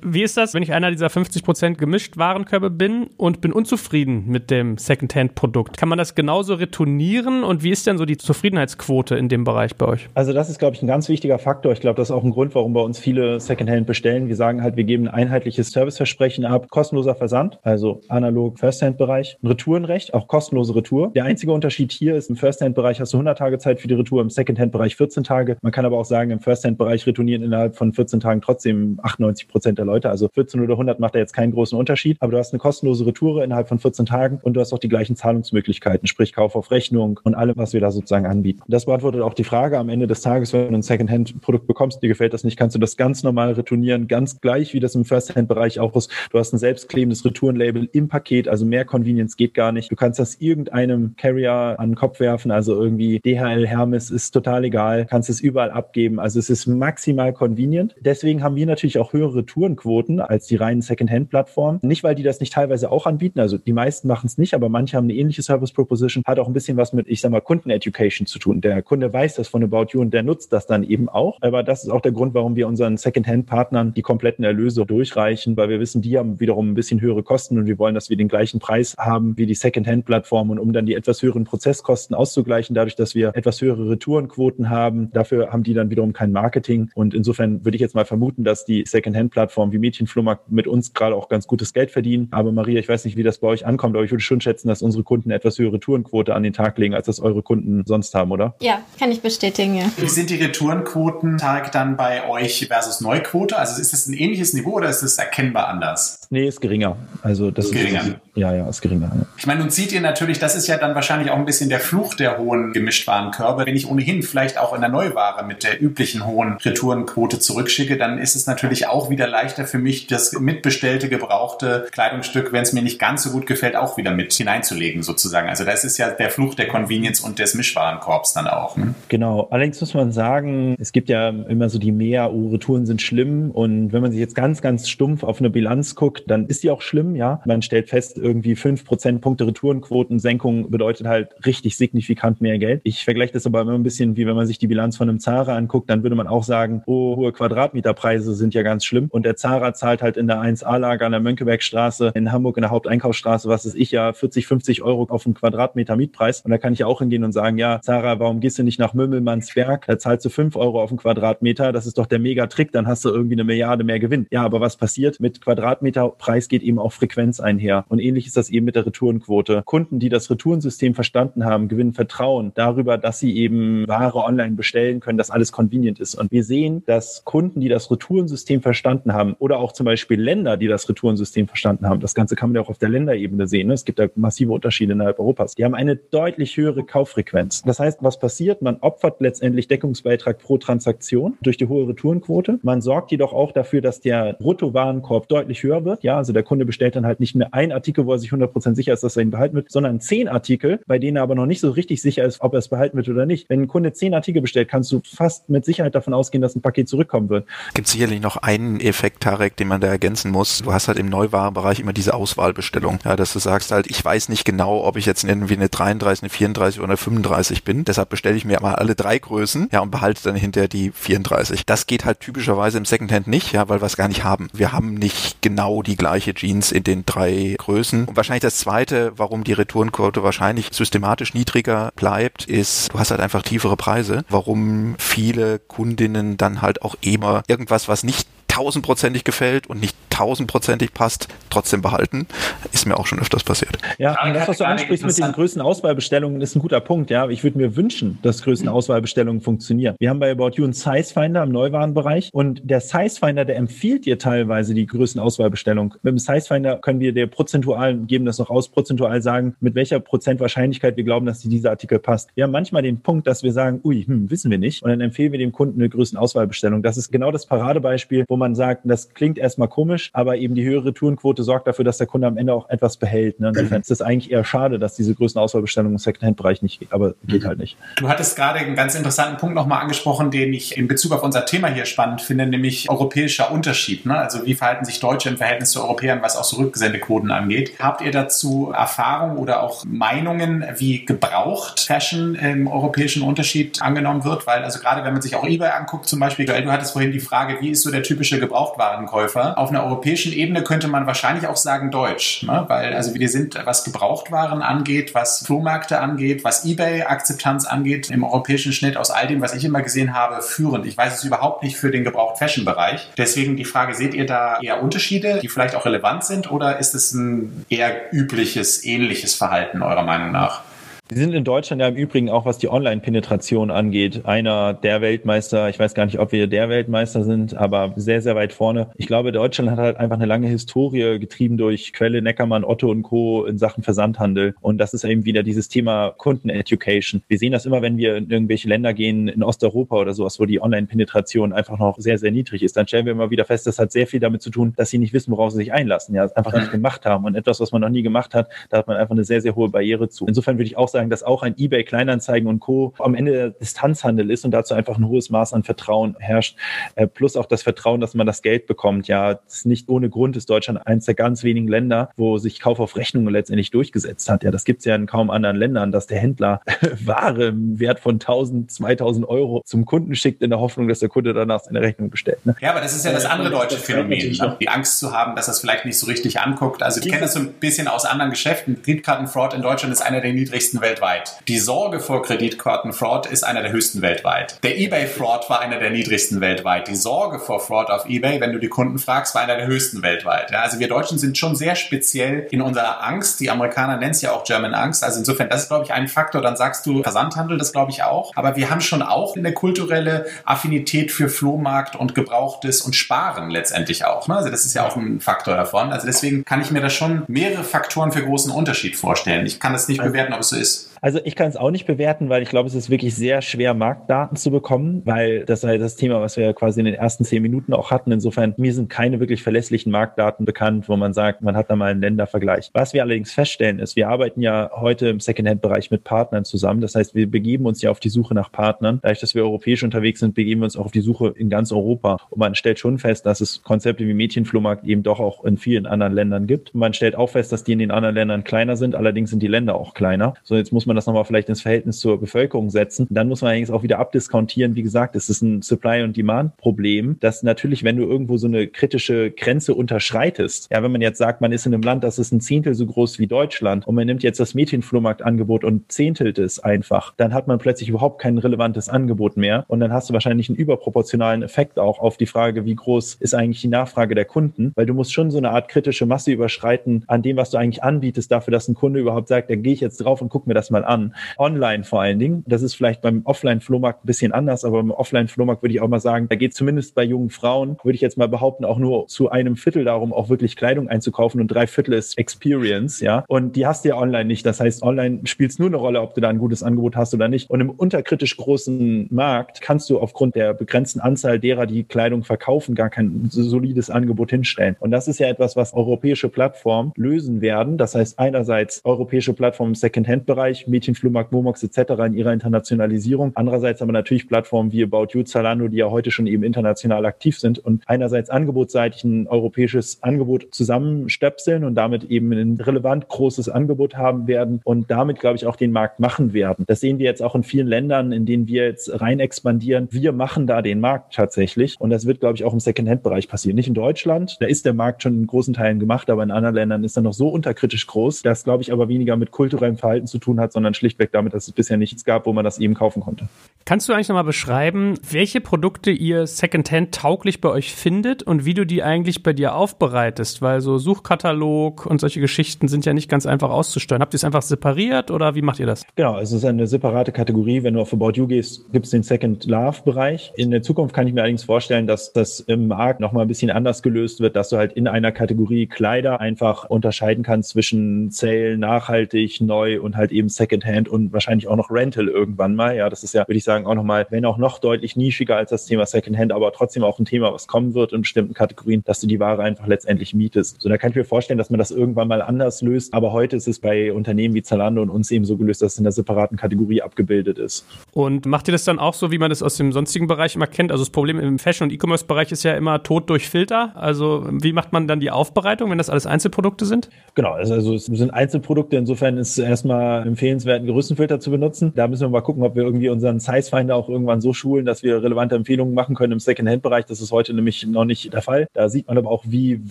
Wie 0.00 0.22
ist 0.22 0.36
das, 0.36 0.54
wenn 0.54 0.62
ich 0.62 0.72
einer 0.72 0.92
dieser 0.92 1.08
50% 1.08 1.74
gemischt 1.74 2.18
Warenkörbe 2.18 2.70
bin 2.70 3.10
und 3.16 3.40
bin 3.40 3.52
unzufrieden 3.52 4.24
mit 4.28 4.48
dem 4.48 4.78
Secondhand-Produkt? 4.78 5.76
Kann 5.76 5.88
man 5.88 5.98
das 5.98 6.14
genauso 6.14 6.54
retournieren 6.54 7.42
und 7.42 7.64
wie 7.64 7.70
ist 7.70 7.84
denn 7.84 7.98
so 7.98 8.04
die 8.04 8.16
Zufriedenheitsquote 8.16 9.16
in 9.16 9.28
dem 9.28 9.42
Bereich 9.42 9.74
bei 9.74 9.86
euch? 9.86 10.08
Also 10.14 10.32
das 10.32 10.50
ist, 10.50 10.60
glaube 10.60 10.76
ich, 10.76 10.82
ein 10.82 10.86
ganz 10.86 11.08
wichtiger 11.08 11.40
Faktor. 11.40 11.72
Ich 11.72 11.80
glaube, 11.80 11.96
das 11.96 12.10
ist 12.10 12.12
auch 12.12 12.22
ein 12.22 12.30
Grund, 12.30 12.54
warum 12.54 12.74
bei 12.74 12.80
uns 12.80 13.00
viele 13.00 13.40
Secondhand 13.40 13.88
bestellen. 13.88 14.28
Wir 14.28 14.36
sagen 14.36 14.62
halt, 14.62 14.76
wir 14.76 14.84
geben 14.84 15.08
ein 15.08 15.14
einheitliches 15.14 15.72
Serviceversprechen 15.72 16.44
ab, 16.44 16.68
kostenloser 16.70 17.16
Versand, 17.16 17.58
also 17.64 18.00
analog 18.08 18.60
Firsthand-Bereich, 18.60 19.38
ein 19.42 19.48
Retourenrecht, 19.48 20.14
auch 20.14 20.28
kostenlose 20.28 20.76
Retour. 20.76 21.10
Der 21.16 21.24
einzige 21.24 21.50
Unterschied 21.50 21.90
hier 21.90 22.14
ist, 22.14 22.30
im 22.30 22.36
Firsthand-Bereich 22.36 23.00
hast 23.00 23.14
du 23.14 23.16
100 23.16 23.36
Tage 23.36 23.58
Zeit 23.58 23.80
für 23.80 23.88
die 23.88 23.94
Retour, 23.94 24.22
im 24.22 24.30
Secondhand-Bereich 24.30 24.94
14 24.94 25.24
Tage. 25.24 25.56
Man 25.60 25.72
kann 25.72 25.84
aber 25.84 25.98
auch 25.98 26.04
sagen, 26.04 26.30
im 26.30 26.38
Firsthand-Bereich 26.38 27.04
retournieren 27.04 27.42
innerhalb 27.42 27.74
von 27.74 27.92
14 27.92 28.20
Tagen 28.20 28.40
trotzdem 28.40 29.00
98 29.02 29.48
Prozent 29.48 29.78
der 29.78 29.87
Leute. 29.88 30.10
Also 30.10 30.28
14 30.28 30.60
oder 30.60 30.74
100 30.74 31.00
macht 31.00 31.14
da 31.14 31.18
jetzt 31.18 31.32
keinen 31.32 31.52
großen 31.52 31.76
Unterschied, 31.76 32.18
aber 32.20 32.32
du 32.32 32.38
hast 32.38 32.52
eine 32.52 32.60
kostenlose 32.60 33.06
Retour 33.06 33.42
innerhalb 33.42 33.68
von 33.68 33.78
14 33.78 34.06
Tagen 34.06 34.38
und 34.42 34.54
du 34.54 34.60
hast 34.60 34.72
auch 34.72 34.78
die 34.78 34.88
gleichen 34.88 35.16
Zahlungsmöglichkeiten, 35.16 36.06
sprich 36.06 36.32
Kauf 36.32 36.54
auf 36.54 36.70
Rechnung 36.70 37.18
und 37.24 37.34
allem, 37.34 37.56
was 37.56 37.72
wir 37.72 37.80
da 37.80 37.90
sozusagen 37.90 38.26
anbieten. 38.26 38.62
Das 38.68 38.86
beantwortet 38.86 39.22
auch 39.22 39.34
die 39.34 39.44
Frage 39.44 39.78
am 39.78 39.88
Ende 39.88 40.06
des 40.06 40.20
Tages, 40.20 40.52
wenn 40.52 40.68
du 40.68 40.74
ein 40.74 40.82
Secondhand-Produkt 40.82 41.66
bekommst, 41.66 42.02
dir 42.02 42.08
gefällt 42.08 42.34
das 42.34 42.44
nicht, 42.44 42.56
kannst 42.56 42.76
du 42.76 42.80
das 42.80 42.96
ganz 42.96 43.22
normal 43.22 43.52
retournieren, 43.52 44.08
ganz 44.08 44.40
gleich, 44.40 44.74
wie 44.74 44.80
das 44.80 44.94
im 44.94 45.04
First-Hand-Bereich 45.04 45.80
auch 45.80 45.96
ist. 45.96 46.10
Du 46.30 46.38
hast 46.38 46.52
ein 46.52 46.58
selbstklebendes 46.58 47.24
Retourenlabel 47.24 47.88
im 47.92 48.08
Paket, 48.08 48.48
also 48.48 48.66
mehr 48.66 48.84
Convenience 48.84 49.36
geht 49.36 49.54
gar 49.54 49.72
nicht. 49.72 49.90
Du 49.90 49.96
kannst 49.96 50.18
das 50.18 50.36
irgendeinem 50.36 51.14
Carrier 51.16 51.76
an 51.78 51.90
den 51.90 51.96
Kopf 51.96 52.20
werfen, 52.20 52.50
also 52.50 52.80
irgendwie 52.80 53.20
DHL, 53.20 53.66
Hermes, 53.66 54.10
ist 54.10 54.32
total 54.32 54.64
egal, 54.64 55.06
kannst 55.06 55.30
es 55.30 55.40
überall 55.40 55.70
abgeben. 55.70 56.20
Also 56.20 56.38
es 56.38 56.50
ist 56.50 56.66
maximal 56.66 57.32
convenient. 57.32 57.94
Deswegen 58.00 58.42
haben 58.42 58.56
wir 58.56 58.66
natürlich 58.66 58.98
auch 58.98 59.12
höhere 59.12 59.44
Retourenquoten 59.78 60.20
als 60.20 60.46
die 60.46 60.56
reinen 60.56 60.82
Second-Hand-Plattformen. 60.82 61.80
Nicht, 61.82 62.04
weil 62.04 62.14
die 62.14 62.22
das 62.22 62.40
nicht 62.40 62.52
teilweise 62.52 62.90
auch 62.90 63.06
anbieten, 63.06 63.40
also 63.40 63.58
die 63.58 63.72
meisten 63.72 64.08
machen 64.08 64.26
es 64.26 64.38
nicht, 64.38 64.54
aber 64.54 64.68
manche 64.68 64.96
haben 64.96 65.04
eine 65.04 65.14
ähnliche 65.14 65.42
Service 65.42 65.72
Proposition, 65.72 66.22
hat 66.26 66.38
auch 66.38 66.46
ein 66.46 66.52
bisschen 66.52 66.76
was 66.76 66.92
mit, 66.92 67.08
ich 67.08 67.20
sag 67.20 67.30
mal, 67.30 67.40
Kunden-Education 67.40 68.26
zu 68.26 68.38
tun. 68.38 68.60
Der 68.60 68.82
Kunde 68.82 69.12
weiß 69.12 69.36
das 69.36 69.48
von 69.48 69.62
About 69.62 69.86
You 69.90 70.00
und 70.00 70.12
der 70.12 70.22
nutzt 70.22 70.52
das 70.52 70.66
dann 70.66 70.82
eben 70.82 71.08
auch. 71.08 71.38
Aber 71.40 71.62
das 71.62 71.84
ist 71.84 71.90
auch 71.90 72.00
der 72.00 72.12
Grund, 72.12 72.34
warum 72.34 72.56
wir 72.56 72.68
unseren 72.68 72.96
Second-Hand-Partnern 72.96 73.94
die 73.94 74.02
kompletten 74.02 74.44
Erlöse 74.44 74.84
durchreichen, 74.84 75.56
weil 75.56 75.68
wir 75.68 75.80
wissen, 75.80 76.02
die 76.02 76.18
haben 76.18 76.40
wiederum 76.40 76.70
ein 76.70 76.74
bisschen 76.74 77.00
höhere 77.00 77.22
Kosten 77.22 77.58
und 77.58 77.66
wir 77.66 77.78
wollen, 77.78 77.94
dass 77.94 78.10
wir 78.10 78.16
den 78.16 78.28
gleichen 78.28 78.60
Preis 78.60 78.94
haben 78.98 79.36
wie 79.36 79.46
die 79.46 79.54
Second-Hand-Plattform 79.54 80.50
und 80.50 80.58
um 80.58 80.72
dann 80.72 80.86
die 80.86 80.94
etwas 80.94 81.22
höheren 81.22 81.44
Prozesskosten 81.44 82.14
auszugleichen, 82.14 82.74
dadurch, 82.74 82.96
dass 82.96 83.14
wir 83.14 83.32
etwas 83.34 83.60
höhere 83.60 83.90
Retourenquoten 83.90 84.70
haben, 84.70 85.10
dafür 85.12 85.52
haben 85.52 85.62
die 85.62 85.74
dann 85.74 85.90
wiederum 85.90 86.12
kein 86.12 86.32
Marketing 86.32 86.90
und 86.94 87.14
insofern 87.14 87.64
würde 87.64 87.76
ich 87.76 87.80
jetzt 87.80 87.94
mal 87.94 88.04
vermuten, 88.04 88.44
dass 88.44 88.64
die 88.64 88.84
Second-Hand-Plattform 88.86 89.67
wie 89.72 89.78
Mädchenflohmarkt 89.78 90.50
mit 90.50 90.66
uns 90.66 90.92
gerade 90.92 91.14
auch 91.14 91.28
ganz 91.28 91.46
gutes 91.46 91.72
Geld 91.72 91.90
verdienen. 91.90 92.28
Aber 92.30 92.52
Maria, 92.52 92.80
ich 92.80 92.88
weiß 92.88 93.04
nicht, 93.04 93.16
wie 93.16 93.22
das 93.22 93.38
bei 93.38 93.48
euch 93.48 93.66
ankommt, 93.66 93.96
aber 93.96 94.04
ich 94.04 94.10
würde 94.10 94.22
schon 94.22 94.40
schätzen, 94.40 94.68
dass 94.68 94.82
unsere 94.82 95.04
Kunden 95.04 95.30
etwas 95.30 95.58
höhere 95.58 95.80
Tourenquote 95.80 96.34
an 96.34 96.42
den 96.42 96.52
Tag 96.52 96.78
legen, 96.78 96.94
als 96.94 97.06
das 97.06 97.20
eure 97.20 97.42
Kunden 97.42 97.84
sonst 97.86 98.14
haben, 98.14 98.30
oder? 98.30 98.54
Ja, 98.60 98.80
kann 98.98 99.10
ich 99.10 99.20
bestätigen, 99.20 99.74
ja. 99.74 99.90
Wie 99.96 100.08
sind 100.08 100.30
die 100.30 100.36
Retourenquoten 100.36 101.38
Tag 101.38 101.72
dann 101.72 101.96
bei 101.96 102.28
euch 102.28 102.66
versus 102.68 103.00
Neuquote? 103.00 103.58
Also 103.58 103.80
ist 103.80 103.92
das 103.92 104.06
ein 104.06 104.14
ähnliches 104.14 104.54
Niveau 104.54 104.72
oder 104.74 104.88
ist 104.88 105.02
es 105.02 105.18
erkennbar 105.18 105.68
anders? 105.68 106.26
Nee, 106.30 106.46
ist 106.46 106.60
geringer. 106.60 106.96
Also 107.22 107.50
das 107.50 107.66
ist, 107.66 107.72
Geringer. 107.72 108.00
ist 108.00 108.27
Ja, 108.38 108.54
ja, 108.54 108.68
ist 108.68 108.80
geringer. 108.80 109.10
Ja. 109.12 109.26
Ich 109.36 109.46
meine, 109.46 109.60
nun 109.60 109.70
seht 109.70 109.90
ihr 109.90 110.00
natürlich, 110.00 110.38
das 110.38 110.54
ist 110.54 110.68
ja 110.68 110.78
dann 110.78 110.94
wahrscheinlich 110.94 111.32
auch 111.32 111.36
ein 111.36 111.44
bisschen 111.44 111.68
der 111.68 111.80
Fluch 111.80 112.14
der 112.14 112.38
hohen 112.38 112.72
Gemischtwarenkörbe. 112.72 113.66
Wenn 113.66 113.74
ich 113.74 113.90
ohnehin 113.90 114.22
vielleicht 114.22 114.58
auch 114.58 114.72
in 114.74 114.80
der 114.80 114.90
Neuware 114.90 115.44
mit 115.44 115.64
der 115.64 115.82
üblichen 115.82 116.24
hohen 116.24 116.52
Retourenquote 116.52 117.40
zurückschicke, 117.40 117.96
dann 117.96 118.18
ist 118.18 118.36
es 118.36 118.46
natürlich 118.46 118.86
auch 118.86 119.10
wieder 119.10 119.26
leichter 119.26 119.66
für 119.66 119.78
mich, 119.78 120.06
das 120.06 120.32
mitbestellte, 120.38 121.08
gebrauchte 121.08 121.88
Kleidungsstück, 121.90 122.52
wenn 122.52 122.62
es 122.62 122.72
mir 122.72 122.82
nicht 122.82 123.00
ganz 123.00 123.24
so 123.24 123.30
gut 123.30 123.46
gefällt, 123.46 123.74
auch 123.74 123.96
wieder 123.96 124.12
mit 124.12 124.32
hineinzulegen 124.32 125.02
sozusagen. 125.02 125.48
Also 125.48 125.64
das 125.64 125.82
ist 125.82 125.98
ja 125.98 126.08
der 126.10 126.30
Fluch 126.30 126.54
der 126.54 126.68
Convenience 126.68 127.20
und 127.20 127.40
des 127.40 127.54
Mischwarenkorbs 127.54 128.34
dann 128.34 128.46
auch. 128.46 128.76
Ne? 128.76 128.94
Genau. 129.08 129.48
Allerdings 129.50 129.80
muss 129.80 129.94
man 129.94 130.12
sagen, 130.12 130.76
es 130.78 130.92
gibt 130.92 131.08
ja 131.08 131.30
immer 131.30 131.68
so 131.68 131.80
die 131.80 131.90
mehr, 131.90 132.32
oh, 132.32 132.50
Retouren 132.50 132.86
sind 132.86 133.02
schlimm. 133.02 133.50
Und 133.50 133.92
wenn 133.92 134.02
man 134.02 134.12
sich 134.12 134.20
jetzt 134.20 134.36
ganz, 134.36 134.62
ganz 134.62 134.88
stumpf 134.88 135.24
auf 135.24 135.40
eine 135.40 135.50
Bilanz 135.50 135.96
guckt, 135.96 136.24
dann 136.28 136.46
ist 136.46 136.62
die 136.62 136.70
auch 136.70 136.82
schlimm, 136.82 137.16
ja. 137.16 137.40
Man 137.44 137.62
stellt 137.62 137.88
fest, 137.88 138.16
irgendwie 138.28 138.56
fünf 138.56 138.84
Prozentpunkte 138.84 139.46
Retourenquotensenkung 139.46 140.70
bedeutet 140.70 141.06
halt 141.06 141.30
richtig 141.46 141.76
signifikant 141.76 142.40
mehr 142.40 142.58
Geld. 142.58 142.82
Ich 142.84 143.04
vergleiche 143.04 143.32
das 143.32 143.46
aber 143.46 143.62
immer 143.62 143.72
ein 143.72 143.82
bisschen 143.82 144.16
wie 144.16 144.26
wenn 144.26 144.36
man 144.36 144.46
sich 144.46 144.58
die 144.58 144.66
Bilanz 144.66 144.96
von 144.96 145.08
einem 145.08 145.20
Zara 145.20 145.56
anguckt, 145.56 145.88
dann 145.88 146.02
würde 146.02 146.16
man 146.16 146.26
auch 146.26 146.44
sagen, 146.44 146.82
oh, 146.86 147.16
hohe 147.16 147.32
Quadratmeterpreise 147.32 148.34
sind 148.34 148.54
ja 148.54 148.62
ganz 148.62 148.84
schlimm. 148.84 149.08
Und 149.10 149.24
der 149.24 149.36
Zara 149.36 149.72
zahlt 149.74 150.02
halt 150.02 150.16
in 150.16 150.26
der 150.26 150.40
1A-Lager 150.40 151.06
an 151.06 151.12
der 151.12 151.20
Mönckebergstraße 151.20 152.12
in 152.14 152.32
Hamburg 152.32 152.56
in 152.56 152.62
der 152.62 152.70
Haupteinkaufsstraße, 152.70 153.48
was 153.48 153.64
ist 153.64 153.74
ich 153.74 153.92
ja, 153.92 154.12
40, 154.12 154.46
50 154.46 154.82
Euro 154.82 155.06
auf 155.08 155.24
einen 155.24 155.34
Quadratmeter 155.34 155.96
Mietpreis. 155.96 156.40
Und 156.42 156.50
da 156.50 156.58
kann 156.58 156.72
ich 156.72 156.84
auch 156.84 156.98
hingehen 156.98 157.24
und 157.24 157.32
sagen, 157.32 157.58
ja, 157.58 157.80
Zara, 157.80 158.18
warum 158.18 158.40
gehst 158.40 158.58
du 158.58 158.62
nicht 158.62 158.78
nach 158.78 158.92
Mümmelmannsberg? 158.92 159.86
Da 159.86 159.98
zahlst 159.98 160.24
du 160.24 160.30
fünf 160.30 160.56
Euro 160.56 160.82
auf 160.82 160.90
einen 160.90 160.98
Quadratmeter. 160.98 161.72
Das 161.72 161.86
ist 161.86 161.98
doch 161.98 162.06
der 162.06 162.18
Mega-Trick. 162.18 162.72
Dann 162.72 162.86
hast 162.86 163.04
du 163.04 163.10
irgendwie 163.10 163.36
eine 163.36 163.44
Milliarde 163.44 163.84
mehr 163.84 164.00
Gewinn. 164.00 164.26
Ja, 164.30 164.42
aber 164.42 164.60
was 164.60 164.76
passiert? 164.76 165.20
Mit 165.20 165.40
Quadratmeterpreis 165.40 166.48
geht 166.48 166.62
eben 166.62 166.78
auch 166.78 166.92
Frequenz 166.92 167.40
einher. 167.40 167.84
Und 167.88 168.00
ähnlich 168.00 168.17
ist 168.26 168.36
das 168.36 168.50
eben 168.50 168.66
mit 168.66 168.76
der 168.76 168.86
Retourenquote. 168.86 169.62
Kunden, 169.64 169.98
die 169.98 170.08
das 170.08 170.30
Retourensystem 170.30 170.94
verstanden 170.94 171.44
haben, 171.44 171.68
gewinnen 171.68 171.94
Vertrauen 171.94 172.52
darüber, 172.54 172.98
dass 172.98 173.18
sie 173.18 173.36
eben 173.36 173.86
Ware 173.86 174.18
online 174.18 174.56
bestellen 174.56 175.00
können, 175.00 175.18
dass 175.18 175.30
alles 175.30 175.52
convenient 175.52 176.00
ist. 176.00 176.14
Und 176.14 176.30
wir 176.30 176.44
sehen, 176.44 176.82
dass 176.86 177.24
Kunden, 177.24 177.60
die 177.60 177.68
das 177.68 177.90
Retourensystem 177.90 178.62
verstanden 178.62 179.12
haben 179.12 179.34
oder 179.38 179.58
auch 179.58 179.72
zum 179.72 179.84
Beispiel 179.84 180.20
Länder, 180.20 180.56
die 180.56 180.66
das 180.66 180.88
Retourensystem 180.88 181.46
verstanden 181.48 181.86
haben, 181.86 182.00
das 182.00 182.14
Ganze 182.14 182.36
kann 182.36 182.50
man 182.50 182.56
ja 182.56 182.62
auch 182.62 182.70
auf 182.70 182.78
der 182.78 182.88
Länderebene 182.88 183.46
sehen. 183.46 183.68
Ne? 183.68 183.74
Es 183.74 183.84
gibt 183.84 183.98
da 183.98 184.06
massive 184.14 184.52
Unterschiede 184.52 184.92
innerhalb 184.92 185.18
Europas. 185.18 185.54
Die 185.54 185.64
haben 185.64 185.74
eine 185.74 185.96
deutlich 185.96 186.56
höhere 186.56 186.84
Kauffrequenz. 186.84 187.62
Das 187.62 187.80
heißt, 187.80 188.02
was 188.02 188.18
passiert? 188.18 188.62
Man 188.62 188.78
opfert 188.80 189.20
letztendlich 189.20 189.68
Deckungsbeitrag 189.68 190.38
pro 190.38 190.58
Transaktion 190.58 191.36
durch 191.42 191.56
die 191.56 191.68
hohe 191.68 191.86
Retourenquote. 191.88 192.58
Man 192.62 192.80
sorgt 192.80 193.12
jedoch 193.12 193.32
auch 193.32 193.52
dafür, 193.52 193.80
dass 193.80 194.00
der 194.00 194.34
Bruttowarenkorb 194.34 195.28
deutlich 195.28 195.62
höher 195.62 195.84
wird. 195.84 196.02
Ja, 196.02 196.16
also 196.16 196.32
der 196.32 196.42
Kunde 196.42 196.64
bestellt 196.64 196.96
dann 196.96 197.06
halt 197.06 197.20
nicht 197.20 197.34
mehr 197.34 197.54
ein 197.54 197.72
Artikel, 197.72 198.06
wo 198.08 198.12
er 198.12 198.18
sich 198.18 198.32
100% 198.32 198.74
sicher 198.74 198.92
ist, 198.92 199.04
dass 199.04 199.16
er 199.16 199.22
ihn 199.22 199.30
behalten 199.30 199.54
wird, 199.54 199.70
sondern 199.70 200.00
zehn 200.00 200.28
Artikel, 200.28 200.80
bei 200.86 200.98
denen 200.98 201.18
er 201.18 201.22
aber 201.22 201.34
noch 201.34 201.46
nicht 201.46 201.60
so 201.60 201.70
richtig 201.70 202.02
sicher 202.02 202.24
ist, 202.24 202.40
ob 202.40 202.54
er 202.54 202.58
es 202.58 202.68
behalten 202.68 202.96
wird 202.96 203.08
oder 203.08 203.26
nicht. 203.26 203.48
Wenn 203.48 203.62
ein 203.62 203.68
Kunde 203.68 203.92
zehn 203.92 204.14
Artikel 204.14 204.42
bestellt, 204.42 204.68
kannst 204.68 204.90
du 204.90 205.00
fast 205.04 205.48
mit 205.50 205.64
Sicherheit 205.64 205.94
davon 205.94 206.14
ausgehen, 206.14 206.42
dass 206.42 206.56
ein 206.56 206.62
Paket 206.62 206.88
zurückkommen 206.88 207.28
wird. 207.28 207.46
Gibt 207.74 207.86
sicherlich 207.86 208.20
noch 208.20 208.38
einen 208.38 208.80
Effekt, 208.80 209.22
Tarek, 209.22 209.56
den 209.56 209.68
man 209.68 209.80
da 209.80 209.88
ergänzen 209.88 210.30
muss. 210.30 210.62
Du 210.62 210.72
hast 210.72 210.88
halt 210.88 210.98
im 210.98 211.08
Neuwarenbereich 211.08 211.80
immer 211.80 211.92
diese 211.92 212.14
Auswahlbestellung, 212.14 212.98
ja, 213.04 213.14
dass 213.14 213.34
du 213.34 213.38
sagst 213.38 213.70
halt, 213.70 213.86
ich 213.88 214.02
weiß 214.02 214.30
nicht 214.30 214.44
genau, 214.44 214.84
ob 214.84 214.96
ich 214.96 215.06
jetzt 215.06 215.24
irgendwie 215.24 215.54
eine 215.54 215.68
33, 215.68 216.22
eine 216.22 216.30
34 216.30 216.80
oder 216.80 216.88
eine 216.88 216.96
35 216.96 217.64
bin. 217.64 217.84
Deshalb 217.84 218.08
bestelle 218.08 218.36
ich 218.36 218.44
mir 218.44 218.58
mal 218.60 218.74
alle 218.74 218.94
drei 218.94 219.18
Größen, 219.18 219.68
ja, 219.70 219.80
und 219.80 219.90
behalte 219.90 220.22
dann 220.24 220.36
hinterher 220.36 220.68
die 220.68 220.90
34. 220.90 221.66
Das 221.66 221.86
geht 221.86 222.04
halt 222.06 222.20
typischerweise 222.20 222.78
im 222.78 222.86
Secondhand 222.86 223.26
nicht, 223.26 223.52
ja, 223.52 223.68
weil 223.68 223.82
wir 223.82 223.86
es 223.86 223.96
gar 223.96 224.08
nicht 224.08 224.24
haben. 224.24 224.48
Wir 224.54 224.72
haben 224.72 224.94
nicht 224.94 225.42
genau 225.42 225.82
die 225.82 225.96
gleiche 225.96 226.32
Jeans 226.32 226.72
in 226.72 226.84
den 226.84 227.04
drei 227.04 227.56
Größen. 227.58 227.87
Und 227.92 228.16
wahrscheinlich 228.16 228.42
das 228.42 228.58
zweite, 228.58 229.12
warum 229.16 229.44
die 229.44 229.52
Retourenquote 229.52 230.22
wahrscheinlich 230.22 230.68
systematisch 230.72 231.34
niedriger 231.34 231.92
bleibt, 231.96 232.44
ist, 232.46 232.92
du 232.92 232.98
hast 232.98 233.10
halt 233.10 233.20
einfach 233.20 233.42
tiefere 233.42 233.76
Preise. 233.76 234.24
Warum 234.28 234.94
viele 234.98 235.58
Kundinnen 235.58 236.36
dann 236.36 236.62
halt 236.62 236.82
auch 236.82 236.96
immer 237.00 237.42
irgendwas, 237.48 237.88
was 237.88 238.04
nicht 238.04 238.28
tausendprozentig 238.48 239.24
gefällt 239.24 239.68
und 239.68 239.80
nicht 239.80 239.96
tausendprozentig 240.10 240.92
passt, 240.92 241.28
trotzdem 241.48 241.80
behalten. 241.80 242.26
Ist 242.72 242.86
mir 242.86 242.98
auch 242.98 243.06
schon 243.06 243.20
öfters 243.20 243.44
passiert. 243.44 243.78
Ja, 243.98 244.16
und 244.24 244.34
das, 244.34 244.48
was 244.48 244.58
du 244.58 244.66
ansprichst 244.66 245.06
mit 245.06 245.16
den 245.16 245.32
größten 245.32 245.62
Auswahlbestellungen, 245.62 246.40
ist 246.40 246.56
ein 246.56 246.58
guter 246.58 246.80
Punkt. 246.80 247.10
Ja, 247.10 247.28
ich 247.28 247.44
würde 247.44 247.58
mir 247.58 247.76
wünschen, 247.76 248.18
dass 248.22 248.42
größten 248.42 248.68
Auswahlbestellungen 248.68 249.40
funktionieren. 249.40 249.94
Wir 250.00 250.10
haben 250.10 250.18
bei 250.18 250.32
About 250.32 250.50
You 250.54 250.64
einen 250.64 250.72
Size 250.72 251.12
Finder 251.12 251.42
im 251.44 251.52
Neuwarenbereich 251.52 252.30
und 252.32 252.60
der 252.64 252.80
Size 252.80 253.18
Finder, 253.20 253.44
der 253.44 253.56
empfiehlt 253.56 254.06
dir 254.06 254.18
teilweise 254.18 254.74
die 254.74 254.86
größten 254.86 255.20
Auswahlbestellung. 255.20 255.94
Mit 256.02 256.12
dem 256.12 256.18
Size 256.18 256.42
Finder 256.42 256.78
können 256.78 257.00
wir 257.00 257.12
dir 257.12 257.26
prozentual, 257.28 257.96
geben 257.96 258.24
das 258.24 258.38
noch 258.38 258.50
aus, 258.50 258.68
prozentual 258.68 259.22
sagen, 259.22 259.54
mit 259.60 259.74
welcher 259.74 260.00
Prozent 260.00 260.40
Wahrscheinlichkeit 260.40 260.96
wir 260.96 261.04
glauben, 261.04 261.26
dass 261.26 261.40
dieser 261.40 261.70
Artikel 261.70 261.98
passt. 261.98 262.30
Wir 262.34 262.44
haben 262.44 262.50
manchmal 262.50 262.82
den 262.82 263.00
Punkt, 263.00 263.26
dass 263.26 263.42
wir 263.42 263.52
sagen, 263.52 263.80
ui, 263.84 264.04
hm, 264.04 264.30
wissen 264.30 264.50
wir 264.50 264.58
nicht. 264.58 264.82
Und 264.82 264.90
dann 264.90 265.00
empfehlen 265.00 265.32
wir 265.32 265.38
dem 265.38 265.52
Kunden 265.52 265.80
eine 265.80 265.88
größten 265.88 266.18
Auswahlbestellung. 266.18 266.82
Das 266.82 266.96
ist 266.96 267.10
genau 267.10 267.30
das 267.30 267.46
Paradebeispiel, 267.46 268.24
wo 268.28 268.36
man 268.36 268.47
sagt, 268.54 268.82
das 268.84 269.14
klingt 269.14 269.38
erstmal 269.38 269.68
komisch, 269.68 270.10
aber 270.12 270.36
eben 270.36 270.54
die 270.54 270.64
höhere 270.64 270.92
Tourenquote 270.94 271.42
sorgt 271.42 271.66
dafür, 271.66 271.84
dass 271.84 271.98
der 271.98 272.06
Kunde 272.06 272.26
am 272.26 272.36
Ende 272.36 272.54
auch 272.54 272.68
etwas 272.68 272.96
behält. 272.96 273.40
Ne? 273.40 273.48
Insofern 273.48 273.80
ist 273.80 273.90
es 273.90 274.02
eigentlich 274.02 274.30
eher 274.30 274.44
schade, 274.44 274.78
dass 274.78 274.94
diese 274.94 275.14
größten 275.14 275.40
Auswahlbestellungen 275.40 275.94
im 275.94 275.98
Secondhand-Bereich 275.98 276.62
nicht 276.62 276.80
geht, 276.80 276.92
aber 276.92 277.14
geht 277.26 277.44
halt 277.44 277.58
nicht. 277.58 277.76
Du 277.96 278.08
hattest 278.08 278.36
gerade 278.36 278.58
einen 278.58 278.76
ganz 278.76 278.94
interessanten 278.94 279.36
Punkt 279.38 279.54
nochmal 279.54 279.82
angesprochen, 279.82 280.30
den 280.30 280.52
ich 280.52 280.76
in 280.76 280.88
Bezug 280.88 281.12
auf 281.12 281.22
unser 281.22 281.46
Thema 281.46 281.68
hier 281.68 281.84
spannend 281.84 282.22
finde, 282.22 282.46
nämlich 282.46 282.90
europäischer 282.90 283.50
Unterschied. 283.50 284.06
Ne? 284.06 284.18
Also 284.18 284.44
wie 284.46 284.54
verhalten 284.54 284.84
sich 284.84 285.00
Deutsche 285.00 285.28
im 285.28 285.36
Verhältnis 285.36 285.70
zu 285.70 285.82
Europäern, 285.82 286.20
was 286.22 286.36
auch 286.36 286.44
so 286.44 286.56
Rücksendequoten 286.58 287.30
angeht. 287.30 287.72
Habt 287.78 288.00
ihr 288.00 288.10
dazu 288.10 288.72
Erfahrungen 288.74 289.38
oder 289.38 289.62
auch 289.62 289.84
Meinungen, 289.84 290.64
wie 290.76 291.04
gebraucht 291.04 291.80
Fashion 291.80 292.34
im 292.34 292.66
europäischen 292.66 293.22
Unterschied 293.22 293.80
angenommen 293.82 294.24
wird? 294.24 294.46
Weil 294.46 294.62
also 294.62 294.78
gerade 294.80 295.04
wenn 295.04 295.12
man 295.12 295.22
sich 295.22 295.34
auch 295.34 295.44
eBay 295.44 295.70
anguckt 295.70 296.06
zum 296.06 296.20
Beispiel, 296.20 296.46
du 296.46 296.72
hattest 296.72 296.92
vorhin 296.92 297.12
die 297.12 297.20
Frage, 297.20 297.58
wie 297.60 297.70
ist 297.70 297.82
so 297.82 297.90
der 297.90 298.02
typische 298.02 298.27
Gebrauchtwarenkäufer? 298.36 299.56
Auf 299.56 299.70
einer 299.70 299.84
europäischen 299.84 300.32
Ebene 300.32 300.62
könnte 300.62 300.88
man 300.88 301.06
wahrscheinlich 301.06 301.46
auch 301.46 301.56
sagen 301.56 301.90
Deutsch, 301.90 302.42
ne? 302.42 302.64
weil 302.68 302.92
also 302.94 303.14
wir 303.14 303.28
sind, 303.28 303.58
was 303.64 303.84
Gebrauchtwaren 303.84 304.60
angeht, 304.62 305.14
was 305.14 305.44
Flohmärkte 305.46 306.00
angeht, 306.00 306.44
was 306.44 306.64
eBay-Akzeptanz 306.64 307.64
angeht, 307.64 308.10
im 308.10 308.24
europäischen 308.24 308.72
Schnitt 308.72 308.96
aus 308.96 309.10
all 309.10 309.26
dem, 309.26 309.40
was 309.40 309.54
ich 309.54 309.64
immer 309.64 309.80
gesehen 309.80 310.14
habe, 310.14 310.42
führend. 310.42 310.86
Ich 310.86 310.98
weiß 310.98 311.14
es 311.14 311.24
überhaupt 311.24 311.62
nicht 311.62 311.76
für 311.76 311.90
den 311.90 312.04
Gebraucht-Fashion-Bereich. 312.04 313.08
Deswegen 313.16 313.56
die 313.56 313.64
Frage, 313.64 313.94
seht 313.94 314.14
ihr 314.14 314.26
da 314.26 314.60
eher 314.60 314.82
Unterschiede, 314.82 315.38
die 315.40 315.48
vielleicht 315.48 315.74
auch 315.74 315.86
relevant 315.86 316.24
sind 316.24 316.50
oder 316.50 316.78
ist 316.78 316.94
es 316.94 317.12
ein 317.12 317.64
eher 317.70 318.12
übliches, 318.12 318.84
ähnliches 318.84 319.34
Verhalten 319.34 319.82
eurer 319.82 320.02
Meinung 320.02 320.32
nach? 320.32 320.62
Wir 321.10 321.16
sind 321.16 321.32
in 321.32 321.42
Deutschland 321.42 321.80
ja 321.80 321.88
im 321.88 321.96
Übrigen 321.96 322.28
auch, 322.28 322.44
was 322.44 322.58
die 322.58 322.68
Online-Penetration 322.68 323.70
angeht, 323.70 324.26
einer 324.26 324.74
der 324.74 325.00
Weltmeister. 325.00 325.70
Ich 325.70 325.78
weiß 325.78 325.94
gar 325.94 326.04
nicht, 326.04 326.18
ob 326.18 326.32
wir 326.32 326.48
der 326.48 326.68
Weltmeister 326.68 327.24
sind, 327.24 327.56
aber 327.56 327.94
sehr, 327.96 328.20
sehr 328.20 328.36
weit 328.36 328.52
vorne. 328.52 328.90
Ich 328.96 329.06
glaube, 329.06 329.32
Deutschland 329.32 329.70
hat 329.70 329.78
halt 329.78 329.96
einfach 329.96 330.16
eine 330.16 330.26
lange 330.26 330.48
Historie 330.48 331.18
getrieben 331.18 331.56
durch 331.56 331.94
Quelle, 331.94 332.20
Neckermann, 332.20 332.62
Otto 332.62 332.90
und 332.90 333.04
Co. 333.04 333.46
in 333.46 333.56
Sachen 333.56 333.82
Versandhandel. 333.82 334.54
Und 334.60 334.76
das 334.76 334.92
ist 334.92 335.04
eben 335.04 335.24
wieder 335.24 335.42
dieses 335.42 335.70
Thema 335.70 336.10
Kunden-Education. 336.10 337.22
Wir 337.26 337.38
sehen 337.38 337.52
das 337.52 337.64
immer, 337.64 337.80
wenn 337.80 337.96
wir 337.96 338.16
in 338.16 338.28
irgendwelche 338.28 338.68
Länder 338.68 338.92
gehen, 338.92 339.28
in 339.28 339.42
Osteuropa 339.42 339.96
oder 339.96 340.12
sowas, 340.12 340.38
wo 340.38 340.44
die 340.44 340.60
Online-Penetration 340.60 341.54
einfach 341.54 341.78
noch 341.78 341.96
sehr, 341.96 342.18
sehr 342.18 342.32
niedrig 342.32 342.62
ist. 342.62 342.76
Dann 342.76 342.86
stellen 342.86 343.06
wir 343.06 343.12
immer 343.12 343.30
wieder 343.30 343.46
fest, 343.46 343.66
das 343.66 343.78
hat 343.78 343.92
sehr 343.92 344.06
viel 344.06 344.20
damit 344.20 344.42
zu 344.42 344.50
tun, 344.50 344.74
dass 344.76 344.90
sie 344.90 344.98
nicht 344.98 345.14
wissen, 345.14 345.32
worauf 345.32 345.52
sie 345.52 345.56
sich 345.56 345.72
einlassen. 345.72 346.14
Ja, 346.14 346.30
einfach 346.34 346.52
nicht 346.52 346.70
gemacht 346.70 347.06
haben. 347.06 347.24
Und 347.24 347.34
etwas, 347.34 347.60
was 347.60 347.72
man 347.72 347.80
noch 347.80 347.88
nie 347.88 348.02
gemacht 348.02 348.34
hat, 348.34 348.50
da 348.68 348.76
hat 348.76 348.88
man 348.88 348.98
einfach 348.98 349.12
eine 349.12 349.24
sehr, 349.24 349.40
sehr 349.40 349.56
hohe 349.56 349.70
Barriere 349.70 350.10
zu. 350.10 350.26
Insofern 350.26 350.58
würde 350.58 350.66
ich 350.66 350.76
auch 350.76 350.88
sagen, 350.88 350.97
sagen, 350.98 351.10
dass 351.10 351.22
auch 351.22 351.42
ein 351.42 351.54
eBay 351.56 351.84
Kleinanzeigen 351.84 352.48
und 352.48 352.60
Co. 352.60 352.92
am 352.98 353.14
Ende 353.14 353.32
der 353.32 353.50
Distanzhandel 353.50 354.30
ist 354.30 354.44
und 354.44 354.50
dazu 354.50 354.74
einfach 354.74 354.98
ein 354.98 355.06
hohes 355.06 355.30
Maß 355.30 355.52
an 355.52 355.62
Vertrauen 355.62 356.16
herrscht. 356.18 356.56
Äh, 356.96 357.06
plus 357.06 357.36
auch 357.36 357.46
das 357.46 357.62
Vertrauen, 357.62 358.00
dass 358.00 358.14
man 358.14 358.26
das 358.26 358.42
Geld 358.42 358.66
bekommt. 358.66 359.08
Ja, 359.08 359.34
das 359.34 359.58
ist 359.58 359.66
nicht 359.66 359.88
ohne 359.88 360.10
Grund 360.10 360.36
ist 360.36 360.50
Deutschland 360.50 360.86
eines 360.86 361.04
der 361.04 361.14
ganz 361.14 361.44
wenigen 361.44 361.68
Länder, 361.68 362.10
wo 362.16 362.38
sich 362.38 362.60
Kauf 362.60 362.80
auf 362.80 362.96
Rechnung 362.96 363.28
letztendlich 363.28 363.70
durchgesetzt 363.70 364.28
hat. 364.28 364.42
Ja, 364.42 364.50
das 364.50 364.64
gibt 364.64 364.80
es 364.80 364.84
ja 364.84 364.94
in 364.94 365.06
kaum 365.06 365.30
anderen 365.30 365.56
Ländern, 365.56 365.92
dass 365.92 366.06
der 366.06 366.18
Händler 366.18 366.60
Ware 367.04 367.46
im 367.46 367.78
Wert 367.78 368.00
von 368.00 368.14
1000, 368.14 368.70
2000 368.70 369.28
Euro 369.28 369.62
zum 369.64 369.84
Kunden 369.84 370.14
schickt 370.14 370.42
in 370.42 370.50
der 370.50 370.58
Hoffnung, 370.58 370.88
dass 370.88 370.98
der 370.98 371.08
Kunde 371.08 371.32
danach 371.32 371.60
seine 371.60 371.80
Rechnung 371.80 372.10
bestellt. 372.10 372.44
Ne? 372.44 372.56
Ja, 372.60 372.70
aber 372.70 372.80
das 372.80 372.94
ist 372.94 373.04
ja 373.04 373.12
das 373.12 373.24
andere 373.24 373.50
deutsche 373.50 373.76
Phänomen. 373.76 374.32
Ne? 374.32 374.56
Die 374.60 374.68
Angst 374.68 374.98
zu 374.98 375.12
haben, 375.12 375.36
dass 375.36 375.46
das 375.46 375.60
vielleicht 375.60 375.84
nicht 375.84 375.98
so 375.98 376.06
richtig 376.06 376.40
anguckt. 376.40 376.82
Also 376.82 377.00
ich 377.00 377.08
kenne 377.08 377.22
das 377.22 377.34
so 377.34 377.40
ein 377.40 377.52
bisschen 377.54 377.88
aus 377.88 378.04
anderen 378.04 378.30
Geschäften. 378.30 378.82
Kreditkartenfraud 378.82 379.54
in 379.54 379.62
Deutschland 379.62 379.92
ist 379.92 380.02
einer 380.02 380.20
der 380.20 380.32
niedrigsten 380.32 380.80
weltweit. 380.88 381.36
Die 381.48 381.58
Sorge 381.58 382.00
vor 382.00 382.22
Kreditkartenfraud 382.22 383.26
ist 383.26 383.44
einer 383.44 383.60
der 383.60 383.72
höchsten 383.72 384.00
weltweit. 384.00 384.58
Der 384.62 384.78
eBay-Fraud 384.78 385.50
war 385.50 385.60
einer 385.60 385.78
der 385.78 385.90
niedrigsten 385.90 386.40
weltweit. 386.40 386.88
Die 386.88 386.96
Sorge 386.96 387.38
vor 387.38 387.60
Fraud 387.60 387.90
auf 387.90 388.08
eBay, 388.08 388.40
wenn 388.40 388.52
du 388.52 388.58
die 388.58 388.70
Kunden 388.70 388.98
fragst, 388.98 389.34
war 389.34 389.42
einer 389.42 389.56
der 389.56 389.66
höchsten 389.66 390.02
weltweit. 390.02 390.50
Ja, 390.50 390.60
also 390.60 390.78
wir 390.78 390.88
Deutschen 390.88 391.18
sind 391.18 391.36
schon 391.36 391.56
sehr 391.56 391.74
speziell 391.74 392.46
in 392.50 392.62
unserer 392.62 393.04
Angst. 393.04 393.40
Die 393.40 393.50
Amerikaner 393.50 393.98
nennen 393.98 394.12
es 394.12 394.22
ja 394.22 394.32
auch 394.32 394.44
German 394.44 394.72
Angst. 394.72 395.04
Also 395.04 395.18
insofern, 395.18 395.50
das 395.50 395.64
ist, 395.64 395.68
glaube 395.68 395.84
ich, 395.84 395.92
ein 395.92 396.08
Faktor. 396.08 396.40
Dann 396.40 396.56
sagst 396.56 396.86
du 396.86 397.02
Versandhandel, 397.02 397.58
das 397.58 397.72
glaube 397.72 397.90
ich 397.90 398.02
auch. 398.02 398.32
Aber 398.34 398.56
wir 398.56 398.70
haben 398.70 398.80
schon 398.80 399.02
auch 399.02 399.36
eine 399.36 399.52
kulturelle 399.52 400.26
Affinität 400.44 401.12
für 401.12 401.28
Flohmarkt 401.28 401.96
und 401.96 402.14
Gebrauchtes 402.14 402.80
und 402.80 402.96
Sparen 402.96 403.50
letztendlich 403.50 404.06
auch. 404.06 404.26
Ne? 404.26 404.36
Also 404.36 404.48
das 404.48 404.64
ist 404.64 404.72
ja 404.72 404.86
auch 404.86 404.96
ein 404.96 405.20
Faktor 405.20 405.54
davon. 405.54 405.92
Also 405.92 406.06
deswegen 406.06 406.46
kann 406.46 406.62
ich 406.62 406.70
mir 406.70 406.80
da 406.80 406.88
schon 406.88 407.24
mehrere 407.28 407.64
Faktoren 407.64 408.10
für 408.10 408.24
großen 408.24 408.50
Unterschied 408.50 408.96
vorstellen. 408.96 409.44
Ich 409.44 409.60
kann 409.60 409.74
das 409.74 409.88
nicht 409.88 410.00
also, 410.00 410.12
bewerten, 410.12 410.32
ob 410.32 410.40
es 410.40 410.48
so 410.48 410.56
ist. 410.56 410.77
is 410.78 410.97
Also 411.00 411.20
ich 411.24 411.36
kann 411.36 411.48
es 411.48 411.56
auch 411.56 411.70
nicht 411.70 411.86
bewerten, 411.86 412.28
weil 412.28 412.42
ich 412.42 412.48
glaube, 412.48 412.68
es 412.68 412.74
ist 412.74 412.90
wirklich 412.90 413.14
sehr 413.14 413.42
schwer, 413.42 413.74
Marktdaten 413.74 414.36
zu 414.36 414.50
bekommen, 414.50 415.02
weil 415.04 415.44
das 415.44 415.62
war 415.62 415.76
das 415.78 415.96
Thema, 415.96 416.20
was 416.20 416.36
wir 416.36 416.52
quasi 416.54 416.80
in 416.80 416.86
den 416.86 416.94
ersten 416.94 417.24
zehn 417.24 417.42
Minuten 417.42 417.72
auch 417.72 417.90
hatten. 417.90 418.12
Insofern, 418.12 418.54
mir 418.56 418.72
sind 418.72 418.88
keine 418.88 419.20
wirklich 419.20 419.42
verlässlichen 419.42 419.92
Marktdaten 419.92 420.44
bekannt, 420.44 420.88
wo 420.88 420.96
man 420.96 421.12
sagt, 421.12 421.42
man 421.42 421.56
hat 421.56 421.70
da 421.70 421.76
mal 421.76 421.90
einen 421.90 422.00
Ländervergleich. 422.00 422.70
Was 422.72 422.94
wir 422.94 423.02
allerdings 423.02 423.32
feststellen, 423.32 423.78
ist, 423.78 423.96
wir 423.96 424.08
arbeiten 424.08 424.40
ja 424.40 424.70
heute 424.74 425.08
im 425.08 425.20
Secondhand-Bereich 425.20 425.90
mit 425.90 426.04
Partnern 426.04 426.44
zusammen. 426.44 426.80
Das 426.80 426.94
heißt, 426.94 427.14
wir 427.14 427.30
begeben 427.30 427.66
uns 427.66 427.82
ja 427.82 427.90
auf 427.90 428.00
die 428.00 428.08
Suche 428.08 428.34
nach 428.34 428.50
Partnern. 428.50 428.98
Dadurch, 429.02 429.20
dass 429.20 429.34
wir 429.34 429.42
europäisch 429.42 429.82
unterwegs 429.82 430.20
sind, 430.20 430.34
begeben 430.34 430.60
wir 430.62 430.64
uns 430.64 430.76
auch 430.76 430.86
auf 430.86 430.92
die 430.92 431.00
Suche 431.00 431.32
in 431.36 431.50
ganz 431.50 431.72
Europa. 431.72 432.18
Und 432.30 432.38
man 432.38 432.54
stellt 432.54 432.78
schon 432.78 432.98
fest, 432.98 433.26
dass 433.26 433.40
es 433.40 433.62
Konzepte 433.62 434.06
wie 434.06 434.14
Mädchenflohmarkt 434.14 434.84
eben 434.84 435.02
doch 435.02 435.20
auch 435.20 435.44
in 435.44 435.56
vielen 435.56 435.86
anderen 435.86 436.12
Ländern 436.12 436.46
gibt. 436.46 436.74
Und 436.74 436.80
man 436.80 436.94
stellt 436.94 437.14
auch 437.14 437.30
fest, 437.30 437.52
dass 437.52 437.64
die 437.64 437.72
in 437.72 437.78
den 437.78 437.90
anderen 437.90 438.14
Ländern 438.14 438.44
kleiner 438.44 438.76
sind. 438.76 438.94
Allerdings 438.94 439.30
sind 439.30 439.42
die 439.42 439.48
Länder 439.48 439.76
auch 439.76 439.94
kleiner. 439.94 440.34
So, 440.42 440.56
jetzt 440.56 440.72
muss 440.72 440.87
man 440.88 440.96
das 440.96 441.06
nochmal 441.06 441.24
vielleicht 441.24 441.48
ins 441.48 441.62
Verhältnis 441.62 442.00
zur 442.00 442.18
Bevölkerung 442.18 442.70
setzen. 442.70 443.06
Dann 443.10 443.28
muss 443.28 443.42
man 443.42 443.52
eigentlich 443.52 443.70
auch 443.70 443.82
wieder 443.82 443.98
abdiskontieren. 443.98 444.74
Wie 444.74 444.82
gesagt, 444.82 445.14
es 445.16 445.28
ist 445.28 445.42
ein 445.42 445.62
Supply- 445.62 446.02
und 446.02 446.16
Demand-Problem, 446.16 447.18
dass 447.20 447.42
natürlich, 447.42 447.84
wenn 447.84 447.96
du 447.96 448.04
irgendwo 448.04 448.36
so 448.36 448.46
eine 448.46 448.66
kritische 448.66 449.30
Grenze 449.30 449.74
unterschreitest, 449.74 450.68
ja, 450.72 450.82
wenn 450.82 450.92
man 450.92 451.00
jetzt 451.00 451.18
sagt, 451.18 451.40
man 451.40 451.52
ist 451.52 451.66
in 451.66 451.74
einem 451.74 451.82
Land, 451.82 452.04
das 452.04 452.18
ist 452.18 452.32
ein 452.32 452.40
Zehntel 452.40 452.74
so 452.74 452.86
groß 452.86 453.18
wie 453.18 453.26
Deutschland 453.26 453.86
und 453.86 453.94
man 453.94 454.06
nimmt 454.06 454.22
jetzt 454.22 454.40
das 454.40 454.54
Mädchenflohmarktangebot 454.54 455.64
und 455.64 455.90
zehntelt 455.92 456.38
es 456.38 456.58
einfach, 456.58 457.14
dann 457.16 457.34
hat 457.34 457.46
man 457.46 457.58
plötzlich 457.58 457.88
überhaupt 457.88 458.20
kein 458.20 458.38
relevantes 458.38 458.88
Angebot 458.88 459.36
mehr 459.36 459.64
und 459.68 459.80
dann 459.80 459.92
hast 459.92 460.08
du 460.08 460.14
wahrscheinlich 460.14 460.48
einen 460.48 460.56
überproportionalen 460.56 461.42
Effekt 461.42 461.78
auch 461.78 461.98
auf 461.98 462.16
die 462.16 462.26
Frage, 462.26 462.64
wie 462.64 462.74
groß 462.74 463.14
ist 463.20 463.34
eigentlich 463.34 463.60
die 463.60 463.68
Nachfrage 463.68 464.14
der 464.14 464.24
Kunden, 464.24 464.72
weil 464.74 464.86
du 464.86 464.94
musst 464.94 465.12
schon 465.12 465.30
so 465.30 465.38
eine 465.38 465.50
Art 465.50 465.68
kritische 465.68 466.06
Masse 466.06 466.32
überschreiten 466.32 467.04
an 467.06 467.22
dem, 467.22 467.36
was 467.36 467.50
du 467.50 467.58
eigentlich 467.58 467.82
anbietest, 467.82 468.30
dafür, 468.30 468.52
dass 468.52 468.68
ein 468.68 468.74
Kunde 468.74 469.00
überhaupt 469.00 469.28
sagt, 469.28 469.50
da 469.50 469.56
gehe 469.56 469.72
ich 469.72 469.80
jetzt 469.80 469.98
drauf 469.98 470.22
und 470.22 470.28
guck 470.28 470.46
mir 470.46 470.54
das 470.54 470.70
mal 470.70 470.77
an. 470.84 471.14
Online 471.36 471.84
vor 471.84 472.00
allen 472.00 472.18
Dingen. 472.18 472.44
Das 472.46 472.62
ist 472.62 472.74
vielleicht 472.74 473.02
beim 473.02 473.22
Offline-Flohmarkt 473.24 474.04
ein 474.04 474.06
bisschen 474.06 474.32
anders, 474.32 474.64
aber 474.64 474.78
beim 474.78 474.90
Offline-Flohmarkt 474.90 475.62
würde 475.62 475.74
ich 475.74 475.80
auch 475.80 475.88
mal 475.88 476.00
sagen, 476.00 476.28
da 476.28 476.36
geht 476.36 476.54
zumindest 476.54 476.94
bei 476.94 477.04
jungen 477.04 477.30
Frauen, 477.30 477.76
würde 477.82 477.96
ich 477.96 478.00
jetzt 478.00 478.16
mal 478.16 478.28
behaupten, 478.28 478.64
auch 478.64 478.78
nur 478.78 479.06
zu 479.08 479.30
einem 479.30 479.56
Viertel 479.56 479.84
darum, 479.84 480.12
auch 480.12 480.28
wirklich 480.28 480.56
Kleidung 480.56 480.88
einzukaufen 480.88 481.40
und 481.40 481.48
drei 481.48 481.66
Viertel 481.66 481.94
ist 481.94 482.16
Experience, 482.18 483.00
ja. 483.00 483.24
Und 483.28 483.56
die 483.56 483.66
hast 483.66 483.84
du 483.84 483.90
ja 483.90 483.96
online 483.96 484.26
nicht. 484.26 484.46
Das 484.46 484.60
heißt, 484.60 484.82
online 484.82 485.20
spielt 485.24 485.58
nur 485.58 485.68
eine 485.68 485.76
Rolle, 485.76 486.00
ob 486.00 486.14
du 486.14 486.20
da 486.20 486.28
ein 486.28 486.38
gutes 486.38 486.62
Angebot 486.62 486.96
hast 486.96 487.14
oder 487.14 487.28
nicht. 487.28 487.50
Und 487.50 487.60
im 487.60 487.70
unterkritisch 487.70 488.36
großen 488.36 489.08
Markt 489.10 489.60
kannst 489.60 489.88
du 489.90 489.98
aufgrund 489.98 490.34
der 490.34 490.54
begrenzten 490.54 491.00
Anzahl 491.00 491.38
derer, 491.38 491.66
die 491.66 491.84
Kleidung 491.84 492.22
verkaufen, 492.22 492.74
gar 492.74 492.90
kein 492.90 493.28
solides 493.30 493.90
Angebot 493.90 494.30
hinstellen. 494.30 494.76
Und 494.80 494.90
das 494.90 495.08
ist 495.08 495.18
ja 495.18 495.28
etwas, 495.28 495.56
was 495.56 495.74
europäische 495.74 496.28
Plattformen 496.28 496.92
lösen 496.96 497.40
werden. 497.40 497.78
Das 497.78 497.94
heißt, 497.94 498.18
einerseits 498.18 498.84
europäische 498.84 499.32
Plattformen 499.32 499.72
im 499.72 499.74
Second-Hand-Bereich, 499.74 500.67
Mädchenflohmarkt 500.68 501.28
Flohmarkt, 501.28 501.32
Momox 501.32 501.62
etc. 501.62 501.92
in 502.06 502.14
ihrer 502.14 502.32
Internationalisierung. 502.32 503.32
Andererseits 503.34 503.80
haben 503.80 503.88
wir 503.88 503.92
natürlich 503.92 504.28
Plattformen 504.28 504.72
wie 504.72 504.82
About 504.82 505.08
You, 505.12 505.22
Zalando, 505.22 505.68
die 505.68 505.78
ja 505.78 505.90
heute 505.90 506.10
schon 506.10 506.26
eben 506.26 506.42
international 506.42 507.06
aktiv 507.06 507.38
sind 507.38 507.58
und 507.58 507.82
einerseits 507.86 508.30
angebotsseitig 508.30 509.04
ein 509.04 509.26
europäisches 509.26 510.02
Angebot 510.02 510.48
zusammenstöpseln 510.50 511.64
und 511.64 511.74
damit 511.74 512.04
eben 512.04 512.32
ein 512.32 512.60
relevant 512.60 513.08
großes 513.08 513.48
Angebot 513.48 513.96
haben 513.96 514.26
werden 514.26 514.60
und 514.64 514.90
damit, 514.90 515.20
glaube 515.20 515.36
ich, 515.36 515.46
auch 515.46 515.56
den 515.56 515.72
Markt 515.72 516.00
machen 516.00 516.32
werden. 516.32 516.64
Das 516.66 516.80
sehen 516.80 516.98
wir 516.98 517.06
jetzt 517.06 517.22
auch 517.22 517.34
in 517.34 517.42
vielen 517.42 517.66
Ländern, 517.66 518.12
in 518.12 518.26
denen 518.26 518.46
wir 518.48 518.64
jetzt 518.64 519.00
rein 519.00 519.20
expandieren. 519.20 519.88
Wir 519.90 520.12
machen 520.12 520.46
da 520.46 520.62
den 520.62 520.80
Markt 520.80 521.14
tatsächlich 521.14 521.76
und 521.78 521.90
das 521.90 522.06
wird, 522.06 522.20
glaube 522.20 522.36
ich, 522.36 522.44
auch 522.44 522.52
im 522.52 522.60
Second-Hand-Bereich 522.60 523.28
passieren. 523.28 523.56
Nicht 523.56 523.68
in 523.68 523.74
Deutschland, 523.74 524.36
da 524.40 524.46
ist 524.46 524.66
der 524.66 524.74
Markt 524.74 525.02
schon 525.02 525.14
in 525.14 525.26
großen 525.26 525.54
Teilen 525.54 525.78
gemacht, 525.78 526.10
aber 526.10 526.22
in 526.22 526.30
anderen 526.30 526.54
Ländern 526.54 526.84
ist 526.84 526.96
er 526.96 527.02
noch 527.02 527.12
so 527.12 527.28
unterkritisch 527.28 527.86
groß, 527.86 528.22
dass, 528.22 528.44
glaube 528.44 528.62
ich, 528.62 528.72
aber 528.72 528.88
weniger 528.88 529.16
mit 529.16 529.30
kulturellem 529.30 529.76
Verhalten 529.76 530.06
zu 530.06 530.18
tun 530.18 530.40
hat, 530.40 530.52
sondern 530.58 530.74
schlichtweg 530.74 531.12
damit, 531.12 531.34
dass 531.34 531.46
es 531.46 531.52
bisher 531.52 531.76
nichts 531.76 532.04
gab, 532.04 532.26
wo 532.26 532.32
man 532.32 532.44
das 532.44 532.58
eben 532.58 532.74
kaufen 532.74 533.00
konnte. 533.00 533.28
Kannst 533.64 533.88
du 533.88 533.92
eigentlich 533.92 534.08
nochmal 534.08 534.24
beschreiben, 534.24 534.94
welche 535.08 535.40
Produkte 535.40 535.92
ihr 535.92 536.26
Secondhand 536.26 536.92
tauglich 536.92 537.40
bei 537.40 537.48
euch 537.48 537.72
findet 537.72 538.24
und 538.24 538.44
wie 538.44 538.54
du 538.54 538.66
die 538.66 538.82
eigentlich 538.82 539.22
bei 539.22 539.32
dir 539.32 539.54
aufbereitest? 539.54 540.42
Weil 540.42 540.60
so 540.60 540.78
Suchkatalog 540.78 541.86
und 541.86 542.00
solche 542.00 542.20
Geschichten 542.20 542.66
sind 542.66 542.86
ja 542.86 542.92
nicht 542.92 543.08
ganz 543.08 543.24
einfach 543.24 543.50
auszusteuern. 543.50 544.02
Habt 544.02 544.14
ihr 544.14 544.16
es 544.16 544.24
einfach 544.24 544.42
separiert 544.42 545.12
oder 545.12 545.36
wie 545.36 545.42
macht 545.42 545.60
ihr 545.60 545.66
das? 545.66 545.84
Genau, 545.94 546.18
es 546.18 546.32
ist 546.32 546.44
eine 546.44 546.66
separate 546.66 547.12
Kategorie. 547.12 547.62
Wenn 547.62 547.74
du 547.74 547.80
auf 547.80 547.92
About 547.92 548.12
You 548.14 548.26
gehst, 548.26 548.72
gibt 548.72 548.86
es 548.86 548.90
den 548.90 549.04
Second 549.04 549.44
Love 549.44 549.82
Bereich. 549.84 550.32
In 550.34 550.50
der 550.50 550.62
Zukunft 550.62 550.92
kann 550.92 551.06
ich 551.06 551.12
mir 551.12 551.20
allerdings 551.20 551.44
vorstellen, 551.44 551.86
dass 551.86 552.12
das 552.12 552.40
im 552.40 552.66
Markt 552.66 552.98
nochmal 552.98 553.26
ein 553.26 553.28
bisschen 553.28 553.50
anders 553.50 553.82
gelöst 553.82 554.20
wird, 554.20 554.34
dass 554.34 554.48
du 554.48 554.56
halt 554.56 554.72
in 554.72 554.88
einer 554.88 555.12
Kategorie 555.12 555.66
Kleider 555.66 556.20
einfach 556.20 556.64
unterscheiden 556.64 557.22
kannst 557.22 557.50
zwischen 557.50 558.10
Sale, 558.10 558.58
nachhaltig, 558.58 559.40
neu 559.40 559.80
und 559.80 559.96
halt 559.96 560.10
eben 560.10 560.28
Secondhand 560.48 560.88
und 560.88 561.12
wahrscheinlich 561.12 561.48
auch 561.48 561.56
noch 561.56 561.70
Rental 561.70 562.08
irgendwann 562.08 562.54
mal. 562.54 562.76
Ja, 562.76 562.88
das 562.88 563.04
ist 563.04 563.14
ja, 563.14 563.26
würde 563.26 563.36
ich 563.36 563.44
sagen, 563.44 563.66
auch 563.66 563.74
nochmal, 563.74 564.06
wenn 564.10 564.24
auch 564.24 564.38
noch 564.38 564.58
deutlich 564.58 564.96
nischiger 564.96 565.36
als 565.36 565.50
das 565.50 565.66
Thema 565.66 565.86
Secondhand, 565.86 566.32
aber 566.32 566.52
trotzdem 566.52 566.84
auch 566.84 566.98
ein 566.98 567.04
Thema, 567.04 567.32
was 567.32 567.46
kommen 567.46 567.74
wird 567.74 567.92
in 567.92 568.02
bestimmten 568.02 568.34
Kategorien, 568.34 568.82
dass 568.84 569.00
du 569.00 569.06
die 569.06 569.20
Ware 569.20 569.42
einfach 569.42 569.66
letztendlich 569.66 570.14
mietest. 570.14 570.60
So, 570.60 570.68
da 570.68 570.78
kann 570.78 570.90
ich 570.90 570.96
mir 570.96 571.04
vorstellen, 571.04 571.38
dass 571.38 571.50
man 571.50 571.58
das 571.58 571.70
irgendwann 571.70 572.08
mal 572.08 572.22
anders 572.22 572.62
löst, 572.62 572.94
aber 572.94 573.12
heute 573.12 573.36
ist 573.36 573.48
es 573.48 573.58
bei 573.58 573.92
Unternehmen 573.92 574.34
wie 574.34 574.42
Zalando 574.42 574.82
und 574.82 574.90
uns 574.90 575.10
eben 575.10 575.24
so 575.24 575.36
gelöst, 575.36 575.62
dass 575.62 575.74
es 575.74 575.78
in 575.78 575.84
einer 575.84 575.92
separaten 575.92 576.36
Kategorie 576.36 576.82
abgebildet 576.82 577.38
ist. 577.38 577.66
Und 577.92 578.26
macht 578.26 578.48
ihr 578.48 578.52
das 578.52 578.64
dann 578.64 578.78
auch 578.78 578.94
so, 578.94 579.10
wie 579.10 579.18
man 579.18 579.30
das 579.30 579.42
aus 579.42 579.56
dem 579.56 579.72
sonstigen 579.72 580.06
Bereich 580.06 580.34
immer 580.34 580.46
kennt? 580.46 580.72
Also 580.72 580.82
das 580.82 580.90
Problem 580.90 581.18
im 581.18 581.38
Fashion- 581.38 581.68
und 581.68 581.74
E-Commerce-Bereich 581.74 582.32
ist 582.32 582.42
ja 582.42 582.54
immer 582.54 582.82
tot 582.82 583.10
durch 583.10 583.28
Filter. 583.28 583.72
Also 583.74 584.26
wie 584.30 584.52
macht 584.52 584.72
man 584.72 584.88
dann 584.88 585.00
die 585.00 585.10
Aufbereitung, 585.10 585.70
wenn 585.70 585.78
das 585.78 585.90
alles 585.90 586.06
Einzelprodukte 586.06 586.64
sind? 586.64 586.88
Genau, 587.14 587.32
also, 587.32 587.54
also 587.54 587.74
es 587.74 587.86
sind 587.86 588.10
Einzelprodukte. 588.10 588.76
Insofern 588.76 589.18
ist 589.18 589.38
erstmal 589.38 590.06
empfehlenswert, 590.06 590.37
einen 590.46 590.66
Größenfilter 590.66 591.20
zu 591.20 591.30
benutzen. 591.30 591.72
Da 591.74 591.88
müssen 591.88 592.02
wir 592.02 592.08
mal 592.08 592.20
gucken, 592.20 592.42
ob 592.42 592.54
wir 592.54 592.62
irgendwie 592.62 592.88
unseren 592.88 593.20
Size-Finder 593.20 593.74
auch 593.76 593.88
irgendwann 593.88 594.20
so 594.20 594.32
schulen, 594.32 594.64
dass 594.64 594.82
wir 594.82 595.02
relevante 595.02 595.34
Empfehlungen 595.34 595.74
machen 595.74 595.94
können 595.94 596.12
im 596.12 596.20
Second-Hand-Bereich. 596.20 596.86
Das 596.86 597.00
ist 597.00 597.12
heute 597.12 597.34
nämlich 597.34 597.66
noch 597.66 597.84
nicht 597.84 598.12
der 598.12 598.22
Fall. 598.22 598.48
Da 598.52 598.68
sieht 598.68 598.88
man 598.88 598.98
aber 598.98 599.10
auch, 599.10 599.24
wie 599.26 599.60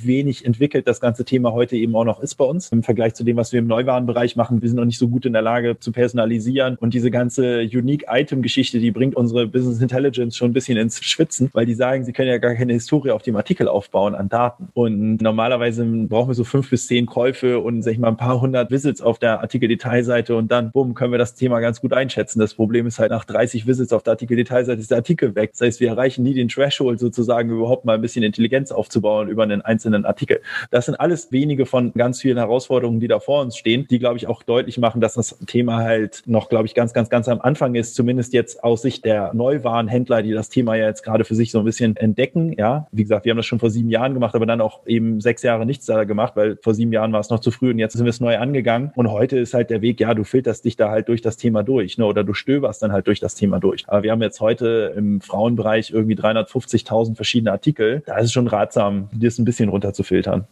wenig 0.06 0.46
entwickelt 0.46 0.88
das 0.88 1.00
ganze 1.00 1.26
Thema 1.26 1.54
heute 1.54 1.76
eben 1.76 1.96
auch 1.96 2.06
noch 2.06 2.22
ist 2.22 2.36
bei 2.36 2.46
uns 2.46 2.70
im 2.72 2.84
Vergleich 2.84 3.14
zu 3.14 3.24
dem, 3.24 3.38
was 3.38 3.54
wir 3.54 3.60
im 3.60 3.68
Neuwarenbereich 3.68 4.36
machen. 4.36 4.62
Wir 4.62 4.70
sind 4.70 4.78
noch 4.78 4.86
nicht 4.86 5.00
so 5.00 5.08
gut 5.08 5.26
in 5.26 5.34
der 5.34 5.42
Lage 5.42 5.80
zu 5.80 5.92
personalisieren 5.92 6.78
und 6.80 6.94
diese 6.94 7.12
ganze 7.12 7.62
Unique-Item-Geschichte, 7.62 8.80
die 8.80 8.92
bringt 8.92 9.16
unsere 9.16 9.48
Business 9.48 9.82
Intelligence 9.82 10.36
schon 10.36 10.50
ein 10.50 10.54
bisschen 10.54 10.78
ins 10.78 11.04
Schwitzen, 11.04 11.50
weil 11.54 11.66
die 11.66 11.74
sagen, 11.74 12.04
sie 12.04 12.14
können 12.14 12.30
ja 12.30 12.38
gar 12.38 12.56
keine 12.56 12.74
Historie 12.74 13.12
auf 13.12 13.22
dem 13.22 13.36
Artikel 13.36 13.68
aufbauen 13.68 14.16
an 14.16 14.30
Daten. 14.30 14.70
Und 14.74 15.22
normalerweise 15.22 15.86
brauchen 15.86 16.30
wir 16.30 16.36
so 16.36 16.44
fünf 16.44 16.70
bis 16.70 16.88
zehn 16.88 17.06
Käufe 17.06 17.60
und 17.60 17.84
sag 17.84 17.92
ich 17.92 18.00
mal 18.00 18.10
ein 18.10 18.18
paar 18.18 18.42
hundert 18.42 18.72
Visits 18.72 19.02
auf 19.02 19.20
der 19.20 19.42
Artikeldetailseite 19.42 20.36
und 20.36 20.52
dann, 20.52 20.57
bumm, 20.62 20.94
können 20.94 21.12
wir 21.12 21.20
das 21.20 21.36
Thema 21.36 21.60
ganz 21.60 21.82
gut 21.82 21.94
einschätzen. 21.94 22.40
Das 22.40 22.54
Problem 22.54 22.88
ist 22.88 23.00
halt, 23.00 23.12
nach 23.12 23.26
30 23.26 23.68
Visits 23.68 23.94
auf 23.94 24.04
der 24.04 24.12
Artikeldetailseite 24.12 24.80
ist 24.80 24.92
der 24.92 24.98
Artikel 24.98 25.36
weg. 25.36 25.52
Das 25.52 25.62
heißt, 25.62 25.80
wir 25.80 25.90
erreichen 25.90 26.24
nie 26.24 26.34
den 26.34 26.48
Threshold 26.48 27.00
sozusagen, 27.00 27.50
überhaupt 27.50 27.86
mal 27.86 27.96
ein 27.96 28.02
bisschen 28.02 28.24
Intelligenz 28.24 28.72
aufzubauen 28.72 29.30
über 29.30 29.44
einen 29.44 29.62
einzelnen 29.62 30.06
Artikel. 30.06 30.42
Das 30.72 30.86
sind 30.86 30.96
alles 30.96 31.32
wenige 31.32 31.66
von 31.66 31.94
ganz 31.94 32.22
vielen 32.22 32.38
Herausforderungen, 32.38 33.00
die 33.00 33.08
da 33.08 33.20
vor 33.20 33.42
uns 33.42 33.58
stehen, 33.58 33.88
die, 33.90 34.00
glaube 34.00 34.18
ich, 34.18 34.28
auch 34.28 34.44
deutlich 34.44 34.78
machen, 34.78 35.02
dass 35.02 35.14
das 35.14 35.38
Thema 35.46 35.78
halt 35.78 36.24
noch, 36.26 36.50
glaube 36.50 36.66
ich, 36.66 36.74
ganz, 36.74 36.94
ganz, 36.94 37.10
ganz 37.10 37.28
am 37.28 37.42
Anfang 37.42 37.76
ist, 37.76 37.96
zumindest 37.96 38.34
jetzt 38.34 38.64
aus 38.64 38.82
Sicht 38.82 39.06
der 39.06 39.34
Neuwarenhändler, 39.34 40.22
die 40.22 40.32
das 40.32 40.50
Thema 40.50 40.76
ja 40.76 40.88
jetzt 40.88 41.04
gerade 41.04 41.26
für 41.26 41.36
sich 41.36 41.52
so 41.52 41.60
ein 41.60 41.66
bisschen 41.66 41.96
entdecken. 41.96 42.54
Ja, 42.58 42.88
wie 42.92 43.04
gesagt, 43.04 43.26
wir 43.26 43.32
haben 43.32 43.38
das 43.38 43.46
schon 43.46 43.60
vor 43.60 43.70
sieben 43.70 43.90
Jahren 43.90 44.14
gemacht, 44.14 44.36
aber 44.36 44.46
dann 44.46 44.62
auch 44.62 44.86
eben 44.86 45.22
sechs 45.22 45.44
Jahre 45.44 45.66
nichts 45.66 45.86
da 45.86 46.04
gemacht, 46.04 46.34
weil 46.36 46.58
vor 46.62 46.74
sieben 46.74 46.92
Jahren 46.92 47.14
war 47.14 47.20
es 47.20 47.30
noch 47.30 47.40
zu 47.40 47.52
früh 47.52 47.72
und 47.72 47.80
jetzt 47.80 47.94
sind 47.94 48.06
wir 48.06 48.10
es 48.10 48.20
neu 48.20 48.38
angegangen. 48.38 48.92
Und 48.96 49.12
heute 49.12 49.38
ist 49.38 49.54
halt 49.54 49.70
der 49.70 49.82
Weg, 49.82 50.00
ja, 50.00 50.14
du 50.14 50.24
filterst 50.38 50.66
dich 50.66 50.76
da 50.76 50.92
halt 50.92 51.08
durch 51.08 51.24
das 51.24 51.36
Thema 51.36 51.64
durch, 51.64 51.98
ne? 51.98 52.06
oder 52.06 52.24
du 52.24 52.36
stöberst 52.36 52.84
dann 52.84 52.92
halt 52.92 53.08
durch 53.08 53.20
das 53.20 53.34
Thema 53.34 53.60
durch. 53.60 53.86
Aber 53.88 54.04
wir 54.04 54.12
haben 54.12 54.22
jetzt 54.22 54.40
heute 54.40 54.94
im 54.96 55.20
Frauenbereich 55.20 55.90
irgendwie 55.90 56.14
350.000 56.14 57.16
verschiedene 57.16 57.52
Artikel. 57.52 58.04
Da 58.06 58.20
ist 58.20 58.26
es 58.26 58.34
schon 58.34 58.46
ratsam, 58.46 59.10
das 59.14 59.40
ein 59.40 59.46
bisschen 59.46 59.70
runter 59.70 59.94
zu 59.94 60.04
filtern. 60.04 60.46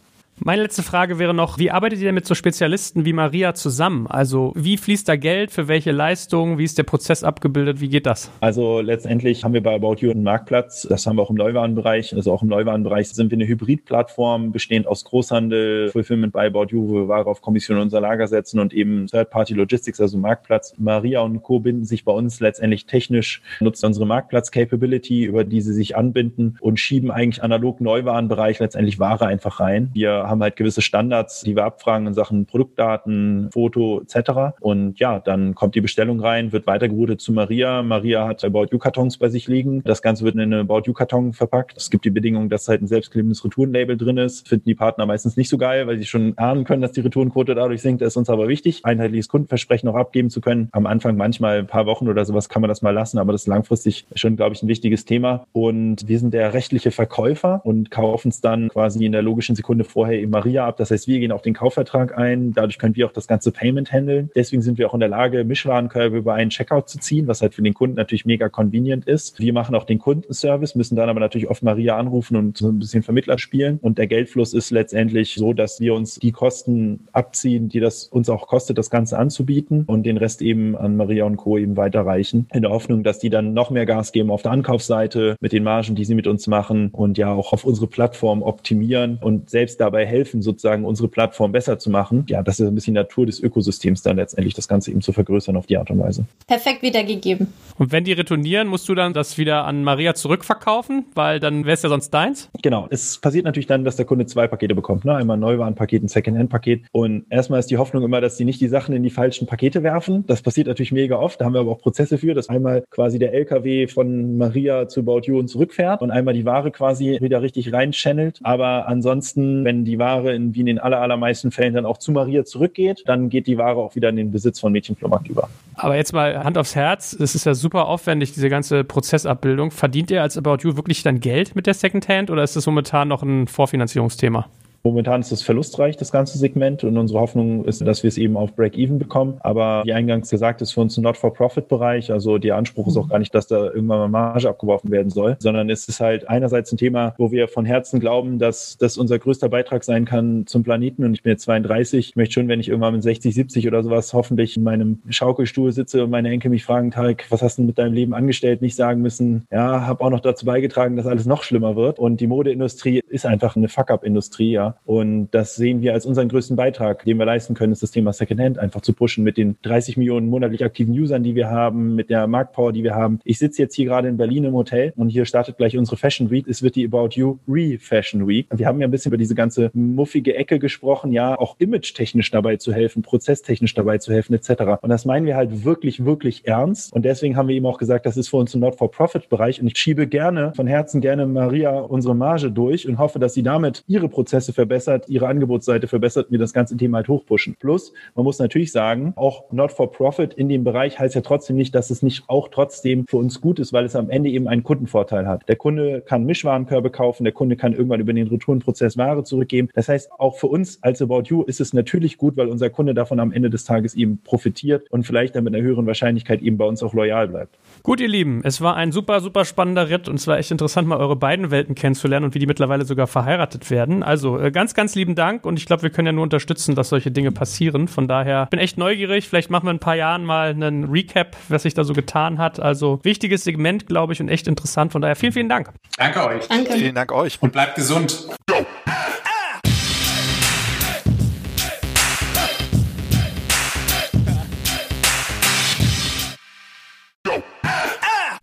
Meine 0.43 0.63
letzte 0.63 0.83
Frage 0.83 1.17
wäre 1.17 1.33
noch, 1.33 1.59
wie 1.59 1.71
arbeitet 1.71 1.99
ihr 1.99 2.05
denn 2.05 2.15
mit 2.15 2.25
so 2.25 2.35
Spezialisten 2.35 3.05
wie 3.05 3.13
Maria 3.13 3.53
zusammen? 3.53 4.05
Also 4.05 4.51
wie 4.53 4.75
fließt 4.75 5.07
da 5.07 5.15
Geld, 5.15 5.49
für 5.49 5.69
welche 5.69 5.93
Leistungen, 5.93 6.57
wie 6.57 6.65
ist 6.65 6.77
der 6.77 6.83
Prozess 6.83 7.23
abgebildet, 7.23 7.79
wie 7.79 7.87
geht 7.87 8.05
das? 8.05 8.29
Also 8.41 8.81
letztendlich 8.81 9.45
haben 9.45 9.53
wir 9.53 9.63
bei 9.63 9.73
About 9.73 9.95
You 9.99 10.11
einen 10.11 10.23
Marktplatz, 10.23 10.85
das 10.89 11.07
haben 11.07 11.15
wir 11.15 11.21
auch 11.21 11.29
im 11.29 11.37
Neuwarenbereich, 11.37 12.13
also 12.13 12.33
auch 12.33 12.43
im 12.43 12.49
Neuwarenbereich 12.49 13.07
sind 13.07 13.31
wir 13.31 13.37
eine 13.37 13.47
Hybridplattform, 13.47 14.51
bestehend 14.51 14.87
aus 14.87 15.05
Großhandel, 15.05 15.89
Fulfillment 15.89 16.33
bei 16.33 16.47
About 16.47 16.65
You, 16.71 16.89
wo 16.89 16.93
wir 16.95 17.07
Ware 17.07 17.27
auf 17.27 17.41
Kommission 17.41 17.77
in 17.77 17.83
unser 17.83 18.01
Lager 18.01 18.27
setzen 18.27 18.59
und 18.59 18.73
eben 18.73 19.07
Third-Party 19.07 19.53
Logistics, 19.53 20.01
also 20.01 20.17
Marktplatz. 20.17 20.73
Maria 20.77 21.21
und 21.21 21.43
Co. 21.43 21.61
binden 21.61 21.85
sich 21.85 22.03
bei 22.03 22.11
uns 22.11 22.41
letztendlich 22.41 22.87
technisch, 22.87 23.41
nutzen 23.61 23.85
unsere 23.85 24.05
Marktplatz-Capability, 24.05 25.23
über 25.23 25.45
die 25.45 25.61
sie 25.61 25.73
sich 25.73 25.95
anbinden 25.95 26.57
und 26.59 26.77
schieben 26.77 27.09
eigentlich 27.09 27.41
analog 27.41 27.79
Neuwarenbereich 27.79 28.59
letztendlich 28.59 28.99
Ware 28.99 29.27
einfach 29.27 29.61
rein. 29.61 29.91
Wir 29.93 30.24
haben 30.27 30.41
halt 30.41 30.55
gewisse 30.55 30.81
Standards, 30.81 31.41
die 31.41 31.55
wir 31.55 31.65
abfragen 31.65 32.07
in 32.07 32.13
Sachen 32.13 32.45
Produktdaten, 32.45 33.49
Foto 33.51 34.01
etc. 34.01 34.57
Und 34.59 34.99
ja, 34.99 35.19
dann 35.19 35.55
kommt 35.55 35.75
die 35.75 35.81
Bestellung 35.81 36.19
rein, 36.19 36.51
wird 36.51 36.67
weitergeroutet 36.67 37.21
zu 37.21 37.33
Maria. 37.33 37.83
Maria 37.83 38.27
hat 38.27 38.43
About 38.43 38.67
You 38.71 38.77
Kartons 38.77 39.17
bei 39.17 39.29
sich 39.29 39.47
liegen. 39.47 39.81
Das 39.83 40.01
Ganze 40.01 40.23
wird 40.23 40.35
in 40.35 40.41
eine 40.41 40.59
About 40.59 40.83
You 40.85 40.93
Karton 40.93 41.33
verpackt. 41.33 41.77
Es 41.77 41.89
gibt 41.89 42.05
die 42.05 42.09
Bedingung, 42.09 42.49
dass 42.49 42.67
halt 42.67 42.81
ein 42.81 42.87
selbstklebendes 42.87 43.43
Retourenlabel 43.43 43.97
drin 43.97 44.17
ist. 44.17 44.47
Finden 44.47 44.65
die 44.65 44.75
Partner 44.75 45.05
meistens 45.05 45.37
nicht 45.37 45.49
so 45.49 45.57
geil, 45.57 45.87
weil 45.87 45.97
sie 45.97 46.05
schon 46.05 46.37
ahnen 46.37 46.63
können, 46.63 46.81
dass 46.81 46.91
die 46.91 47.01
Retourenquote 47.01 47.55
dadurch 47.55 47.81
sinkt. 47.81 48.01
Das 48.01 48.13
ist 48.13 48.17
uns 48.17 48.29
aber 48.29 48.47
wichtig, 48.47 48.81
einheitliches 48.83 49.27
Kundenversprechen 49.27 49.89
auch 49.89 49.95
abgeben 49.95 50.29
zu 50.29 50.41
können. 50.41 50.69
Am 50.71 50.85
Anfang 50.85 51.17
manchmal 51.17 51.59
ein 51.59 51.67
paar 51.67 51.85
Wochen 51.85 52.07
oder 52.07 52.25
sowas 52.25 52.49
kann 52.49 52.61
man 52.61 52.69
das 52.69 52.81
mal 52.81 52.91
lassen, 52.91 53.17
aber 53.17 53.31
das 53.31 53.41
ist 53.41 53.47
langfristig 53.47 54.05
schon, 54.15 54.35
glaube 54.35 54.55
ich, 54.55 54.63
ein 54.63 54.67
wichtiges 54.67 55.05
Thema. 55.05 55.45
Und 55.51 56.07
wir 56.07 56.19
sind 56.19 56.33
der 56.33 56.53
rechtliche 56.53 56.91
Verkäufer 56.91 57.61
und 57.63 57.91
kaufen 57.91 58.29
es 58.29 58.41
dann 58.41 58.69
quasi 58.69 59.05
in 59.05 59.11
der 59.11 59.21
logischen 59.21 59.55
Sekunde 59.55 59.83
vorher 59.83 60.14
eben 60.19 60.31
Maria 60.31 60.65
ab. 60.67 60.77
Das 60.77 60.91
heißt, 60.91 61.07
wir 61.07 61.19
gehen 61.19 61.31
auf 61.31 61.41
den 61.41 61.53
Kaufvertrag 61.53 62.17
ein. 62.17 62.53
Dadurch 62.53 62.77
können 62.77 62.95
wir 62.95 63.05
auch 63.05 63.11
das 63.11 63.27
ganze 63.27 63.51
Payment 63.51 63.91
handeln. 63.91 64.29
Deswegen 64.35 64.61
sind 64.61 64.77
wir 64.77 64.89
auch 64.89 64.93
in 64.93 64.99
der 64.99 65.09
Lage, 65.09 65.43
Mischwarenkörbe 65.43 66.17
über 66.17 66.33
einen 66.33 66.49
Checkout 66.49 66.89
zu 66.89 66.99
ziehen, 66.99 67.27
was 67.27 67.41
halt 67.41 67.53
für 67.53 67.61
den 67.61 67.73
Kunden 67.73 67.95
natürlich 67.95 68.25
mega 68.25 68.49
convenient 68.49 69.05
ist. 69.05 69.39
Wir 69.39 69.53
machen 69.53 69.75
auch 69.75 69.83
den 69.83 69.99
Kundenservice, 69.99 70.75
müssen 70.75 70.95
dann 70.95 71.09
aber 71.09 71.19
natürlich 71.19 71.49
oft 71.49 71.63
Maria 71.63 71.97
anrufen 71.97 72.35
und 72.35 72.57
so 72.57 72.69
ein 72.69 72.79
bisschen 72.79 73.03
Vermittler 73.03 73.37
spielen. 73.37 73.79
Und 73.81 73.97
der 73.97 74.07
Geldfluss 74.07 74.53
ist 74.53 74.71
letztendlich 74.71 75.35
so, 75.35 75.53
dass 75.53 75.79
wir 75.79 75.93
uns 75.93 76.15
die 76.15 76.31
Kosten 76.31 77.07
abziehen, 77.11 77.69
die 77.69 77.79
das 77.79 78.07
uns 78.07 78.29
auch 78.29 78.47
kostet, 78.47 78.77
das 78.77 78.89
Ganze 78.89 79.17
anzubieten 79.17 79.83
und 79.87 80.03
den 80.03 80.17
Rest 80.17 80.41
eben 80.41 80.75
an 80.75 80.95
Maria 80.95 81.25
und 81.25 81.37
Co. 81.37 81.57
eben 81.57 81.77
weiterreichen. 81.77 82.47
In 82.53 82.61
der 82.61 82.71
Hoffnung, 82.71 83.03
dass 83.03 83.19
die 83.19 83.29
dann 83.29 83.53
noch 83.53 83.69
mehr 83.69 83.85
Gas 83.85 84.11
geben 84.11 84.31
auf 84.31 84.41
der 84.41 84.51
Ankaufsseite 84.51 85.35
mit 85.39 85.51
den 85.51 85.63
Margen, 85.63 85.95
die 85.95 86.05
sie 86.05 86.15
mit 86.15 86.27
uns 86.27 86.47
machen 86.47 86.89
und 86.91 87.17
ja 87.17 87.33
auch 87.33 87.53
auf 87.53 87.65
unsere 87.65 87.87
Plattform 87.87 88.41
optimieren 88.41 89.17
und 89.21 89.49
selbst 89.49 89.79
dabei 89.81 90.04
helfen, 90.05 90.41
sozusagen 90.41 90.85
unsere 90.85 91.07
Plattform 91.07 91.51
besser 91.51 91.79
zu 91.79 91.89
machen. 91.89 92.25
Ja, 92.27 92.43
das 92.43 92.59
ist 92.59 92.67
ein 92.67 92.75
bisschen 92.75 92.93
Natur 92.93 93.25
des 93.25 93.39
Ökosystems 93.39 94.01
dann 94.01 94.17
letztendlich, 94.17 94.53
das 94.53 94.67
Ganze 94.67 94.91
eben 94.91 95.01
zu 95.01 95.11
vergrößern 95.11 95.55
auf 95.55 95.65
die 95.65 95.77
Art 95.77 95.89
und 95.91 95.99
Weise. 95.99 96.25
Perfekt 96.47 96.81
wiedergegeben. 96.81 97.47
Und 97.77 97.91
wenn 97.91 98.03
die 98.03 98.13
retournieren, 98.13 98.67
musst 98.67 98.87
du 98.87 98.95
dann 98.95 99.13
das 99.13 99.37
wieder 99.37 99.65
an 99.65 99.83
Maria 99.83 100.13
zurückverkaufen, 100.15 101.05
weil 101.13 101.39
dann 101.39 101.65
wäre 101.65 101.73
es 101.73 101.81
ja 101.81 101.89
sonst 101.89 102.11
deins? 102.11 102.49
Genau. 102.61 102.87
Es 102.89 103.17
passiert 103.17 103.45
natürlich 103.45 103.67
dann, 103.67 103.83
dass 103.83 103.95
der 103.95 104.05
Kunde 104.05 104.25
zwei 104.25 104.47
Pakete 104.47 104.75
bekommt. 104.75 105.05
Ne? 105.05 105.15
Einmal 105.15 105.37
ein 105.37 105.41
Neuwarenpaket, 105.41 106.03
ein 106.03 106.07
Secondhand-Paket. 106.07 106.85
Und 106.91 107.25
erstmal 107.29 107.59
ist 107.59 107.71
die 107.71 107.77
Hoffnung 107.77 108.03
immer, 108.03 108.21
dass 108.21 108.37
die 108.37 108.45
nicht 108.45 108.61
die 108.61 108.67
Sachen 108.67 108.95
in 108.95 109.03
die 109.03 109.09
falschen 109.09 109.47
Pakete 109.47 109.83
werfen. 109.83 110.25
Das 110.27 110.41
passiert 110.41 110.67
natürlich 110.67 110.91
mega 110.91 111.17
oft. 111.17 111.41
Da 111.41 111.45
haben 111.45 111.53
wir 111.53 111.59
aber 111.61 111.71
auch 111.71 111.79
Prozesse 111.79 112.17
für, 112.17 112.33
dass 112.33 112.49
einmal 112.49 112.83
quasi 112.89 113.19
der 113.19 113.33
LKW 113.33 113.87
von 113.87 114.37
Maria 114.37 114.87
zu 114.87 115.01
About 115.01 115.21
You 115.25 115.39
und 115.39 115.47
zurückfährt 115.47 116.01
und 116.01 116.11
einmal 116.11 116.33
die 116.33 116.45
Ware 116.45 116.71
quasi 116.71 117.17
wieder 117.21 117.41
richtig 117.41 117.73
reinchannelt. 117.73 118.39
Aber 118.43 118.87
ansonsten, 118.87 119.65
wenn 119.65 119.85
die 119.85 119.94
Ware 119.99 120.33
in, 120.33 120.53
wie 120.55 120.61
in 120.61 120.65
den 120.65 120.79
aller, 120.79 120.99
allermeisten 120.99 121.51
Fällen 121.51 121.73
dann 121.73 121.85
auch 121.85 121.97
zu 121.97 122.11
Maria 122.11 122.45
zurückgeht, 122.45 123.03
dann 123.05 123.29
geht 123.29 123.47
die 123.47 123.57
Ware 123.57 123.77
auch 123.77 123.95
wieder 123.95 124.09
in 124.09 124.15
den 124.15 124.31
Besitz 124.31 124.59
von 124.59 124.71
Mädchenflohmarkt 124.71 125.27
über. 125.27 125.49
Aber 125.75 125.95
jetzt 125.95 126.13
mal 126.13 126.43
Hand 126.43 126.57
aufs 126.57 126.75
Herz, 126.75 127.13
es 127.13 127.35
ist 127.35 127.45
ja 127.45 127.53
super 127.53 127.87
aufwendig, 127.87 128.33
diese 128.33 128.49
ganze 128.49 128.83
Prozessabbildung. 128.83 129.71
Verdient 129.71 130.11
ihr 130.11 130.21
als 130.21 130.37
About 130.37 130.57
You 130.61 130.75
wirklich 130.75 131.03
dann 131.03 131.19
Geld 131.19 131.55
mit 131.55 131.67
der 131.67 131.73
Secondhand 131.73 132.29
oder 132.31 132.43
ist 132.43 132.55
das 132.55 132.65
momentan 132.65 133.07
noch 133.07 133.23
ein 133.23 133.47
Vorfinanzierungsthema? 133.47 134.47
Momentan 134.85 135.21
ist 135.21 135.31
es 135.31 135.41
verlustreich, 135.41 135.97
das 135.97 136.11
ganze 136.11 136.37
Segment. 136.37 136.83
Und 136.83 136.95
unsere 136.95 137.19
Hoffnung 137.19 137.65
ist, 137.65 137.85
dass 137.85 138.03
wir 138.03 138.07
es 138.07 138.19
eben 138.19 138.37
auf 138.37 138.55
Break-Even 138.55 138.99
bekommen. 138.99 139.37
Aber 139.39 139.81
wie 139.83 139.93
eingangs 139.93 140.29
gesagt, 140.29 140.61
ist 140.61 140.73
für 140.73 140.81
uns 140.81 140.95
ein 140.95 141.01
Not-for-Profit-Bereich. 141.01 142.11
Also 142.11 142.37
der 142.37 142.55
Anspruch 142.55 142.87
ist 142.87 142.95
auch 142.95 143.09
gar 143.09 143.17
nicht, 143.17 143.33
dass 143.33 143.47
da 143.47 143.65
irgendwann 143.65 143.97
mal 143.97 144.07
Marge 144.09 144.47
abgeworfen 144.47 144.91
werden 144.91 145.09
soll, 145.09 145.37
sondern 145.39 145.71
es 145.71 145.87
ist 145.87 145.99
halt 145.99 146.29
einerseits 146.29 146.71
ein 146.71 146.77
Thema, 146.77 147.15
wo 147.17 147.31
wir 147.31 147.47
von 147.47 147.65
Herzen 147.65 147.99
glauben, 147.99 148.37
dass 148.37 148.77
das 148.77 148.99
unser 148.99 149.17
größter 149.17 149.49
Beitrag 149.49 149.83
sein 149.83 150.05
kann 150.05 150.45
zum 150.45 150.61
Planeten. 150.61 151.03
Und 151.03 151.15
ich 151.15 151.23
bin 151.23 151.31
jetzt 151.31 151.45
32. 151.45 152.09
Ich 152.09 152.15
möchte 152.15 152.33
schon, 152.33 152.47
wenn 152.47 152.59
ich 152.59 152.69
irgendwann 152.69 152.93
mit 152.93 153.01
60, 153.01 153.33
70 153.33 153.67
oder 153.67 153.81
sowas 153.81 154.13
hoffentlich 154.13 154.55
in 154.55 154.61
meinem 154.61 155.01
Schaukelstuhl 155.09 155.71
sitze 155.71 156.03
und 156.03 156.11
meine 156.11 156.29
Enkel 156.29 156.51
mich 156.51 156.63
fragen, 156.63 156.91
Tarek, 156.91 157.25
was 157.29 157.41
hast 157.41 157.57
du 157.57 157.63
mit 157.63 157.79
deinem 157.79 157.93
Leben 157.93 158.13
angestellt? 158.13 158.61
Nicht 158.61 158.75
sagen 158.75 159.01
müssen, 159.01 159.47
ja, 159.51 159.87
habe 159.87 160.03
auch 160.03 160.11
noch 160.11 160.19
dazu 160.19 160.45
beigetragen, 160.45 160.95
dass 160.95 161.07
alles 161.07 161.25
noch 161.25 161.41
schlimmer 161.41 161.75
wird. 161.75 161.97
Und 161.97 162.21
die 162.21 162.27
Modeindustrie 162.27 163.01
ist 163.07 163.25
einfach 163.25 163.55
eine 163.55 163.67
Fuck-up-Industrie, 163.67 164.51
ja. 164.51 164.74
Und 164.83 165.29
das 165.31 165.55
sehen 165.55 165.81
wir 165.81 165.93
als 165.93 166.05
unseren 166.05 166.29
größten 166.29 166.55
Beitrag, 166.55 167.05
den 167.05 167.17
wir 167.17 167.25
leisten 167.25 167.53
können, 167.53 167.73
ist 167.73 167.83
das 167.83 167.91
Thema 167.91 168.13
Secondhand 168.13 168.59
einfach 168.59 168.81
zu 168.81 168.93
pushen 168.93 169.23
mit 169.23 169.37
den 169.37 169.57
30 169.63 169.97
Millionen 169.97 170.29
monatlich 170.29 170.63
aktiven 170.63 170.97
Usern, 170.97 171.23
die 171.23 171.35
wir 171.35 171.49
haben, 171.49 171.95
mit 171.95 172.09
der 172.09 172.27
Marktpower, 172.27 172.73
die 172.73 172.83
wir 172.83 172.95
haben. 172.95 173.19
Ich 173.23 173.39
sitze 173.39 173.61
jetzt 173.61 173.75
hier 173.75 173.85
gerade 173.85 174.07
in 174.07 174.17
Berlin 174.17 174.43
im 174.43 174.53
Hotel 174.53 174.93
und 174.95 175.09
hier 175.09 175.25
startet 175.25 175.57
gleich 175.57 175.77
unsere 175.77 175.97
Fashion 175.97 176.29
Week. 176.29 176.47
Es 176.47 176.61
wird 176.61 176.75
die 176.75 176.85
About 176.85 177.09
You 177.11 177.37
Re-Fashion 177.47 178.27
Week. 178.27 178.47
Wir 178.53 178.67
haben 178.67 178.79
ja 178.79 178.87
ein 178.87 178.91
bisschen 178.91 179.09
über 179.09 179.17
diese 179.17 179.35
ganze 179.35 179.71
muffige 179.73 180.35
Ecke 180.35 180.59
gesprochen, 180.59 181.11
ja, 181.11 181.37
auch 181.37 181.55
image-technisch 181.59 182.31
dabei 182.31 182.57
zu 182.57 182.73
helfen, 182.73 183.01
prozesstechnisch 183.01 183.73
dabei 183.73 183.97
zu 183.97 184.13
helfen, 184.13 184.33
etc. 184.33 184.81
Und 184.81 184.89
das 184.89 185.05
meinen 185.05 185.25
wir 185.25 185.35
halt 185.35 185.63
wirklich, 185.63 186.05
wirklich 186.05 186.47
ernst. 186.47 186.93
Und 186.93 187.05
deswegen 187.05 187.35
haben 187.35 187.47
wir 187.47 187.55
eben 187.55 187.65
auch 187.65 187.77
gesagt, 187.77 188.05
das 188.05 188.17
ist 188.17 188.29
für 188.29 188.37
uns 188.37 188.53
ein 188.53 188.59
Not-for-Profit-Bereich. 188.59 189.61
Und 189.61 189.67
ich 189.67 189.77
schiebe 189.77 190.07
gerne, 190.07 190.53
von 190.55 190.67
Herzen 190.67 191.01
gerne 191.01 191.25
Maria 191.25 191.79
unsere 191.79 192.15
Marge 192.15 192.51
durch 192.51 192.87
und 192.87 192.97
hoffe, 192.97 193.19
dass 193.19 193.33
sie 193.33 193.43
damit 193.43 193.83
ihre 193.87 194.09
Prozesse 194.09 194.53
verbessert, 194.53 194.64
ihre 195.07 195.27
Angebotsseite 195.27 195.87
verbessert 195.87 196.27
wir 196.29 196.39
das 196.39 196.53
ganze 196.53 196.77
Thema 196.77 196.97
halt 196.97 197.07
hochpushen. 197.07 197.55
Plus, 197.59 197.93
man 198.15 198.23
muss 198.23 198.39
natürlich 198.39 198.71
sagen, 198.71 199.13
auch 199.15 199.51
Not-for-Profit 199.51 200.33
in 200.33 200.49
dem 200.49 200.63
Bereich 200.63 200.99
heißt 200.99 201.15
ja 201.15 201.21
trotzdem 201.21 201.55
nicht, 201.55 201.75
dass 201.75 201.89
es 201.89 202.03
nicht 202.03 202.23
auch 202.27 202.49
trotzdem 202.49 203.05
für 203.07 203.17
uns 203.17 203.41
gut 203.41 203.59
ist, 203.59 203.73
weil 203.73 203.85
es 203.85 203.95
am 203.95 204.09
Ende 204.09 204.29
eben 204.29 204.47
einen 204.47 204.63
Kundenvorteil 204.63 205.27
hat. 205.27 205.47
Der 205.47 205.55
Kunde 205.55 206.01
kann 206.01 206.25
Mischwarenkörbe 206.25 206.89
kaufen, 206.89 207.23
der 207.23 207.33
Kunde 207.33 207.55
kann 207.55 207.73
irgendwann 207.73 207.99
über 207.99 208.13
den 208.13 208.27
Retourenprozess 208.27 208.97
Ware 208.97 209.23
zurückgeben. 209.23 209.69
Das 209.73 209.89
heißt, 209.89 210.11
auch 210.17 210.37
für 210.37 210.47
uns 210.47 210.81
als 210.81 211.01
About 211.01 211.23
You 211.25 211.43
ist 211.43 211.61
es 211.61 211.73
natürlich 211.73 212.17
gut, 212.17 212.37
weil 212.37 212.47
unser 212.47 212.69
Kunde 212.69 212.93
davon 212.93 213.19
am 213.19 213.31
Ende 213.31 213.49
des 213.49 213.63
Tages 213.65 213.95
eben 213.95 214.19
profitiert 214.23 214.89
und 214.91 215.03
vielleicht 215.03 215.35
dann 215.35 215.43
mit 215.43 215.53
einer 215.53 215.63
höheren 215.63 215.85
Wahrscheinlichkeit 215.87 216.41
eben 216.41 216.57
bei 216.57 216.65
uns 216.65 216.83
auch 216.83 216.93
loyal 216.93 217.27
bleibt. 217.27 217.57
Gut, 217.83 217.99
ihr 217.99 218.07
Lieben, 218.07 218.41
es 218.43 218.61
war 218.61 218.75
ein 218.75 218.91
super, 218.91 219.19
super 219.21 219.45
spannender 219.45 219.89
Ritt 219.89 220.07
und 220.09 220.15
es 220.15 220.27
war 220.27 220.37
echt 220.37 220.51
interessant, 220.51 220.87
mal 220.87 220.99
eure 220.99 221.15
beiden 221.15 221.51
Welten 221.51 221.75
kennenzulernen 221.75 222.25
und 222.25 222.35
wie 222.35 222.39
die 222.39 222.47
mittlerweile 222.47 222.85
sogar 222.85 223.07
verheiratet 223.07 223.69
werden. 223.69 224.03
Also 224.03 224.37
ganz, 224.51 224.73
ganz 224.73 224.95
lieben 224.95 225.15
Dank 225.15 225.45
und 225.45 225.57
ich 225.57 225.65
glaube, 225.65 225.83
wir 225.83 225.89
können 225.89 226.07
ja 226.07 226.11
nur 226.11 226.23
unterstützen, 226.23 226.75
dass 226.75 226.89
solche 226.89 227.11
Dinge 227.11 227.31
passieren. 227.31 227.87
Von 227.87 228.07
daher 228.07 228.47
bin 228.47 228.59
echt 228.59 228.77
neugierig. 228.77 229.27
Vielleicht 229.27 229.49
machen 229.49 229.65
wir 229.65 229.71
in 229.71 229.77
ein 229.77 229.79
paar 229.79 229.95
Jahren 229.95 230.25
mal 230.25 230.49
einen 230.49 230.85
Recap, 230.85 231.35
was 231.49 231.63
sich 231.63 231.73
da 231.73 231.83
so 231.83 231.93
getan 231.93 232.37
hat. 232.37 232.59
Also 232.59 232.99
wichtiges 233.03 233.43
Segment, 233.43 233.87
glaube 233.87 234.13
ich, 234.13 234.21
und 234.21 234.29
echt 234.29 234.47
interessant. 234.47 234.91
Von 234.91 235.01
daher 235.01 235.15
vielen, 235.15 235.33
vielen 235.33 235.49
Dank. 235.49 235.71
Danke 235.97 236.25
euch. 236.25 236.47
Danke. 236.47 236.73
Vielen 236.73 236.95
Dank 236.95 237.11
euch. 237.11 237.41
Und 237.41 237.51
bleibt 237.51 237.75
gesund. 237.75 238.27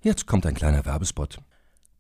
Jetzt 0.05 0.27
kommt 0.27 0.45
ein 0.47 0.55
kleiner 0.55 0.85
Werbespot. 0.85 1.39